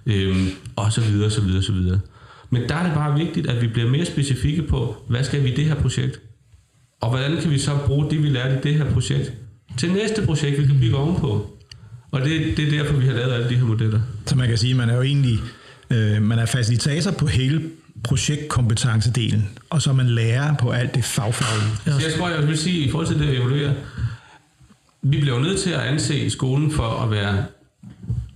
Øhm, 0.06 0.50
og 0.76 0.94
så 0.94 1.02
videre, 1.02 1.32
så 1.32 1.42
videre, 1.42 1.64
så 1.64 1.72
videre. 1.72 2.00
Men 2.50 2.70
der 2.70 2.76
er 2.76 2.84
det 2.84 2.94
bare 2.94 3.20
vigtigt, 3.20 3.48
at 3.48 3.62
vi 3.62 3.68
bliver 3.68 3.90
mere 3.90 4.06
specifikke 4.06 4.64
på, 4.64 4.96
hvad 5.08 5.24
skal 5.24 5.44
vi 5.44 5.52
i 5.52 5.56
det 5.56 5.66
her 5.66 5.76
projekt? 5.76 6.22
Og 7.02 7.10
hvordan 7.10 7.42
kan 7.42 7.52
vi 7.52 7.60
så 7.60 7.78
bruge 7.86 8.10
det, 8.10 8.24
vi 8.24 8.30
lærte 8.30 8.56
i 8.56 8.62
det 8.62 8.76
her 8.76 8.94
projekt, 8.94 9.34
til 9.78 9.92
næste 9.92 10.26
projekt, 10.26 10.62
vi 10.62 10.66
kan 10.66 10.80
bygge 10.80 10.98
ovenpå? 10.98 11.58
Og 12.12 12.22
det, 12.22 12.58
det 12.58 12.68
er 12.68 12.72
derfor, 12.72 12.98
vi 12.98 13.06
har 13.06 13.14
lavet 13.14 13.34
alle 13.34 13.50
de 13.50 13.56
her 13.56 13.66
modeller. 13.66 14.00
Så 14.26 14.36
man 14.36 14.48
kan 14.48 14.58
sige, 14.58 14.72
at 14.72 14.78
man 14.78 14.90
er 14.90 14.96
jo 14.96 15.02
egentlig 15.02 15.40
øh, 15.90 16.22
man 16.22 16.40
er 16.40 16.46
facilitator 16.46 17.12
på 17.12 17.28
hele 17.28 17.62
projektkompetencedelen, 18.04 19.50
og 19.70 19.82
så 19.82 19.94
man 19.94 20.10
lærer 20.10 20.56
på 20.56 20.72
alt 20.72 20.96
det 20.96 21.04
fagfaglige. 21.04 22.00
Så 22.00 22.08
jeg 22.08 22.18
tror, 22.18 22.30
jeg 22.30 22.48
vil 22.48 22.58
sige, 22.58 22.86
i 22.86 22.92
forhold 22.92 23.08
til 23.08 23.20
det 23.20 23.28
at 23.28 23.36
evaluere, 23.36 23.74
vi 25.02 25.20
bliver 25.20 25.38
jo 25.38 25.44
nødt 25.44 25.60
til 25.60 25.70
at 25.70 25.80
anse 25.80 26.30
skolen 26.30 26.72
for 26.72 27.04
at 27.04 27.12
være 27.12 27.46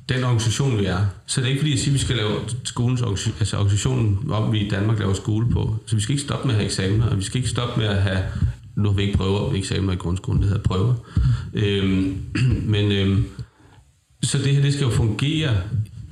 den 0.10 0.24
organisation, 0.24 0.80
vi 0.80 0.86
er. 0.86 1.06
Så 1.26 1.42
det 1.42 1.48
er 1.48 1.50
ikke 1.50 1.62
fordi, 1.62 1.72
jeg 1.72 1.80
siger, 1.80 1.92
at 1.92 1.94
vi 1.94 2.00
skal 2.00 2.16
lave 2.16 2.40
skolens 2.64 3.02
organisation, 3.02 3.36
altså 3.40 3.58
organisationen, 3.58 4.20
om 4.32 4.52
vi 4.52 4.60
i 4.60 4.70
Danmark 4.70 5.00
laver 5.00 5.14
skole 5.14 5.50
på. 5.50 5.76
Så 5.86 5.96
vi 5.96 6.02
skal 6.02 6.14
ikke 6.14 6.24
stoppe 6.24 6.48
med 6.48 6.56
at 6.56 6.60
have 6.60 6.66
eksamener, 6.66 7.06
og 7.10 7.18
vi 7.18 7.24
skal 7.24 7.38
ikke 7.38 7.50
stoppe 7.50 7.80
med 7.80 7.88
at 7.88 8.02
have, 8.02 8.24
nu 8.76 8.90
har 8.90 8.96
vi 8.96 9.02
ikke 9.02 9.18
prøver, 9.18 9.54
eksamener 9.54 9.94
i 9.94 9.96
grundskolen, 9.96 10.42
det 10.42 10.50
hedder 10.50 10.64
prøver. 10.64 10.94
Øhm, 11.54 12.18
men 12.74 12.92
øhm, 12.92 13.26
så 14.24 14.38
det 14.38 14.56
her, 14.56 14.62
det 14.62 14.74
skal 14.74 14.86
jo 14.86 14.92
fungere 14.92 15.58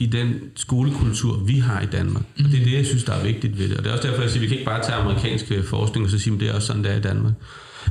i 0.01 0.05
den 0.05 0.33
skolekultur, 0.55 1.37
vi 1.37 1.57
har 1.57 1.81
i 1.81 1.85
Danmark. 1.85 2.23
Og 2.39 2.43
det 2.51 2.59
er 2.59 2.63
det, 2.63 2.73
jeg 2.73 2.85
synes, 2.85 3.03
der 3.03 3.13
er 3.13 3.23
vigtigt 3.23 3.59
ved 3.59 3.69
det. 3.69 3.77
Og 3.77 3.83
det 3.83 3.89
er 3.89 3.93
også 3.93 4.07
derfor, 4.07 4.21
jeg 4.21 4.31
siger, 4.31 4.39
at 4.39 4.41
vi 4.41 4.47
kan 4.47 4.57
ikke 4.57 4.65
bare 4.65 4.83
tage 4.83 4.95
amerikansk 4.95 5.51
øh, 5.51 5.63
forskning 5.63 6.05
og 6.05 6.11
så 6.11 6.19
sige, 6.19 6.33
at 6.33 6.39
det 6.39 6.49
er 6.49 6.53
også 6.53 6.67
sådan, 6.67 6.83
det 6.83 6.91
er 6.91 6.97
i 6.97 7.01
Danmark. 7.01 7.33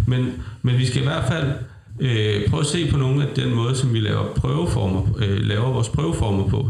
Men, 0.06 0.32
men 0.62 0.78
vi 0.78 0.86
skal 0.86 1.00
i 1.00 1.04
hvert 1.04 1.24
fald 1.24 1.52
øh, 2.00 2.48
prøve 2.48 2.60
at 2.60 2.66
se 2.66 2.90
på 2.90 2.96
nogle 2.96 3.28
af 3.28 3.34
den 3.36 3.54
måde, 3.54 3.76
som 3.76 3.94
vi 3.94 4.00
laver 4.00 4.34
prøveformer, 4.34 5.02
øh, 5.18 5.40
laver 5.40 5.72
vores 5.72 5.88
prøveformer 5.88 6.48
på. 6.48 6.68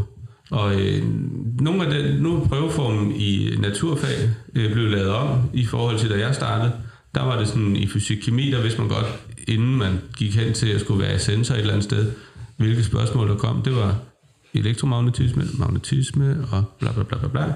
Og 0.51 0.81
øh, 0.81 1.03
nogle 1.61 1.85
af 1.85 1.93
den, 1.93 2.21
nu 2.21 2.35
er 2.35 2.47
prøveformen 2.47 3.11
i 3.15 3.55
naturfag 3.59 4.29
øh, 4.55 4.73
blevet 4.73 4.91
lavet 4.91 5.09
om 5.09 5.39
i 5.53 5.65
forhold 5.65 5.99
til, 5.99 6.09
da 6.09 6.19
jeg 6.19 6.35
startede. 6.35 6.71
Der 7.15 7.23
var 7.23 7.39
det 7.39 7.47
sådan, 7.47 7.75
i 7.75 7.87
fysik-kemi, 7.87 8.51
der 8.51 8.61
vidste 8.61 8.79
man 8.79 8.89
godt, 8.89 9.05
inden 9.47 9.77
man 9.77 9.99
gik 10.17 10.35
hen 10.35 10.53
til 10.53 10.67
at 10.67 10.81
skulle 10.81 11.03
være 11.03 11.19
sensor 11.19 11.55
et 11.55 11.59
eller 11.59 11.73
andet 11.73 11.83
sted, 11.83 12.11
hvilke 12.57 12.83
spørgsmål 12.83 13.27
der 13.27 13.35
kom. 13.35 13.61
Det 13.61 13.75
var 13.75 14.10
elektromagnetisme, 14.53 15.43
magnetisme 15.53 16.47
og 16.51 16.63
bla 16.79 16.91
bla 16.91 17.03
bla 17.03 17.17
bla 17.17 17.27
bla. 17.27 17.53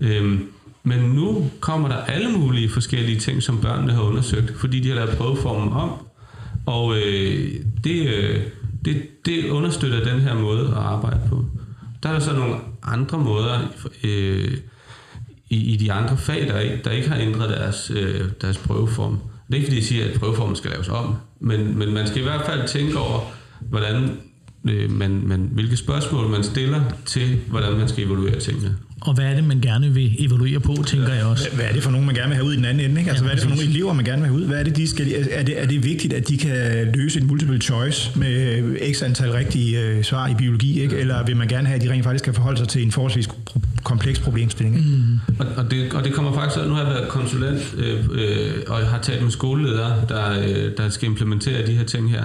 Øhm, 0.00 0.48
men 0.82 1.00
nu 1.00 1.50
kommer 1.60 1.88
der 1.88 1.96
alle 1.96 2.32
mulige 2.38 2.68
forskellige 2.68 3.20
ting, 3.20 3.42
som 3.42 3.60
børnene 3.60 3.92
har 3.92 4.02
undersøgt, 4.02 4.56
fordi 4.56 4.80
de 4.80 4.88
har 4.88 4.94
lavet 4.94 5.16
prøveformen 5.16 5.72
om. 5.72 5.90
Og 6.66 6.96
øh, 6.96 7.54
det, 7.84 8.06
øh, 8.06 8.40
det, 8.84 9.26
det 9.26 9.50
understøtter 9.50 10.04
den 10.04 10.20
her 10.20 10.34
måde 10.34 10.66
at 10.68 10.74
arbejde 10.74 11.20
på. 11.28 11.44
Der 12.02 12.08
er 12.08 12.12
der 12.12 12.20
så 12.20 12.32
nogle 12.32 12.54
andre 12.82 13.18
måder 13.18 13.58
øh, 14.04 14.56
i, 15.50 15.72
i 15.72 15.76
de 15.76 15.92
andre 15.92 16.16
fag, 16.16 16.48
der 16.48 16.60
ikke, 16.60 16.80
der 16.84 16.90
ikke 16.90 17.08
har 17.08 17.16
ændret 17.16 17.50
deres, 17.50 17.92
øh, 17.94 18.20
deres 18.40 18.58
prøveform. 18.58 19.18
Det 19.46 19.54
er 19.54 19.54
ikke 19.54 19.66
fordi, 19.66 19.76
jeg 19.76 19.84
siger, 19.84 20.04
at 20.10 20.20
prøveformen 20.20 20.56
skal 20.56 20.70
laves 20.70 20.88
om, 20.88 21.14
men, 21.40 21.78
men 21.78 21.94
man 21.94 22.06
skal 22.06 22.20
i 22.20 22.24
hvert 22.24 22.46
fald 22.46 22.68
tænke 22.68 22.98
over, 22.98 23.20
hvordan 23.60 24.20
øh, 24.68 24.90
man, 24.90 25.22
man, 25.26 25.48
hvilke 25.52 25.76
spørgsmål 25.76 26.30
man 26.30 26.42
stiller 26.42 26.80
til, 27.06 27.38
hvordan 27.50 27.72
man 27.72 27.88
skal 27.88 28.04
evaluere 28.04 28.40
tingene. 28.40 28.76
Og 29.00 29.14
hvad 29.14 29.24
er 29.24 29.34
det, 29.34 29.44
man 29.44 29.60
gerne 29.60 29.90
vil 29.94 30.16
evaluere 30.18 30.60
på, 30.60 30.76
tænker 30.86 31.14
jeg 31.14 31.24
også. 31.24 31.48
Hvad 31.54 31.64
er 31.64 31.72
det 31.72 31.82
for 31.82 31.90
nogen, 31.90 32.06
man 32.06 32.14
gerne 32.14 32.28
vil 32.28 32.34
have 32.34 32.46
ud 32.46 32.52
i 32.52 32.56
den 32.56 32.64
anden 32.64 32.90
ende? 32.90 33.00
Ikke? 33.00 33.10
Altså, 33.10 33.24
Ja, 33.24 33.28
hvad 33.28 33.32
er 33.32 33.36
det 33.36 33.42
for 33.42 33.50
nogle 33.56 33.70
elever, 33.70 33.92
man 33.92 34.04
gerne 34.04 34.22
vil 34.22 34.30
have 34.30 34.40
ud? 34.40 34.46
Hvad 34.46 34.58
er 34.58 34.62
det, 34.62 34.76
de 34.76 34.88
skal, 34.88 35.26
er, 35.30 35.42
det, 35.42 35.62
er 35.62 35.66
det 35.66 35.84
vigtigt, 35.84 36.12
at 36.12 36.28
de 36.28 36.38
kan 36.38 36.86
løse 36.94 37.20
en 37.20 37.26
multiple 37.26 37.60
choice 37.60 38.18
med 38.18 38.94
x 38.94 39.02
antal 39.02 39.30
rigtige 39.30 39.80
øh, 39.80 40.04
svar 40.04 40.28
i 40.28 40.34
biologi? 40.34 40.80
Ikke? 40.82 40.96
Eller 40.96 41.26
vil 41.26 41.36
man 41.36 41.48
gerne 41.48 41.66
have, 41.66 41.76
at 41.76 41.82
de 41.82 41.90
rent 41.90 42.04
faktisk 42.04 42.24
kan 42.24 42.34
forholde 42.34 42.58
sig 42.58 42.68
til 42.68 42.82
en 42.82 42.92
forholdsvis 42.92 43.28
pro- 43.28 43.60
kompleks 43.84 44.18
problemstilling? 44.18 44.76
Ikke? 44.76 44.88
Mm. 44.88 45.18
Og, 45.38 45.46
og, 45.56 45.70
det, 45.70 45.92
og 45.92 46.04
det 46.04 46.12
kommer 46.12 46.32
faktisk, 46.32 46.66
nu 46.66 46.74
har 46.74 46.82
jeg 46.84 46.90
været 46.94 47.08
konsulent 47.08 47.74
øh, 47.78 48.04
øh, 48.12 48.52
og 48.68 48.80
jeg 48.80 48.88
har 48.88 48.98
talt 49.02 49.22
med 49.22 49.30
skoleledere, 49.30 49.96
der, 50.08 50.30
øh, 50.40 50.70
der 50.76 50.88
skal 50.88 51.08
implementere 51.08 51.66
de 51.66 51.72
her 51.72 51.84
ting 51.84 52.10
her. 52.10 52.22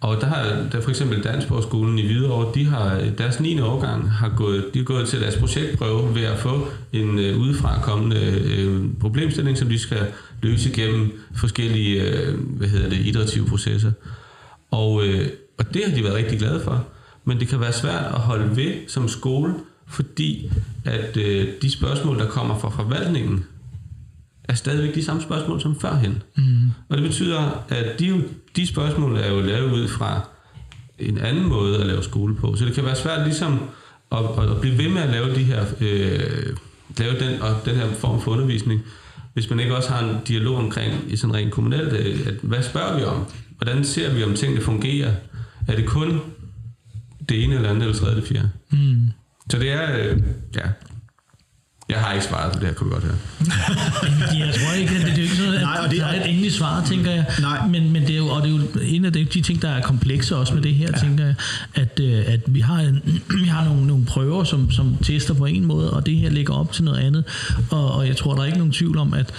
Og 0.00 0.20
der 0.20 0.26
har 0.26 0.68
der 0.72 0.80
for 0.80 0.90
eksempel 0.90 1.24
Dansborgskolen 1.24 1.98
i 1.98 2.06
Hvidovre, 2.06 2.52
de 2.54 2.64
har, 2.64 3.00
deres 3.18 3.40
9. 3.40 3.60
årgang 3.60 4.10
har 4.10 4.32
gået, 4.36 4.64
de 4.74 4.80
er 4.80 4.84
gået 4.84 5.08
til 5.08 5.20
deres 5.20 5.36
projektprøve 5.36 6.14
ved 6.14 6.22
at 6.22 6.38
få 6.38 6.68
en 6.92 7.18
øh, 7.18 7.38
udefra 7.38 7.80
kommende 7.82 8.20
øh, 8.20 8.84
problemstilling, 9.00 9.58
som 9.58 9.68
de 9.68 9.78
skal 9.78 10.06
løse 10.42 10.70
gennem 10.70 11.20
forskellige 11.36 12.02
øh, 12.02 12.38
hvad 12.40 12.68
hedder 12.68 12.88
det, 12.88 12.98
iterative 12.98 13.46
processer. 13.46 13.92
Og, 14.70 15.06
øh, 15.06 15.28
og 15.58 15.74
det 15.74 15.84
har 15.84 15.96
de 15.96 16.04
været 16.04 16.16
rigtig 16.16 16.38
glade 16.38 16.60
for. 16.60 16.86
Men 17.24 17.40
det 17.40 17.48
kan 17.48 17.60
være 17.60 17.72
svært 17.72 18.04
at 18.04 18.20
holde 18.20 18.56
ved 18.56 18.72
som 18.86 19.08
skole, 19.08 19.54
fordi 19.86 20.50
at 20.84 21.16
øh, 21.16 21.48
de 21.62 21.70
spørgsmål, 21.70 22.18
der 22.18 22.26
kommer 22.26 22.58
fra 22.58 22.70
forvaltningen, 22.70 23.44
er 24.48 24.54
stadigvæk 24.54 24.94
de 24.94 25.04
samme 25.04 25.22
spørgsmål 25.22 25.60
som 25.60 25.80
førhen. 25.80 26.22
Mm. 26.36 26.70
Og 26.88 26.96
det 26.96 27.06
betyder, 27.06 27.64
at 27.68 28.00
de, 28.00 28.24
de 28.56 28.66
spørgsmål 28.66 29.16
er 29.16 29.28
jo 29.28 29.40
lavet 29.40 29.72
ud 29.72 29.88
fra 29.88 30.28
en 30.98 31.18
anden 31.18 31.48
måde 31.48 31.80
at 31.80 31.86
lave 31.86 32.02
skole 32.02 32.36
på. 32.36 32.56
Så 32.56 32.64
det 32.64 32.74
kan 32.74 32.84
være 32.84 32.96
svært 32.96 33.26
ligesom 33.26 33.60
at, 34.12 34.24
at, 34.38 34.50
at 34.50 34.60
blive 34.60 34.78
ved 34.78 34.88
med 34.88 35.02
at 35.02 35.10
lave 35.10 35.34
de 35.34 35.44
her 35.44 35.64
øh, 35.80 36.56
lave 36.98 37.18
den, 37.20 37.42
og 37.42 37.56
den 37.64 37.74
her 37.76 37.92
form 37.92 38.20
for 38.20 38.30
undervisning, 38.30 38.80
hvis 39.34 39.50
man 39.50 39.60
ikke 39.60 39.76
også 39.76 39.90
har 39.90 40.08
en 40.08 40.16
dialog 40.28 40.56
omkring 40.56 40.94
i 41.08 41.16
sådan 41.16 41.34
rent 41.34 41.52
kommunalt, 41.52 41.92
øh, 41.92 42.26
at, 42.26 42.34
hvad 42.42 42.62
spørger 42.62 42.98
vi 42.98 43.04
om? 43.04 43.24
Hvordan 43.56 43.84
ser 43.84 44.14
vi, 44.14 44.24
om 44.24 44.34
tingene 44.34 44.60
fungerer? 44.60 45.14
Er 45.68 45.76
det 45.76 45.86
kun 45.86 46.20
det 47.28 47.44
ene 47.44 47.54
eller 47.54 47.68
andet, 47.68 47.82
eller 47.82 47.98
tredje 47.98 48.16
eller 48.16 48.28
fjerde? 48.28 48.50
Mm. 48.70 49.06
Så 49.50 49.58
det 49.58 49.72
er, 49.72 49.98
øh, 49.98 50.22
ja. 50.56 50.62
Jeg 51.88 51.98
har 51.98 52.12
ikke 52.12 52.26
svaret 52.26 52.52
på 52.52 52.58
det 52.58 52.68
her, 52.68 52.74
kunne 52.74 52.90
du 52.90 52.94
godt 52.94 53.04
høre. 53.04 53.14
Jeg 54.38 54.54
tror 54.54 54.72
ikke, 54.74 54.94
at 54.94 55.00
det, 55.00 55.06
det 55.06 55.12
er 55.12 55.16
jo 55.16 55.22
ikke 55.22 55.36
sådan, 55.36 55.54
at 55.54 55.60
Nej, 55.60 55.78
og 55.84 55.90
det- 55.90 55.98
der 56.00 56.06
er 56.06 56.20
et 56.24 56.30
endeligt 56.30 56.54
svar, 56.54 56.84
tænker 56.84 57.10
jeg. 57.10 57.24
Nej. 57.40 57.66
Men, 57.66 57.92
men 57.92 58.02
det 58.02 58.10
er 58.10 58.16
jo, 58.16 58.26
og 58.28 58.42
det 58.42 58.52
er 58.52 58.56
jo 58.56 58.62
en 58.82 59.04
af 59.04 59.12
de, 59.12 59.24
de 59.24 59.40
ting, 59.42 59.62
der 59.62 59.68
er 59.68 59.82
komplekse 59.82 60.36
også 60.36 60.54
med 60.54 60.62
det 60.62 60.74
her, 60.74 60.88
ja. 60.94 60.98
tænker 60.98 61.24
jeg, 61.24 61.34
at, 61.74 62.00
øh, 62.02 62.24
at 62.26 62.40
vi 62.46 62.60
har, 62.60 62.78
en, 62.80 63.02
vi 63.42 63.44
har 63.48 63.64
nogle, 63.64 63.86
nogle 63.86 64.04
prøver, 64.04 64.44
som, 64.44 64.70
som 64.70 64.96
tester 65.02 65.34
på 65.34 65.44
en 65.46 65.64
måde, 65.64 65.90
og 65.92 66.06
det 66.06 66.16
her 66.16 66.30
ligger 66.30 66.54
op 66.54 66.72
til 66.72 66.84
noget 66.84 66.98
andet. 66.98 67.24
Og, 67.70 67.92
og 67.92 68.06
jeg 68.08 68.16
tror, 68.16 68.34
der 68.34 68.42
er 68.42 68.46
ikke 68.46 68.58
nogen 68.58 68.72
tvivl 68.72 68.98
om, 68.98 69.14
at 69.14 69.34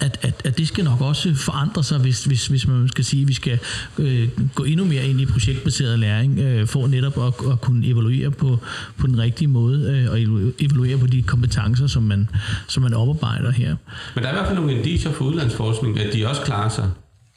at, 0.00 0.18
at, 0.22 0.42
at 0.44 0.58
det 0.58 0.68
skal 0.68 0.84
nok 0.84 1.00
også 1.00 1.34
forandre 1.34 1.84
sig, 1.84 1.98
hvis, 1.98 2.24
hvis, 2.24 2.46
hvis 2.46 2.66
man 2.66 2.88
skal 2.88 3.04
sige, 3.04 3.22
at 3.22 3.28
vi 3.28 3.34
skal 3.34 3.58
øh, 3.98 4.28
gå 4.54 4.64
endnu 4.64 4.84
mere 4.84 5.06
ind 5.06 5.20
i 5.20 5.26
projektbaseret 5.26 5.98
læring, 5.98 6.38
øh, 6.38 6.66
for 6.66 6.86
netop 6.86 7.18
at, 7.18 7.52
at 7.52 7.60
kunne 7.60 7.86
evaluere 7.86 8.30
på, 8.30 8.58
på 8.96 9.06
den 9.06 9.18
rigtige 9.18 9.48
måde, 9.48 9.90
øh, 9.90 10.10
og 10.10 10.20
evaluere 10.60 10.98
på 10.98 11.06
de 11.06 11.22
kompetencer, 11.22 11.86
som 11.86 12.02
man, 12.02 12.28
som 12.68 12.82
man 12.82 12.94
oparbejder 12.94 13.50
her. 13.50 13.76
Men 14.14 14.24
der 14.24 14.30
er 14.30 14.32
i 14.32 14.36
hvert 14.36 14.46
fald 14.46 14.58
nogle 14.58 14.72
indicier 14.72 15.12
for 15.12 15.24
udlandsforskning, 15.24 16.00
at 16.00 16.14
de 16.14 16.28
også 16.28 16.42
klarer 16.42 16.68
sig 16.68 16.90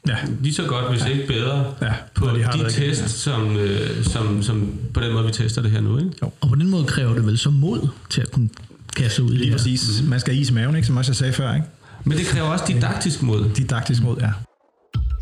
ja. 0.08 0.16
lige 0.40 0.54
så 0.54 0.62
godt, 0.62 0.90
hvis 0.90 1.04
ja. 1.04 1.08
ikke 1.08 1.26
bedre, 1.26 1.64
ja. 1.82 1.92
på 2.14 2.26
de, 2.26 2.64
de 2.64 2.70
test, 2.70 3.02
ja. 3.02 3.08
som, 3.08 3.56
øh, 3.56 4.04
som, 4.04 4.42
som 4.42 4.72
på 4.94 5.00
den 5.00 5.12
måde, 5.12 5.24
vi 5.26 5.32
tester 5.32 5.62
det 5.62 5.70
her 5.70 5.80
nu. 5.80 5.98
Ikke? 5.98 6.10
Jo. 6.22 6.32
Og 6.40 6.48
på 6.48 6.54
den 6.54 6.70
måde 6.70 6.84
kræver 6.84 7.14
det 7.14 7.26
vel 7.26 7.38
så 7.38 7.50
mod 7.50 7.88
til 8.10 8.20
at 8.20 8.30
kunne 8.30 8.48
kaste 8.96 9.22
ud 9.22 9.32
i 9.32 9.36
Lige 9.36 9.52
præcis. 9.52 10.02
Man 10.08 10.20
skal 10.20 10.38
is 10.38 10.50
i 10.50 10.52
maven, 10.52 10.76
ikke, 10.76 10.86
som 10.86 10.96
også 10.96 11.10
jeg 11.10 11.16
sagde 11.16 11.32
før. 11.32 11.54
Ikke? 11.54 11.66
Men 12.04 12.18
det 12.18 12.26
kræver 12.26 12.46
også 12.46 12.64
didaktisk 12.68 13.22
mod. 13.22 13.50
Didaktisk 13.56 14.02
mod, 14.02 14.16
ja. 14.20 14.30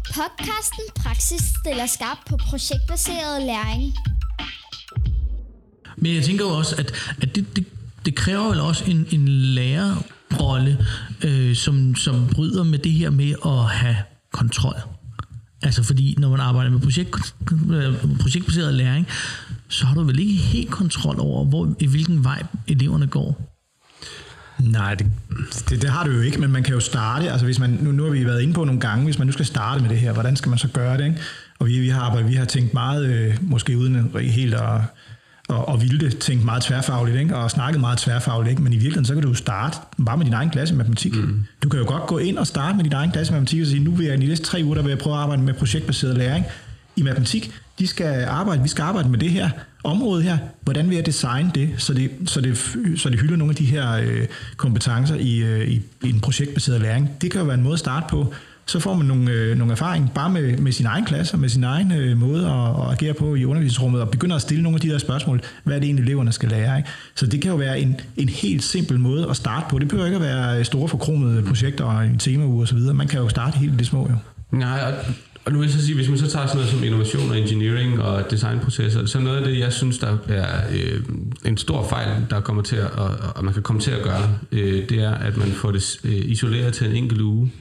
Podcasten 0.06 0.84
Praksis 0.96 1.40
stiller 1.60 1.86
skarp 1.86 2.18
på 2.28 2.36
projektbaseret 2.36 3.42
læring. 3.42 3.94
Men 5.96 6.14
jeg 6.14 6.24
tænker 6.24 6.44
jo 6.44 6.50
også, 6.50 6.76
at, 6.78 6.92
at 7.22 7.34
det, 7.34 7.56
det, 7.56 7.64
det 8.04 8.14
kræver 8.14 8.48
vel 8.48 8.60
også 8.60 8.84
en, 8.84 9.06
en 9.10 9.28
lærerrolle, 9.28 10.86
øh, 11.24 11.56
som, 11.56 11.94
som 11.94 12.26
bryder 12.32 12.64
med 12.64 12.78
det 12.78 12.92
her 12.92 13.10
med 13.10 13.34
at 13.46 13.64
have 13.64 13.96
kontrol. 14.32 14.76
Altså 15.62 15.82
fordi, 15.82 16.14
når 16.18 16.30
man 16.30 16.40
arbejder 16.40 16.70
med 16.70 16.80
projekt, 16.80 17.34
projektbaseret 18.20 18.74
læring, 18.74 19.06
så 19.68 19.86
har 19.86 19.94
du 19.94 20.02
vel 20.02 20.18
ikke 20.18 20.34
helt 20.34 20.70
kontrol 20.70 21.20
over, 21.20 21.44
hvor, 21.44 21.74
i 21.80 21.86
hvilken 21.86 22.24
vej 22.24 22.42
eleverne 22.68 23.06
går. 23.06 23.49
Nej, 24.62 24.94
det, 24.94 25.06
det, 25.68 25.82
det 25.82 25.90
har 25.90 26.04
du 26.04 26.10
jo 26.10 26.20
ikke, 26.20 26.40
men 26.40 26.52
man 26.52 26.62
kan 26.62 26.74
jo 26.74 26.80
starte. 26.80 27.30
Altså 27.30 27.46
hvis 27.46 27.58
man, 27.58 27.78
nu, 27.82 27.92
nu 27.92 28.04
har 28.04 28.10
vi 28.10 28.26
været 28.26 28.42
inde 28.42 28.54
på 28.54 28.64
nogle 28.64 28.80
gange, 28.80 29.04
hvis 29.04 29.18
man 29.18 29.26
nu 29.26 29.32
skal 29.32 29.46
starte 29.46 29.82
med 29.82 29.90
det 29.90 29.98
her, 29.98 30.12
hvordan 30.12 30.36
skal 30.36 30.48
man 30.48 30.58
så 30.58 30.68
gøre 30.68 30.98
det? 30.98 31.04
Ikke? 31.04 31.18
Og 31.58 31.66
vi, 31.66 31.78
vi, 31.78 31.88
har, 31.88 32.22
vi 32.22 32.34
har 32.34 32.44
tænkt 32.44 32.74
meget, 32.74 33.06
øh, 33.06 33.36
måske 33.40 33.78
uden 33.78 34.10
helt 34.14 34.54
at 34.54 34.80
og, 35.50 35.68
og 35.68 35.82
Vilde 35.82 36.10
tænkt 36.10 36.44
meget 36.44 36.62
tværfagligt, 36.62 37.18
ikke? 37.18 37.36
og 37.36 37.50
snakket 37.50 37.80
meget 37.80 37.98
tværfagligt, 37.98 38.50
ikke? 38.50 38.62
men 38.62 38.72
i 38.72 38.76
virkeligheden 38.76 39.04
så 39.04 39.14
kan 39.14 39.22
du 39.22 39.28
jo 39.28 39.34
starte 39.34 39.76
bare 40.06 40.16
med 40.16 40.24
din 40.24 40.34
egen 40.34 40.50
klasse 40.50 40.74
i 40.74 40.76
matematik. 40.76 41.14
Mm. 41.14 41.44
Du 41.62 41.68
kan 41.68 41.80
jo 41.80 41.86
godt 41.86 42.06
gå 42.06 42.18
ind 42.18 42.38
og 42.38 42.46
starte 42.46 42.76
med 42.76 42.84
din 42.84 42.92
egen 42.92 43.10
klasse 43.10 43.30
i 43.30 43.34
matematik 43.34 43.60
og 43.60 43.66
sige, 43.66 43.84
nu 43.84 43.90
vil 43.90 44.06
jeg 44.06 44.18
i 44.18 44.20
de 44.20 44.26
næste 44.26 44.46
tre 44.46 44.60
uger, 44.64 44.74
der 44.74 44.82
vil 44.82 44.90
jeg 44.90 44.98
prøve 44.98 45.16
at 45.16 45.22
arbejde 45.22 45.42
med 45.42 45.54
projektbaseret 45.54 46.16
læring 46.16 46.44
i 46.96 47.02
matematik. 47.02 47.52
De 47.78 47.86
skal 47.86 48.24
arbejde, 48.24 48.62
vi 48.62 48.68
skal 48.68 48.82
arbejde 48.82 49.08
med 49.08 49.18
det 49.18 49.30
her 49.30 49.50
område 49.84 50.22
her. 50.22 50.38
Hvordan 50.62 50.88
vil 50.88 50.96
jeg 50.96 51.06
designe 51.06 51.50
det, 51.54 51.70
så 51.78 51.94
det, 51.94 52.10
så 52.26 52.40
det, 52.40 52.58
så 52.96 53.10
det 53.10 53.20
hylder 53.20 53.36
nogle 53.36 53.52
af 53.52 53.56
de 53.56 53.64
her 53.64 53.92
øh, 53.92 54.26
kompetencer 54.56 55.14
i, 55.14 55.38
øh, 55.38 55.68
i, 55.68 55.80
i 56.04 56.10
en 56.10 56.20
projektbaseret 56.20 56.80
læring. 56.80 57.10
Det 57.20 57.30
kan 57.30 57.40
jo 57.40 57.46
være 57.46 57.54
en 57.54 57.62
måde 57.62 57.72
at 57.72 57.78
starte 57.78 58.06
på 58.10 58.34
så 58.70 58.80
får 58.80 58.94
man 58.94 59.06
nogle, 59.06 59.30
øh, 59.30 59.58
nogle 59.58 59.72
erfaring 59.72 60.10
bare 60.14 60.30
med, 60.30 60.58
med 60.58 60.72
sin 60.72 60.86
egen 60.86 61.04
klasse 61.04 61.34
og 61.34 61.40
med 61.40 61.48
sin 61.48 61.64
egen 61.64 61.92
øh, 61.92 62.16
måde 62.16 62.46
at, 62.46 62.86
at 62.86 62.92
agere 62.92 63.14
på 63.14 63.34
i 63.34 63.44
undervisningsrummet, 63.44 64.00
og 64.00 64.10
begynder 64.10 64.36
at 64.36 64.42
stille 64.42 64.62
nogle 64.62 64.76
af 64.76 64.80
de 64.80 64.88
der 64.88 64.98
spørgsmål, 64.98 65.40
hvad 65.64 65.74
er 65.74 65.78
det 65.78 65.86
egentlig 65.86 66.02
eleverne 66.02 66.32
skal 66.32 66.48
lære. 66.48 66.76
Ikke? 66.76 66.88
Så 67.14 67.26
det 67.26 67.42
kan 67.42 67.50
jo 67.50 67.56
være 67.56 67.80
en, 67.80 68.00
en 68.16 68.28
helt 68.28 68.62
simpel 68.62 69.00
måde 69.00 69.30
at 69.30 69.36
starte 69.36 69.66
på. 69.70 69.78
Det 69.78 69.88
behøver 69.88 70.06
ikke 70.06 70.16
at 70.16 70.22
være 70.22 70.64
store 70.64 70.88
forkromede 70.88 71.42
projekter 71.42 71.84
og 71.84 72.04
en 72.04 72.18
temauge 72.18 72.62
osv. 72.62 72.78
Man 72.78 73.08
kan 73.08 73.20
jo 73.20 73.28
starte 73.28 73.58
helt 73.58 73.72
i 73.72 73.76
det 73.76 73.86
små 73.86 74.08
jo. 74.10 74.16
Nej, 74.56 74.80
og, 74.80 74.92
og 75.50 75.54
nu 75.54 75.60
vil 75.60 75.66
jeg 75.66 75.78
så 75.78 75.86
sige, 75.86 75.94
hvis 75.94 76.08
man 76.08 76.18
så 76.18 76.30
tager 76.30 76.46
sådan 76.46 76.56
noget 76.56 76.70
som 76.70 76.84
innovation 76.84 77.30
og 77.30 77.38
engineering 77.38 78.02
og 78.02 78.30
designprocesser, 78.30 79.06
så 79.06 79.20
noget 79.20 79.36
af 79.36 79.44
det, 79.44 79.58
jeg 79.58 79.72
synes, 79.72 79.98
der 79.98 80.16
er 80.28 80.60
øh, 80.72 81.00
en 81.44 81.56
stor 81.56 81.88
fejl, 81.88 82.26
der 82.30 82.40
kommer 82.40 82.62
til 82.62 82.76
at, 82.76 82.90
og, 82.90 83.10
og 83.36 83.44
man 83.44 83.54
kan 83.54 83.62
komme 83.62 83.82
til 83.82 83.90
at 83.90 84.02
gøre, 84.02 84.38
øh, 84.52 84.88
det 84.88 84.98
er, 84.98 85.14
at 85.14 85.36
man 85.36 85.48
får 85.48 85.70
det 85.70 86.00
øh, 86.04 86.12
isoleret 86.12 86.74
til 86.74 86.86
en 86.86 86.96
enkelt 86.96 87.20
uge. 87.20 87.52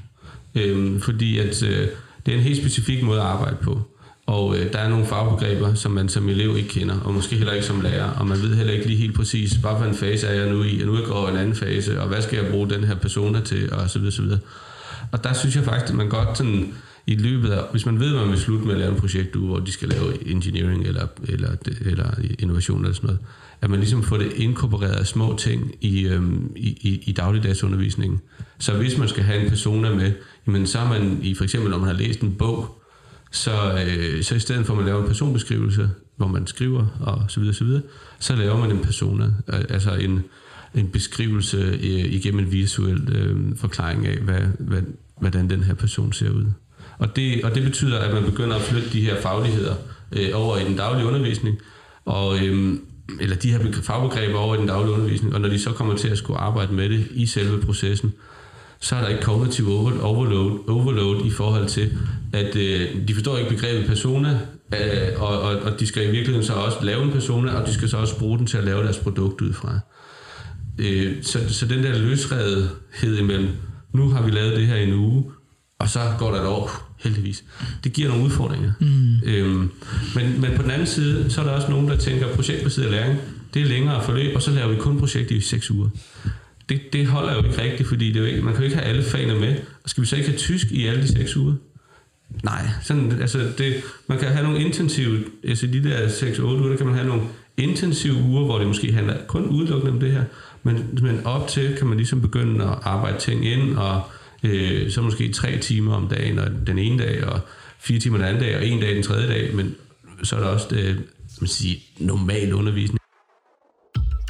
Øh, 0.55 1.01
fordi 1.01 1.39
at 1.39 1.63
øh, 1.63 1.87
det 2.25 2.33
er 2.33 2.37
en 2.37 2.43
helt 2.43 2.57
specifik 2.57 3.03
måde 3.03 3.19
at 3.19 3.25
arbejde 3.25 3.57
på. 3.61 3.81
Og 4.25 4.57
øh, 4.57 4.73
der 4.73 4.79
er 4.79 4.89
nogle 4.89 5.05
fagbegreber, 5.05 5.73
som 5.73 5.91
man 5.91 6.09
som 6.09 6.29
elev 6.29 6.57
ikke 6.57 6.69
kender, 6.69 6.99
og 6.99 7.13
måske 7.13 7.35
heller 7.35 7.53
ikke 7.53 7.65
som 7.65 7.81
lærer, 7.81 8.09
og 8.09 8.27
man 8.27 8.37
ved 8.41 8.55
heller 8.55 8.73
ikke 8.73 8.85
lige 8.85 8.97
helt 8.97 9.15
præcis, 9.15 9.51
hvad 9.51 9.71
for 9.77 9.85
en 9.85 9.95
fase 9.95 10.27
er 10.27 10.33
jeg 10.33 10.49
nu 10.49 10.63
i, 10.63 10.81
og 10.81 10.87
nu 10.87 10.93
er 10.93 10.99
jeg 10.99 11.07
gået 11.07 11.31
en 11.31 11.37
anden 11.37 11.55
fase, 11.55 12.01
og 12.01 12.07
hvad 12.07 12.21
skal 12.21 12.43
jeg 12.43 12.51
bruge 12.51 12.69
den 12.69 12.83
her 12.83 12.95
persona 12.95 13.39
til, 13.39 13.73
og 13.73 13.89
så 13.89 13.99
videre, 13.99 14.11
så 14.11 14.21
videre. 14.21 14.39
Og 15.11 15.23
der 15.23 15.33
synes 15.33 15.55
jeg 15.55 15.63
faktisk, 15.63 15.89
at 15.89 15.95
man 15.95 16.09
godt 16.09 16.37
sådan, 16.37 16.73
i 17.09 17.15
løbet 17.15 17.49
af, 17.49 17.63
hvis 17.71 17.85
man 17.85 17.99
ved, 17.99 18.15
at 18.15 18.21
man 18.21 18.29
vil 18.29 18.39
slutte 18.39 18.65
med 18.65 18.73
at 18.73 18.79
lave 18.79 18.91
en 18.91 18.99
projekt, 18.99 19.35
hvor 19.35 19.59
de 19.59 19.71
skal 19.71 19.89
lave 19.89 20.27
engineering 20.27 20.87
eller, 20.87 21.07
eller, 21.27 21.49
eller 21.81 22.11
innovation 22.39 22.81
eller 22.81 22.93
sådan 22.93 23.07
noget, 23.07 23.19
at 23.61 23.69
man 23.69 23.79
ligesom 23.79 24.03
får 24.03 24.17
det 24.17 24.31
inkorporeret 24.35 24.95
af 24.95 25.07
små 25.07 25.35
ting 25.37 25.75
i, 25.81 26.07
øhm, 26.07 26.51
i, 26.55 26.67
i, 26.67 27.03
i 27.05 27.11
dagligdagsundervisningen. 27.11 28.19
Så 28.59 28.73
hvis 28.73 28.97
man 28.97 29.07
skal 29.07 29.23
have 29.23 29.43
en 29.43 29.49
persona 29.49 29.95
med, 29.95 30.11
jamen 30.47 30.67
så 30.67 30.79
er 30.79 30.89
man, 30.89 31.19
i 31.21 31.35
for 31.35 31.43
eksempel 31.43 31.71
når 31.71 31.77
man 31.77 31.87
har 31.87 31.93
læst 31.93 32.19
en 32.21 32.35
bog, 32.35 32.81
så, 33.31 33.85
øh, 33.87 34.23
så 34.23 34.35
i 34.35 34.39
stedet 34.39 34.65
for 34.65 34.73
at 34.73 34.77
man 34.77 34.85
laver 34.85 35.01
en 35.01 35.07
personbeskrivelse, 35.07 35.89
hvor 36.17 36.27
man 36.27 36.47
skriver 36.47 36.85
og 36.99 37.23
så 37.27 37.39
videre, 37.39 37.55
så 37.55 37.63
videre, 37.63 37.81
så 38.19 38.35
laver 38.35 38.57
man 38.57 38.71
en 38.71 38.83
persona, 38.83 39.31
altså 39.47 39.95
en, 39.95 40.23
en 40.75 40.87
beskrivelse 40.87 41.57
øh, 41.57 42.13
igennem 42.13 42.39
en 42.39 42.51
visuel 42.51 43.15
øh, 43.15 43.57
forklaring 43.57 44.07
af, 44.07 44.17
hvad, 44.17 44.41
hvad, 44.59 44.81
hvordan 45.19 45.49
den 45.49 45.63
her 45.63 45.73
person 45.73 46.13
ser 46.13 46.29
ud. 46.29 46.45
Og 46.99 47.15
det, 47.15 47.43
og 47.43 47.55
det 47.55 47.63
betyder, 47.63 47.99
at 47.99 48.13
man 48.13 48.23
begynder 48.23 48.55
at 48.55 48.61
flytte 48.61 48.89
de 48.89 49.01
her 49.01 49.21
fagligheder 49.21 49.75
øh, 50.11 50.29
over 50.33 50.57
i 50.57 50.63
den 50.63 50.75
daglige 50.75 51.07
undervisning, 51.07 51.57
og, 52.05 52.45
øh, 52.45 52.79
eller 53.19 53.35
de 53.35 53.51
her 53.51 53.71
fagbegreber 53.83 54.37
over 54.37 54.55
i 54.55 54.57
den 54.57 54.67
daglige 54.67 54.93
undervisning, 54.93 55.33
og 55.33 55.41
når 55.41 55.49
de 55.49 55.59
så 55.59 55.71
kommer 55.71 55.95
til 55.95 56.07
at 56.07 56.17
skulle 56.17 56.39
arbejde 56.39 56.73
med 56.73 56.89
det 56.89 57.07
i 57.11 57.25
selve 57.25 57.61
processen, 57.61 58.13
så 58.79 58.95
er 58.95 59.01
der 59.01 59.07
ikke 59.07 59.21
kognitiv 59.21 59.69
overload, 60.01 60.69
overload 60.69 61.25
i 61.25 61.29
forhold 61.29 61.67
til, 61.67 61.97
at 62.33 62.55
øh, 62.55 63.07
de 63.07 63.13
forstår 63.13 63.37
ikke 63.37 63.49
begrebet 63.49 63.87
persona, 63.87 64.39
øh, 64.73 65.21
og, 65.21 65.41
og, 65.41 65.59
og 65.59 65.79
de 65.79 65.87
skal 65.87 66.03
i 66.03 66.11
virkeligheden 66.11 66.45
så 66.45 66.53
også 66.53 66.77
lave 66.81 67.03
en 67.03 67.11
persona, 67.11 67.53
og 67.53 67.67
de 67.67 67.73
skal 67.73 67.89
så 67.89 67.97
også 67.97 68.19
bruge 68.19 68.37
den 68.37 68.47
til 68.47 68.57
at 68.57 68.63
lave 68.63 68.83
deres 68.83 68.97
produkt 68.97 69.41
ud 69.41 69.53
fra. 69.53 69.79
Øh, 70.77 71.23
så, 71.23 71.53
så 71.53 71.65
den 71.65 71.83
der 71.83 71.97
løsredhed 71.97 73.17
imellem, 73.19 73.49
nu 73.93 74.09
har 74.09 74.21
vi 74.21 74.31
lavet 74.31 74.57
det 74.57 74.67
her 74.67 74.75
i 74.75 74.83
en 74.83 74.93
uge, 74.93 75.23
og 75.79 75.89
så 75.89 75.99
går 76.19 76.31
der 76.31 76.41
et 76.41 76.47
år, 76.47 76.88
heldigvis. 77.03 77.43
Det 77.83 77.93
giver 77.93 78.09
nogle 78.09 78.23
udfordringer. 78.23 78.71
Mm. 78.79 79.29
Øhm, 79.29 79.71
men, 80.15 80.41
men 80.41 80.51
på 80.55 80.63
den 80.63 80.71
anden 80.71 80.87
side, 80.87 81.29
så 81.29 81.41
er 81.41 81.45
der 81.45 81.51
også 81.51 81.69
nogen, 81.69 81.87
der 81.87 81.97
tænker, 81.97 82.35
projektbaseret 82.35 82.91
læring, 82.91 83.19
det 83.53 83.61
er 83.61 83.65
længere 83.65 84.03
forløb, 84.03 84.35
og 84.35 84.41
så 84.41 84.51
laver 84.51 84.69
vi 84.69 84.75
kun 84.79 84.99
projekter 84.99 85.35
i 85.35 85.41
seks 85.41 85.71
uger 85.71 85.89
det, 86.69 86.93
det 86.93 87.07
holder 87.07 87.33
jo 87.33 87.43
ikke 87.43 87.61
rigtigt, 87.61 87.89
fordi 87.89 88.11
det 88.11 88.29
er 88.29 88.37
jo 88.37 88.43
man 88.43 88.53
kan 88.53 88.61
jo 88.61 88.65
ikke 88.65 88.75
have 88.75 88.87
alle 88.87 89.03
fagene 89.03 89.39
med. 89.39 89.55
Og 89.83 89.89
skal 89.89 90.01
vi 90.01 90.07
så 90.07 90.15
ikke 90.15 90.29
have 90.29 90.37
tysk 90.37 90.71
i 90.71 90.85
alle 90.85 91.01
de 91.01 91.07
seks 91.07 91.37
uger? 91.37 91.53
Nej, 92.43 92.69
sådan, 92.83 93.21
altså 93.21 93.51
det, 93.57 93.73
man 94.07 94.19
kan 94.19 94.27
have 94.27 94.43
nogle 94.43 94.59
intensive, 94.59 95.23
altså 95.43 95.67
de 95.67 95.83
der 95.83 96.07
6-8 96.07 96.41
uger, 96.41 96.69
der 96.69 96.77
kan 96.77 96.85
man 96.85 96.95
have 96.95 97.07
nogle 97.07 97.23
intensive 97.57 98.15
uger, 98.15 98.45
hvor 98.45 98.57
det 98.57 98.67
måske 98.67 98.91
handler 98.91 99.17
kun 99.27 99.45
udelukkende 99.45 99.93
om 99.93 99.99
det 99.99 100.11
her, 100.11 100.23
men, 100.63 100.99
men 101.01 101.25
op 101.25 101.47
til 101.47 101.75
kan 101.77 101.87
man 101.87 101.97
ligesom 101.97 102.21
begynde 102.21 102.65
at 102.65 102.77
arbejde 102.83 103.19
ting 103.19 103.45
ind, 103.45 103.77
og 103.77 104.01
øh, 104.43 104.91
så 104.91 105.01
måske 105.01 105.31
tre 105.31 105.57
timer 105.57 105.95
om 105.95 106.07
dagen, 106.07 106.39
og 106.39 106.47
den 106.67 106.79
ene 106.79 107.03
dag, 107.03 107.25
og 107.25 107.39
fire 107.79 107.99
timer 107.99 108.17
den 108.17 108.27
anden 108.27 108.43
dag, 108.43 108.57
og 108.57 108.67
en 108.67 108.79
dag 108.79 108.95
den 108.95 109.03
tredje 109.03 109.27
dag, 109.27 109.55
men 109.55 109.75
så 110.23 110.35
er 110.35 110.39
der 110.39 110.47
også 110.47 110.67
det, 110.69 111.03
man 111.41 111.47
sige, 111.47 111.83
normal 111.99 112.53
undervisning 112.53 112.99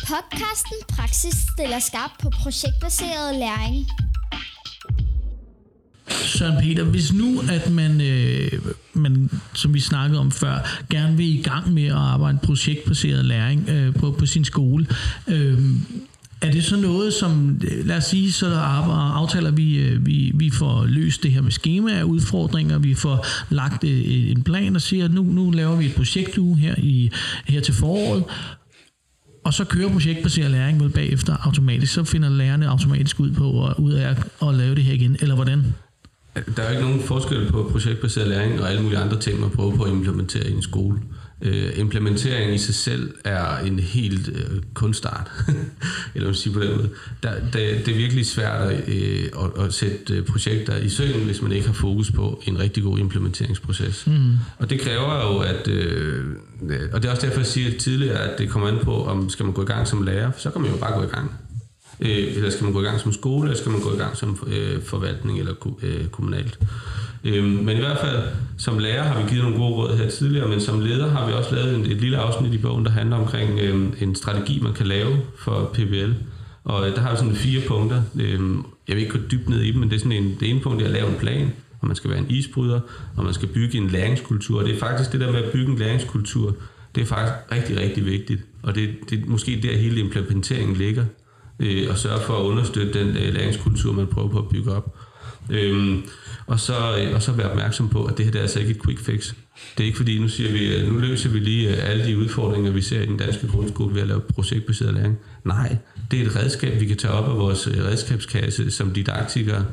Podcasten 0.10 0.78
Praksis 0.90 1.36
stiller 1.54 1.80
skarp 1.80 2.12
på 2.22 2.30
projektbaseret 2.30 3.36
læring. 3.36 3.88
Søren 6.10 6.64
Peter, 6.64 6.84
hvis 6.84 7.14
nu, 7.14 7.42
at 7.52 7.72
man, 7.72 8.02
øh, 8.02 8.52
man, 8.94 9.30
som 9.54 9.74
vi 9.74 9.80
snakkede 9.80 10.20
om 10.20 10.32
før, 10.32 10.84
gerne 10.90 11.18
vil 11.18 11.40
i 11.40 11.42
gang 11.42 11.74
med 11.74 11.86
at 11.86 11.96
arbejde 11.96 12.40
projektbaseret 12.44 13.26
læring 13.26 13.70
øh, 13.70 13.96
på, 13.96 14.12
på 14.12 14.26
sin 14.26 14.46
skole, 14.46 14.88
øh, 15.28 15.60
er 16.42 16.52
det 16.52 16.64
så 16.64 16.78
noget, 16.78 17.14
som, 17.14 17.62
lad 17.62 17.98
os 17.98 18.04
sige, 18.04 18.32
så 18.32 18.54
aftaler 18.56 19.52
vi, 19.52 19.78
øh, 19.78 20.06
vi, 20.06 20.32
vi 20.36 20.50
får 20.50 20.86
løst 20.86 21.24
det 21.24 21.32
her 21.32 21.42
med 21.42 21.52
skema 21.52 22.02
udfordringer, 22.02 22.78
vi 22.80 22.94
får 22.94 23.26
lagt 23.50 23.84
øh, 23.84 24.32
en 24.32 24.44
plan 24.44 24.76
og 24.76 24.82
siger, 24.82 25.06
at 25.06 25.14
nu, 25.14 25.24
nu 25.24 25.52
laver 25.52 25.76
vi 25.76 25.86
et 25.86 25.96
projektuge 25.96 26.58
her, 26.58 26.76
i, 26.78 27.12
her 27.48 27.62
til 27.62 27.74
foråret, 27.74 28.24
og 29.44 29.54
så 29.54 29.66
kører 29.66 29.90
projektbaseret 29.90 30.52
læring 30.52 30.80
vel 30.80 30.90
bagefter 30.90 31.38
automatisk. 31.46 31.94
Så 31.94 32.04
finder 32.04 32.30
lærerne 32.30 32.68
automatisk 32.68 33.20
ud 33.20 33.32
på 33.32 33.68
at, 33.68 33.74
ud 33.78 33.94
af 33.94 34.16
at 34.42 34.56
lave 34.56 34.76
det 34.76 34.84
her 34.84 34.94
igen, 34.94 35.18
eller 35.22 35.36
hvordan? 35.36 35.64
Der 36.56 36.64
er 36.64 36.70
jo 36.70 36.78
ikke 36.78 36.90
nogen 36.90 37.04
forskel 37.04 37.52
på 37.52 37.70
projektbaseret 37.72 38.28
læring 38.28 38.62
og 38.62 38.70
alle 38.70 38.82
mulige 38.82 39.00
andre 39.00 39.20
ting, 39.20 39.40
man 39.40 39.50
prøver 39.50 39.76
på 39.76 39.84
at 39.84 39.92
implementere 39.92 40.50
i 40.50 40.54
en 40.54 40.62
skole. 40.62 40.98
Øh, 40.98 41.19
implementering 41.76 42.54
i 42.54 42.58
sig 42.58 42.76
selv 42.76 43.14
er 43.26 43.58
en 43.58 43.80
helt 43.80 44.30
øh, 44.30 44.62
kunstart, 44.74 45.32
eller 46.16 46.28
man 46.28 46.36
sige 46.36 46.54
på 46.54 46.60
den 46.60 46.76
måde. 46.76 46.90
Der, 47.24 47.34
det, 47.40 47.86
det 47.86 47.88
er 47.88 47.98
virkelig 47.98 48.26
svært 48.26 48.72
at, 48.72 48.90
øh, 48.90 49.24
at, 49.44 49.66
at 49.66 49.74
sætte 49.74 50.14
øh, 50.14 50.26
projekter 50.26 50.78
i 50.78 50.90
søen, 50.90 51.26
hvis 51.26 51.42
man 51.42 51.52
ikke 51.52 51.68
har 51.68 51.74
fokus 51.74 52.12
på 52.12 52.42
en 52.46 52.60
rigtig 52.60 52.84
god 52.84 53.00
implementeringsproces. 53.00 54.08
Mm. 54.08 54.34
Og 54.58 54.70
det 54.70 54.82
kræver 54.82 55.34
jo, 55.34 55.40
at, 55.40 55.68
øh, 55.68 56.26
og 56.94 57.02
det 57.02 57.08
er 57.08 57.12
også 57.12 57.26
derfor, 57.28 57.40
jeg 57.40 57.48
siger 57.48 57.80
tidligere, 57.80 58.20
at 58.20 58.40
det 58.40 58.50
kommer 58.50 58.68
an 58.68 58.80
på, 58.84 59.06
om 59.06 59.30
skal 59.30 59.46
man 59.46 59.54
gå 59.54 59.62
i 59.62 59.66
gang 59.66 59.88
som 59.88 60.04
lærer, 60.04 60.32
så 60.38 60.50
kan 60.50 60.62
man 60.62 60.72
jo 60.72 60.78
bare 60.78 61.00
gå 61.00 61.04
i 61.04 61.10
gang. 61.10 61.32
Øh, 62.02 62.36
eller 62.36 62.50
skal 62.50 62.64
man 62.64 62.74
gå 62.74 62.82
i 62.82 62.86
gang 62.86 63.00
som 63.00 63.14
skole, 63.14 63.50
eller 63.50 63.58
skal 63.58 63.72
man 63.72 63.82
gå 63.82 63.94
i 63.94 63.98
gang 63.98 64.18
som 64.18 64.48
øh, 64.48 64.84
forvaltning 64.84 65.40
eller 65.40 65.54
øh, 65.82 66.08
kommunalt. 66.08 66.60
Øh, 67.24 67.44
men 67.44 67.78
i 67.78 67.80
hvert 67.80 67.98
fald, 68.00 68.24
som 68.58 68.80
lærer 68.80 69.04
har 69.04 69.22
vi 69.22 69.30
givet 69.30 69.44
nogle 69.44 69.58
gode 69.58 69.74
råd 69.74 69.98
her 69.98 70.10
tidligere, 70.10 70.48
men 70.48 70.62
som 70.62 70.80
leder 70.80 71.10
har 71.10 71.28
vi 71.28 71.34
også 71.34 71.56
lavet 71.56 71.80
et, 71.80 71.92
et 71.92 72.02
lille 72.02 72.18
afsnit 72.18 72.54
i 72.54 72.58
bogen, 72.58 72.86
der 72.86 72.92
handler 72.92 73.16
omkring 73.16 73.60
øhm, 73.60 73.94
en 74.02 74.16
strategi, 74.16 74.60
man 74.64 74.74
kan 74.74 74.88
lave 74.88 75.18
for 75.38 75.72
PBL. 75.74 76.12
Og 76.64 76.88
øh, 76.88 76.96
der 76.96 77.02
har 77.02 77.12
vi 77.12 77.18
sådan 77.18 77.36
fire 77.36 77.62
punkter. 77.68 78.02
Øh, 78.20 78.40
jeg 78.88 78.96
vil 78.96 79.04
ikke 79.04 79.20
gå 79.20 79.26
dybt 79.32 79.50
ned 79.50 79.62
i 79.62 79.72
dem, 79.72 79.80
men 79.80 79.90
det 79.90 79.96
er 79.96 80.00
sådan 80.00 80.12
en, 80.12 80.38
det 80.40 80.50
ene 80.50 80.60
punkt, 80.60 80.80
det 80.80 80.86
er 80.86 80.90
at 80.90 80.96
lave 80.96 81.10
en 81.10 81.20
plan, 81.20 81.54
og 81.82 81.88
man 81.88 81.96
skal 81.96 82.10
være 82.10 82.20
en 82.20 82.30
isbryder, 82.30 82.80
og 83.18 83.24
man 83.24 83.34
skal 83.34 83.50
bygge 83.50 83.78
en 83.78 83.88
læringskultur. 83.88 84.60
Og 84.60 84.66
det 84.66 84.76
er 84.76 84.80
faktisk 84.80 85.12
det 85.12 85.20
der 85.20 85.32
med 85.32 85.44
at 85.44 85.52
bygge 85.52 85.72
en 85.72 85.78
læringskultur, 85.78 86.56
det 86.96 87.02
er 87.02 87.06
faktisk 87.06 87.34
rigtig, 87.52 87.78
rigtig 87.78 88.06
vigtigt. 88.06 88.42
Og 88.64 88.76
det, 88.76 88.90
det 89.10 89.20
er 89.20 89.26
måske 89.28 89.60
der 89.64 89.78
hele 89.78 90.00
implementeringen 90.00 90.76
ligger, 90.76 91.06
øh, 91.60 91.88
og 91.90 91.98
sørge 91.98 92.22
for 92.22 92.40
at 92.40 92.44
understøtte 92.44 93.00
den 93.00 93.18
øh, 93.18 93.34
læringskultur, 93.34 93.94
man 93.94 94.08
prøver 94.08 94.30
på 94.30 94.38
at 94.38 94.50
bygge 94.50 94.72
op. 94.72 94.96
Øhm, 95.50 96.04
og, 96.50 96.60
så, 96.60 96.98
øh, 96.98 97.16
og 97.16 97.22
så 97.22 97.32
være 97.32 97.50
opmærksom 97.50 97.90
på, 97.90 98.06
at 98.06 98.18
det 98.18 98.26
her 98.26 98.32
det 98.32 98.40
er 98.40 98.44
altså 98.44 98.60
ikke 98.60 98.72
et 98.72 98.84
quick 98.84 99.00
fix. 99.00 99.34
Det 99.78 99.84
er 99.84 99.86
ikke 99.86 99.98
fordi, 99.98 100.20
nu 100.20 100.28
siger 100.28 100.52
vi, 100.52 100.76
øh, 100.76 100.94
nu 100.94 101.00
løser 101.00 101.30
vi 101.30 101.40
lige 101.40 101.70
øh, 101.70 101.90
alle 101.90 102.06
de 102.06 102.18
udfordringer, 102.18 102.72
vi 102.72 102.82
ser 102.82 103.02
i 103.02 103.06
den 103.06 103.18
danske 103.18 103.48
grundskole 103.48 103.96
ved 103.96 104.02
at 104.02 104.08
lave 104.08 104.22
projektbaseret 104.22 104.94
læring. 104.94 105.18
Nej, 105.46 105.78
det 106.12 106.22
er 106.22 106.26
et 106.26 106.36
redskab, 106.36 106.80
vi 106.80 106.86
kan 106.86 106.98
tage 106.98 107.14
op 107.14 107.30
af 107.30 107.38
vores 107.38 107.68
redskabskasse 107.68 108.72
som 108.72 108.92
didaktikere, 108.92 109.66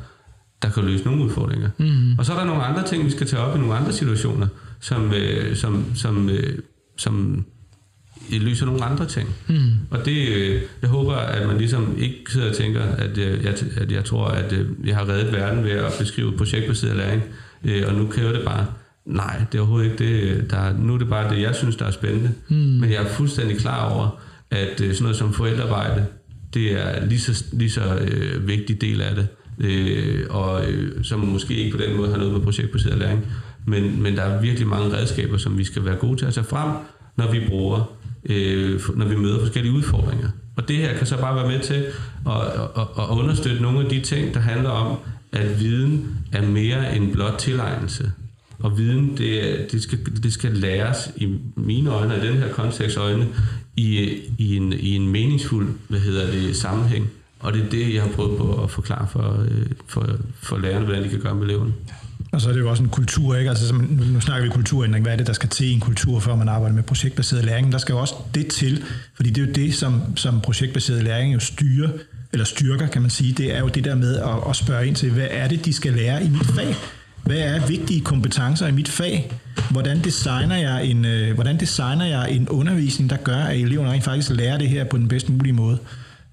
der 0.61 0.69
kan 0.69 0.83
løse 0.83 1.03
nogle 1.03 1.23
udfordringer. 1.23 1.69
Mm. 1.77 2.19
Og 2.19 2.25
så 2.25 2.33
er 2.33 2.37
der 2.37 2.45
nogle 2.45 2.63
andre 2.63 2.87
ting, 2.87 3.05
vi 3.05 3.11
skal 3.11 3.27
tage 3.27 3.41
op 3.41 3.55
i 3.55 3.59
nogle 3.59 3.75
andre 3.75 3.93
situationer, 3.93 4.47
som, 4.79 5.13
øh, 5.13 5.55
som, 5.55 5.85
som, 5.95 6.29
øh, 6.29 6.59
som 6.97 7.45
løser 8.31 8.65
nogle 8.65 8.83
andre 8.83 9.05
ting. 9.05 9.35
Mm. 9.47 9.55
Og 9.89 10.05
det, 10.05 10.27
øh, 10.27 10.61
jeg 10.81 10.89
håber, 10.89 11.13
at 11.13 11.47
man 11.47 11.57
ligesom 11.57 11.95
ikke 11.97 12.15
sidder 12.29 12.49
og 12.49 12.55
tænker, 12.55 12.81
at 12.81 13.17
øh, 13.17 13.43
jeg, 13.43 13.55
at 13.77 13.91
jeg 13.91 14.05
tror, 14.05 14.25
at 14.25 14.53
øh, 14.53 14.67
jeg 14.85 14.95
har 14.95 15.09
reddet 15.09 15.33
verden 15.33 15.63
ved 15.63 15.71
at 15.71 15.93
beskrive 15.99 16.37
projektbaseret 16.37 16.95
læring, 16.95 17.23
og 17.87 17.93
nu 17.93 18.07
kræver 18.07 18.31
det 18.31 18.41
bare. 18.45 18.65
Nej, 19.05 19.41
det 19.51 19.57
er 19.57 19.61
overhovedet 19.61 19.91
ikke 19.91 19.97
det. 19.97 20.51
Der, 20.51 20.77
nu 20.77 20.93
er 20.93 20.97
det 20.97 21.09
bare 21.09 21.35
det, 21.35 21.41
jeg 21.41 21.55
synes, 21.55 21.75
der 21.75 21.85
er 21.85 21.91
spændende. 21.91 22.31
Mm. 22.49 22.55
Men 22.55 22.91
jeg 22.91 23.03
er 23.03 23.07
fuldstændig 23.07 23.57
klar 23.57 23.89
over, 23.89 24.19
at 24.51 24.77
sådan 24.77 24.95
noget 25.01 25.17
som 25.17 25.33
forældrearbejde, 25.33 26.05
det 26.53 26.71
er 26.71 27.05
lige 27.05 27.19
så, 27.19 27.45
lige 27.51 27.69
så 27.69 27.95
øh, 27.95 28.47
vigtig 28.47 28.81
del 28.81 29.01
af 29.01 29.15
det, 29.15 29.27
øh, 29.59 30.25
og 30.29 30.71
øh, 30.71 31.03
som 31.03 31.19
måske 31.19 31.53
ikke 31.53 31.77
på 31.77 31.83
den 31.83 31.97
måde 31.97 32.09
har 32.09 32.17
noget 32.17 32.33
med 32.33 32.41
projektbaseret 32.41 32.97
læring. 32.97 33.25
Men, 33.65 34.03
men 34.03 34.15
der 34.15 34.21
er 34.21 34.41
virkelig 34.41 34.67
mange 34.67 34.97
redskaber, 34.97 35.37
som 35.37 35.57
vi 35.57 35.63
skal 35.63 35.85
være 35.85 35.95
gode 35.95 36.17
til 36.17 36.25
at 36.25 36.33
tage 36.33 36.43
frem, 36.43 36.71
når 37.17 37.31
vi 37.31 37.39
bruger 37.47 37.96
øh, 38.29 38.81
når 38.95 39.05
vi 39.05 39.15
møder 39.15 39.39
forskellige 39.39 39.73
udfordringer. 39.73 40.29
Og 40.55 40.67
det 40.67 40.75
her 40.75 40.97
kan 40.97 41.07
så 41.07 41.17
bare 41.17 41.35
være 41.35 41.47
med 41.47 41.59
til 41.59 41.85
at, 42.27 42.41
at, 42.77 42.87
at 42.97 43.09
understøtte 43.09 43.61
nogle 43.61 43.79
af 43.83 43.89
de 43.89 44.01
ting, 44.01 44.33
der 44.33 44.39
handler 44.39 44.69
om, 44.69 44.97
at 45.31 45.59
viden 45.59 46.17
er 46.31 46.41
mere 46.41 46.95
end 46.95 47.13
blot 47.13 47.37
tilegnelse. 47.37 48.11
Og 48.59 48.77
viden, 48.77 49.17
det, 49.17 49.67
det, 49.71 49.83
skal, 49.83 49.99
det 50.23 50.33
skal 50.33 50.51
læres 50.51 51.11
i 51.15 51.37
mine 51.55 51.89
øjne, 51.89 52.13
og 52.13 52.23
i 52.23 52.27
den 52.27 52.37
her 52.37 52.53
kontekst 52.53 52.97
øjne, 52.97 53.27
i, 53.77 54.19
i, 54.37 54.55
en, 54.55 54.73
i 54.73 54.95
en 54.95 55.07
meningsfuld 55.07 55.67
hvad 55.87 55.99
hedder 55.99 56.31
det, 56.31 56.55
sammenhæng. 56.55 57.09
Og 57.39 57.53
det 57.53 57.65
er 57.65 57.69
det, 57.69 57.93
jeg 57.93 58.01
har 58.03 58.09
prøvet 58.09 58.37
på 58.37 58.63
at 58.63 58.71
forklare 58.71 59.07
for, 59.11 59.45
øh, 59.51 59.65
for, 59.87 60.07
for 60.35 60.57
lærerne, 60.57 60.85
hvordan 60.85 61.03
de 61.03 61.09
kan 61.09 61.19
gøre 61.19 61.35
med 61.35 61.43
eleverne. 61.43 61.73
Og 62.37 62.41
så 62.41 62.49
er 62.49 62.53
det 62.53 62.59
jo 62.59 62.69
også 62.69 62.83
en 62.83 62.89
kultur, 62.89 63.35
ikke? 63.35 63.49
Altså, 63.49 63.73
nu, 63.73 64.03
nu 64.13 64.19
snakker 64.19 64.43
vi 64.43 64.49
kulturændring. 64.49 65.03
Hvad 65.03 65.13
er 65.13 65.17
det, 65.17 65.27
der 65.27 65.33
skal 65.33 65.49
til 65.49 65.67
i 65.67 65.71
en 65.71 65.79
kultur, 65.79 66.19
før 66.19 66.35
man 66.35 66.49
arbejder 66.49 66.75
med 66.75 66.83
projektbaseret 66.83 67.45
læring? 67.45 67.71
Der 67.71 67.77
skal 67.77 67.93
jo 67.93 67.99
også 67.99 68.13
det 68.35 68.47
til, 68.47 68.83
fordi 69.15 69.29
det 69.29 69.41
er 69.41 69.47
jo 69.47 69.53
det, 69.53 69.75
som, 69.75 70.01
som 70.15 70.41
projektbaseret 70.41 71.03
læring 71.03 71.33
jo 71.33 71.39
styrer, 71.39 71.89
eller 72.33 72.45
styrker, 72.45 72.87
kan 72.87 73.01
man 73.01 73.11
sige. 73.11 73.33
Det 73.33 73.55
er 73.55 73.59
jo 73.59 73.67
det 73.67 73.83
der 73.83 73.95
med 73.95 74.15
at, 74.15 74.49
at 74.49 74.55
spørge 74.55 74.87
ind 74.87 74.95
til, 74.95 75.11
hvad 75.11 75.27
er 75.29 75.47
det, 75.47 75.65
de 75.65 75.73
skal 75.73 75.93
lære 75.93 76.23
i 76.23 76.29
mit 76.29 76.45
fag? 76.45 76.75
Hvad 77.23 77.37
er 77.37 77.67
vigtige 77.67 78.01
kompetencer 78.01 78.67
i 78.67 78.71
mit 78.71 78.89
fag? 78.89 79.31
Hvordan 79.71 80.03
designer 80.03 80.55
jeg 80.55 80.85
en, 80.85 81.05
øh, 81.05 81.35
hvordan 81.35 81.59
designer 81.59 82.05
jeg 82.05 82.31
en 82.31 82.49
undervisning, 82.49 83.09
der 83.09 83.17
gør, 83.17 83.37
at 83.37 83.59
eleverne 83.59 83.91
rent 83.91 84.03
faktisk 84.03 84.29
lærer 84.29 84.57
det 84.57 84.69
her 84.69 84.83
på 84.83 84.97
den 84.97 85.07
bedst 85.07 85.29
mulige 85.29 85.53
måde? 85.53 85.77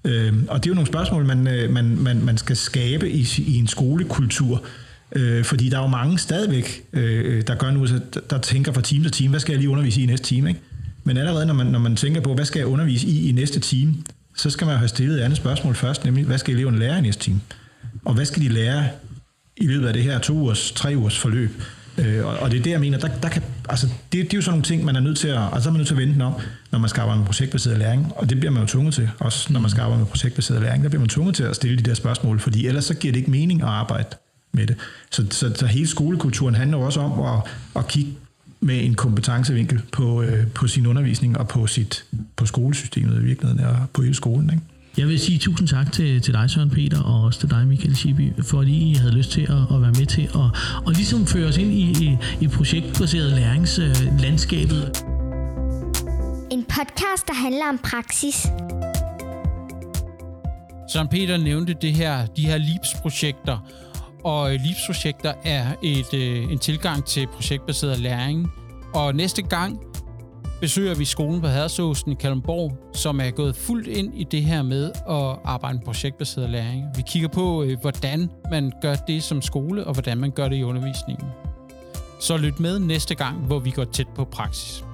Øh, 0.03 0.33
og 0.47 0.63
det 0.63 0.69
er 0.69 0.71
jo 0.71 0.75
nogle 0.75 0.87
spørgsmål, 0.87 1.25
man, 1.25 1.47
øh, 1.47 1.69
man, 1.69 1.97
man, 1.99 2.21
man 2.21 2.37
skal 2.37 2.55
skabe 2.55 3.09
i, 3.09 3.27
i 3.37 3.57
en 3.57 3.67
skolekultur, 3.67 4.63
Øh, 5.11 5.43
fordi 5.43 5.69
der 5.69 5.77
er 5.77 5.81
jo 5.81 5.87
mange 5.87 6.19
stadigvæk, 6.19 6.83
øh, 6.93 7.43
der 7.47 7.55
gør 7.55 7.71
nu, 7.71 7.85
der, 7.85 8.19
der 8.29 8.37
tænker 8.37 8.71
fra 8.71 8.81
time 8.81 9.03
til 9.03 9.11
time, 9.11 9.29
hvad 9.29 9.39
skal 9.39 9.53
jeg 9.53 9.59
lige 9.59 9.69
undervise 9.69 10.01
i 10.01 10.03
i 10.03 10.07
næste 10.07 10.25
time? 10.25 10.49
Ikke? 10.49 10.61
Men 11.03 11.17
allerede 11.17 11.45
når 11.45 11.53
man, 11.53 11.67
når 11.67 11.79
man 11.79 11.95
tænker 11.95 12.21
på, 12.21 12.33
hvad 12.33 12.45
skal 12.45 12.59
jeg 12.59 12.67
undervise 12.67 13.07
i 13.07 13.29
i 13.29 13.31
næste 13.31 13.59
time, 13.59 13.93
så 14.37 14.49
skal 14.49 14.67
man 14.67 14.77
have 14.77 14.87
stillet 14.87 15.19
et 15.19 15.21
andet 15.21 15.37
spørgsmål 15.37 15.75
først, 15.75 16.05
nemlig, 16.05 16.25
hvad 16.25 16.37
skal 16.37 16.53
eleverne 16.53 16.79
lære 16.79 16.97
i 16.97 17.01
næste 17.01 17.23
time? 17.23 17.41
Og 18.05 18.13
hvad 18.13 18.25
skal 18.25 18.41
de 18.41 18.49
lære 18.49 18.87
i 19.57 19.67
løbet 19.67 19.87
af 19.87 19.93
det 19.93 20.03
her 20.03 20.19
to 20.19 20.33
ugers, 20.33 20.71
tre 20.71 20.93
ugers 20.95 21.17
forløb? 21.17 21.61
Øh, 21.97 22.25
og, 22.25 22.37
og 22.37 22.51
det 22.51 22.59
er 22.59 22.63
det, 22.63 22.71
jeg 22.71 22.79
mener, 22.79 22.97
der, 22.97 23.07
der 23.23 23.29
kan, 23.29 23.43
altså, 23.69 23.87
det, 23.87 24.11
det 24.11 24.33
er 24.33 24.37
jo 24.37 24.41
sådan 24.41 24.51
nogle 24.51 24.63
ting, 24.63 24.85
man 24.85 24.95
er 24.95 24.99
nødt 24.99 25.17
til 25.17 25.27
at, 25.27 25.41
altså, 25.53 25.69
er 25.69 25.71
man 25.71 25.77
nødt 25.79 25.87
til 25.87 25.95
at 25.95 26.01
vente 26.01 26.23
om, 26.23 26.33
når 26.71 26.79
man 26.79 26.89
skal 26.89 27.01
arbejde 27.01 27.19
med 27.19 27.27
projektbaseret 27.27 27.77
læring, 27.77 28.13
og 28.15 28.29
det 28.29 28.39
bliver 28.39 28.51
man 28.51 28.61
jo 28.61 28.67
tvunget 28.67 28.93
til, 28.93 29.09
også 29.19 29.53
når 29.53 29.59
man 29.59 29.69
skal 29.69 29.81
arbejde 29.81 29.99
med 29.99 30.07
projektbaseret 30.07 30.61
læring, 30.61 30.83
der 30.83 30.89
bliver 30.89 30.99
man 30.99 31.09
tvunget 31.09 31.35
til 31.35 31.43
at 31.43 31.55
stille 31.55 31.77
de 31.77 31.83
der 31.83 31.93
spørgsmål, 31.93 32.39
fordi 32.39 32.67
ellers 32.67 32.85
så 32.85 32.93
giver 32.93 33.11
det 33.11 33.19
ikke 33.19 33.31
mening 33.31 33.61
at 33.61 33.67
arbejde 33.67 34.07
med 34.55 34.67
det. 34.67 34.75
Så, 35.11 35.25
så, 35.31 35.53
så 35.55 35.65
hele 35.65 35.87
skolekulturen 35.87 36.55
handler 36.55 36.77
også 36.77 36.99
om 36.99 37.19
at, 37.19 37.41
at 37.75 37.87
kigge 37.87 38.11
med 38.59 38.85
en 38.85 38.95
kompetencevinkel 38.95 39.81
på, 39.91 40.21
øh, 40.21 40.47
på 40.47 40.67
sin 40.67 40.85
undervisning 40.85 41.37
og 41.37 41.47
på, 41.47 41.67
sit, 41.67 42.05
på 42.35 42.45
skolesystemet 42.45 43.21
i 43.21 43.25
virkeligheden 43.25 43.65
og 43.65 43.75
på 43.93 44.01
hele 44.01 44.15
skolen. 44.15 44.49
Ikke? 44.49 44.63
Jeg 44.97 45.07
vil 45.07 45.19
sige 45.19 45.39
tusind 45.39 45.67
tak 45.67 45.91
til, 45.91 46.21
til 46.21 46.33
dig, 46.33 46.49
Søren 46.49 46.69
Peter, 46.69 47.01
og 47.01 47.23
også 47.23 47.39
til 47.39 47.49
dig, 47.49 47.67
Michael 47.67 47.95
Schiby, 47.95 48.33
fordi 48.43 48.91
I 48.91 48.93
havde 48.93 49.13
lyst 49.13 49.31
til 49.31 49.41
at, 49.41 49.75
at 49.75 49.81
være 49.81 49.91
med 49.91 50.05
til 50.05 50.21
at 50.21 50.81
og 50.85 50.93
ligesom 50.93 51.27
føre 51.27 51.47
os 51.47 51.57
ind 51.57 51.71
i, 51.71 52.05
i, 52.05 52.17
i 52.41 52.47
projektbaseret 52.47 53.31
læringslandskabet. 53.31 55.03
En 56.51 56.63
podcast, 56.63 57.27
der 57.27 57.33
handler 57.33 57.69
om 57.69 57.79
praksis. 57.83 58.47
Søren 60.93 61.07
Peter 61.07 61.37
nævnte 61.37 61.75
det 61.81 61.93
her, 61.93 62.25
de 62.25 62.41
her 62.41 62.57
LIPS-projekter, 62.57 63.57
og 64.25 64.51
livsprojekter 64.51 65.33
er 65.43 65.65
et, 65.83 66.13
øh, 66.13 66.51
en 66.51 66.59
tilgang 66.59 67.05
til 67.05 67.27
projektbaseret 67.27 67.99
læring. 67.99 68.51
Og 68.93 69.15
næste 69.15 69.41
gang 69.41 69.79
besøger 70.61 70.95
vi 70.95 71.05
skolen 71.05 71.41
på 71.41 71.47
Hadersåsen 71.47 72.11
i 72.11 72.15
Kalundborg, 72.15 72.77
som 72.93 73.19
er 73.19 73.31
gået 73.31 73.55
fuldt 73.55 73.87
ind 73.87 74.13
i 74.15 74.23
det 74.23 74.41
her 74.43 74.63
med 74.63 74.91
at 75.09 75.39
arbejde 75.43 75.77
med 75.77 75.85
projektbaseret 75.85 76.49
læring. 76.49 76.83
Vi 76.95 77.03
kigger 77.07 77.29
på, 77.29 77.63
øh, 77.63 77.77
hvordan 77.81 78.29
man 78.51 78.71
gør 78.81 78.95
det 78.95 79.23
som 79.23 79.41
skole, 79.41 79.87
og 79.87 79.93
hvordan 79.93 80.17
man 80.17 80.31
gør 80.31 80.47
det 80.47 80.55
i 80.55 80.63
undervisningen. 80.63 81.27
Så 82.19 82.37
lyt 82.37 82.59
med 82.59 82.79
næste 82.79 83.15
gang, 83.15 83.37
hvor 83.37 83.59
vi 83.59 83.71
går 83.71 83.83
tæt 83.83 84.07
på 84.15 84.25
praksis. 84.25 84.84